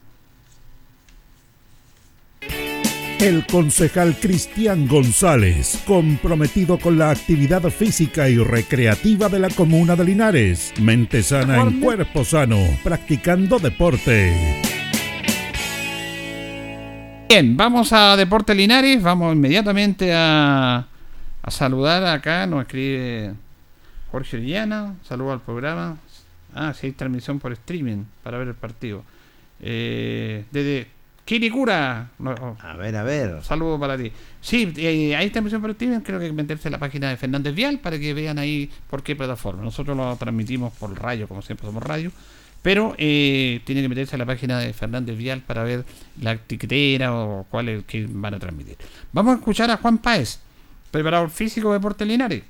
El 3.21 3.47
concejal 3.47 4.17
Cristian 4.19 4.89
González, 4.89 5.81
comprometido 5.87 6.77
con 6.79 6.99
la 6.99 7.11
actividad 7.11 7.63
física 7.71 8.29
y 8.29 8.37
recreativa 8.37 9.29
de 9.29 9.39
la 9.39 9.49
comuna 9.49 9.95
de 9.95 10.05
Linares. 10.05 10.73
Mente 10.81 11.23
sana 11.23 11.63
en 11.63 11.81
cuerpo 11.81 12.25
sano, 12.25 12.59
practicando 12.83 13.61
deporte. 13.61 14.72
Bien, 17.33 17.57
vamos 17.57 17.95
a 17.95 18.15
Deporte 18.15 18.55
Linares, 18.55 19.03
vamos 19.03 19.35
inmediatamente 19.35 20.13
a, 20.13 20.87
a 21.41 21.51
saludar 21.51 22.05
acá, 22.05 22.47
nos 22.47 22.61
escribe 22.61 23.33
Jorge 24.11 24.37
Orellana, 24.37 24.97
saludo 25.03 25.33
al 25.33 25.41
programa. 25.41 25.97
Ah, 26.55 26.75
sí, 26.75 26.89
hay 26.89 26.93
transmisión 26.93 27.39
por 27.39 27.53
streaming 27.53 28.05
para 28.23 28.37
ver 28.37 28.49
el 28.49 28.55
partido. 28.55 29.03
Eh, 29.63 30.45
desde 30.51 30.89
Quiricura, 31.25 32.11
no, 32.19 32.35
A 32.61 32.77
ver, 32.77 32.95
a 32.97 33.03
ver. 33.03 33.43
saludo 33.43 33.81
para 33.81 33.97
ti. 33.97 34.13
Sí, 34.43 34.71
eh, 34.77 35.17
hay 35.17 35.31
transmisión 35.31 35.63
por 35.63 35.71
streaming, 35.71 36.01
creo 36.01 36.19
que 36.19 36.27
hay 36.27 36.31
que 36.33 36.37
meterse 36.37 36.69
en 36.69 36.73
la 36.73 36.79
página 36.79 37.09
de 37.09 37.17
Fernández 37.17 37.55
Vial 37.55 37.79
para 37.79 37.99
que 37.99 38.13
vean 38.13 38.39
ahí 38.39 38.71
por 38.91 39.03
qué 39.03 39.17
plataforma. 39.17 39.63
Nosotros 39.63 39.97
lo 39.97 40.15
transmitimos 40.17 40.75
por 40.75 41.01
radio, 41.01 41.27
como 41.27 41.41
siempre 41.41 41.67
somos 41.67 41.83
radio. 41.83 42.13
Pero 42.63 42.95
eh, 42.97 43.61
tiene 43.65 43.83
que 43.83 43.89
meterse 43.89 44.15
a 44.15 44.19
la 44.19 44.27
página 44.27 44.61
de 44.61 44.73
Fernández 44.73 45.17
Vial 45.19 45.41
para 45.41 45.65
ver 45.65 45.85
la 46.21 46.37
tiquetera 46.37 47.13
o 47.15 47.45
cuál 47.51 47.69
es 47.69 47.85
que 47.85 48.07
van 48.09 48.35
a 48.35 48.39
transmitir. 48.39 48.77
Vamos 49.13 49.35
a 49.35 49.39
escuchar 49.39 49.71
a 49.71 49.77
Juan 49.77 49.99
Páez, 49.99 50.39
preparador 50.91 51.31
físico 51.31 51.69
de 51.69 51.79
Deportes 51.79 52.07
Linares, 52.07 52.43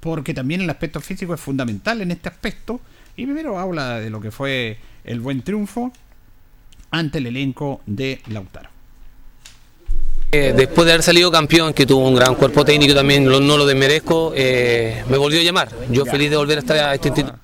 porque 0.00 0.34
también 0.34 0.62
el 0.62 0.70
aspecto 0.70 1.00
físico 1.00 1.34
es 1.34 1.40
fundamental 1.40 2.00
en 2.00 2.10
este 2.10 2.28
aspecto. 2.28 2.80
Y 3.16 3.24
primero 3.24 3.58
habla 3.58 4.00
de 4.00 4.10
lo 4.10 4.20
que 4.20 4.30
fue 4.30 4.78
el 5.04 5.20
buen 5.20 5.42
triunfo 5.42 5.92
ante 6.90 7.18
el 7.18 7.26
elenco 7.26 7.80
de 7.86 8.20
Lautaro. 8.26 8.70
Eh, 10.34 10.54
después 10.56 10.86
de 10.86 10.92
haber 10.92 11.02
salido 11.02 11.30
campeón, 11.30 11.74
que 11.74 11.84
tuvo 11.84 12.08
un 12.08 12.14
gran 12.14 12.34
cuerpo 12.34 12.64
técnico 12.64 12.94
también, 12.94 13.24
no 13.24 13.38
lo 13.38 13.66
desmerezco, 13.66 14.32
eh, 14.34 15.04
me 15.10 15.18
volvió 15.18 15.38
a 15.38 15.42
llamar. 15.42 15.68
Yo 15.90 16.06
feliz 16.06 16.30
de 16.30 16.36
volver 16.38 16.56
a 16.56 16.60
estar 16.60 16.78
a 16.78 16.94
este 16.94 17.08
instituto. 17.08 17.38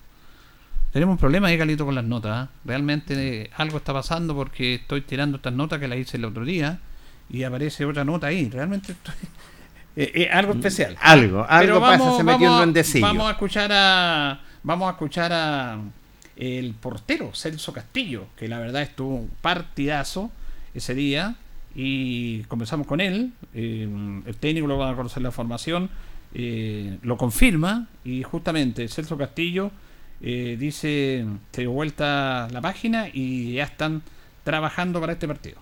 Tenemos 0.98 1.12
un 1.12 1.18
problema 1.18 1.46
ahí, 1.46 1.56
Calito, 1.56 1.86
con 1.86 1.94
las 1.94 2.02
notas. 2.02 2.32
¿ah? 2.32 2.48
Realmente 2.64 3.42
eh, 3.42 3.50
algo 3.54 3.76
está 3.76 3.92
pasando 3.92 4.34
porque 4.34 4.74
estoy 4.74 5.02
tirando 5.02 5.36
estas 5.36 5.52
notas 5.52 5.78
que 5.78 5.86
las 5.86 5.96
hice 5.96 6.16
el 6.16 6.24
otro 6.24 6.44
día 6.44 6.80
y 7.30 7.44
aparece 7.44 7.84
otra 7.84 8.04
nota 8.04 8.26
ahí. 8.26 8.50
Realmente 8.50 8.90
estoy... 8.90 9.14
eh, 9.96 10.10
eh, 10.12 10.28
algo 10.28 10.54
especial. 10.54 10.96
Algo, 11.00 11.46
algo 11.48 11.78
pasa, 11.78 12.16
se 12.16 12.24
metió 12.24 12.50
un 12.50 12.56
duendecillo. 12.56 13.06
Vamos 13.06 13.28
a 13.28 13.30
escuchar 13.30 13.70
a 13.72 14.40
vamos 14.64 14.88
a 14.88 14.90
escuchar 14.90 15.32
a 15.32 15.78
el 16.34 16.74
portero 16.74 17.30
Celso 17.32 17.72
Castillo, 17.72 18.26
que 18.36 18.48
la 18.48 18.58
verdad 18.58 18.82
estuvo 18.82 19.14
un 19.14 19.30
partidazo 19.40 20.32
ese 20.74 20.96
día 20.96 21.36
y 21.76 22.42
comenzamos 22.48 22.88
con 22.88 23.00
él. 23.00 23.34
eh, 23.54 23.88
el 24.26 24.36
técnico 24.38 24.66
lo 24.66 24.78
va 24.78 24.90
a 24.90 24.96
conocer 24.96 25.22
la 25.22 25.30
formación, 25.30 25.90
eh, 26.34 26.98
lo 27.02 27.16
confirma 27.16 27.86
y 28.04 28.24
justamente 28.24 28.88
Celso 28.88 29.16
Castillo 29.16 29.70
eh, 30.20 30.56
dice 30.58 31.24
se 31.52 31.60
dio 31.62 31.70
vuelta 31.72 32.48
la 32.50 32.60
página 32.60 33.08
y 33.12 33.54
ya 33.54 33.64
están 33.64 34.02
trabajando 34.44 35.00
para 35.00 35.12
este 35.12 35.26
partido. 35.28 35.58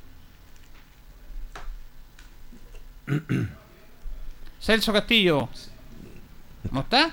Celso 4.60 4.92
Castillo, 4.92 5.48
¿no 6.72 6.80
está? 6.80 7.10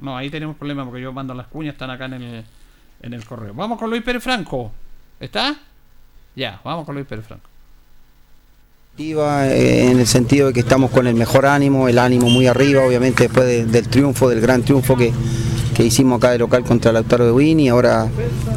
No, 0.00 0.16
ahí 0.16 0.30
tenemos 0.30 0.56
problemas 0.56 0.86
porque 0.86 1.00
yo 1.02 1.12
mando 1.12 1.34
las 1.34 1.46
cuñas, 1.46 1.74
están 1.74 1.90
acá 1.90 2.06
en 2.06 2.14
el, 2.14 2.44
en 3.02 3.12
el 3.14 3.24
correo. 3.24 3.54
Vamos 3.54 3.78
con 3.78 3.90
Luis 3.90 4.02
Pérez 4.02 4.22
Franco. 4.22 4.72
¿Está? 5.20 5.56
Ya, 6.36 6.60
vamos 6.64 6.84
con 6.84 6.94
Luis 6.94 7.06
Pérez 7.06 7.26
Franco. 7.26 7.48
eh, 8.98 9.90
en 9.90 9.98
el 9.98 10.06
sentido 10.06 10.48
de 10.48 10.52
que 10.52 10.60
estamos 10.60 10.90
con 10.90 11.06
el 11.06 11.14
mejor 11.14 11.46
ánimo, 11.46 11.88
el 11.88 11.98
ánimo 11.98 12.28
muy 12.30 12.46
arriba, 12.46 12.82
obviamente 12.84 13.24
después 13.24 13.46
de- 13.46 13.64
del 13.66 13.88
triunfo, 13.88 14.28
del 14.28 14.40
gran 14.40 14.62
triunfo 14.62 14.96
que, 14.96 15.12
que 15.74 15.84
hicimos 15.84 16.18
acá 16.18 16.30
de 16.30 16.38
local 16.38 16.64
contra 16.64 16.92
Lautaro 16.92 17.26
de 17.26 17.32
Win 17.32 17.68
ahora 17.68 18.08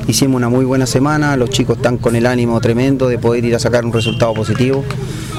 hicimos 0.07 0.37
una 0.37 0.49
muy 0.49 0.65
buena 0.65 0.85
semana, 0.85 1.35
los 1.35 1.49
chicos 1.49 1.77
están 1.77 1.97
con 1.97 2.15
el 2.15 2.25
ánimo 2.25 2.61
tremendo 2.61 3.07
de 3.07 3.17
poder 3.17 3.43
ir 3.43 3.55
a 3.55 3.59
sacar 3.59 3.83
un 3.85 3.91
resultado 3.91 4.33
positivo. 4.33 4.83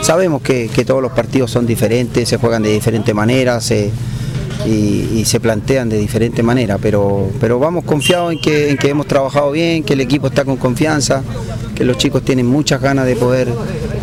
Sabemos 0.03 0.43
que, 0.43 0.69
todos 0.87 1.03
los 1.03 1.13
partidos 1.13 1.51
son 1.51 1.67
diferentes, 1.67 2.29
se 2.29 2.37
juegan 2.37 2.63
de 2.63 2.73
diferente 2.73 3.15
manera, 3.15 3.61
se, 3.61 3.91
y, 4.67 5.09
y 5.15 5.25
se 5.25 5.41
plantean 5.41 5.89
de 5.89 5.99
diferente 5.99 6.43
manera, 6.43 6.79
pero, 6.79 7.31
pero 7.41 7.59
vamos 7.59 7.85
confiados 7.85 8.33
en 8.33 8.41
que, 8.41 8.71
en 8.71 8.77
que 8.77 8.89
hemos 8.89 9.07
trabajado 9.07 9.53
bien, 9.53 9.83
que 9.83 9.95
el 9.95 10.01
equipo 10.01 10.29
está 10.29 10.45
con 10.45 10.57
confianza, 10.57 11.23
que 11.75 11.85
los 11.85 11.97
chicos 11.97 12.23
tienen 12.23 12.47
muchas 12.47 12.81
ganas 12.81 13.07
de 13.07 13.17
poder 13.17 13.49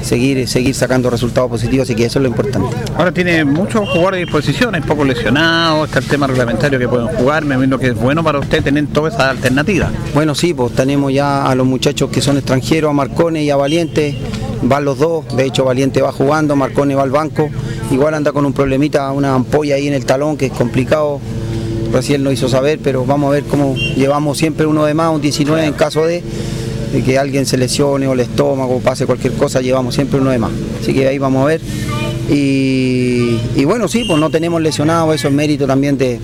seguir, 0.02 0.48
seguir 0.48 0.74
sacando 0.74 1.10
resultados 1.10 1.50
positivos 1.50 1.90
y 1.90 1.96
que 1.96 2.06
eso 2.06 2.20
es 2.20 2.24
lo 2.24 2.30
importante. 2.30 2.76
Ahora 2.98 3.12
tiene 3.12 3.44
muchos 3.44 3.88
jugadores 3.90 4.20
a 4.20 4.22
disposición, 4.22 4.76
hay 4.76 4.82
pocos 4.82 5.06
lesionados, 5.06 5.88
está 5.88 6.00
el 6.00 6.06
tema 6.06 6.28
reglamentario 6.28 6.80
que 6.80 6.88
pueden 6.88 7.08
jugar, 7.08 7.44
me 7.44 7.56
imagino 7.56 7.78
que 7.78 7.88
es 7.88 7.96
bueno 7.96 8.24
para 8.24 8.40
usted 8.40 8.64
tener 8.64 8.88
todas 8.88 9.16
esas 9.16 9.30
alternativas. 9.30 9.92
Bueno, 10.14 10.36
sí, 10.36 10.54
pues 10.54 10.74
tenemos 10.74 11.12
ya 11.12 11.46
a 11.46 11.56
los 11.56 11.68
muchachos 11.68 12.10
que 12.10 12.22
son 12.22 12.38
extranjeros, 12.38 12.92
a 12.92 12.94
Marcone 12.94 13.44
y 13.44 13.50
a 13.50 13.56
Valiente, 13.56 14.16
van 14.66 14.86
los 14.86 14.98
dos, 14.98 15.26
de 15.36 15.46
hecho 15.46 15.64
Valiente 15.64 16.02
va 16.02 16.12
jugando, 16.12 16.56
Marcone 16.56 16.96
va 16.96 17.04
al 17.04 17.12
banco, 17.12 17.50
igual 17.92 18.14
anda 18.14 18.32
con 18.32 18.46
un 18.46 18.54
problemita, 18.54 19.12
una 19.12 19.34
ampolla 19.36 19.76
ahí 19.76 19.88
en 19.88 19.94
el 19.94 20.06
talón 20.06 20.38
que 20.38 20.48
es 20.48 20.52
complicado, 20.52 21.20
recién 21.92 22.24
lo 22.24 22.32
hizo 22.32 22.50
saber, 22.50 22.80
pero 22.84 23.06
vamos 23.06 23.30
a 23.30 23.32
ver 23.32 23.44
cómo 23.44 23.76
llevamos 23.76 24.38
siempre 24.38 24.66
uno 24.66 24.86
de 24.86 24.94
más, 24.94 25.14
un 25.14 25.22
19 25.22 25.66
en 25.66 25.74
caso 25.74 26.06
de, 26.06 26.24
de 26.92 27.04
que 27.04 27.18
alguien 27.18 27.46
se 27.46 27.58
lesione 27.58 28.08
o 28.08 28.14
el 28.14 28.20
estómago, 28.20 28.80
pase 28.80 29.06
cualquier 29.06 29.34
cosa, 29.34 29.62
llevamos 29.62 29.96
siempre 29.96 30.20
uno 30.20 30.32
de 30.32 30.40
más. 30.40 30.52
Así 30.82 30.94
que 30.94 31.08
ahí 31.08 31.18
vamos 31.18 31.44
a 31.44 31.46
ver. 31.46 31.62
Y, 32.30 33.40
y 33.56 33.66
bueno, 33.66 33.88
sí, 33.88 34.04
pues 34.08 34.20
no 34.20 34.30
tenemos 34.30 34.62
lesionados, 34.62 35.14
eso 35.14 35.28
es 35.28 35.34
mérito 35.34 35.68
también 35.68 35.98
de, 35.98 36.20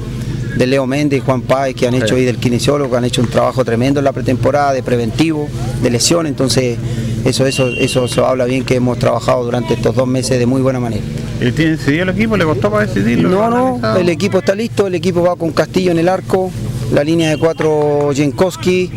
de 0.58 0.68
Leo 0.68 0.88
Méndez 0.88 1.20
y 1.20 1.26
Juan 1.26 1.42
Páez 1.42 1.76
que 1.76 1.88
han 1.88 1.94
hecho 1.94 2.16
ahí 2.16 2.26
del 2.26 2.38
kinesiólogo, 2.38 2.92
que 2.92 2.98
han 2.98 3.06
hecho 3.06 3.22
un 3.22 3.30
trabajo 3.30 3.64
tremendo 3.64 4.00
en 4.00 4.06
la 4.06 4.12
pretemporada 4.12 4.74
de 4.74 4.84
preventivo, 4.84 5.48
de 5.82 5.90
lesión, 5.90 6.26
entonces 6.26 6.78
eso, 7.26 7.46
eso, 7.46 7.68
eso, 7.70 8.06
eso 8.06 8.26
habla 8.26 8.46
bien 8.46 8.64
que 8.66 8.76
hemos 8.76 8.98
trabajado 8.98 9.44
durante 9.44 9.74
estos 9.74 9.96
dos 9.96 10.08
meses 10.08 10.40
de 10.40 10.46
muy 10.46 10.62
buena 10.62 10.80
manera. 10.80 11.04
¿Y 11.40 11.52
tiene 11.52 11.72
decidido 11.72 12.04
el 12.04 12.10
equipo? 12.10 12.38
¿Le 12.38 12.46
costó 12.46 12.72
para 12.72 12.86
decidirlo? 12.86 13.30
No, 13.30 13.36
¿Lo 13.36 13.50
no, 13.50 13.66
analizado? 13.68 14.00
el 14.00 14.10
equipo 14.10 14.40
está 14.40 14.56
listo, 14.56 14.88
el 14.88 14.96
equipo 14.96 15.22
va 15.22 15.36
con 15.36 15.52
Castillo 15.52 15.92
en 15.92 16.00
el 16.00 16.10
arco, 16.10 16.52
la 16.94 17.04
línea 17.04 17.30
de 17.30 17.38
cuatro 17.38 18.10
Jankowski, 18.16 18.92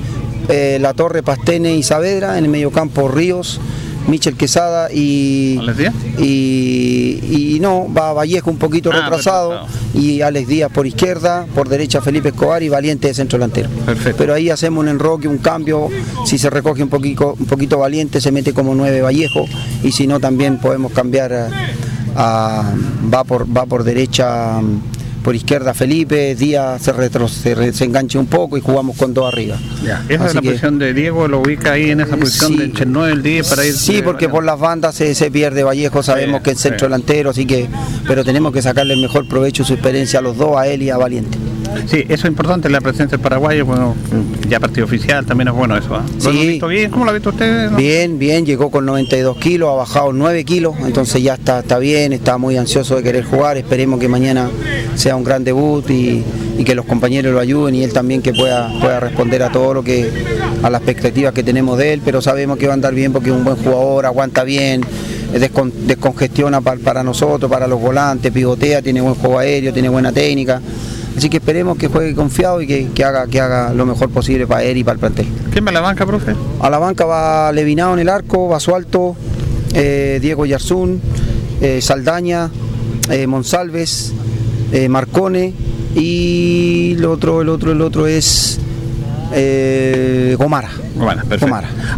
eh, 0.49 0.79
la 0.81 0.95
torre 0.95 1.23
Pastene 1.23 1.75
y 1.75 1.83
Saavedra, 1.83 2.39
en 2.39 2.45
el 2.45 2.51
mediocampo 2.51 3.09
Ríos, 3.09 3.61
Michel 4.09 4.37
Quesada 4.37 4.93
y, 4.93 5.57
¿Alex 5.61 5.79
Díaz? 5.79 5.95
y, 6.19 7.55
y 7.57 7.59
no, 7.61 7.87
va 7.93 8.13
Vallejo 8.13 8.51
un 8.51 8.59
poquito 8.59 8.91
Ah, 8.93 9.01
retrasado 9.01 9.67
y 9.95 10.21
Alex 10.21 10.49
Díaz 10.49 10.71
por 10.73 10.87
izquierda, 10.87 11.47
por 11.55 11.69
derecha 11.69 12.01
Felipe 12.01 12.29
Escobar 12.29 12.63
y 12.63 12.69
Valiente 12.69 13.09
de 13.09 13.15
centro 13.15 13.39
delantero. 13.39 13.69
Perfecto. 13.87 14.17
Pero 14.19 14.35
ahí 14.35 14.51
hacemos 14.51 14.83
un 14.83 14.89
enroque, 14.89 15.27
un 15.29 15.39
cambio, 15.39 15.89
si 16.27 16.37
se 16.39 16.51
recoge 16.51 16.83
un 16.83 16.89
poquito, 16.91 17.35
un 17.39 17.47
poquito 17.47 17.79
Valiente 17.79 18.21
se 18.21 18.31
mete 18.33 18.53
como 18.53 18.75
nueve 18.75 19.01
Vallejo 19.03 19.47
y 19.83 19.93
si 19.93 20.07
no 20.07 20.21
también 20.21 20.59
podemos 20.59 20.93
cambiar 20.93 21.33
a, 21.33 21.49
a- 22.17 22.75
va 23.13 23.25
por 23.25 23.47
va 23.57 23.67
por 23.67 23.85
derecha 23.85 24.61
por 25.25 25.35
izquierda 25.35 25.73
Felipe, 25.75 26.35
Díaz 26.37 26.83
se, 26.83 26.93
retro- 26.93 27.27
se, 27.29 27.55
re- 27.55 27.73
se 27.73 27.85
engancha 27.85 28.19
un 28.21 28.27
poco 28.27 28.57
y 28.59 28.61
jugamos 28.61 28.97
con 28.97 29.13
dos 29.15 29.27
arriba. 29.33 29.57
Ya, 29.85 30.05
esa 30.09 30.27
es 30.27 30.35
la 30.35 30.41
que- 30.43 30.49
posición 30.51 30.79
de 30.79 30.93
Diego, 30.95 31.27
lo 31.27 31.41
ubica 31.41 31.73
ahí 31.73 31.91
en 31.91 32.01
esa 32.03 32.17
posición 32.17 32.53
Sí. 32.53 32.59
de 32.59 32.65
entre 32.67 32.85
el 32.85 32.93
9 32.93 33.09
y 33.09 33.13
el 33.15 33.23
10 33.23 33.49
para 33.49 33.67
ir. 33.67 33.73
Sí, 33.73 34.03
porque 34.05 34.29
por 34.29 34.45
las 34.45 34.61
bandas 34.61 34.95
se, 34.95 35.15
se 35.15 35.31
pierde 35.31 35.65
Vallejo, 35.65 36.03
sabemos 36.03 36.39
Sí, 36.41 36.45
que 36.45 36.51
es 36.53 36.61
centro 36.61 36.81
sí. 36.81 36.85
delantero, 36.85 37.31
así 37.31 37.47
que, 37.47 37.67
pero 38.07 38.23
tenemos 38.23 38.53
que 38.53 38.61
sacarle 38.63 38.95
el 38.95 39.01
mejor 39.01 39.27
provecho, 39.27 39.65
su 39.65 39.73
experiencia 39.73 40.19
a 40.19 40.23
los 40.23 40.37
dos, 40.37 40.57
a 40.57 40.67
él 40.69 40.83
y 40.83 40.91
a 40.91 40.99
Valiente. 40.99 41.39
Sí, 41.87 41.99
eso 42.09 42.15
es 42.15 42.25
importante, 42.27 42.69
la 42.71 42.81
presencia 42.81 43.17
del 43.17 43.21
paraguayo, 43.21 43.65
bueno, 43.67 43.95
ya 44.49 44.59
partido 44.61 44.85
oficial, 44.87 45.25
también 45.27 45.49
es 45.49 45.55
bueno 45.55 45.77
eso. 45.77 45.95
¿ah? 45.95 46.03
¿Lo 46.23 46.33
Sí. 46.33 46.47
visto 46.49 46.69
bien? 46.69 46.91
¿Cómo 46.91 47.05
lo 47.05 47.11
ha 47.11 47.15
visto 47.15 47.31
usted? 47.31 47.71
no? 47.71 47.77
Bien, 47.77 48.19
bien, 48.19 48.47
llegó 48.47 48.71
con 48.71 48.87
92 48.87 49.37
kilos, 49.39 49.69
ha 49.71 49.75
bajado 49.75 50.13
9 50.13 50.45
kilos, 50.45 50.75
entonces 50.85 51.23
ya 51.23 51.35
está, 51.35 51.61
está 51.61 51.79
bien, 51.79 52.13
está 52.13 52.39
muy 52.39 52.57
ansioso 52.57 52.97
de 52.97 53.03
querer 53.03 53.25
jugar, 53.25 53.57
esperemos 53.57 54.01
que 54.01 54.09
mañana 54.09 54.49
sea 54.95 55.17
un 55.17 55.25
gran 55.25 55.45
debut 55.45 55.89
y, 55.91 56.23
y 56.59 56.65
que 56.65 56.75
los 56.75 56.85
compañeros 56.87 57.33
lo 57.33 57.41
ayuden 57.41 57.75
y 57.75 57.83
él 57.85 57.93
también 57.93 58.23
que 58.23 58.33
pueda, 58.33 58.71
pueda 58.81 59.01
responder 59.01 59.43
a 59.43 59.51
todo 59.53 59.75
lo 59.75 59.83
que, 59.85 60.09
a 60.63 60.71
las 60.71 60.81
expectativas 60.83 61.33
que 61.35 61.43
tenemos 61.43 61.77
de 61.79 61.93
él, 61.95 62.03
pero 62.05 62.23
sabemos 62.23 62.59
que 62.59 62.67
va 62.67 62.73
a 62.73 62.75
andar 62.75 62.95
bien 62.95 63.13
porque 63.13 63.31
es 63.31 63.37
un 63.37 63.45
buen 63.45 63.57
jugador, 63.57 64.07
aguanta 64.07 64.45
bien, 64.45 64.81
descon- 65.35 65.73
descongestiona 65.73 66.61
pa- 66.61 66.77
para 66.77 67.03
nosotros, 67.03 67.51
para 67.51 67.67
los 67.67 67.81
volantes, 67.81 68.33
pivotea, 68.33 68.81
tiene 68.83 69.01
buen 69.01 69.15
juego 69.15 69.39
aéreo, 69.39 69.73
tiene 69.73 69.89
buena 69.89 70.13
técnica. 70.13 70.61
Así 71.17 71.29
que 71.29 71.37
esperemos 71.37 71.79
que 71.79 71.89
juegue 71.89 72.15
confiado 72.15 72.61
y 72.61 72.67
que, 72.67 72.89
que 72.95 73.05
haga, 73.05 73.27
que 73.27 73.41
haga 73.41 73.73
lo 73.73 73.87
mejor 73.87 74.11
posible 74.11 74.47
para 74.47 74.65
él 74.65 74.77
y 74.79 74.85
para 74.85 74.95
el 74.95 75.01
plantel. 75.01 75.27
¿Quién 75.53 75.65
va 75.65 75.71
a 75.71 75.75
la 75.75 75.81
banca, 75.81 76.05
profe? 76.05 76.35
A 76.61 76.71
la 76.71 76.79
banca 76.79 77.05
va 77.05 77.53
Levinado 77.53 77.95
en 77.95 78.01
el 78.01 78.09
arco, 78.09 78.49
Basualto, 78.49 79.17
eh, 79.75 80.19
Diego 80.21 80.45
Yarzún, 80.45 81.01
eh, 81.61 81.81
Saldaña, 81.81 82.51
eh, 83.11 83.27
Monsalves, 83.27 84.13
eh, 84.73 84.89
Marcone 84.89 85.53
y 85.95 86.95
el 86.97 87.05
otro, 87.05 87.43
el 87.43 87.49
otro, 87.49 87.73
el 87.73 87.81
otro 87.81 88.07
es 88.07 88.59
eh, 89.33 90.35
Gomara. 90.39 90.71
Bueno, 90.95 91.23
perfecto. 91.29 91.47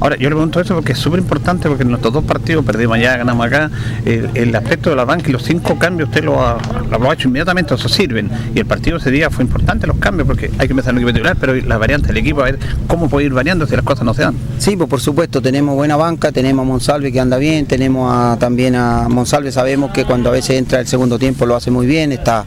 Ahora, 0.01 0.16
yo 0.16 0.28
le 0.31 0.35
pregunto 0.36 0.60
eso 0.60 0.74
porque 0.74 0.93
es 0.93 0.98
súper 0.98 1.20
importante 1.20 1.68
porque 1.68 1.82
en 1.82 1.90
nuestros 1.90 2.14
dos 2.14 2.24
partidos 2.24 2.64
perdimos 2.64 2.97
allá, 2.97 3.18
ganamos 3.18 3.47
acá. 3.47 3.70
El, 4.05 4.31
el 4.35 4.56
aspecto 4.56 4.89
de 4.90 4.97
la 4.97 5.05
banca 5.05 5.28
y 5.28 5.32
los 5.32 5.43
cinco 5.43 5.78
cambios 5.78 6.09
usted 6.09 6.24
lo 6.24 6.40
ha, 6.40 6.59
lo 6.90 7.10
ha 7.10 7.14
hecho 7.14 7.28
inmediatamente, 7.28 7.74
eso 7.74 7.89
sirven. 7.89 8.31
Y 8.55 8.59
el 8.60 8.66
partido 8.66 8.97
ese 8.97 9.10
día 9.10 9.28
fue 9.28 9.44
importante 9.44 9.86
los 9.86 9.98
cambios 9.98 10.27
porque 10.27 10.51
hay 10.59 10.66
que 10.66 10.73
empezar 10.73 10.93
en 10.93 10.98
el 10.98 11.02
equipo 11.05 11.12
titular, 11.14 11.36
pero 11.39 11.55
la 11.55 11.77
variante 11.77 12.09
del 12.09 12.16
equipo, 12.16 12.40
a 12.40 12.44
ver 12.44 12.59
cómo 12.86 13.09
puede 13.10 13.27
ir 13.27 13.32
variando 13.35 13.66
si 13.66 13.77
las 13.77 13.85
cosas 13.85 14.05
no 14.05 14.14
se 14.14 14.23
dan. 14.23 14.35
Sí, 14.59 14.77
pues 14.77 14.89
por 14.89 15.01
supuesto, 15.01 15.43
tenemos 15.43 15.74
buena 15.74 15.97
banca, 15.97 16.32
tenemos 16.32 16.64
a 16.64 16.66
Monsalve 16.66 17.12
que 17.12 17.20
anda 17.20 17.36
bien, 17.36 17.66
tenemos 17.66 18.10
a- 18.10 18.39
también 18.40 18.77
a 18.77 19.09
Monsalve, 19.10 19.52
sabemos 19.52 19.90
que 19.90 20.05
cuando 20.06 20.31
a 20.31 20.32
veces 20.32 20.56
entra 20.59 20.81
el 20.81 20.86
segundo 20.86 21.18
tiempo 21.18 21.44
lo 21.44 21.55
hace 21.55 21.70
muy 21.70 21.86
bien, 21.86 22.12
está, 22.12 22.44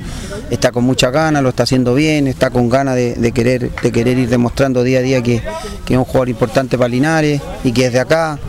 está 0.49 0.71
con 0.71 0.83
mucha 0.83 1.11
ganas, 1.11 1.43
lo 1.43 1.49
está 1.49 1.61
haciendo 1.63 1.93
bien, 1.93 2.25
está 2.27 2.49
con 2.49 2.69
ganas 2.69 2.95
de, 2.95 3.13
de 3.13 3.31
querer, 3.31 3.69
de 3.83 3.91
querer 3.91 4.17
ir 4.17 4.29
demostrando 4.29 4.81
día 4.83 4.97
a 4.99 5.01
día 5.03 5.21
que, 5.21 5.43
que 5.85 5.93
es 5.93 5.97
un 5.97 6.05
jugador 6.05 6.29
importante 6.29 6.38
para 6.39 6.87
Linares 6.87 7.41
y 7.63 7.71
que 7.71 7.87
es 7.87 7.93
de 7.93 7.99
acá. 7.99 8.39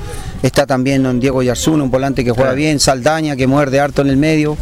Está 0.42 0.66
también 0.66 1.02
don 1.02 1.20
Diego 1.20 1.42
Yarzún, 1.42 1.82
un 1.82 1.90
volante 1.90 2.24
que 2.24 2.30
juega 2.30 2.54
bien, 2.54 2.80
Saldaña 2.80 3.36
que 3.36 3.46
muerde 3.46 3.78
harto 3.78 4.00
en 4.00 4.08
el 4.08 4.16
medio 4.16 4.56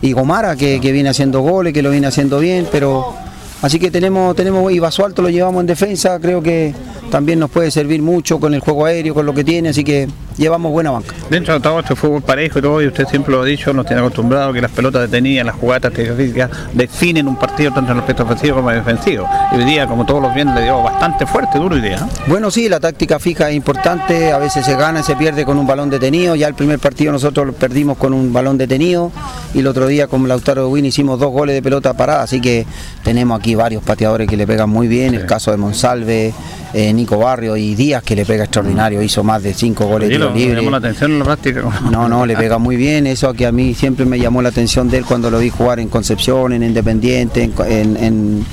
y 0.00 0.12
Gomara 0.12 0.56
que, 0.56 0.80
que 0.80 0.92
viene 0.92 1.10
haciendo 1.10 1.40
goles, 1.40 1.74
que 1.74 1.82
lo 1.82 1.90
viene 1.90 2.06
haciendo 2.06 2.38
bien, 2.38 2.66
pero 2.72 3.14
Así 3.62 3.78
que 3.78 3.90
tenemos, 3.90 4.34
tenemos, 4.34 4.72
y 4.72 4.78
Basualto 4.78 5.20
lo 5.20 5.28
llevamos 5.28 5.60
en 5.60 5.66
defensa, 5.66 6.18
creo 6.18 6.42
que 6.42 6.74
también 7.10 7.38
nos 7.38 7.50
puede 7.50 7.70
servir 7.70 8.00
mucho 8.00 8.40
con 8.40 8.54
el 8.54 8.60
juego 8.60 8.86
aéreo, 8.86 9.12
con 9.12 9.26
lo 9.26 9.34
que 9.34 9.44
tiene, 9.44 9.68
así 9.68 9.84
que 9.84 10.08
llevamos 10.40 10.72
buena 10.72 10.90
banca. 10.90 11.14
Dentro 11.28 11.54
de 11.54 11.60
todo 11.60 11.80
este 11.80 11.94
fútbol 11.94 12.22
parejo 12.22 12.58
y 12.58 12.62
todo, 12.62 12.82
y 12.82 12.86
usted 12.86 13.06
siempre 13.06 13.32
lo 13.32 13.42
ha 13.42 13.44
dicho, 13.44 13.72
nos 13.72 13.86
tiene 13.86 14.00
acostumbrado 14.00 14.52
que 14.52 14.62
las 14.62 14.70
pelotas 14.70 15.02
detenidas, 15.02 15.46
las 15.46 15.54
jugadas 15.54 15.92
físicas 15.92 16.50
definen 16.72 17.28
un 17.28 17.36
partido 17.36 17.72
tanto 17.72 17.92
en 17.92 17.98
el 17.98 18.00
aspecto 18.00 18.22
ofensivo 18.24 18.56
como 18.56 18.70
defensivo. 18.70 19.28
Y 19.52 19.56
hoy 19.56 19.64
día, 19.64 19.86
como 19.86 20.06
todos 20.06 20.22
los 20.22 20.34
viernes, 20.34 20.54
le 20.56 20.62
dio 20.62 20.82
bastante 20.82 21.26
fuerte, 21.26 21.58
duro 21.58 21.74
hoy 21.74 21.82
día. 21.82 21.96
¿eh? 21.96 22.22
Bueno, 22.26 22.50
sí, 22.50 22.68
la 22.68 22.80
táctica 22.80 23.18
fija 23.18 23.50
es 23.50 23.56
importante, 23.56 24.32
a 24.32 24.38
veces 24.38 24.64
se 24.64 24.74
gana 24.76 25.00
y 25.00 25.02
se 25.02 25.14
pierde 25.14 25.44
con 25.44 25.58
un 25.58 25.66
balón 25.66 25.90
detenido, 25.90 26.34
ya 26.34 26.48
el 26.48 26.54
primer 26.54 26.78
partido 26.78 27.12
nosotros 27.12 27.46
lo 27.46 27.52
perdimos 27.52 27.98
con 27.98 28.14
un 28.14 28.32
balón 28.32 28.56
detenido 28.56 29.12
y 29.52 29.58
el 29.58 29.66
otro 29.66 29.86
día 29.86 30.06
con 30.06 30.26
Lautaro 30.26 30.68
Win 30.70 30.86
hicimos 30.86 31.20
dos 31.20 31.30
goles 31.30 31.54
de 31.54 31.62
pelota 31.62 31.92
parada, 31.92 32.22
así 32.22 32.40
que 32.40 32.66
tenemos 33.04 33.38
aquí 33.38 33.54
varios 33.54 33.82
pateadores 33.82 34.28
que 34.28 34.36
le 34.36 34.46
pegan 34.46 34.70
muy 34.70 34.88
bien, 34.88 35.14
el 35.14 35.26
caso 35.26 35.50
de 35.50 35.58
Monsalve, 35.58 36.32
eh, 36.72 36.92
Nico 36.92 37.18
Barrio 37.18 37.56
y 37.56 37.74
Díaz 37.74 38.02
que 38.02 38.14
le 38.14 38.24
pega 38.24 38.44
extraordinario, 38.44 39.02
hizo 39.02 39.24
más 39.24 39.42
de 39.42 39.52
cinco 39.54 39.86
goles 39.86 40.08
Libre. 40.34 40.56
llamó 40.56 40.70
la 40.70 40.76
atención 40.78 41.12
en 41.12 41.18
la 41.18 41.24
práctica. 41.24 41.62
No, 41.90 42.08
no, 42.08 42.26
le 42.26 42.36
pega 42.36 42.58
muy 42.58 42.76
bien. 42.76 43.06
Eso 43.06 43.32
que 43.34 43.46
a 43.46 43.52
mí 43.52 43.74
siempre 43.74 44.04
me 44.06 44.18
llamó 44.18 44.42
la 44.42 44.48
atención 44.50 44.88
de 44.88 44.98
él 44.98 45.04
cuando 45.04 45.30
lo 45.30 45.38
vi 45.38 45.50
jugar 45.50 45.80
en 45.80 45.88
Concepción, 45.88 46.52
en 46.52 46.62
Independiente, 46.62 47.42
en, 47.42 47.52
en, 47.66 47.96
en- 47.96 48.44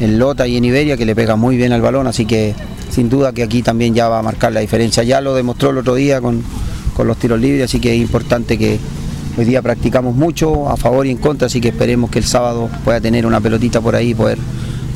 en 0.00 0.18
Lota 0.18 0.46
y 0.48 0.56
en 0.56 0.64
Iberia, 0.64 0.96
que 0.96 1.04
le 1.04 1.14
pega 1.14 1.36
muy 1.36 1.58
bien 1.58 1.72
al 1.72 1.82
balón. 1.82 2.06
Así 2.06 2.24
que 2.24 2.54
sin 2.90 3.10
duda 3.10 3.32
que 3.32 3.42
aquí 3.42 3.62
también 3.62 3.94
ya 3.94 4.08
va 4.08 4.18
a 4.18 4.22
marcar 4.22 4.50
la 4.52 4.60
diferencia. 4.60 5.02
Ya 5.02 5.20
lo 5.20 5.34
demostró 5.34 5.70
el 5.70 5.78
otro 5.78 5.94
día 5.94 6.20
con, 6.22 6.42
con 6.94 7.06
los 7.06 7.18
tiros 7.18 7.38
libres, 7.38 7.64
así 7.66 7.80
que 7.80 7.94
es 7.94 8.00
importante 8.00 8.56
que 8.56 8.78
hoy 9.36 9.44
día 9.44 9.60
practicamos 9.60 10.16
mucho 10.16 10.68
a 10.70 10.76
favor 10.78 11.06
y 11.06 11.10
en 11.10 11.18
contra, 11.18 11.46
así 11.46 11.60
que 11.60 11.68
esperemos 11.68 12.10
que 12.10 12.18
el 12.18 12.24
sábado 12.24 12.70
pueda 12.84 13.00
tener 13.00 13.26
una 13.26 13.40
pelotita 13.40 13.80
por 13.82 13.94
ahí 13.94 14.10
y 14.10 14.14
poder, 14.14 14.38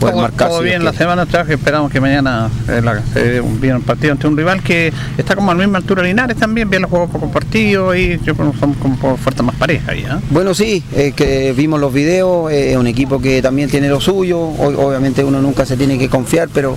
poder 0.05 0.15
todo, 0.15 0.23
marcar. 0.23 0.49
todo 0.49 0.59
si 0.59 0.65
Dios 0.65 0.73
bien 0.73 0.85
la 0.85 0.93
semana 0.93 1.23
atrás, 1.23 1.47
que 1.47 1.55
esperamos 1.55 1.91
que 1.91 2.01
mañana 2.01 2.49
eh, 2.69 2.81
la- 2.83 3.03
eh, 3.17 3.41
un- 3.41 3.61
viene 3.61 3.77
un 3.77 3.83
partido 3.83 4.13
ante 4.13 4.27
un 4.27 4.37
rival 4.37 4.63
que 4.63 4.93
está 5.19 5.35
como 5.35 5.51
a 5.51 5.55
la 5.55 5.61
misma 5.61 5.79
altura 5.79 6.03
de 6.03 6.09
Linares 6.09 6.37
también, 6.37 6.69
bien 6.71 6.83
los 6.83 6.91
juegos 6.91 7.11
poco 7.11 7.29
partidos 7.31 7.97
y 7.97 8.19
yo 8.25 8.35
creo 8.35 8.53
que 8.53 8.59
son 8.59 8.75
como 8.75 8.97
por 8.97 9.19
fuerza 9.19 9.43
más 9.43 9.55
pareja 9.57 9.93
ahí, 9.93 10.05
¿ah? 10.09 10.21
Bueno, 10.31 10.55
sí, 10.55 10.83
eh, 10.95 11.13
que 11.15 11.53
vimos 11.57 11.81
los 11.81 11.93
videos, 11.93 12.51
eh, 12.53 12.73
es 12.73 12.77
un 12.77 12.87
equipo 12.87 13.21
que 13.21 13.41
también 13.43 13.69
tiene 13.71 13.89
lo 13.89 14.01
suyo, 14.01 14.39
o- 14.41 14.87
obviamente 14.87 15.23
uno 15.25 15.41
nunca 15.41 15.65
se 15.67 15.77
tiene 15.77 15.99
que 15.99 16.09
confiar, 16.09 16.49
pero, 16.53 16.77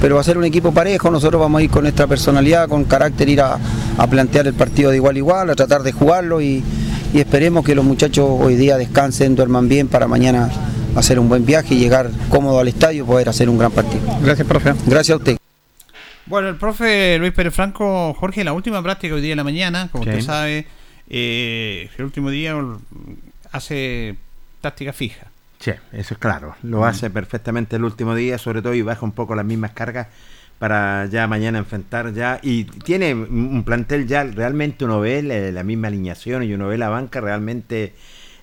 pero 0.00 0.14
va 0.16 0.20
a 0.20 0.24
ser 0.24 0.38
un 0.38 0.44
equipo 0.44 0.72
parejo, 0.72 1.10
nosotros 1.10 1.40
vamos 1.40 1.60
a 1.60 1.62
ir 1.64 1.70
con 1.70 1.82
nuestra 1.82 2.06
personalidad, 2.06 2.68
con 2.68 2.84
carácter, 2.84 3.28
ir 3.28 3.40
a, 3.40 3.58
a 3.98 4.06
plantear 4.06 4.46
el 4.46 4.54
partido 4.54 4.90
de 4.90 4.96
igual 4.96 5.16
a 5.16 5.18
igual, 5.18 5.50
a 5.50 5.54
tratar 5.54 5.82
de 5.82 5.92
jugarlo 5.92 6.40
y, 6.40 6.62
y 7.14 7.18
esperemos 7.18 7.64
que 7.64 7.74
los 7.74 7.84
muchachos 7.84 8.26
hoy 8.28 8.56
día 8.56 8.76
descansen, 8.76 9.34
duerman 9.36 9.68
bien 9.68 9.88
para 9.88 10.06
mañana 10.06 10.50
hacer 10.96 11.18
un 11.18 11.28
buen 11.28 11.44
viaje 11.44 11.74
y 11.74 11.78
llegar 11.78 12.10
cómodo 12.28 12.58
al 12.60 12.68
estadio 12.68 13.04
y 13.04 13.06
poder 13.06 13.28
hacer 13.28 13.48
un 13.48 13.58
gran 13.58 13.70
partido. 13.72 14.02
Gracias, 14.22 14.46
profe. 14.46 14.72
Gracias 14.86 15.10
a 15.14 15.16
usted. 15.16 15.36
Bueno, 16.26 16.48
el 16.48 16.56
profe 16.56 17.18
Luis 17.18 17.32
Pérez 17.32 17.54
Franco, 17.54 18.12
Jorge, 18.14 18.42
la 18.42 18.52
última 18.52 18.82
práctica 18.82 19.14
hoy 19.14 19.20
día 19.20 19.32
en 19.32 19.36
la 19.36 19.44
mañana, 19.44 19.88
como 19.92 20.04
Sí. 20.04 20.10
usted 20.10 20.22
sabe, 20.22 20.66
eh, 21.08 21.88
el 21.96 22.04
último 22.04 22.30
día 22.30 22.54
mm, 22.56 22.78
hace 23.52 24.16
táctica 24.60 24.92
fija. 24.92 25.26
Sí, 25.60 25.70
eso 25.92 26.14
es 26.14 26.18
claro. 26.18 26.56
Lo 26.62 26.84
hace 26.84 27.10
perfectamente 27.10 27.76
el 27.76 27.84
último 27.84 28.14
día, 28.14 28.38
sobre 28.38 28.60
todo, 28.60 28.74
y 28.74 28.82
baja 28.82 29.04
un 29.04 29.12
poco 29.12 29.34
las 29.34 29.44
mismas 29.44 29.70
cargas 29.72 30.08
para 30.58 31.06
ya 31.06 31.26
mañana 31.26 31.58
enfrentar 31.58 32.12
ya. 32.12 32.40
Y 32.42 32.64
tiene 32.64 33.14
un 33.14 33.62
plantel 33.64 34.06
ya, 34.06 34.24
realmente 34.24 34.84
uno 34.84 35.00
ve 35.00 35.22
la, 35.22 35.38
la 35.52 35.62
misma 35.62 35.88
alineación 35.88 36.42
y 36.42 36.52
uno 36.52 36.68
ve 36.68 36.76
la 36.78 36.88
banca 36.88 37.20
realmente 37.20 37.94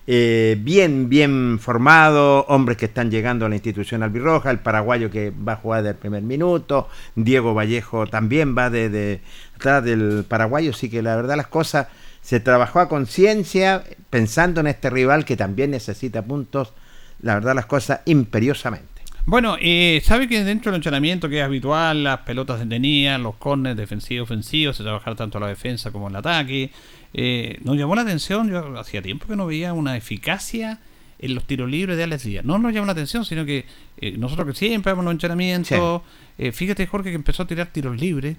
eh, 0.06 0.56
bien, 0.60 1.08
bien 1.08 1.58
formado, 1.58 2.44
hombres 2.48 2.76
que 2.76 2.84
están 2.84 3.10
llegando 3.10 3.46
a 3.46 3.48
la 3.48 3.54
institución 3.54 4.02
albirroja, 4.02 4.50
el 4.50 4.58
paraguayo 4.58 5.10
que 5.10 5.30
va 5.30 5.54
a 5.54 5.56
jugar 5.56 5.82
del 5.82 5.94
primer 5.94 6.22
minuto, 6.22 6.88
Diego 7.14 7.54
Vallejo 7.54 8.06
también 8.06 8.56
va 8.56 8.68
de, 8.68 9.20
atrás 9.56 9.82
del 9.82 10.24
paraguayo, 10.28 10.72
así 10.72 10.90
que 10.90 11.00
la 11.00 11.16
verdad 11.16 11.36
las 11.36 11.46
cosas 11.46 11.88
se 12.20 12.40
trabajó 12.40 12.80
a 12.80 12.88
conciencia 12.88 13.82
pensando 14.10 14.60
en 14.60 14.66
este 14.66 14.90
rival 14.90 15.24
que 15.24 15.36
también 15.36 15.70
necesita 15.70 16.22
puntos, 16.22 16.74
la 17.22 17.34
verdad 17.34 17.54
las 17.54 17.66
cosas 17.66 18.00
imperiosamente. 18.04 18.94
Bueno, 19.26 19.56
eh, 19.58 20.02
sabe 20.04 20.28
que 20.28 20.44
dentro 20.44 20.70
del 20.70 20.80
entrenamiento 20.80 21.30
que 21.30 21.38
es 21.38 21.44
habitual, 21.44 22.04
las 22.04 22.20
pelotas 22.20 22.60
detenidas, 22.60 23.18
los 23.18 23.36
corners 23.36 23.74
defensivos, 23.74 24.26
ofensivos, 24.26 24.76
se 24.76 24.82
trabajar 24.82 25.16
tanto 25.16 25.40
la 25.40 25.46
defensa 25.46 25.90
como 25.90 26.08
el 26.08 26.16
ataque. 26.16 26.70
Eh, 27.14 27.58
nos 27.62 27.76
llamó 27.76 27.94
la 27.94 28.02
atención, 28.02 28.50
yo 28.50 28.78
hacía 28.78 29.00
tiempo 29.00 29.26
que 29.26 29.36
no 29.36 29.46
veía 29.46 29.72
una 29.72 29.96
eficacia 29.96 30.80
en 31.18 31.34
los 31.34 31.44
tiros 31.44 31.70
libres 31.70 31.96
de 31.96 32.04
Alex 32.04 32.24
Díaz. 32.24 32.44
No 32.44 32.58
nos 32.58 32.72
llamó 32.72 32.86
la 32.86 32.92
atención, 32.92 33.24
sino 33.24 33.46
que 33.46 33.64
eh, 33.98 34.12
nosotros 34.18 34.48
que 34.48 34.54
siempre 34.54 34.92
vemos 34.92 35.04
los 35.04 35.12
entrenamientos, 35.12 36.02
eh, 36.36 36.52
fíjate 36.52 36.86
Jorge 36.86 37.10
que 37.10 37.16
empezó 37.16 37.44
a 37.44 37.46
tirar 37.46 37.68
tiros 37.68 37.98
libres 37.98 38.36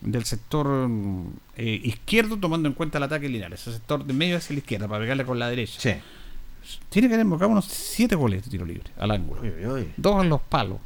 del 0.00 0.24
sector 0.24 0.66
mm, 0.66 1.32
eh, 1.56 1.80
izquierdo 1.84 2.36
tomando 2.36 2.68
en 2.68 2.74
cuenta 2.74 2.98
el 2.98 3.04
ataque 3.04 3.28
lineal, 3.28 3.52
ese 3.52 3.72
sector 3.72 4.04
de 4.04 4.12
medio 4.12 4.36
hacia 4.36 4.54
la 4.54 4.58
izquierda 4.58 4.88
para 4.88 5.00
pegarle 5.00 5.24
con 5.24 5.38
la 5.38 5.48
derecha. 5.48 5.80
Sí. 5.80 5.94
Tiene 6.90 7.08
que 7.08 7.14
haber 7.14 7.24
invocado 7.24 7.50
unos 7.50 7.64
7 7.66 8.14
goles 8.16 8.44
de 8.44 8.50
tiro 8.50 8.66
libre 8.66 8.90
al 8.98 9.12
ángulo 9.12 9.40
dos 9.96 10.22
en 10.22 10.28
los 10.28 10.40
palos, 10.42 10.78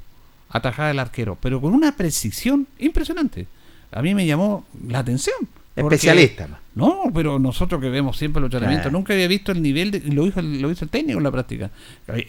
atajada 0.50 0.90
el 0.90 0.98
arquero, 0.98 1.38
pero 1.40 1.60
con 1.60 1.74
una 1.74 1.96
precisión 1.96 2.68
impresionante. 2.78 3.46
A 3.90 4.02
mí 4.02 4.14
me 4.14 4.24
llamó 4.24 4.66
la 4.86 5.00
atención. 5.00 5.36
Especialista. 5.74 6.59
No, 6.74 7.04
pero 7.12 7.38
nosotros 7.38 7.80
que 7.80 7.88
vemos 7.90 8.16
siempre 8.16 8.40
los 8.40 8.46
entrenamientos, 8.48 8.92
nunca 8.92 9.12
había 9.12 9.26
visto 9.26 9.50
el 9.50 9.60
nivel, 9.60 9.90
de, 9.90 10.00
lo 10.12 10.24
hizo, 10.26 10.38
el- 10.40 10.60
lo 10.62 10.70
hizo 10.70 10.84
el 10.84 10.90
técnico 10.90 11.18
en 11.18 11.24
la 11.24 11.30
práctica. 11.32 11.70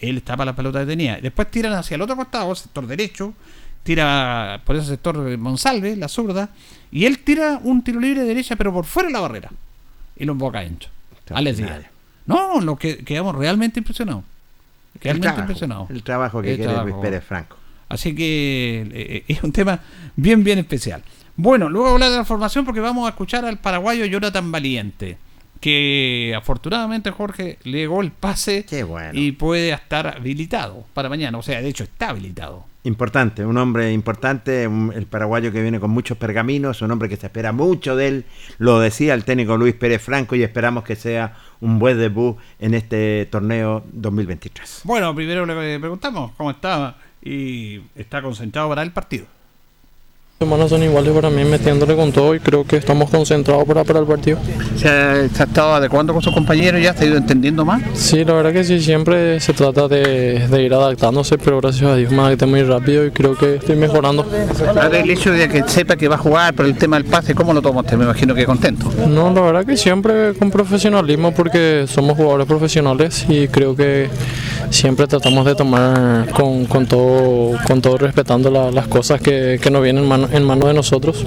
Él 0.00 0.16
estaba 0.16 0.44
la 0.44 0.54
pelota 0.56 0.80
que 0.80 0.86
tenía. 0.86 1.20
Después 1.20 1.48
tiran 1.50 1.72
hacia 1.74 1.94
el 1.94 2.02
otro 2.02 2.16
costado, 2.16 2.52
sector 2.54 2.86
derecho, 2.86 3.34
tira 3.84 4.60
por 4.64 4.76
ese 4.76 4.86
sector 4.88 5.38
Monsalve, 5.38 5.94
la 5.96 6.08
zurda, 6.08 6.50
y 6.90 7.04
él 7.06 7.20
tira 7.20 7.60
un 7.62 7.82
tiro 7.84 8.00
libre 8.00 8.22
de 8.22 8.26
derecha, 8.26 8.56
pero 8.56 8.72
por 8.72 8.84
fuera 8.84 9.08
de 9.08 9.12
la 9.12 9.20
barrera. 9.20 9.50
Y 10.16 10.24
lo 10.24 10.32
emboca 10.32 10.58
ancho. 10.58 10.88
Alex 11.30 11.58
Díaz. 11.58 11.82
No, 12.26 12.60
lo 12.60 12.76
que 12.76 12.98
quedamos 12.98 13.34
realmente 13.36 13.80
impresionados. 13.80 14.24
El 14.94 15.00
Realmente 15.00 15.22
trabajo, 15.26 15.40
impresionados. 15.42 15.90
el 15.90 16.02
trabajo 16.02 16.42
que 16.42 16.50
El 16.50 16.56
quiere 16.56 16.72
trabajo. 16.72 16.88
Luis 16.96 17.02
Pérez 17.02 17.24
Franco. 17.24 17.56
Así 17.88 18.14
que 18.14 18.88
eh, 18.92 19.24
es 19.28 19.42
un 19.42 19.52
tema 19.52 19.80
bien, 20.16 20.44
bien 20.44 20.58
especial. 20.58 21.02
Bueno, 21.36 21.68
luego 21.68 21.88
hablar 21.90 22.10
de 22.10 22.16
la 22.18 22.24
formación 22.24 22.64
porque 22.64 22.80
vamos 22.80 23.06
a 23.06 23.10
escuchar 23.10 23.44
al 23.44 23.58
paraguayo 23.58 24.04
Jonathan 24.04 24.52
Valiente, 24.52 25.16
que 25.60 26.34
afortunadamente 26.36 27.10
Jorge 27.10 27.58
le 27.64 27.78
llegó 27.78 28.00
el 28.02 28.10
pase 28.10 28.64
y 29.16 29.32
puede 29.32 29.70
estar 29.70 30.06
habilitado 30.08 30.84
para 30.92 31.08
mañana. 31.08 31.38
O 31.38 31.42
sea, 31.42 31.62
de 31.62 31.68
hecho 31.68 31.84
está 31.84 32.10
habilitado. 32.10 32.66
Importante, 32.84 33.46
un 33.46 33.56
hombre 33.58 33.92
importante, 33.92 34.66
un- 34.66 34.92
el 34.92 35.06
paraguayo 35.06 35.52
que 35.52 35.62
viene 35.62 35.78
con 35.78 35.90
muchos 35.90 36.18
pergaminos, 36.18 36.82
un 36.82 36.90
hombre 36.90 37.08
que 37.08 37.16
se 37.16 37.26
espera 37.26 37.52
mucho 37.52 37.94
de 37.94 38.08
él, 38.08 38.24
lo 38.58 38.80
decía 38.80 39.14
el 39.14 39.24
técnico 39.24 39.56
Luis 39.56 39.74
Pérez 39.74 40.02
Franco 40.02 40.34
y 40.34 40.42
esperamos 40.42 40.82
que 40.82 40.96
sea 40.96 41.36
un 41.60 41.78
buen 41.78 41.96
debut 41.96 42.36
en 42.58 42.74
este 42.74 43.26
torneo 43.30 43.84
2023. 43.92 44.80
Bueno, 44.82 45.14
primero 45.14 45.46
le 45.46 45.78
preguntamos 45.78 46.32
cómo 46.36 46.50
estaba 46.50 46.96
y 47.24 47.80
está 47.94 48.20
concentrado 48.20 48.68
para 48.68 48.82
el 48.82 48.90
partido. 48.90 49.26
Semanas 50.42 50.70
son 50.70 50.82
iguales 50.82 51.12
para 51.12 51.30
mí 51.30 51.44
metiéndole 51.44 51.94
con 51.94 52.10
todo 52.10 52.34
y 52.34 52.40
creo 52.40 52.64
que 52.64 52.76
estamos 52.76 53.08
concentrados 53.08 53.64
para, 53.64 53.84
para 53.84 54.00
el 54.00 54.06
partido. 54.06 54.38
¿Se 54.76 54.88
ha, 54.88 55.28
se 55.28 55.42
ha 55.42 55.46
estado 55.46 55.74
adecuando 55.74 56.12
con 56.12 56.20
sus 56.20 56.34
compañeros 56.34 56.80
y 56.80 56.84
ya 56.84 56.94
se 56.94 57.04
ha 57.04 57.06
ido 57.06 57.16
entendiendo 57.16 57.64
más? 57.64 57.80
Sí, 57.94 58.24
la 58.24 58.32
verdad 58.32 58.52
que 58.52 58.64
sí, 58.64 58.80
siempre 58.80 59.38
se 59.38 59.52
trata 59.52 59.86
de, 59.86 60.48
de 60.48 60.62
ir 60.62 60.74
adaptándose, 60.74 61.38
pero 61.38 61.60
gracias 61.60 61.88
a 61.88 61.94
Dios 61.94 62.10
me 62.10 62.22
adapté 62.22 62.46
muy 62.46 62.64
rápido 62.64 63.06
y 63.06 63.12
creo 63.12 63.36
que 63.36 63.56
estoy 63.56 63.76
mejorando. 63.76 64.26
Ahora 64.68 64.98
el 64.98 65.10
hecho 65.10 65.30
de 65.30 65.48
que 65.48 65.62
sepa 65.68 65.94
que 65.94 66.08
va 66.08 66.16
a 66.16 66.18
jugar 66.18 66.54
por 66.54 66.66
el 66.66 66.76
tema 66.76 66.96
del 66.96 67.04
pase, 67.04 67.36
¿cómo 67.36 67.52
lo 67.52 67.62
toma 67.62 67.82
usted? 67.82 67.96
Me 67.96 68.04
imagino 68.04 68.34
que 68.34 68.44
contento. 68.44 68.90
No, 69.08 69.32
la 69.32 69.40
verdad 69.42 69.64
que 69.64 69.76
siempre 69.76 70.34
con 70.34 70.50
profesionalismo 70.50 71.32
porque 71.32 71.84
somos 71.86 72.16
jugadores 72.16 72.48
profesionales 72.48 73.24
y 73.28 73.46
creo 73.46 73.76
que 73.76 74.08
siempre 74.72 75.06
tratamos 75.06 75.44
de 75.46 75.54
tomar 75.54 76.30
con, 76.30 76.64
con 76.66 76.86
todo, 76.86 77.56
con 77.66 77.80
todo 77.80 77.98
respetando 77.98 78.50
la- 78.50 78.70
las 78.70 78.86
cosas 78.88 79.20
que, 79.20 79.58
que 79.62 79.70
nos 79.70 79.82
vienen 79.82 80.02
en 80.04 80.08
mano, 80.08 80.28
en 80.32 80.44
mano 80.44 80.66
de 80.66 80.74
nosotros. 80.74 81.24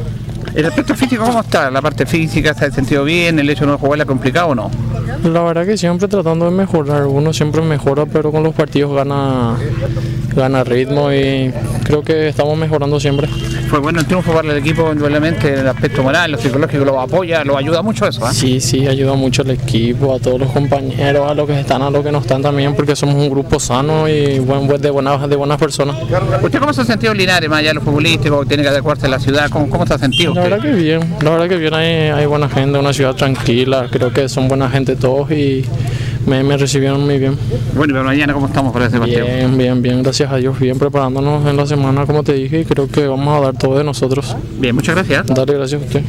¿El 0.53 0.65
aspecto 0.65 0.95
físico 0.95 1.23
cómo 1.26 1.41
está? 1.41 1.69
¿La 1.69 1.81
parte 1.81 2.05
física 2.05 2.53
se 2.53 2.65
ha 2.65 2.72
sentido 2.72 3.03
bien? 3.03 3.38
¿El 3.39 3.49
hecho 3.49 3.65
de 3.65 3.72
no 3.72 3.77
jugar 3.77 3.97
la 3.99 4.05
complicado 4.05 4.47
o 4.49 4.55
no? 4.55 4.72
La 5.23 5.41
verdad 5.43 5.65
que 5.65 5.77
siempre 5.77 6.07
tratando 6.07 6.45
de 6.45 6.51
mejorar, 6.51 7.05
uno 7.07 7.34
siempre 7.34 7.61
mejora, 7.61 8.05
pero 8.05 8.31
con 8.31 8.43
los 8.43 8.53
partidos 8.53 8.93
gana, 8.95 9.55
gana 10.35 10.63
ritmo 10.63 11.11
y 11.11 11.51
creo 11.83 12.01
que 12.03 12.27
estamos 12.29 12.57
mejorando 12.57 12.99
siempre. 12.99 13.27
Fue 13.69 13.79
bueno 13.79 13.99
el 13.99 14.05
triunfo 14.05 14.31
para 14.33 14.51
el 14.51 14.57
equipo, 14.57 14.91
indudablemente, 14.91 15.53
el 15.53 15.67
aspecto 15.67 16.03
moral, 16.03 16.31
lo 16.31 16.37
psicológico, 16.37 16.85
lo 16.85 16.99
apoya, 16.99 17.43
lo 17.43 17.57
ayuda 17.57 17.81
mucho 17.81 18.07
eso. 18.07 18.25
¿ah? 18.25 18.33
Sí, 18.33 18.59
sí, 18.59 18.87
ayuda 18.87 19.13
mucho 19.15 19.41
al 19.41 19.51
equipo, 19.51 20.13
a 20.13 20.19
todos 20.19 20.39
los 20.39 20.51
compañeros, 20.51 21.29
a 21.29 21.33
los 21.33 21.47
que 21.47 21.59
están, 21.59 21.81
a 21.81 21.89
los 21.89 22.03
que 22.03 22.11
no 22.11 22.19
están 22.19 22.41
también, 22.41 22.75
porque 22.75 22.95
somos 22.95 23.15
un 23.15 23.29
grupo 23.29 23.59
sano 23.59 24.07
y 24.07 24.39
buen, 24.39 24.67
buen- 24.67 24.81
de, 24.81 24.89
buenas, 24.89 25.27
de 25.29 25.35
buenas 25.35 25.57
personas. 25.57 25.95
¿Usted 26.43 26.59
cómo 26.59 26.73
se 26.73 26.81
ha 26.81 26.85
sentido 26.85 27.11
en 27.13 27.17
Linares, 27.19 27.49
más 27.49 27.59
allá 27.59 27.69
de 27.69 27.73
lo 27.75 27.81
futbolístico, 27.81 28.45
tiene 28.45 28.63
que 28.63 28.69
adecuarse 28.69 29.05
a 29.07 29.09
la 29.09 29.19
ciudad? 29.19 29.49
¿Cómo, 29.49 29.69
cómo 29.69 29.85
se 29.87 29.93
ha 29.93 29.97
sentido? 29.97 30.33
La 30.33 30.43
verdad 30.43 30.59
que 30.61 30.71
bien, 30.71 30.99
la 31.21 31.31
verdad 31.31 31.49
que 31.49 31.57
bien, 31.57 31.73
hay, 31.73 31.85
hay 32.09 32.25
buena 32.25 32.49
gente, 32.49 32.77
una 32.77 32.93
ciudad 32.93 33.15
tranquila, 33.15 33.87
creo 33.91 34.11
que 34.11 34.27
son 34.29 34.47
buena 34.47 34.69
gente 34.69 34.95
todos 34.95 35.31
y 35.31 35.63
me, 36.27 36.43
me 36.43 36.57
recibieron 36.57 37.06
muy 37.06 37.19
bien. 37.19 37.38
Bueno, 37.76 37.93
para 37.93 38.06
mañana, 38.06 38.34
¿cómo 38.34 38.47
estamos 38.47 38.73
para 38.73 38.85
ese 38.88 38.97
partido? 38.99 39.26
Bien, 39.26 39.57
bien, 39.57 39.81
bien, 39.81 40.03
gracias 40.03 40.31
a 40.31 40.38
Dios, 40.38 40.60
bien 40.60 40.77
preparándonos 40.80 41.45
en 41.47 41.57
la 41.57 41.65
semana, 41.65 42.06
como 42.06 42.23
te 42.23 42.34
dije, 42.34 42.61
y 42.61 42.65
creo 42.65 42.88
que 42.88 43.07
vamos 43.07 43.38
a 43.38 43.45
dar 43.45 43.57
todo 43.57 43.77
de 43.77 43.84
nosotros. 43.84 44.35
Bien, 44.60 44.76
muchas 44.76 44.95
gracias. 44.95 45.26
Dale, 45.27 45.53
gracias 45.53 45.81
a 45.81 45.85
usted. 45.85 46.03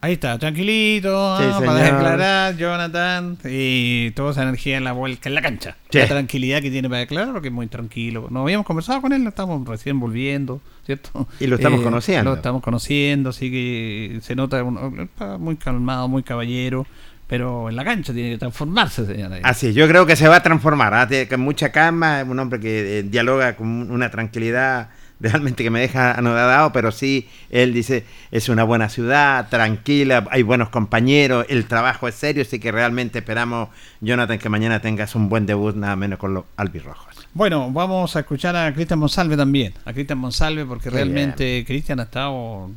Ahí 0.00 0.12
está, 0.12 0.38
tranquilito, 0.38 1.38
Sí, 1.38 1.44
para 1.58 1.74
declarar, 1.74 2.56
Jonathan, 2.56 3.36
y 3.44 4.12
toda 4.12 4.30
esa 4.30 4.44
energía 4.44 4.76
en 4.76 4.84
la 4.84 4.92
vuelta, 4.92 5.28
en 5.28 5.34
la 5.34 5.42
cancha. 5.42 5.76
Sí. 5.90 5.98
La 5.98 6.06
tranquilidad 6.06 6.62
que 6.62 6.70
tiene 6.70 6.88
para 6.88 7.00
declarar, 7.00 7.32
porque 7.32 7.48
es 7.48 7.54
muy 7.54 7.66
tranquilo. 7.66 8.28
No 8.30 8.42
habíamos 8.42 8.64
conversado 8.64 9.02
con 9.02 9.12
él, 9.12 9.24
lo 9.24 9.30
estamos 9.30 9.66
recién 9.66 9.98
volviendo, 9.98 10.60
¿cierto? 10.86 11.26
Eh, 11.40 11.44
Y 11.44 11.46
lo 11.48 11.56
estamos 11.56 11.80
conociendo. 11.80 12.30
Lo 12.30 12.36
estamos 12.36 12.62
conociendo, 12.62 13.30
así 13.30 13.50
que 13.50 14.20
se 14.22 14.36
nota 14.36 14.64
está 15.02 15.36
muy 15.36 15.56
calmado, 15.56 16.06
muy 16.06 16.22
caballero, 16.22 16.86
pero 17.28 17.68
en 17.68 17.76
la 17.76 17.84
cancha 17.84 18.12
tiene 18.12 18.30
que 18.30 18.38
transformarse, 18.38 19.06
señora. 19.06 19.38
Así, 19.44 19.72
yo 19.72 19.86
creo 19.86 20.06
que 20.06 20.16
se 20.16 20.26
va 20.26 20.36
a 20.36 20.42
transformar, 20.42 20.94
¿ah? 20.94 21.06
Tiene- 21.06 21.36
mucha 21.36 21.70
calma, 21.70 22.22
es 22.22 22.26
un 22.28 22.38
hombre 22.40 22.58
que 22.58 22.98
eh, 22.98 23.02
dialoga 23.04 23.54
con 23.54 23.90
una 23.90 24.10
tranquilidad 24.10 24.88
realmente 25.20 25.64
que 25.64 25.70
me 25.70 25.80
deja 25.80 26.12
anodado, 26.12 26.72
pero 26.72 26.92
sí, 26.92 27.28
él 27.50 27.74
dice, 27.74 28.04
es 28.30 28.48
una 28.48 28.62
buena 28.62 28.88
ciudad, 28.88 29.48
tranquila, 29.48 30.24
hay 30.30 30.42
buenos 30.42 30.68
compañeros, 30.68 31.44
el 31.48 31.66
trabajo 31.66 32.06
es 32.06 32.14
serio, 32.14 32.42
así 32.42 32.60
que 32.60 32.70
realmente 32.70 33.18
esperamos, 33.18 33.68
Jonathan, 34.00 34.38
que 34.38 34.48
mañana 34.48 34.80
tengas 34.80 35.16
un 35.16 35.28
buen 35.28 35.44
debut, 35.44 35.74
nada 35.74 35.96
menos 35.96 36.20
con 36.20 36.34
los 36.34 36.44
albirrojos. 36.56 37.16
Bueno, 37.34 37.68
vamos 37.72 38.14
a 38.16 38.20
escuchar 38.20 38.54
a 38.56 38.72
Cristian 38.72 39.00
Monsalve 39.00 39.36
también. 39.36 39.74
A 39.84 39.92
Cristian 39.92 40.18
Monsalve, 40.18 40.64
porque 40.64 40.88
Muy 40.88 40.98
realmente 41.00 41.64
Cristian 41.66 41.98
ha 42.00 42.04
estado. 42.04 42.70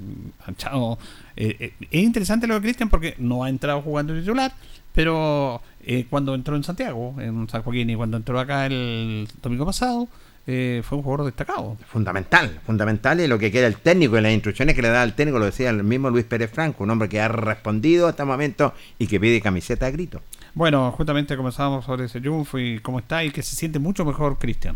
ha 0.45 0.52
estado, 0.52 0.98
eh, 1.36 1.56
eh, 1.60 1.74
es 1.80 2.03
interesante 2.03 2.48
lo 2.48 2.56
de 2.56 2.62
Cristian 2.62 2.90
porque 2.90 3.16
no 3.18 3.44
ha 3.44 3.49
entrado 3.49 3.82
jugando 3.82 4.14
titular, 4.14 4.53
pero 4.94 5.62
eh, 5.86 6.06
cuando 6.10 6.36
entró 6.36 6.56
en 6.56 6.64
Santiago, 6.64 7.16
en 7.20 7.48
San 7.49 7.64
Joaquín, 7.64 7.90
y 7.90 7.95
cuando 7.95 8.18
entró 8.18 8.40
acá 8.40 8.66
el 8.66 9.28
domingo 9.41 9.66
pasado, 9.66 10.08
eh, 10.48 10.82
fue 10.84 10.98
un 10.98 11.03
jugador 11.03 11.26
destacado. 11.26 11.78
Fundamental, 11.88 12.60
fundamental 12.66 13.20
y 13.22 13.28
lo 13.28 13.38
que 13.38 13.52
queda 13.52 13.68
el 13.68 13.78
técnico 13.78 14.18
y 14.18 14.22
las 14.22 14.34
instrucciones 14.34 14.76
que 14.76 14.82
le 14.82 14.90
da 14.90 15.03
el 15.03 15.14
técnico, 15.14 15.40
lo 15.40 15.45
decía 15.45 15.70
el 15.70 15.84
mismo 15.84 16.10
Luis 16.10 16.26
Pérez 16.26 16.52
Franco, 16.52 16.84
un 16.84 16.90
hombre 16.90 17.10
que 17.10 17.22
ha 17.22 17.28
respondido 17.28 18.08
hasta 18.08 18.24
el 18.24 18.30
momento 18.30 18.74
y 18.98 19.08
que 19.08 19.20
pide 19.20 19.40
camiseta 19.41 19.86
a 19.86 19.91
grito. 19.91 20.22
Bueno, 20.53 20.91
justamente 20.91 21.38
comenzábamos 21.38 21.86
sobre 21.86 22.06
ese 22.06 22.20
triunfo 22.20 22.60
y 22.60 22.80
cómo 22.80 22.99
está, 22.99 23.24
y 23.24 23.32
que 23.32 23.41
se 23.41 23.56
siente 23.56 23.80
mucho 23.80 24.03
mejor 24.03 24.38
Cristian. 24.38 24.76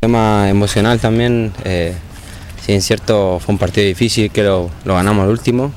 Tema 0.00 0.50
emocional 0.50 1.00
también, 1.00 1.52
si 2.64 2.72
es 2.72 2.84
cierto 2.84 3.40
fue 3.44 3.54
un 3.54 3.58
partido 3.58 3.86
difícil 3.86 4.30
que 4.30 4.42
lo, 4.42 4.70
lo 4.84 4.94
ganamos 4.94 5.24
al 5.24 5.30
último, 5.30 5.72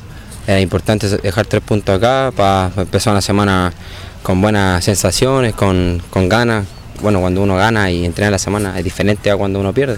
era 0.48 0.60
importante 0.62 1.08
dejar 1.08 1.48
tres 1.48 1.64
puntos 1.64 1.96
acá 1.96 2.32
para 2.36 2.72
empezar 2.78 3.12
una 3.12 3.22
semana 3.22 3.74
con 4.22 4.42
buenas 4.42 4.84
sensaciones, 4.84 5.56
con, 5.56 6.02
con 6.12 6.30
ganas. 6.30 6.66
Bueno, 7.02 7.20
cuando 7.20 7.42
uno 7.42 7.56
gana 7.56 7.92
y 7.92 8.06
entrena 8.06 8.32
la 8.32 8.40
semana 8.40 8.78
es 8.78 8.84
diferente 8.84 9.32
a 9.32 9.38
cuando 9.38 9.60
uno 9.60 9.74
pierde. 9.74 9.98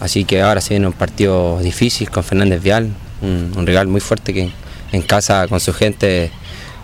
Así 0.00 0.24
que 0.24 0.42
ahora 0.42 0.60
se 0.60 0.74
viene 0.74 0.86
un 0.86 0.92
partido 0.92 1.58
difícil 1.60 2.10
con 2.10 2.24
Fernández 2.24 2.62
Vial, 2.62 2.90
un, 3.22 3.52
un 3.56 3.66
rival 3.66 3.86
muy 3.86 4.00
fuerte 4.00 4.32
que 4.32 4.50
en 4.92 5.02
casa 5.02 5.46
con 5.48 5.60
su 5.60 5.72
gente 5.72 6.30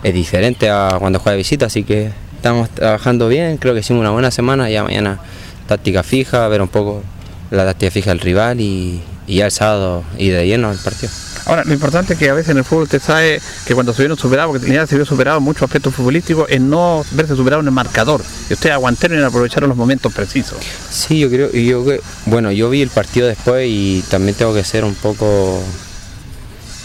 es 0.03 0.15
diferente 0.15 0.71
a 0.71 0.97
cuando 0.99 1.19
juega 1.19 1.33
de 1.33 1.39
visita, 1.39 1.67
así 1.67 1.85
que 1.85 2.11
estamos 2.37 2.71
trabajando 2.71 3.29
bien, 3.29 3.57
creo 3.57 3.75
que 3.75 3.81
hicimos 3.81 4.01
una 4.01 4.11
buena 4.11 4.31
semana, 4.31 4.69
ya 4.69 4.83
mañana 4.83 5.19
táctica 5.67 6.03
fija, 6.03 6.49
ver 6.49 6.61
un 6.63 6.69
poco 6.69 7.03
la 7.51 7.65
táctica 7.65 7.91
fija 7.91 8.11
del 8.11 8.21
rival 8.21 8.61
y, 8.61 9.01
y 9.27 9.37
ya 9.37 9.47
el 9.47 9.53
sábado 9.53 10.05
y 10.19 10.29
de 10.31 10.47
lleno 10.47 10.69
al 10.71 10.79
partido. 10.79 11.11
Ahora, 11.45 11.65
lo 11.65 11.73
importante 11.75 12.13
es 12.13 12.19
que 12.21 12.29
a 12.31 12.35
veces 12.35 12.51
en 12.51 12.59
el 12.59 12.65
fútbol 12.65 12.85
usted 12.85 13.03
sabe 13.03 13.41
que 13.67 13.75
cuando 13.75 13.93
se 13.93 14.03
vieron 14.03 14.17
superados, 14.17 14.53
porque 14.53 14.67
Linares 14.67 14.89
se 14.89 14.95
vio 14.95 15.05
superado 15.05 15.39
en 15.39 15.45
muchos 15.45 15.63
aspectos 15.65 15.93
futbolísticos, 15.93 16.49
es 16.49 16.61
no 16.61 17.05
verse 17.11 17.35
superado 17.35 17.61
en 17.63 17.67
el 17.67 17.73
marcador. 17.73 18.23
Y 18.49 18.53
ustedes 18.53 18.73
aguantaron 18.75 19.19
y 19.19 19.23
aprovecharon 19.25 19.69
los 19.69 19.77
momentos 19.77 20.13
precisos. 20.13 20.59
Sí, 20.89 21.19
yo 21.19 21.29
creo, 21.29 21.51
yo 21.51 21.85
bueno, 22.27 22.53
yo 22.53 22.71
vi 22.71 22.81
el 22.83 22.91
partido 22.91 23.27
después 23.27 23.67
y 23.69 24.05
también 24.09 24.37
tengo 24.37 24.55
que 24.55 24.63
ser 24.63 24.85
un 24.85 24.95
poco 24.95 25.61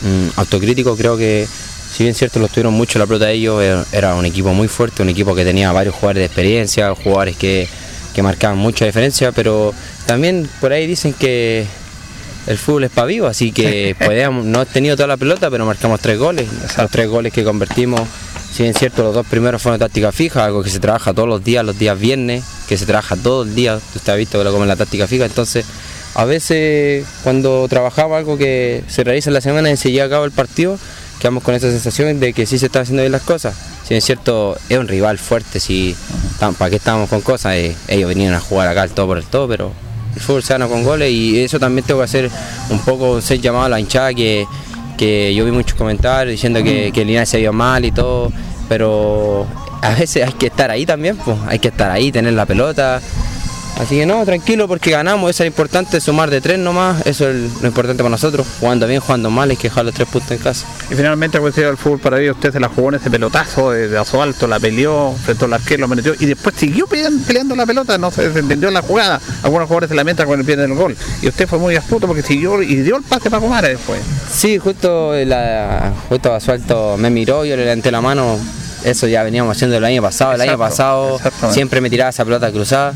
mm, 0.01 0.39
autocrítico, 0.39 0.95
creo 0.95 1.17
que 1.17 1.47
si 1.91 2.03
bien 2.03 2.15
cierto 2.15 2.39
lo 2.39 2.47
tuvieron 2.47 2.73
mucho 2.73 2.99
la 2.99 3.05
pelota 3.05 3.25
de 3.25 3.33
ellos, 3.33 3.61
era- 3.63 3.85
era 3.91 4.15
un 4.15 4.25
equipo 4.25 4.53
muy 4.53 4.67
fuerte, 4.67 5.01
un 5.03 5.09
equipo 5.09 5.35
que 5.35 5.43
tenía 5.45 5.71
varios 5.71 5.95
jugadores 5.95 6.21
de 6.21 6.25
experiencia, 6.25 6.93
jugadores 6.95 7.37
que, 7.37 7.67
que 8.13 8.23
marcaban 8.23 8.57
mucha 8.57 8.85
diferencia, 8.85 9.31
pero 9.31 9.73
también 10.07 10.49
por 10.59 10.71
ahí 10.71 10.85
dicen 10.87 11.13
que 11.13 11.65
el 12.47 12.57
fútbol 12.57 12.85
es 12.85 12.91
para 12.91 13.07
vivo, 13.07 13.27
así 13.27 13.51
que 13.51 13.95
podíamos, 14.05 14.45
no 14.45 14.61
he 14.61 14.65
tenido 14.65 14.95
toda 14.95 15.07
la 15.07 15.17
pelota, 15.17 15.49
pero 15.51 15.65
marcamos 15.65 15.99
tres 15.99 16.17
goles. 16.17 16.47
Los 16.77 16.89
tres 16.89 17.07
goles 17.07 17.33
que 17.33 17.43
convertimos, 17.43 18.01
si 18.51 18.63
bien 18.63 18.73
cierto, 18.73 19.03
los 19.03 19.13
dos 19.13 19.25
primeros 19.27 19.61
fueron 19.61 19.79
táctica 19.79 20.11
fija, 20.11 20.45
algo 20.45 20.63
que 20.63 20.69
se 20.69 20.79
trabaja 20.79 21.13
todos 21.13 21.27
los 21.27 21.43
días, 21.43 21.65
los 21.65 21.77
días 21.77 21.99
viernes, 21.99 22.43
que 22.67 22.77
se 22.77 22.85
trabaja 22.85 23.15
todo 23.15 23.43
el 23.43 23.53
día, 23.53 23.79
usted 23.95 24.13
ha 24.13 24.15
visto 24.15 24.37
que 24.37 24.43
lo 24.43 24.51
como 24.51 24.63
en 24.63 24.69
la 24.69 24.75
táctica 24.75 25.07
fija, 25.07 25.25
entonces 25.25 25.65
a 26.15 26.25
veces 26.25 27.05
cuando 27.23 27.67
trabajamos 27.69 28.17
algo 28.17 28.37
que 28.37 28.83
se 28.87 29.03
realiza 29.03 29.29
en 29.29 29.35
la 29.35 29.41
semana 29.41 29.69
y 29.69 29.77
se 29.77 29.91
lleva 29.91 30.05
a 30.05 30.09
cabo 30.09 30.25
el 30.25 30.31
partido, 30.31 30.79
quedamos 31.19 31.43
con 31.43 31.53
esa 31.53 31.69
sensación 31.69 32.19
de 32.19 32.33
que 32.33 32.45
sí 32.45 32.57
se 32.57 32.67
están 32.67 32.83
haciendo 32.83 33.03
bien 33.03 33.11
las 33.11 33.21
cosas. 33.21 33.55
Si 33.83 33.89
bien 33.89 33.99
es 33.99 34.05
cierto, 34.05 34.57
es 34.69 34.77
un 34.77 34.87
rival 34.87 35.17
fuerte, 35.17 35.59
si 35.59 35.95
para 36.57 36.69
qué 36.69 36.77
estábamos 36.77 37.09
con 37.09 37.21
cosas, 37.21 37.55
Eh, 37.55 37.75
ellos 37.87 38.09
venían 38.09 38.33
a 38.33 38.39
jugar 38.39 38.67
acá 38.67 38.83
el 38.83 38.91
todo 38.91 39.07
por 39.07 39.17
el 39.17 39.25
todo, 39.25 39.47
pero 39.47 39.71
el 40.17 40.23
fútbol 40.23 40.43
se 40.43 40.57
con 40.57 40.83
goles 40.83 41.11
y 41.11 41.39
eso 41.39 41.59
también 41.59 41.85
tengo 41.85 41.99
que 41.99 42.05
hacer 42.05 42.29
un 42.69 42.79
poco, 42.79 43.21
ser 43.21 43.39
llamado 43.39 43.65
a 43.65 43.69
la 43.69 43.79
hinchada 43.79 44.13
que, 44.13 44.45
que 44.97 45.33
yo 45.33 45.45
vi 45.45 45.51
muchos 45.51 45.77
comentarios 45.77 46.31
diciendo 46.31 46.61
que, 46.63 46.91
que 46.91 47.05
Linares 47.05 47.29
se 47.29 47.37
vio 47.37 47.53
mal 47.53 47.85
y 47.85 47.91
todo, 47.91 48.31
pero 48.67 49.45
a 49.81 49.91
veces 49.91 50.25
hay 50.25 50.33
que 50.33 50.47
estar 50.47 50.71
ahí 50.71 50.85
también, 50.85 51.17
pues, 51.17 51.37
hay 51.47 51.59
que 51.59 51.69
estar 51.69 51.91
ahí, 51.91 52.11
tener 52.11 52.33
la 52.33 52.45
pelota. 52.45 53.01
Así 53.79 53.95
que 53.95 54.05
no, 54.05 54.25
tranquilo 54.25 54.67
porque 54.67 54.91
ganamos, 54.91 55.29
eso 55.29 55.43
es 55.43 55.47
importante, 55.47 56.01
sumar 56.01 56.31
de 56.31 56.41
tres 56.41 56.57
nomás, 56.57 57.05
eso 57.05 57.29
es 57.29 57.61
lo 57.61 57.67
importante 57.67 58.01
para 58.01 58.09
nosotros. 58.09 58.45
Jugando 58.59 58.87
bien, 58.87 58.99
jugando 58.99 59.29
mal, 59.29 59.49
hay 59.49 59.55
que 59.55 59.69
dejar 59.69 59.85
los 59.85 59.93
tres 59.93 60.07
puntos 60.07 60.31
en 60.31 60.39
casa. 60.39 60.65
Y 60.89 60.95
finalmente, 60.95 61.39
cuando 61.39 61.69
el 61.69 61.77
fútbol 61.77 61.99
para 61.99 62.19
ellos, 62.19 62.35
usted 62.35 62.53
se 62.53 62.59
la 62.59 62.69
jugó 62.69 62.89
en 62.89 62.95
ese 62.95 63.11
pelotazo 63.11 63.71
de, 63.71 63.87
de 63.87 63.97
asfalto, 63.97 64.47
la 64.47 64.59
peleó, 64.59 65.11
enfrentó 65.11 65.45
al 65.45 65.53
arquero, 65.53 65.81
lo 65.81 65.95
metió 65.95 66.13
y 66.19 66.25
después 66.25 66.55
siguió 66.55 66.87
peleando, 66.87 67.25
peleando 67.25 67.55
la 67.55 67.65
pelota, 67.65 67.97
no 67.97 68.09
se 68.09 68.25
entendió 68.25 68.71
la 68.71 68.81
jugada. 68.81 69.21
Algunos 69.43 69.67
jugadores 69.67 69.89
se 69.89 69.95
lamentan 69.95 70.27
con 70.27 70.39
el 70.39 70.45
pie 70.45 70.55
del 70.55 70.73
gol. 70.73 70.95
Y 71.21 71.27
usted 71.27 71.47
fue 71.47 71.59
muy 71.59 71.75
astuto 71.75 72.07
porque 72.07 72.23
siguió 72.23 72.61
y 72.61 72.77
dio 72.77 72.97
el 72.97 73.03
pase 73.03 73.29
para 73.29 73.41
Comara 73.41 73.67
después. 73.67 74.01
Sí, 74.31 74.57
justo, 74.57 75.13
la, 75.13 75.93
justo 76.09 76.97
me 76.97 77.09
miró, 77.09 77.45
yo 77.45 77.55
le 77.55 77.63
levanté 77.63 77.91
la 77.91 78.01
mano, 78.01 78.39
eso 78.83 79.07
ya 79.07 79.23
veníamos 79.23 79.55
haciendo 79.55 79.77
el 79.77 79.85
año 79.85 80.01
pasado, 80.01 80.33
el 80.33 80.41
año 80.41 80.57
pasado 80.57 81.19
siempre 81.51 81.81
me 81.81 81.89
tiraba 81.89 82.09
esa 82.09 82.25
pelota 82.25 82.51
cruzada 82.51 82.93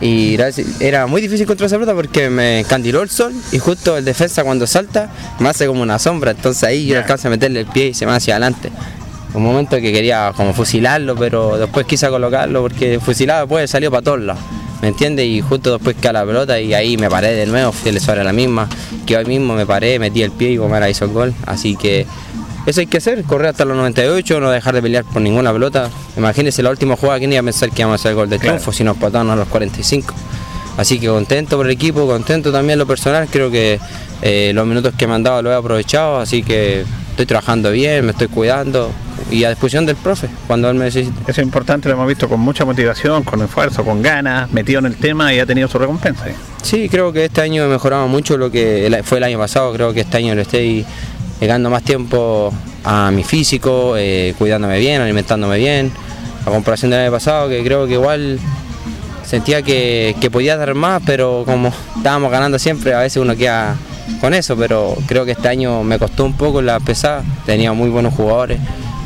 y 0.00 0.38
era 0.80 1.06
muy 1.06 1.20
difícil 1.20 1.46
contra 1.46 1.66
esa 1.66 1.76
pelota 1.76 1.94
porque 1.94 2.30
me 2.30 2.60
encandiló 2.60 3.02
el 3.02 3.10
sol 3.10 3.34
y 3.52 3.58
justo 3.58 3.98
el 3.98 4.04
defensa 4.04 4.42
cuando 4.44 4.66
salta 4.66 5.10
me 5.38 5.48
hace 5.50 5.66
como 5.66 5.82
una 5.82 5.98
sombra, 5.98 6.30
entonces 6.30 6.64
ahí 6.64 6.86
yo 6.86 6.96
alcanzo 6.96 7.28
a 7.28 7.30
meterle 7.30 7.60
el 7.60 7.66
pie 7.66 7.88
y 7.88 7.94
se 7.94 8.06
me 8.06 8.12
va 8.12 8.16
hacia 8.16 8.34
adelante. 8.34 8.70
Un 9.32 9.44
momento 9.44 9.76
que 9.76 9.92
quería 9.92 10.32
como 10.34 10.54
fusilarlo, 10.54 11.14
pero 11.14 11.56
después 11.56 11.86
quise 11.86 12.08
colocarlo 12.08 12.62
porque 12.62 12.98
fusilado 12.98 13.42
después 13.42 13.70
salió 13.70 13.90
para 13.90 14.02
todos 14.02 14.20
lados. 14.20 14.42
¿Me 14.82 14.88
entiendes? 14.88 15.26
Y 15.26 15.42
justo 15.42 15.72
después 15.72 15.94
cae 16.00 16.14
la 16.14 16.24
pelota 16.24 16.58
y 16.58 16.72
ahí 16.72 16.96
me 16.96 17.10
paré 17.10 17.32
de 17.34 17.46
nuevo, 17.46 17.70
fui 17.70 17.98
sobre 18.00 18.24
la 18.24 18.32
misma, 18.32 18.68
que 19.06 19.16
hoy 19.16 19.26
mismo 19.26 19.54
me 19.54 19.66
paré, 19.66 19.98
metí 19.98 20.22
el 20.22 20.30
pie 20.30 20.52
y 20.52 20.56
Gomera 20.56 20.88
hizo 20.88 21.04
el 21.04 21.10
gol. 21.12 21.34
Así 21.46 21.76
que 21.76 22.06
eso 22.66 22.80
hay 22.80 22.86
que 22.86 22.98
hacer, 22.98 23.24
correr 23.24 23.48
hasta 23.48 23.64
los 23.64 23.76
98, 23.76 24.40
no 24.40 24.50
dejar 24.50 24.74
de 24.74 24.82
pelear 24.82 25.04
por 25.04 25.22
ninguna 25.22 25.52
pelota. 25.52 25.90
Imagínense 26.16 26.62
la 26.62 26.70
última 26.70 26.96
jugada, 26.96 27.18
¿quién 27.18 27.32
iba 27.32 27.40
a 27.40 27.44
pensar 27.44 27.70
que 27.70 27.82
íbamos 27.82 27.98
a 27.98 28.00
hacer 28.00 28.10
el 28.10 28.16
gol 28.16 28.30
de 28.30 28.38
triunfo 28.38 28.72
si 28.72 28.84
nos 28.84 28.96
a 29.02 29.36
los 29.36 29.48
45? 29.48 30.14
Así 30.76 30.98
que 30.98 31.08
contento 31.08 31.56
por 31.56 31.66
el 31.66 31.72
equipo, 31.72 32.06
contento 32.06 32.52
también 32.52 32.78
lo 32.78 32.86
personal, 32.86 33.28
creo 33.30 33.50
que 33.50 33.78
eh, 34.22 34.52
los 34.54 34.66
minutos 34.66 34.94
que 34.96 35.06
me 35.06 35.14
han 35.14 35.22
dado 35.22 35.42
lo 35.42 35.50
he 35.50 35.54
aprovechado, 35.54 36.18
así 36.18 36.42
que 36.42 36.84
estoy 37.10 37.26
trabajando 37.26 37.70
bien, 37.70 38.04
me 38.04 38.12
estoy 38.12 38.28
cuidando 38.28 38.90
y 39.30 39.44
a 39.44 39.50
disposición 39.50 39.86
del 39.86 39.96
profe 39.96 40.28
cuando 40.46 40.70
él 40.70 40.76
me 40.76 40.86
necesite. 40.86 41.18
Eso 41.22 41.40
es 41.40 41.46
importante, 41.46 41.88
lo 41.88 41.94
hemos 41.94 42.08
visto 42.08 42.28
con 42.28 42.40
mucha 42.40 42.64
motivación, 42.64 43.22
con 43.24 43.42
esfuerzo, 43.42 43.84
con 43.84 44.02
ganas, 44.02 44.50
metido 44.52 44.78
en 44.78 44.86
el 44.86 44.96
tema 44.96 45.32
y 45.34 45.38
ha 45.38 45.46
tenido 45.46 45.68
su 45.68 45.78
recompensa. 45.78 46.24
Sí, 46.62 46.88
creo 46.88 47.12
que 47.12 47.26
este 47.26 47.40
año 47.40 47.64
he 47.64 47.68
mejorado 47.68 48.08
mucho 48.08 48.36
lo 48.36 48.50
que 48.50 49.02
fue 49.04 49.18
el 49.18 49.24
año 49.24 49.38
pasado. 49.38 49.72
Creo 49.72 49.92
que 49.92 50.00
este 50.00 50.16
año 50.16 50.34
le 50.34 50.42
estoy 50.42 50.84
llegando 51.40 51.70
más 51.70 51.82
tiempo 51.82 52.52
a 52.84 53.10
mi 53.10 53.24
físico, 53.24 53.94
eh, 53.96 54.34
cuidándome 54.38 54.78
bien, 54.78 55.00
alimentándome 55.00 55.58
bien. 55.58 55.90
A 56.46 56.50
comparación 56.50 56.90
del 56.90 57.00
año 57.00 57.10
pasado, 57.12 57.48
que 57.48 57.62
creo 57.62 57.86
que 57.86 57.94
igual 57.94 58.38
sentía 59.26 59.62
que, 59.62 60.16
que 60.20 60.30
podía 60.30 60.56
dar 60.56 60.74
más, 60.74 61.02
pero 61.04 61.42
como 61.46 61.72
estábamos 61.96 62.30
ganando 62.30 62.58
siempre, 62.58 62.94
a 62.94 63.00
veces 63.00 63.22
uno 63.22 63.36
queda 63.36 63.76
con 64.20 64.32
eso. 64.34 64.56
Pero 64.56 64.96
creo 65.06 65.24
que 65.24 65.32
este 65.32 65.48
año 65.48 65.82
me 65.82 65.98
costó 65.98 66.24
un 66.24 66.34
poco 66.36 66.62
la 66.62 66.80
pesada. 66.80 67.22
Tenía 67.46 67.72
muy 67.72 67.90
buenos 67.90 68.14
jugadores. 68.14 68.58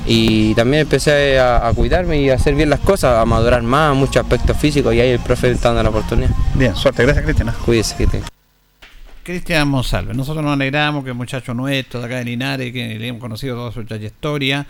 Y 0.07 0.55
también 0.55 0.83
empecé 0.83 1.39
a, 1.41 1.67
a 1.67 1.73
cuidarme 1.73 2.21
y 2.21 2.29
a 2.31 2.35
hacer 2.35 2.55
bien 2.55 2.69
las 2.69 2.81
cosas, 2.81 3.19
a 3.19 3.25
madurar 3.25 3.63
más, 3.63 3.97
muchos 3.97 4.19
aspectos 4.19 4.55
físicos 4.59 4.95
y 4.95 5.01
ahí 5.01 5.11
el 5.11 5.19
profe 5.19 5.51
está 5.51 5.69
dando 5.73 5.83
la 5.85 5.89
oportunidad. 5.89 6.31
Bien, 6.55 6.77
suerte, 6.77 7.03
gracias 7.05 7.25
Cristiana. 7.25 7.55
Cuídese, 7.65 8.07
te- 8.07 8.34
Cristian 9.25 9.69
Monsalve, 9.69 10.13
nosotros 10.15 10.45
nos 10.45 10.53
alegramos 10.53 11.03
que 11.03 11.11
el 11.11 11.17
muchacho 11.17 11.55
nuestro 11.55 12.01
de 12.01 12.07
acá 12.07 12.17
de 12.19 12.25
Linares, 12.27 12.73
que 12.73 12.99
le 12.99 13.09
hemos 13.09 13.21
conocido 13.21 13.57
toda 13.57 13.73
su 13.73 13.83
trayectoria. 13.85 14.67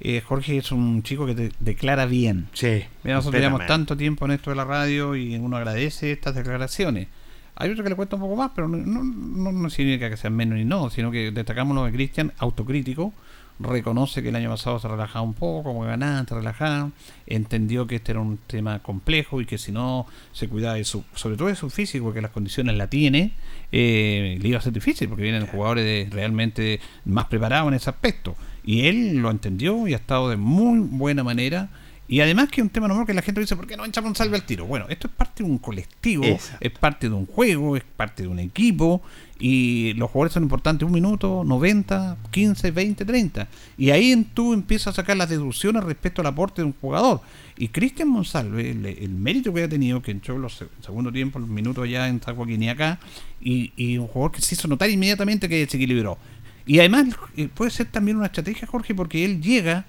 Eh, 0.00 0.20
Jorge 0.20 0.58
es 0.58 0.72
un 0.72 1.02
chico 1.02 1.24
que 1.24 1.34
te 1.34 1.52
declara 1.60 2.04
bien. 2.04 2.48
Sí. 2.52 2.82
Mira, 3.02 3.16
nosotros 3.16 3.40
llevamos 3.40 3.66
tanto 3.66 3.96
tiempo 3.96 4.26
en 4.26 4.32
esto 4.32 4.50
de 4.50 4.56
la 4.56 4.64
radio 4.64 5.16
y 5.16 5.36
uno 5.36 5.56
agradece 5.56 6.12
estas 6.12 6.34
declaraciones. 6.34 7.08
Hay 7.56 7.70
otro 7.70 7.82
que 7.82 7.90
le 7.90 7.96
cuesta 7.96 8.16
un 8.16 8.22
poco 8.22 8.36
más, 8.36 8.50
pero 8.54 8.68
no, 8.68 8.76
no, 8.76 9.02
no- 9.04 9.52
no 9.52 9.70
significa 9.70 10.10
que 10.10 10.16
sean 10.18 10.34
menos 10.36 10.58
ni 10.58 10.64
no, 10.66 10.90
sino 10.90 11.10
que 11.10 11.30
destacamos 11.30 11.74
lo 11.74 11.84
de 11.84 11.92
Cristian, 11.92 12.32
autocrítico, 12.38 13.14
reconoce 13.60 14.20
que 14.22 14.30
el 14.30 14.36
año 14.36 14.50
pasado 14.50 14.80
se 14.80 14.88
relajaba 14.88 15.22
un 15.22 15.34
poco, 15.34 15.62
como 15.62 15.82
ganaba, 15.84 16.26
se 16.28 16.34
relajaba, 16.34 16.90
entendió 17.26 17.86
que 17.86 17.96
este 17.96 18.10
era 18.12 18.20
un 18.20 18.38
tema 18.48 18.80
complejo 18.80 19.40
y 19.40 19.46
que 19.46 19.56
si 19.56 19.70
no 19.72 20.06
se 20.32 20.48
cuidaba 20.48 20.74
de 20.74 20.84
su, 20.84 21.04
sobre 21.14 21.36
todo 21.36 21.48
de 21.48 21.54
su 21.54 21.70
físico, 21.70 22.12
que 22.12 22.20
las 22.20 22.32
condiciones 22.32 22.76
la 22.76 22.88
tiene, 22.88 23.30
eh, 23.76 24.38
le 24.40 24.48
iba 24.48 24.58
a 24.58 24.62
ser 24.62 24.72
difícil, 24.72 25.08
porque 25.08 25.24
vienen 25.24 25.46
jugadores 25.48 25.84
de- 25.84 26.08
realmente 26.14 26.78
más 27.04 27.24
preparados 27.26 27.66
en 27.68 27.74
ese 27.74 27.90
aspecto. 27.90 28.36
Y 28.64 28.86
él 28.86 29.16
lo 29.16 29.30
entendió 29.32 29.88
y 29.88 29.94
ha 29.94 29.96
estado 29.96 30.30
de 30.30 30.36
muy 30.36 30.78
buena 30.78 31.24
manera. 31.24 31.70
Y 32.06 32.20
además 32.20 32.50
que 32.50 32.60
es 32.60 32.62
un 32.62 32.70
tema 32.70 32.86
normal 32.86 33.04
que 33.06 33.14
la 33.14 33.22
gente 33.22 33.40
dice, 33.40 33.56
¿por 33.56 33.66
qué 33.66 33.76
no 33.76 33.84
echamos 33.84 34.10
un 34.10 34.14
salve 34.14 34.36
al 34.36 34.44
tiro? 34.44 34.66
Bueno, 34.66 34.84
esto 34.90 35.08
es 35.08 35.12
parte 35.14 35.42
de 35.42 35.48
un 35.50 35.58
colectivo, 35.58 36.22
Exacto. 36.24 36.58
es 36.60 36.70
parte 36.78 37.08
de 37.08 37.14
un 37.14 37.26
juego, 37.26 37.76
es 37.76 37.82
parte 37.96 38.22
de 38.22 38.28
un 38.28 38.38
equipo 38.38 39.00
y 39.40 39.94
los 39.94 40.10
jugadores 40.10 40.34
son 40.34 40.42
importantes 40.44 40.86
un 40.86 40.92
minuto, 40.92 41.42
90, 41.44 42.18
15, 42.30 42.70
20, 42.70 43.04
30. 43.06 43.48
Y 43.78 43.90
ahí 43.90 44.12
en 44.12 44.24
tú 44.26 44.52
empiezas 44.52 44.88
a 44.88 44.92
sacar 44.96 45.16
las 45.16 45.30
deducciones 45.30 45.82
respecto 45.82 46.20
al 46.20 46.26
aporte 46.28 46.60
de 46.62 46.66
un 46.66 46.74
jugador. 46.78 47.22
Y 47.56 47.68
Cristian 47.68 48.08
Monsalve, 48.08 48.70
el, 48.70 48.84
el 48.86 49.10
mérito 49.10 49.54
que 49.54 49.62
ha 49.62 49.68
tenido, 49.68 50.02
que 50.02 50.10
entró 50.10 50.34
en 50.34 50.42
los 50.42 50.60
seg- 50.60 50.68
segundo 50.84 51.12
tiempo, 51.12 51.38
los 51.38 51.48
minutos 51.48 51.88
ya 51.88 52.08
en 52.08 52.18
Joaquín 52.18 52.62
y 52.62 52.68
acá, 52.68 52.98
y, 53.40 53.72
y 53.76 53.96
un 53.98 54.08
jugador 54.08 54.32
que 54.32 54.40
se 54.40 54.54
hizo 54.56 54.66
notar 54.66 54.90
inmediatamente 54.90 55.48
que 55.48 55.64
se 55.66 55.76
equilibró. 55.76 56.18
Y 56.66 56.80
además 56.80 57.06
eh, 57.36 57.48
puede 57.54 57.70
ser 57.70 57.86
también 57.86 58.16
una 58.16 58.26
estrategia, 58.26 58.66
Jorge, 58.66 58.94
porque 58.94 59.24
él 59.24 59.40
llega, 59.40 59.84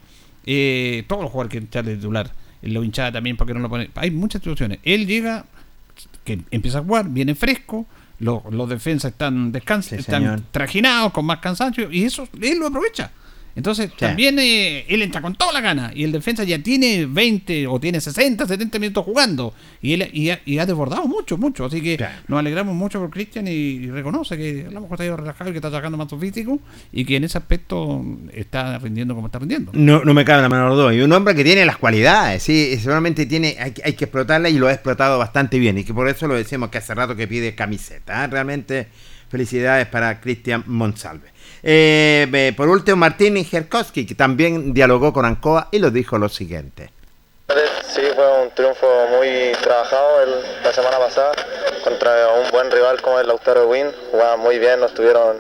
eh, 0.46 1.06
todos 1.08 1.24
los 1.24 1.32
jugadores 1.32 1.52
que 1.54 1.58
entrar 1.58 1.86
de 1.86 1.96
titular, 1.96 2.32
lo 2.62 2.84
hinchaba 2.84 3.12
también 3.12 3.36
porque 3.38 3.54
no 3.54 3.60
lo 3.62 3.70
pone. 3.70 3.90
Hay 3.96 4.12
muchas 4.12 4.42
situaciones. 4.42 4.80
Él 4.84 5.08
llega, 5.08 5.46
que 6.24 6.42
empieza 6.52 6.80
a 6.80 6.84
jugar, 6.84 7.10
viene 7.10 7.34
fresco, 7.34 7.88
los, 8.20 8.44
los 8.52 8.70
defensas 8.70 9.12
están 9.12 9.52
descans 9.52 9.88
Sí, 9.88 9.96
están 9.96 10.22
señor. 10.22 10.42
trajinados, 10.52 11.12
con 11.14 11.26
más 11.26 11.40
cansancio, 11.40 11.92
y 11.92 12.04
eso 12.04 12.28
él 12.42 12.60
lo 12.60 12.68
aprovecha. 12.68 13.12
Entonces, 13.56 13.90
también 14.08 14.38
eh, 14.38 14.86
él 14.90 15.02
entra 15.02 15.22
con 15.22 15.34
toda 15.36 15.54
la 15.54 15.62
gana 15.62 15.92
y 15.96 16.04
el 16.04 16.12
defensa 16.12 16.44
ya 16.44 16.60
tiene 16.60 17.06
20 17.06 17.68
o 17.68 17.80
tiene 17.80 18.02
60, 18.02 18.46
70 18.46 18.80
minutos 18.80 19.06
jugando 19.06 19.54
y 19.82 19.94
él 19.94 20.10
y 20.12 20.30
ha, 20.30 20.42
y 20.46 20.58
ha 20.60 20.66
desbordado 20.66 21.08
mucho, 21.08 21.38
mucho. 21.38 21.64
Así 21.66 21.82
que 21.82 21.96
nos 22.28 22.40
alegramos 22.40 22.76
mucho 22.76 23.00
por 23.00 23.10
Cristian 23.10 23.48
y, 23.48 23.52
y 23.52 23.90
reconoce 23.92 24.38
que 24.38 24.66
a 24.68 24.72
lo 24.72 24.82
mejor 24.82 24.96
está 24.96 25.06
ido 25.06 25.16
relajado 25.18 25.50
y 25.50 25.54
que 25.54 25.60
está 25.60 25.72
sacando 25.72 25.98
más 25.98 26.10
su 26.10 26.20
físico 26.20 26.60
y 26.92 27.06
que 27.06 27.16
en 27.16 27.24
ese 27.24 27.38
aspecto 27.38 28.04
está 28.34 28.78
rindiendo 28.80 29.16
como 29.16 29.28
está 29.28 29.40
rindiendo. 29.40 29.72
No, 29.74 30.04
no 30.04 30.14
me 30.14 30.26
cabe 30.26 30.42
la 30.42 30.50
menor 30.50 30.72
duda. 30.74 30.94
Y 30.94 31.00
un 31.00 31.12
hombre 31.14 31.34
que 31.34 31.44
tiene 31.46 31.66
las 31.66 31.78
cualidades, 31.78 32.44
sí, 32.44 32.76
seguramente 32.78 33.26
tiene, 33.26 33.56
hay, 33.60 33.72
que- 33.72 33.82
hay 33.86 33.94
que 33.94 34.04
explotarla 34.06 34.50
y 34.50 34.58
lo 34.58 34.68
ha 34.68 34.74
explotado 34.74 35.18
bastante 35.18 35.60
bien. 35.60 35.78
Y 35.78 35.86
que 35.86 35.94
por 35.94 36.10
eso 36.10 36.28
lo 36.28 36.36
decimos 36.36 36.70
que 36.70 36.80
hace 36.80 36.94
rato 36.94 37.16
que 37.16 37.26
pide 37.28 37.56
camiseta. 37.56 38.26
¿eh? 38.26 38.28
Realmente 38.28 38.88
felicidades 39.30 39.88
para 39.88 40.20
Cristian 40.20 40.64
Monsalve. 40.68 41.30
Eh, 41.68 42.28
eh, 42.32 42.54
por 42.56 42.70
último, 42.70 42.96
Martín 42.98 43.44
Jerkowski, 43.44 44.06
que 44.06 44.14
también 44.14 44.72
dialogó 44.72 45.12
con 45.12 45.26
Ancoa 45.26 45.68
y 45.72 45.80
lo 45.80 45.90
dijo 45.90 46.20
lo 46.20 46.30
siguiente. 46.30 46.92
Sí, 47.92 48.02
fue 48.14 48.44
un 48.44 48.52
triunfo 48.52 48.86
muy 49.18 49.52
trabajado 49.64 50.22
el- 50.22 50.64
la 50.64 50.72
semana 50.72 51.00
pasada 51.00 51.32
contra 51.84 52.28
un 52.44 52.52
buen 52.52 52.70
rival 52.70 53.02
como 53.02 53.20
el 53.20 53.28
Lautaro 53.28 53.68
Win. 53.68 53.88
Jugaban 54.12 54.40
muy 54.42 54.60
bien, 54.60 54.80
nos 54.80 54.92
estuvieron 54.92 55.38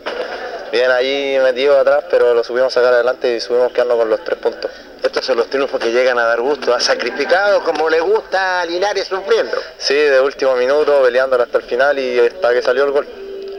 bien 0.71 0.89
ahí 0.89 1.37
metidos 1.43 1.77
atrás, 1.79 2.05
pero 2.09 2.33
lo 2.33 2.43
subimos 2.43 2.73
sacar 2.73 2.93
adelante 2.93 3.35
y 3.35 3.39
subimos 3.39 3.71
quedando 3.71 3.95
con 3.95 4.09
los 4.09 4.23
tres 4.23 4.39
puntos. 4.39 4.71
Estos 5.03 5.23
son 5.25 5.37
los 5.37 5.47
triunfos 5.49 5.79
que 5.79 5.91
llegan 5.91 6.17
a 6.17 6.23
dar 6.23 6.41
gusto, 6.41 6.73
a 6.73 6.79
sacrificado 6.79 7.63
como 7.63 7.87
le 7.87 7.99
gusta 7.99 8.61
a 8.61 8.65
Linares 8.65 9.07
sufriendo. 9.07 9.57
Sí, 9.77 9.93
de 9.93 10.19
último 10.21 10.55
minuto, 10.55 11.03
peleando 11.03 11.39
hasta 11.39 11.59
el 11.59 11.63
final 11.65 11.99
y 11.99 12.19
hasta 12.19 12.51
que 12.51 12.61
salió 12.63 12.85
el 12.85 12.91
gol. 12.91 13.07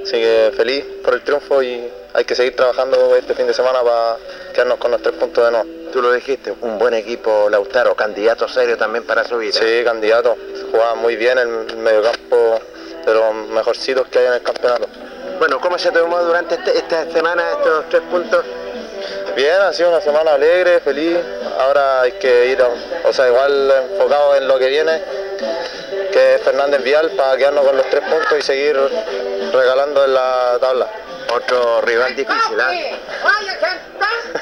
Así 0.06 0.12
que 0.20 0.52
feliz 0.56 0.84
por 1.02 1.14
el 1.14 1.22
triunfo 1.22 1.60
y 1.64 1.90
hay 2.14 2.24
que 2.24 2.36
seguir 2.36 2.54
trabajando 2.54 3.16
este 3.16 3.34
fin 3.34 3.48
de 3.48 3.52
semana 3.52 3.82
para 3.82 4.16
quedarnos 4.54 4.78
con 4.78 4.92
los 4.92 5.02
tres 5.02 5.16
puntos 5.16 5.44
de 5.44 5.50
nuevo. 5.50 5.66
Tú 5.92 6.00
lo 6.00 6.12
dijiste, 6.12 6.54
un 6.60 6.78
buen 6.78 6.94
equipo 6.94 7.48
Lautaro, 7.50 7.96
candidato 7.96 8.46
serio 8.46 8.76
también 8.76 9.02
para 9.04 9.24
subir. 9.24 9.52
Sí, 9.52 9.82
candidato. 9.84 10.36
Jugaba 10.70 10.94
muy 10.94 11.16
bien 11.16 11.38
el 11.38 11.48
mediocampo 11.78 12.60
de 13.04 13.14
los 13.14 13.34
mejorcitos 13.50 14.06
que 14.06 14.20
hay 14.20 14.26
en 14.26 14.32
el 14.34 14.42
campeonato. 14.42 14.86
Bueno, 15.40 15.60
¿cómo 15.60 15.76
se 15.76 15.90
tomó 15.90 16.22
durante 16.22 16.54
este- 16.54 16.78
esta 16.78 17.10
semana 17.10 17.42
estos 17.58 17.88
tres 17.88 18.02
puntos? 18.02 18.44
Bien, 19.34 19.56
ha 19.60 19.72
sido 19.72 19.88
una 19.88 20.00
semana 20.00 20.34
alegre, 20.34 20.78
feliz. 20.78 21.18
Ahora 21.58 22.02
hay 22.02 22.12
que 22.12 22.46
ir, 22.46 22.62
o 22.62 23.12
sea, 23.12 23.26
igual 23.26 23.72
enfocado 23.90 24.36
en 24.36 24.46
lo 24.46 24.56
que 24.56 24.68
viene, 24.68 25.02
que 26.12 26.34
es 26.34 26.42
Fernández 26.42 26.82
Vial, 26.82 27.10
para 27.10 27.36
quedarnos 27.36 27.64
con 27.64 27.76
los 27.76 27.88
tres 27.90 28.02
puntos 28.02 28.38
y 28.38 28.42
seguir 28.42 28.76
regalando 29.52 30.04
en 30.04 30.14
la 30.14 30.58
tabla. 30.60 30.88
Otro 31.34 31.80
rival 31.82 32.14
difícil, 32.14 32.60
¿ah? 32.60 32.72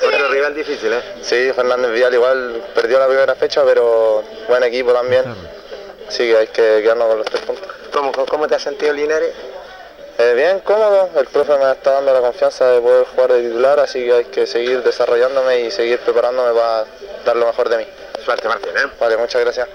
Otro 0.06 0.28
rival 0.28 0.54
difícil, 0.54 0.92
¿eh? 0.92 1.02
Sí, 1.22 1.52
Fernández 1.54 1.90
Vial 1.92 2.14
igual 2.14 2.62
perdió 2.74 2.98
la 2.98 3.06
primera 3.06 3.34
fecha, 3.34 3.62
pero 3.64 4.22
buen 4.48 4.62
equipo 4.64 4.92
también. 4.92 5.24
Así 6.08 6.30
que 6.30 6.36
hay 6.36 6.46
que 6.48 6.82
quedarnos 6.82 7.08
con 7.08 7.18
los 7.18 7.26
tres 7.26 7.42
puntos. 7.42 7.68
¿Cómo, 7.92 8.12
cómo 8.12 8.46
te 8.46 8.54
has 8.54 8.62
sentido 8.62 8.92
Linares? 8.92 9.32
Eh, 10.18 10.32
bien, 10.36 10.60
cómodo. 10.60 11.10
El 11.16 11.26
profe 11.26 11.56
me 11.56 11.72
está 11.72 11.92
dando 11.92 12.12
la 12.12 12.20
confianza 12.20 12.68
de 12.70 12.80
poder 12.80 13.04
jugar 13.06 13.32
de 13.32 13.42
titular, 13.42 13.80
así 13.80 14.04
que 14.04 14.12
hay 14.12 14.24
que 14.26 14.46
seguir 14.46 14.82
desarrollándome 14.82 15.60
y 15.60 15.70
seguir 15.70 15.98
preparándome 15.98 16.52
para 16.52 16.84
dar 17.24 17.36
lo 17.36 17.46
mejor 17.46 17.68
de 17.68 17.78
mí. 17.78 17.86
Suerte, 18.24 18.46
Martín. 18.46 18.70
¿eh? 18.76 18.86
Vale, 19.00 19.16
muchas 19.16 19.40
gracias. 19.40 19.68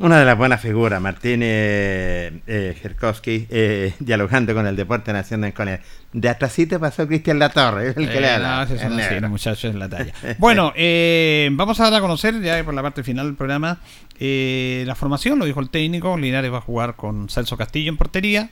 Una 0.00 0.20
de 0.20 0.24
las 0.24 0.38
buenas 0.38 0.60
figuras, 0.60 1.00
Martín 1.00 1.40
eh, 1.42 2.40
eh, 2.46 2.78
Jerkowski, 2.80 3.48
eh, 3.50 3.94
dialogando 3.98 4.54
con 4.54 4.64
el 4.64 4.76
Deporte 4.76 5.12
Nacional 5.12 5.52
con 5.52 5.66
él. 5.66 5.80
De 6.12 6.28
atrásito 6.28 6.78
pasó 6.78 7.08
Cristian 7.08 7.40
Latorre, 7.40 7.88
el 7.88 7.94
que 7.94 8.18
Eh, 8.18 8.20
le 8.20 8.38
no, 8.38 8.46
habla. 8.46 9.08
El 9.08 9.22
los 9.22 9.30
muchachos 9.30 9.64
en 9.72 9.80
la 9.80 9.88
talla. 9.88 10.12
Bueno, 10.38 10.72
eh, 10.76 11.48
vamos 11.50 11.80
a 11.80 11.90
dar 11.90 11.94
a 11.94 12.00
conocer 12.00 12.40
ya 12.40 12.62
por 12.62 12.74
la 12.74 12.82
parte 12.82 13.02
final 13.02 13.26
del 13.26 13.34
programa 13.34 13.80
eh, 14.20 14.84
la 14.86 14.94
formación, 14.94 15.40
lo 15.40 15.46
dijo 15.46 15.58
el 15.58 15.68
técnico. 15.68 16.16
Linares 16.16 16.52
va 16.52 16.58
a 16.58 16.62
jugar 16.62 16.94
con 16.94 17.28
Celso 17.28 17.56
Castillo 17.56 17.90
en 17.90 17.96
portería. 17.96 18.50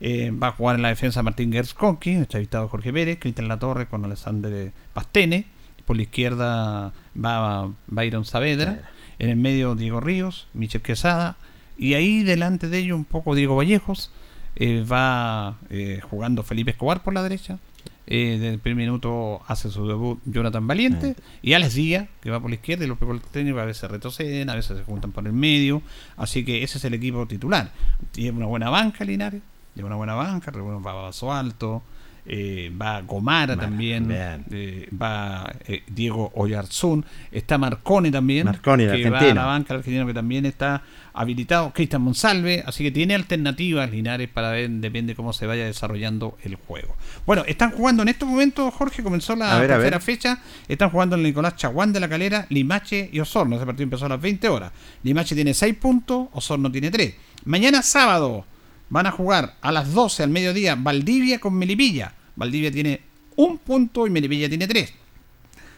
Va 0.00 0.48
a 0.48 0.52
jugar 0.52 0.76
en 0.76 0.82
la 0.82 0.88
defensa 0.90 1.22
Martín 1.22 1.50
Gerskonki, 1.50 2.10
entrevistado 2.10 2.68
Jorge 2.68 2.92
Pérez, 2.92 3.18
Cristian 3.18 3.48
Latorre 3.48 3.86
con 3.86 4.04
Alexander 4.04 4.70
Pastene. 4.92 5.46
Por 5.86 5.96
la 5.96 6.02
izquierda 6.02 6.92
va 7.16 7.70
Byron 7.86 8.24
Saavedra. 8.24 8.80
En 9.18 9.30
el 9.30 9.36
medio 9.36 9.74
Diego 9.74 10.00
Ríos, 10.00 10.46
Michel 10.54 10.82
Quesada. 10.82 11.36
Y 11.76 11.94
ahí 11.94 12.22
delante 12.22 12.68
de 12.68 12.78
ellos 12.78 12.96
un 12.96 13.04
poco 13.04 13.34
Diego 13.34 13.56
Vallejos. 13.56 14.10
Eh, 14.56 14.84
va 14.84 15.58
eh, 15.70 16.00
jugando 16.08 16.42
Felipe 16.42 16.70
Escobar 16.70 17.02
por 17.02 17.14
la 17.14 17.22
derecha. 17.22 17.58
Eh, 18.06 18.36
desde 18.38 18.54
el 18.54 18.58
primer 18.58 18.84
minuto 18.84 19.40
hace 19.46 19.70
su 19.70 19.88
debut 19.88 20.20
Jonathan 20.24 20.66
Valiente. 20.66 21.16
Y 21.42 21.54
Alex 21.54 21.74
Díaz, 21.74 22.08
que 22.20 22.30
va 22.30 22.40
por 22.40 22.50
la 22.50 22.56
izquierda 22.56 22.84
y 22.84 22.88
los 22.88 22.98
pegó 22.98 23.12
el 23.12 23.20
técnico, 23.20 23.58
a 23.58 23.64
veces 23.64 23.90
retroceden, 23.90 24.50
a 24.50 24.54
veces 24.54 24.78
se 24.78 24.84
juntan 24.84 25.12
por 25.12 25.26
el 25.26 25.32
medio. 25.32 25.82
Así 26.16 26.44
que 26.44 26.62
ese 26.62 26.78
es 26.78 26.84
el 26.84 26.94
equipo 26.94 27.26
titular. 27.26 27.72
Tiene 28.12 28.36
una 28.36 28.46
buena 28.46 28.70
banca 28.70 29.04
Linares, 29.04 29.42
lleva 29.74 29.88
una 29.88 29.96
buena 29.96 30.14
banca, 30.14 30.52
va 30.52 31.38
Alto, 31.38 31.82
eh, 32.26 32.72
va 32.80 33.02
Gomara 33.02 33.54
también, 33.54 34.08
eh, 34.10 34.88
va 34.90 35.52
eh, 35.66 35.82
Diego 35.86 36.32
Oyarzún, 36.34 37.04
está 37.30 37.58
Marconi 37.58 38.10
también, 38.10 38.46
Marconi, 38.46 38.86
que 38.86 39.10
va 39.10 39.18
a 39.18 39.34
la 39.34 39.44
banca 39.44 39.74
argentino 39.74 40.06
que 40.06 40.14
también 40.14 40.46
está 40.46 40.82
habilitado, 41.12 41.70
Cristian 41.72 42.00
Monsalve, 42.00 42.64
así 42.66 42.82
que 42.82 42.90
tiene 42.90 43.14
alternativas 43.14 43.90
Linares 43.90 44.28
para 44.28 44.50
ver, 44.50 44.70
depende 44.70 45.14
cómo 45.14 45.34
se 45.34 45.46
vaya 45.46 45.66
desarrollando 45.66 46.38
el 46.42 46.56
juego. 46.56 46.96
Bueno, 47.26 47.44
están 47.46 47.72
jugando 47.72 48.02
en 48.02 48.08
estos 48.08 48.26
momentos, 48.26 48.72
Jorge, 48.72 49.02
comenzó 49.02 49.36
la 49.36 49.58
ver, 49.58 49.68
tercera 49.68 50.00
fecha, 50.00 50.40
están 50.66 50.88
jugando 50.88 51.16
el 51.16 51.22
Nicolás 51.22 51.56
Chaguán 51.56 51.92
de 51.92 52.00
la 52.00 52.08
Calera, 52.08 52.46
Limache 52.48 53.10
y 53.12 53.20
Osorno, 53.20 53.56
ese 53.56 53.66
partido 53.66 53.84
empezó 53.84 54.06
a 54.06 54.08
las 54.08 54.20
20 54.20 54.48
horas. 54.48 54.72
Limache 55.02 55.34
tiene 55.34 55.52
6 55.52 55.74
puntos, 55.76 56.28
Osorno 56.32 56.72
tiene 56.72 56.90
3. 56.90 57.14
Mañana 57.44 57.82
sábado 57.82 58.46
van 58.88 59.06
a 59.06 59.10
jugar 59.10 59.54
a 59.60 59.72
las 59.72 59.92
12 59.92 60.22
al 60.22 60.30
mediodía 60.30 60.76
Valdivia 60.76 61.38
con 61.38 61.54
Melipilla. 61.54 62.12
Valdivia 62.36 62.70
tiene 62.70 63.00
un 63.36 63.58
punto 63.58 64.06
y 64.06 64.10
Melipilla 64.10 64.48
tiene 64.48 64.66
3. 64.66 64.92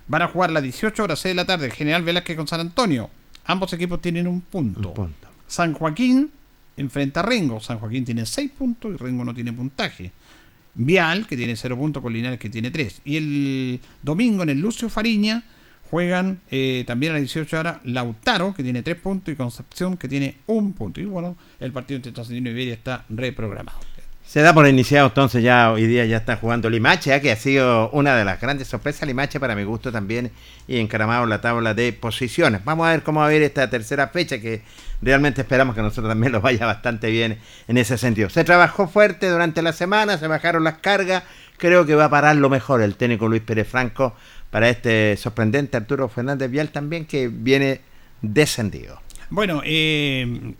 Van 0.09 0.23
a 0.23 0.29
jugar 0.29 0.51
a 0.51 0.55
las 0.55 0.63
18 0.63 1.03
horas 1.03 1.19
6 1.21 1.31
de 1.31 1.35
la 1.35 1.45
tarde 1.45 1.71
General 1.71 2.03
Velázquez 2.03 2.37
con 2.37 2.47
San 2.47 2.61
Antonio. 2.61 3.11
Ambos 3.45 3.73
equipos 3.73 4.01
tienen 4.01 4.27
un 4.27 4.41
punto. 4.41 5.11
San 5.47 5.73
Joaquín 5.73 6.31
enfrenta 6.77 7.21
a 7.21 7.23
Rengo. 7.23 7.61
San 7.61 7.79
Joaquín 7.79 8.05
tiene 8.05 8.27
6 8.27 8.51
puntos 8.57 8.95
y 8.95 8.97
Rengo 8.97 9.25
no 9.25 9.35
tiene 9.35 9.53
puntaje. 9.53 10.13
Vial, 10.75 11.27
que 11.27 11.37
tiene 11.37 11.57
0 11.57 11.77
puntos, 11.77 12.03
con 12.03 12.13
Linares, 12.13 12.39
que 12.39 12.51
tiene 12.51 12.71
3. 12.71 13.03
Y 13.05 13.17
el 13.17 13.81
domingo 14.03 14.43
en 14.43 14.51
el 14.51 14.61
Lucio 14.61 14.89
Fariña 14.89 15.43
juegan 15.91 16.41
eh, 16.51 16.85
también 16.87 17.13
a 17.13 17.15
las 17.15 17.23
18 17.23 17.59
horas 17.59 17.79
Lautaro, 17.85 18.55
que 18.55 18.63
tiene 18.63 18.83
3 18.83 18.97
puntos, 18.97 19.33
y 19.33 19.37
Concepción, 19.37 19.97
que 19.97 20.09
tiene 20.09 20.37
1 20.47 20.75
punto. 20.75 21.01
Y 21.01 21.05
bueno, 21.05 21.37
el 21.61 21.73
partido 21.73 21.97
entre 21.97 22.13
Trasandino 22.13 22.51
y 22.51 22.53
Iberia 22.53 22.75
está 22.75 23.05
reprogramado. 23.09 23.79
Se 24.27 24.41
da 24.41 24.53
por 24.53 24.67
iniciado 24.67 25.07
entonces 25.07 25.41
ya 25.41 25.71
hoy 25.71 25.87
día 25.87 26.05
ya 26.05 26.17
está 26.17 26.37
jugando 26.37 26.69
Limache, 26.69 27.11
ya 27.11 27.21
que 27.21 27.31
ha 27.31 27.37
sido 27.37 27.91
una 27.91 28.17
de 28.17 28.25
las 28.25 28.41
grandes 28.41 28.67
sorpresas 28.67 29.07
Limache 29.07 29.39
para 29.39 29.55
mi 29.55 29.63
gusto 29.63 29.93
también 29.93 30.33
y 30.67 30.79
encaramado 30.79 31.23
en 31.23 31.31
la 31.31 31.41
tabla 31.41 31.75
de 31.75 31.93
posiciones. 31.93 32.65
Vamos 32.65 32.89
a 32.89 32.91
ver 32.91 33.05
cómo 33.05 33.21
va 33.21 33.29
a 33.29 33.35
ir 33.35 33.43
esta 33.43 33.71
tercera 33.71 34.09
fecha 34.09 34.41
que 34.41 34.63
realmente 35.01 35.43
esperamos 35.43 35.77
que 35.77 35.83
nosotros 35.83 36.09
también 36.09 36.33
nos 36.33 36.43
vaya 36.43 36.67
bastante 36.67 37.09
bien 37.09 37.39
en 37.69 37.79
ese 37.79 37.97
sentido. 37.99 38.29
Se 38.29 38.43
trabajó 38.43 38.89
fuerte 38.89 39.31
durante 39.31 39.63
la 39.63 39.73
semana, 39.73 40.19
se 40.19 40.27
bajaron 40.27 40.65
las 40.65 40.79
cargas, 40.79 41.23
creo 41.57 41.87
que 41.87 41.95
va 41.95 42.07
a 42.07 42.11
parar 42.11 42.35
lo 42.35 42.51
mejor 42.51 42.83
el 42.83 42.97
técnico 42.97 43.29
Luis 43.29 43.43
Pérez 43.43 43.69
Franco 43.69 44.17
para 44.51 44.69
este 44.69 45.17
sorprendente 45.17 45.77
Arturo 45.77 46.09
Fernández 46.09 46.51
Vial 46.51 46.71
también 46.71 47.07
que 47.07 47.29
viene 47.29 47.81
descendido. 48.23 49.01
Bueno, 49.31 49.61
eh, 49.65 50.55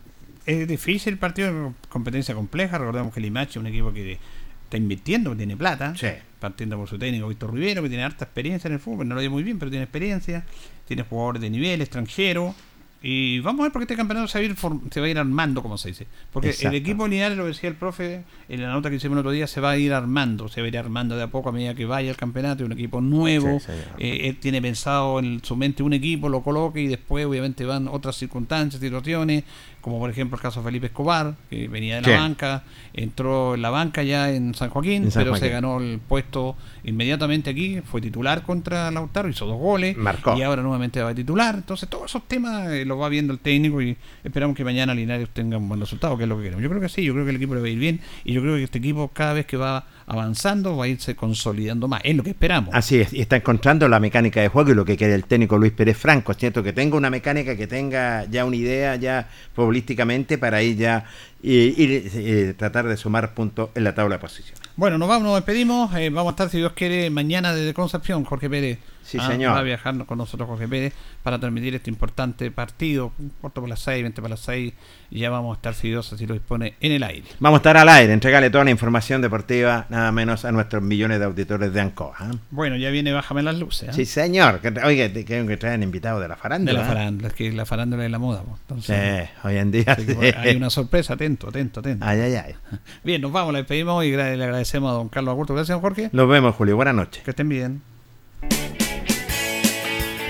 es 0.45 0.67
difícil 0.67 1.13
el 1.13 1.19
partido, 1.19 1.73
competencia 1.89 2.35
compleja. 2.35 2.77
Recordemos 2.77 3.13
que 3.13 3.19
Limache 3.19 3.51
es 3.51 3.57
un 3.57 3.67
equipo 3.67 3.93
que 3.93 4.19
está 4.63 4.77
invirtiendo, 4.77 5.31
que 5.31 5.37
tiene 5.37 5.57
plata. 5.57 5.93
Partiendo 6.39 6.77
por 6.77 6.87
su 6.87 6.99
técnico 6.99 7.27
Víctor 7.27 7.53
Rivero, 7.53 7.81
que 7.81 7.89
tiene 7.89 8.03
harta 8.03 8.25
experiencia 8.25 8.67
en 8.67 8.75
el 8.75 8.79
fútbol. 8.79 9.07
No 9.07 9.15
lo 9.15 9.21
ve 9.21 9.29
muy 9.29 9.43
bien, 9.43 9.57
pero 9.57 9.71
tiene 9.71 9.83
experiencia. 9.83 10.45
Tiene 10.87 11.03
jugadores 11.03 11.41
de 11.41 11.49
nivel, 11.49 11.81
extranjero. 11.81 12.53
Y 13.01 13.39
vamos 13.41 13.61
a 13.61 13.63
ver 13.63 13.71
por 13.71 13.81
qué 13.81 13.83
este 13.83 13.95
campeonato 13.95 14.27
se 14.27 14.39
va 14.39 14.41
a 14.41 14.45
ir, 14.45 14.55
se 14.89 14.99
va 14.99 15.05
a 15.05 15.09
ir 15.09 15.17
armando, 15.19 15.61
como 15.61 15.77
se 15.77 15.89
dice. 15.89 16.07
Porque 16.33 16.49
Exacto. 16.49 16.69
el 16.69 16.75
equipo 16.75 17.07
Linares, 17.07 17.37
lo 17.37 17.45
decía 17.45 17.69
el 17.69 17.75
profe 17.75 18.23
en 18.49 18.61
la 18.61 18.69
nota 18.69 18.89
que 18.89 18.95
hicimos 18.95 19.15
el 19.15 19.19
otro 19.19 19.31
día, 19.31 19.45
se 19.45 19.61
va 19.61 19.71
a 19.71 19.77
ir 19.77 19.93
armando. 19.93 20.47
Se 20.47 20.61
va 20.61 20.65
a 20.65 20.67
ir 20.69 20.77
armando 20.77 21.15
de 21.15 21.23
a 21.23 21.27
poco 21.27 21.49
a 21.49 21.51
medida 21.51 21.75
que 21.75 21.85
vaya 21.85 22.09
el 22.09 22.17
campeonato. 22.17 22.63
Es 22.63 22.65
un 22.65 22.73
equipo 22.73 22.99
nuevo. 22.99 23.59
Sí. 23.59 23.71
Eh, 23.99 24.29
él 24.29 24.37
tiene 24.37 24.61
pensado 24.61 25.19
en 25.19 25.43
su 25.43 25.55
mente 25.55 25.83
un 25.83 25.93
equipo, 25.93 26.27
lo 26.27 26.41
coloque 26.41 26.81
y 26.81 26.87
después 26.87 27.25
obviamente 27.25 27.65
van 27.65 27.87
otras 27.87 28.15
circunstancias, 28.15 28.81
situaciones, 28.81 29.43
como 29.87 29.99
por 29.99 30.09
ejemplo 30.09 30.35
el 30.35 30.41
caso 30.41 30.59
de 30.59 30.65
Felipe 30.65 30.87
Escobar, 30.87 31.35
que 31.49 31.69
venía 31.69 32.01
de 32.01 32.11
la 32.11 32.19
banca, 32.19 32.63
entró 32.93 33.55
en 33.55 33.61
la 33.61 33.69
banca 33.69 34.03
ya 34.03 34.29
en 34.31 34.53
San 34.53 34.69
Joaquín, 34.69 35.05
En 35.05 35.11
San 35.11 35.23
pero 35.23 35.37
se 35.37 35.47
ganó 35.47 35.79
el 35.79 36.01
puesto 36.05 36.57
inmediatamente 36.83 37.49
aquí, 37.49 37.79
fue 37.89 38.01
titular 38.01 38.43
contra 38.43 38.91
Lautaro, 38.91 39.29
hizo 39.29 39.45
dos 39.45 39.57
goles 39.57 39.95
Marcó. 39.95 40.35
y 40.37 40.41
ahora 40.41 40.61
nuevamente 40.61 41.01
va 41.01 41.11
a 41.11 41.15
titular. 41.15 41.55
Entonces 41.55 41.87
todos 41.87 42.11
esos 42.11 42.27
temas 42.27 42.69
eh, 42.69 42.83
los 42.83 42.99
va 42.99 43.07
viendo 43.07 43.31
el 43.31 43.39
técnico 43.39 43.81
y 43.81 43.95
esperamos 44.25 44.57
que 44.57 44.65
mañana 44.65 44.93
Linares 44.93 45.29
tenga 45.29 45.55
un 45.55 45.69
buen 45.69 45.79
resultado, 45.79 46.17
que 46.17 46.23
es 46.23 46.29
lo 46.29 46.35
que 46.35 46.43
queremos. 46.43 46.61
Yo 46.61 46.67
creo 46.67 46.81
que 46.81 46.89
sí, 46.89 47.05
yo 47.05 47.13
creo 47.13 47.23
que 47.23 47.29
el 47.29 47.37
equipo 47.37 47.55
le 47.55 47.61
va 47.61 47.67
a 47.67 47.69
ir 47.69 47.79
bien 47.79 48.01
y 48.25 48.33
yo 48.33 48.41
creo 48.41 48.57
que 48.57 48.63
este 48.63 48.79
equipo 48.79 49.07
cada 49.13 49.31
vez 49.31 49.45
que 49.45 49.55
va 49.55 49.85
avanzando 50.07 50.75
va 50.77 50.85
a 50.85 50.87
irse 50.87 51.15
consolidando 51.15 51.87
más, 51.87 52.01
es 52.03 52.15
lo 52.15 52.23
que 52.23 52.29
esperamos. 52.31 52.73
Así 52.73 52.99
es, 52.99 53.13
y 53.13 53.21
está 53.21 53.35
encontrando 53.35 53.87
la 53.87 53.99
mecánica 53.99 54.41
de 54.41 54.47
juego 54.47 54.71
y 54.71 54.73
lo 54.73 54.85
que 54.85 54.97
quiere 54.97 55.13
el 55.13 55.25
técnico 55.25 55.57
Luis 55.57 55.73
Pérez 55.73 55.97
Franco, 55.97 56.31
es 56.31 56.37
cierto 56.37 56.63
que 56.63 56.73
tenga 56.73 56.95
una 56.97 57.09
mecánica, 57.09 57.55
que 57.55 57.67
tenga 57.67 58.25
ya 58.25 58.45
una 58.45 58.55
idea 58.55 58.95
ya 58.95 59.29
futbolísticamente 59.53 60.37
para 60.37 60.63
ir 60.63 60.77
ya 60.77 61.03
y, 61.43 61.81
ir, 61.81 62.11
eh, 62.15 62.53
tratar 62.57 62.87
de 62.87 62.97
sumar 62.97 63.33
puntos 63.33 63.69
en 63.75 63.83
la 63.83 63.93
tabla 63.93 64.15
de 64.15 64.19
posición. 64.19 64.57
Bueno, 64.75 64.97
nos 64.97 65.09
vamos, 65.09 65.23
nos 65.23 65.35
despedimos. 65.35 65.93
eh, 65.95 66.09
vamos 66.09 66.31
a 66.31 66.33
estar, 66.33 66.49
si 66.49 66.57
Dios 66.57 66.73
quiere, 66.73 67.09
mañana 67.09 67.53
desde 67.53 67.73
Concepción, 67.73 68.23
Jorge 68.23 68.49
Pérez. 68.49 68.79
Sí, 69.07 69.17
Ah, 69.21 69.27
señor. 69.27 69.53
Va 69.55 69.59
a 69.59 69.63
viajar 69.63 69.95
con 70.05 70.17
nosotros 70.17 70.49
Jorge 70.49 70.67
Pérez 70.67 70.93
para 71.23 71.39
transmitir 71.39 71.73
este 71.75 71.89
importante 71.89 72.51
partido. 72.51 73.13
Un 73.19 73.29
cuarto 73.39 73.61
por 73.61 73.69
las 73.69 73.79
6, 73.79 74.03
20 74.03 74.21
para 74.21 74.31
las 74.31 74.41
6. 74.41 74.73
Y 75.09 75.19
ya 75.19 75.29
vamos 75.29 75.55
a 75.55 75.57
estar, 75.57 75.73
si 75.73 75.87
Dios 75.87 76.11
así 76.11 76.25
lo 76.27 76.33
dispone, 76.33 76.73
en 76.81 76.91
el 76.91 77.03
aire. 77.03 77.23
Vamos 77.39 77.57
a 77.57 77.61
estar 77.61 77.77
al 77.77 77.87
aire, 77.87 78.11
entregarle 78.11 78.49
toda 78.49 78.65
la 78.65 78.71
información 78.71 79.21
deportiva, 79.21 79.85
nada 79.89 80.11
menos 80.11 80.43
a 80.43 80.51
nuestros 80.51 80.83
millones 80.83 81.19
de 81.19 81.25
auditores 81.25 81.71
de 81.73 81.79
Ancoa. 81.79 82.15
¿ah? 82.19 82.31
Bueno, 82.51 82.75
ya 82.75 82.89
viene 82.89 83.13
Bájame 83.13 83.43
las 83.43 83.57
luces. 83.57 83.87
¿ah? 83.89 83.93
Sí, 83.93 84.03
señor. 84.05 84.59
Oye, 84.83 85.13
que, 85.13 85.23
que 85.25 85.57
traen 85.57 85.83
invitados 85.83 86.21
de 86.21 86.27
la 86.27 86.35
De 86.35 86.41
farándula. 86.41 86.79
la 86.79 86.85
¿ah? 86.85 86.87
farándula, 86.89 87.27
es 87.29 87.33
que 87.33 87.51
la 87.53 87.65
farándula 87.65 88.03
es 88.05 88.11
la 88.11 88.19
moda. 88.19 88.43
pues. 88.43 88.59
Entonces, 88.61 89.29
Sí, 89.29 89.47
hoy 89.47 89.55
en 89.57 89.71
día. 89.71 89.95
sí. 89.95 90.05
hay 90.35 90.57
una 90.57 90.69
sorpresa, 90.69 91.13
atento, 91.13 91.47
atento, 91.47 91.79
atento. 91.79 92.05
Ay, 92.05 92.19
ay, 92.19 92.33
ay. 92.35 92.55
Bien, 93.05 93.21
nos 93.21 93.31
vamos, 93.31 93.53
le 93.53 93.59
despedimos 93.59 94.03
y 94.03 94.11
le 94.11 94.43
agradecemos 94.43 94.89
a 94.91 94.95
don 94.95 95.07
Carlos 95.07 95.31
Agurto. 95.31 95.53
Gracias, 95.53 95.79
Jorge. 95.79 96.09
Nos 96.11 96.27
vemos, 96.27 96.53
Julio. 96.55 96.75
Buenas 96.75 96.95
noches. 96.95 97.23
Que 97.23 97.31
estén 97.31 97.47
bien. 97.47 97.81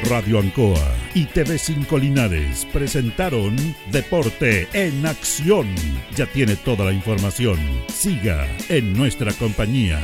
Radio 0.10 0.40
Ancoa 0.40 0.96
y 1.14 1.26
TV5 1.26 2.00
Linares 2.00 2.66
presentaron 2.72 3.56
Deporte 3.92 4.68
en 4.74 5.06
Acción. 5.06 5.68
Ya 6.16 6.26
tiene 6.28 6.56
toda 6.56 6.86
la 6.86 6.94
información. 6.94 7.58
Siga 7.90 8.48
en 8.70 8.94
nuestra 8.94 9.34
compañía. 9.34 10.00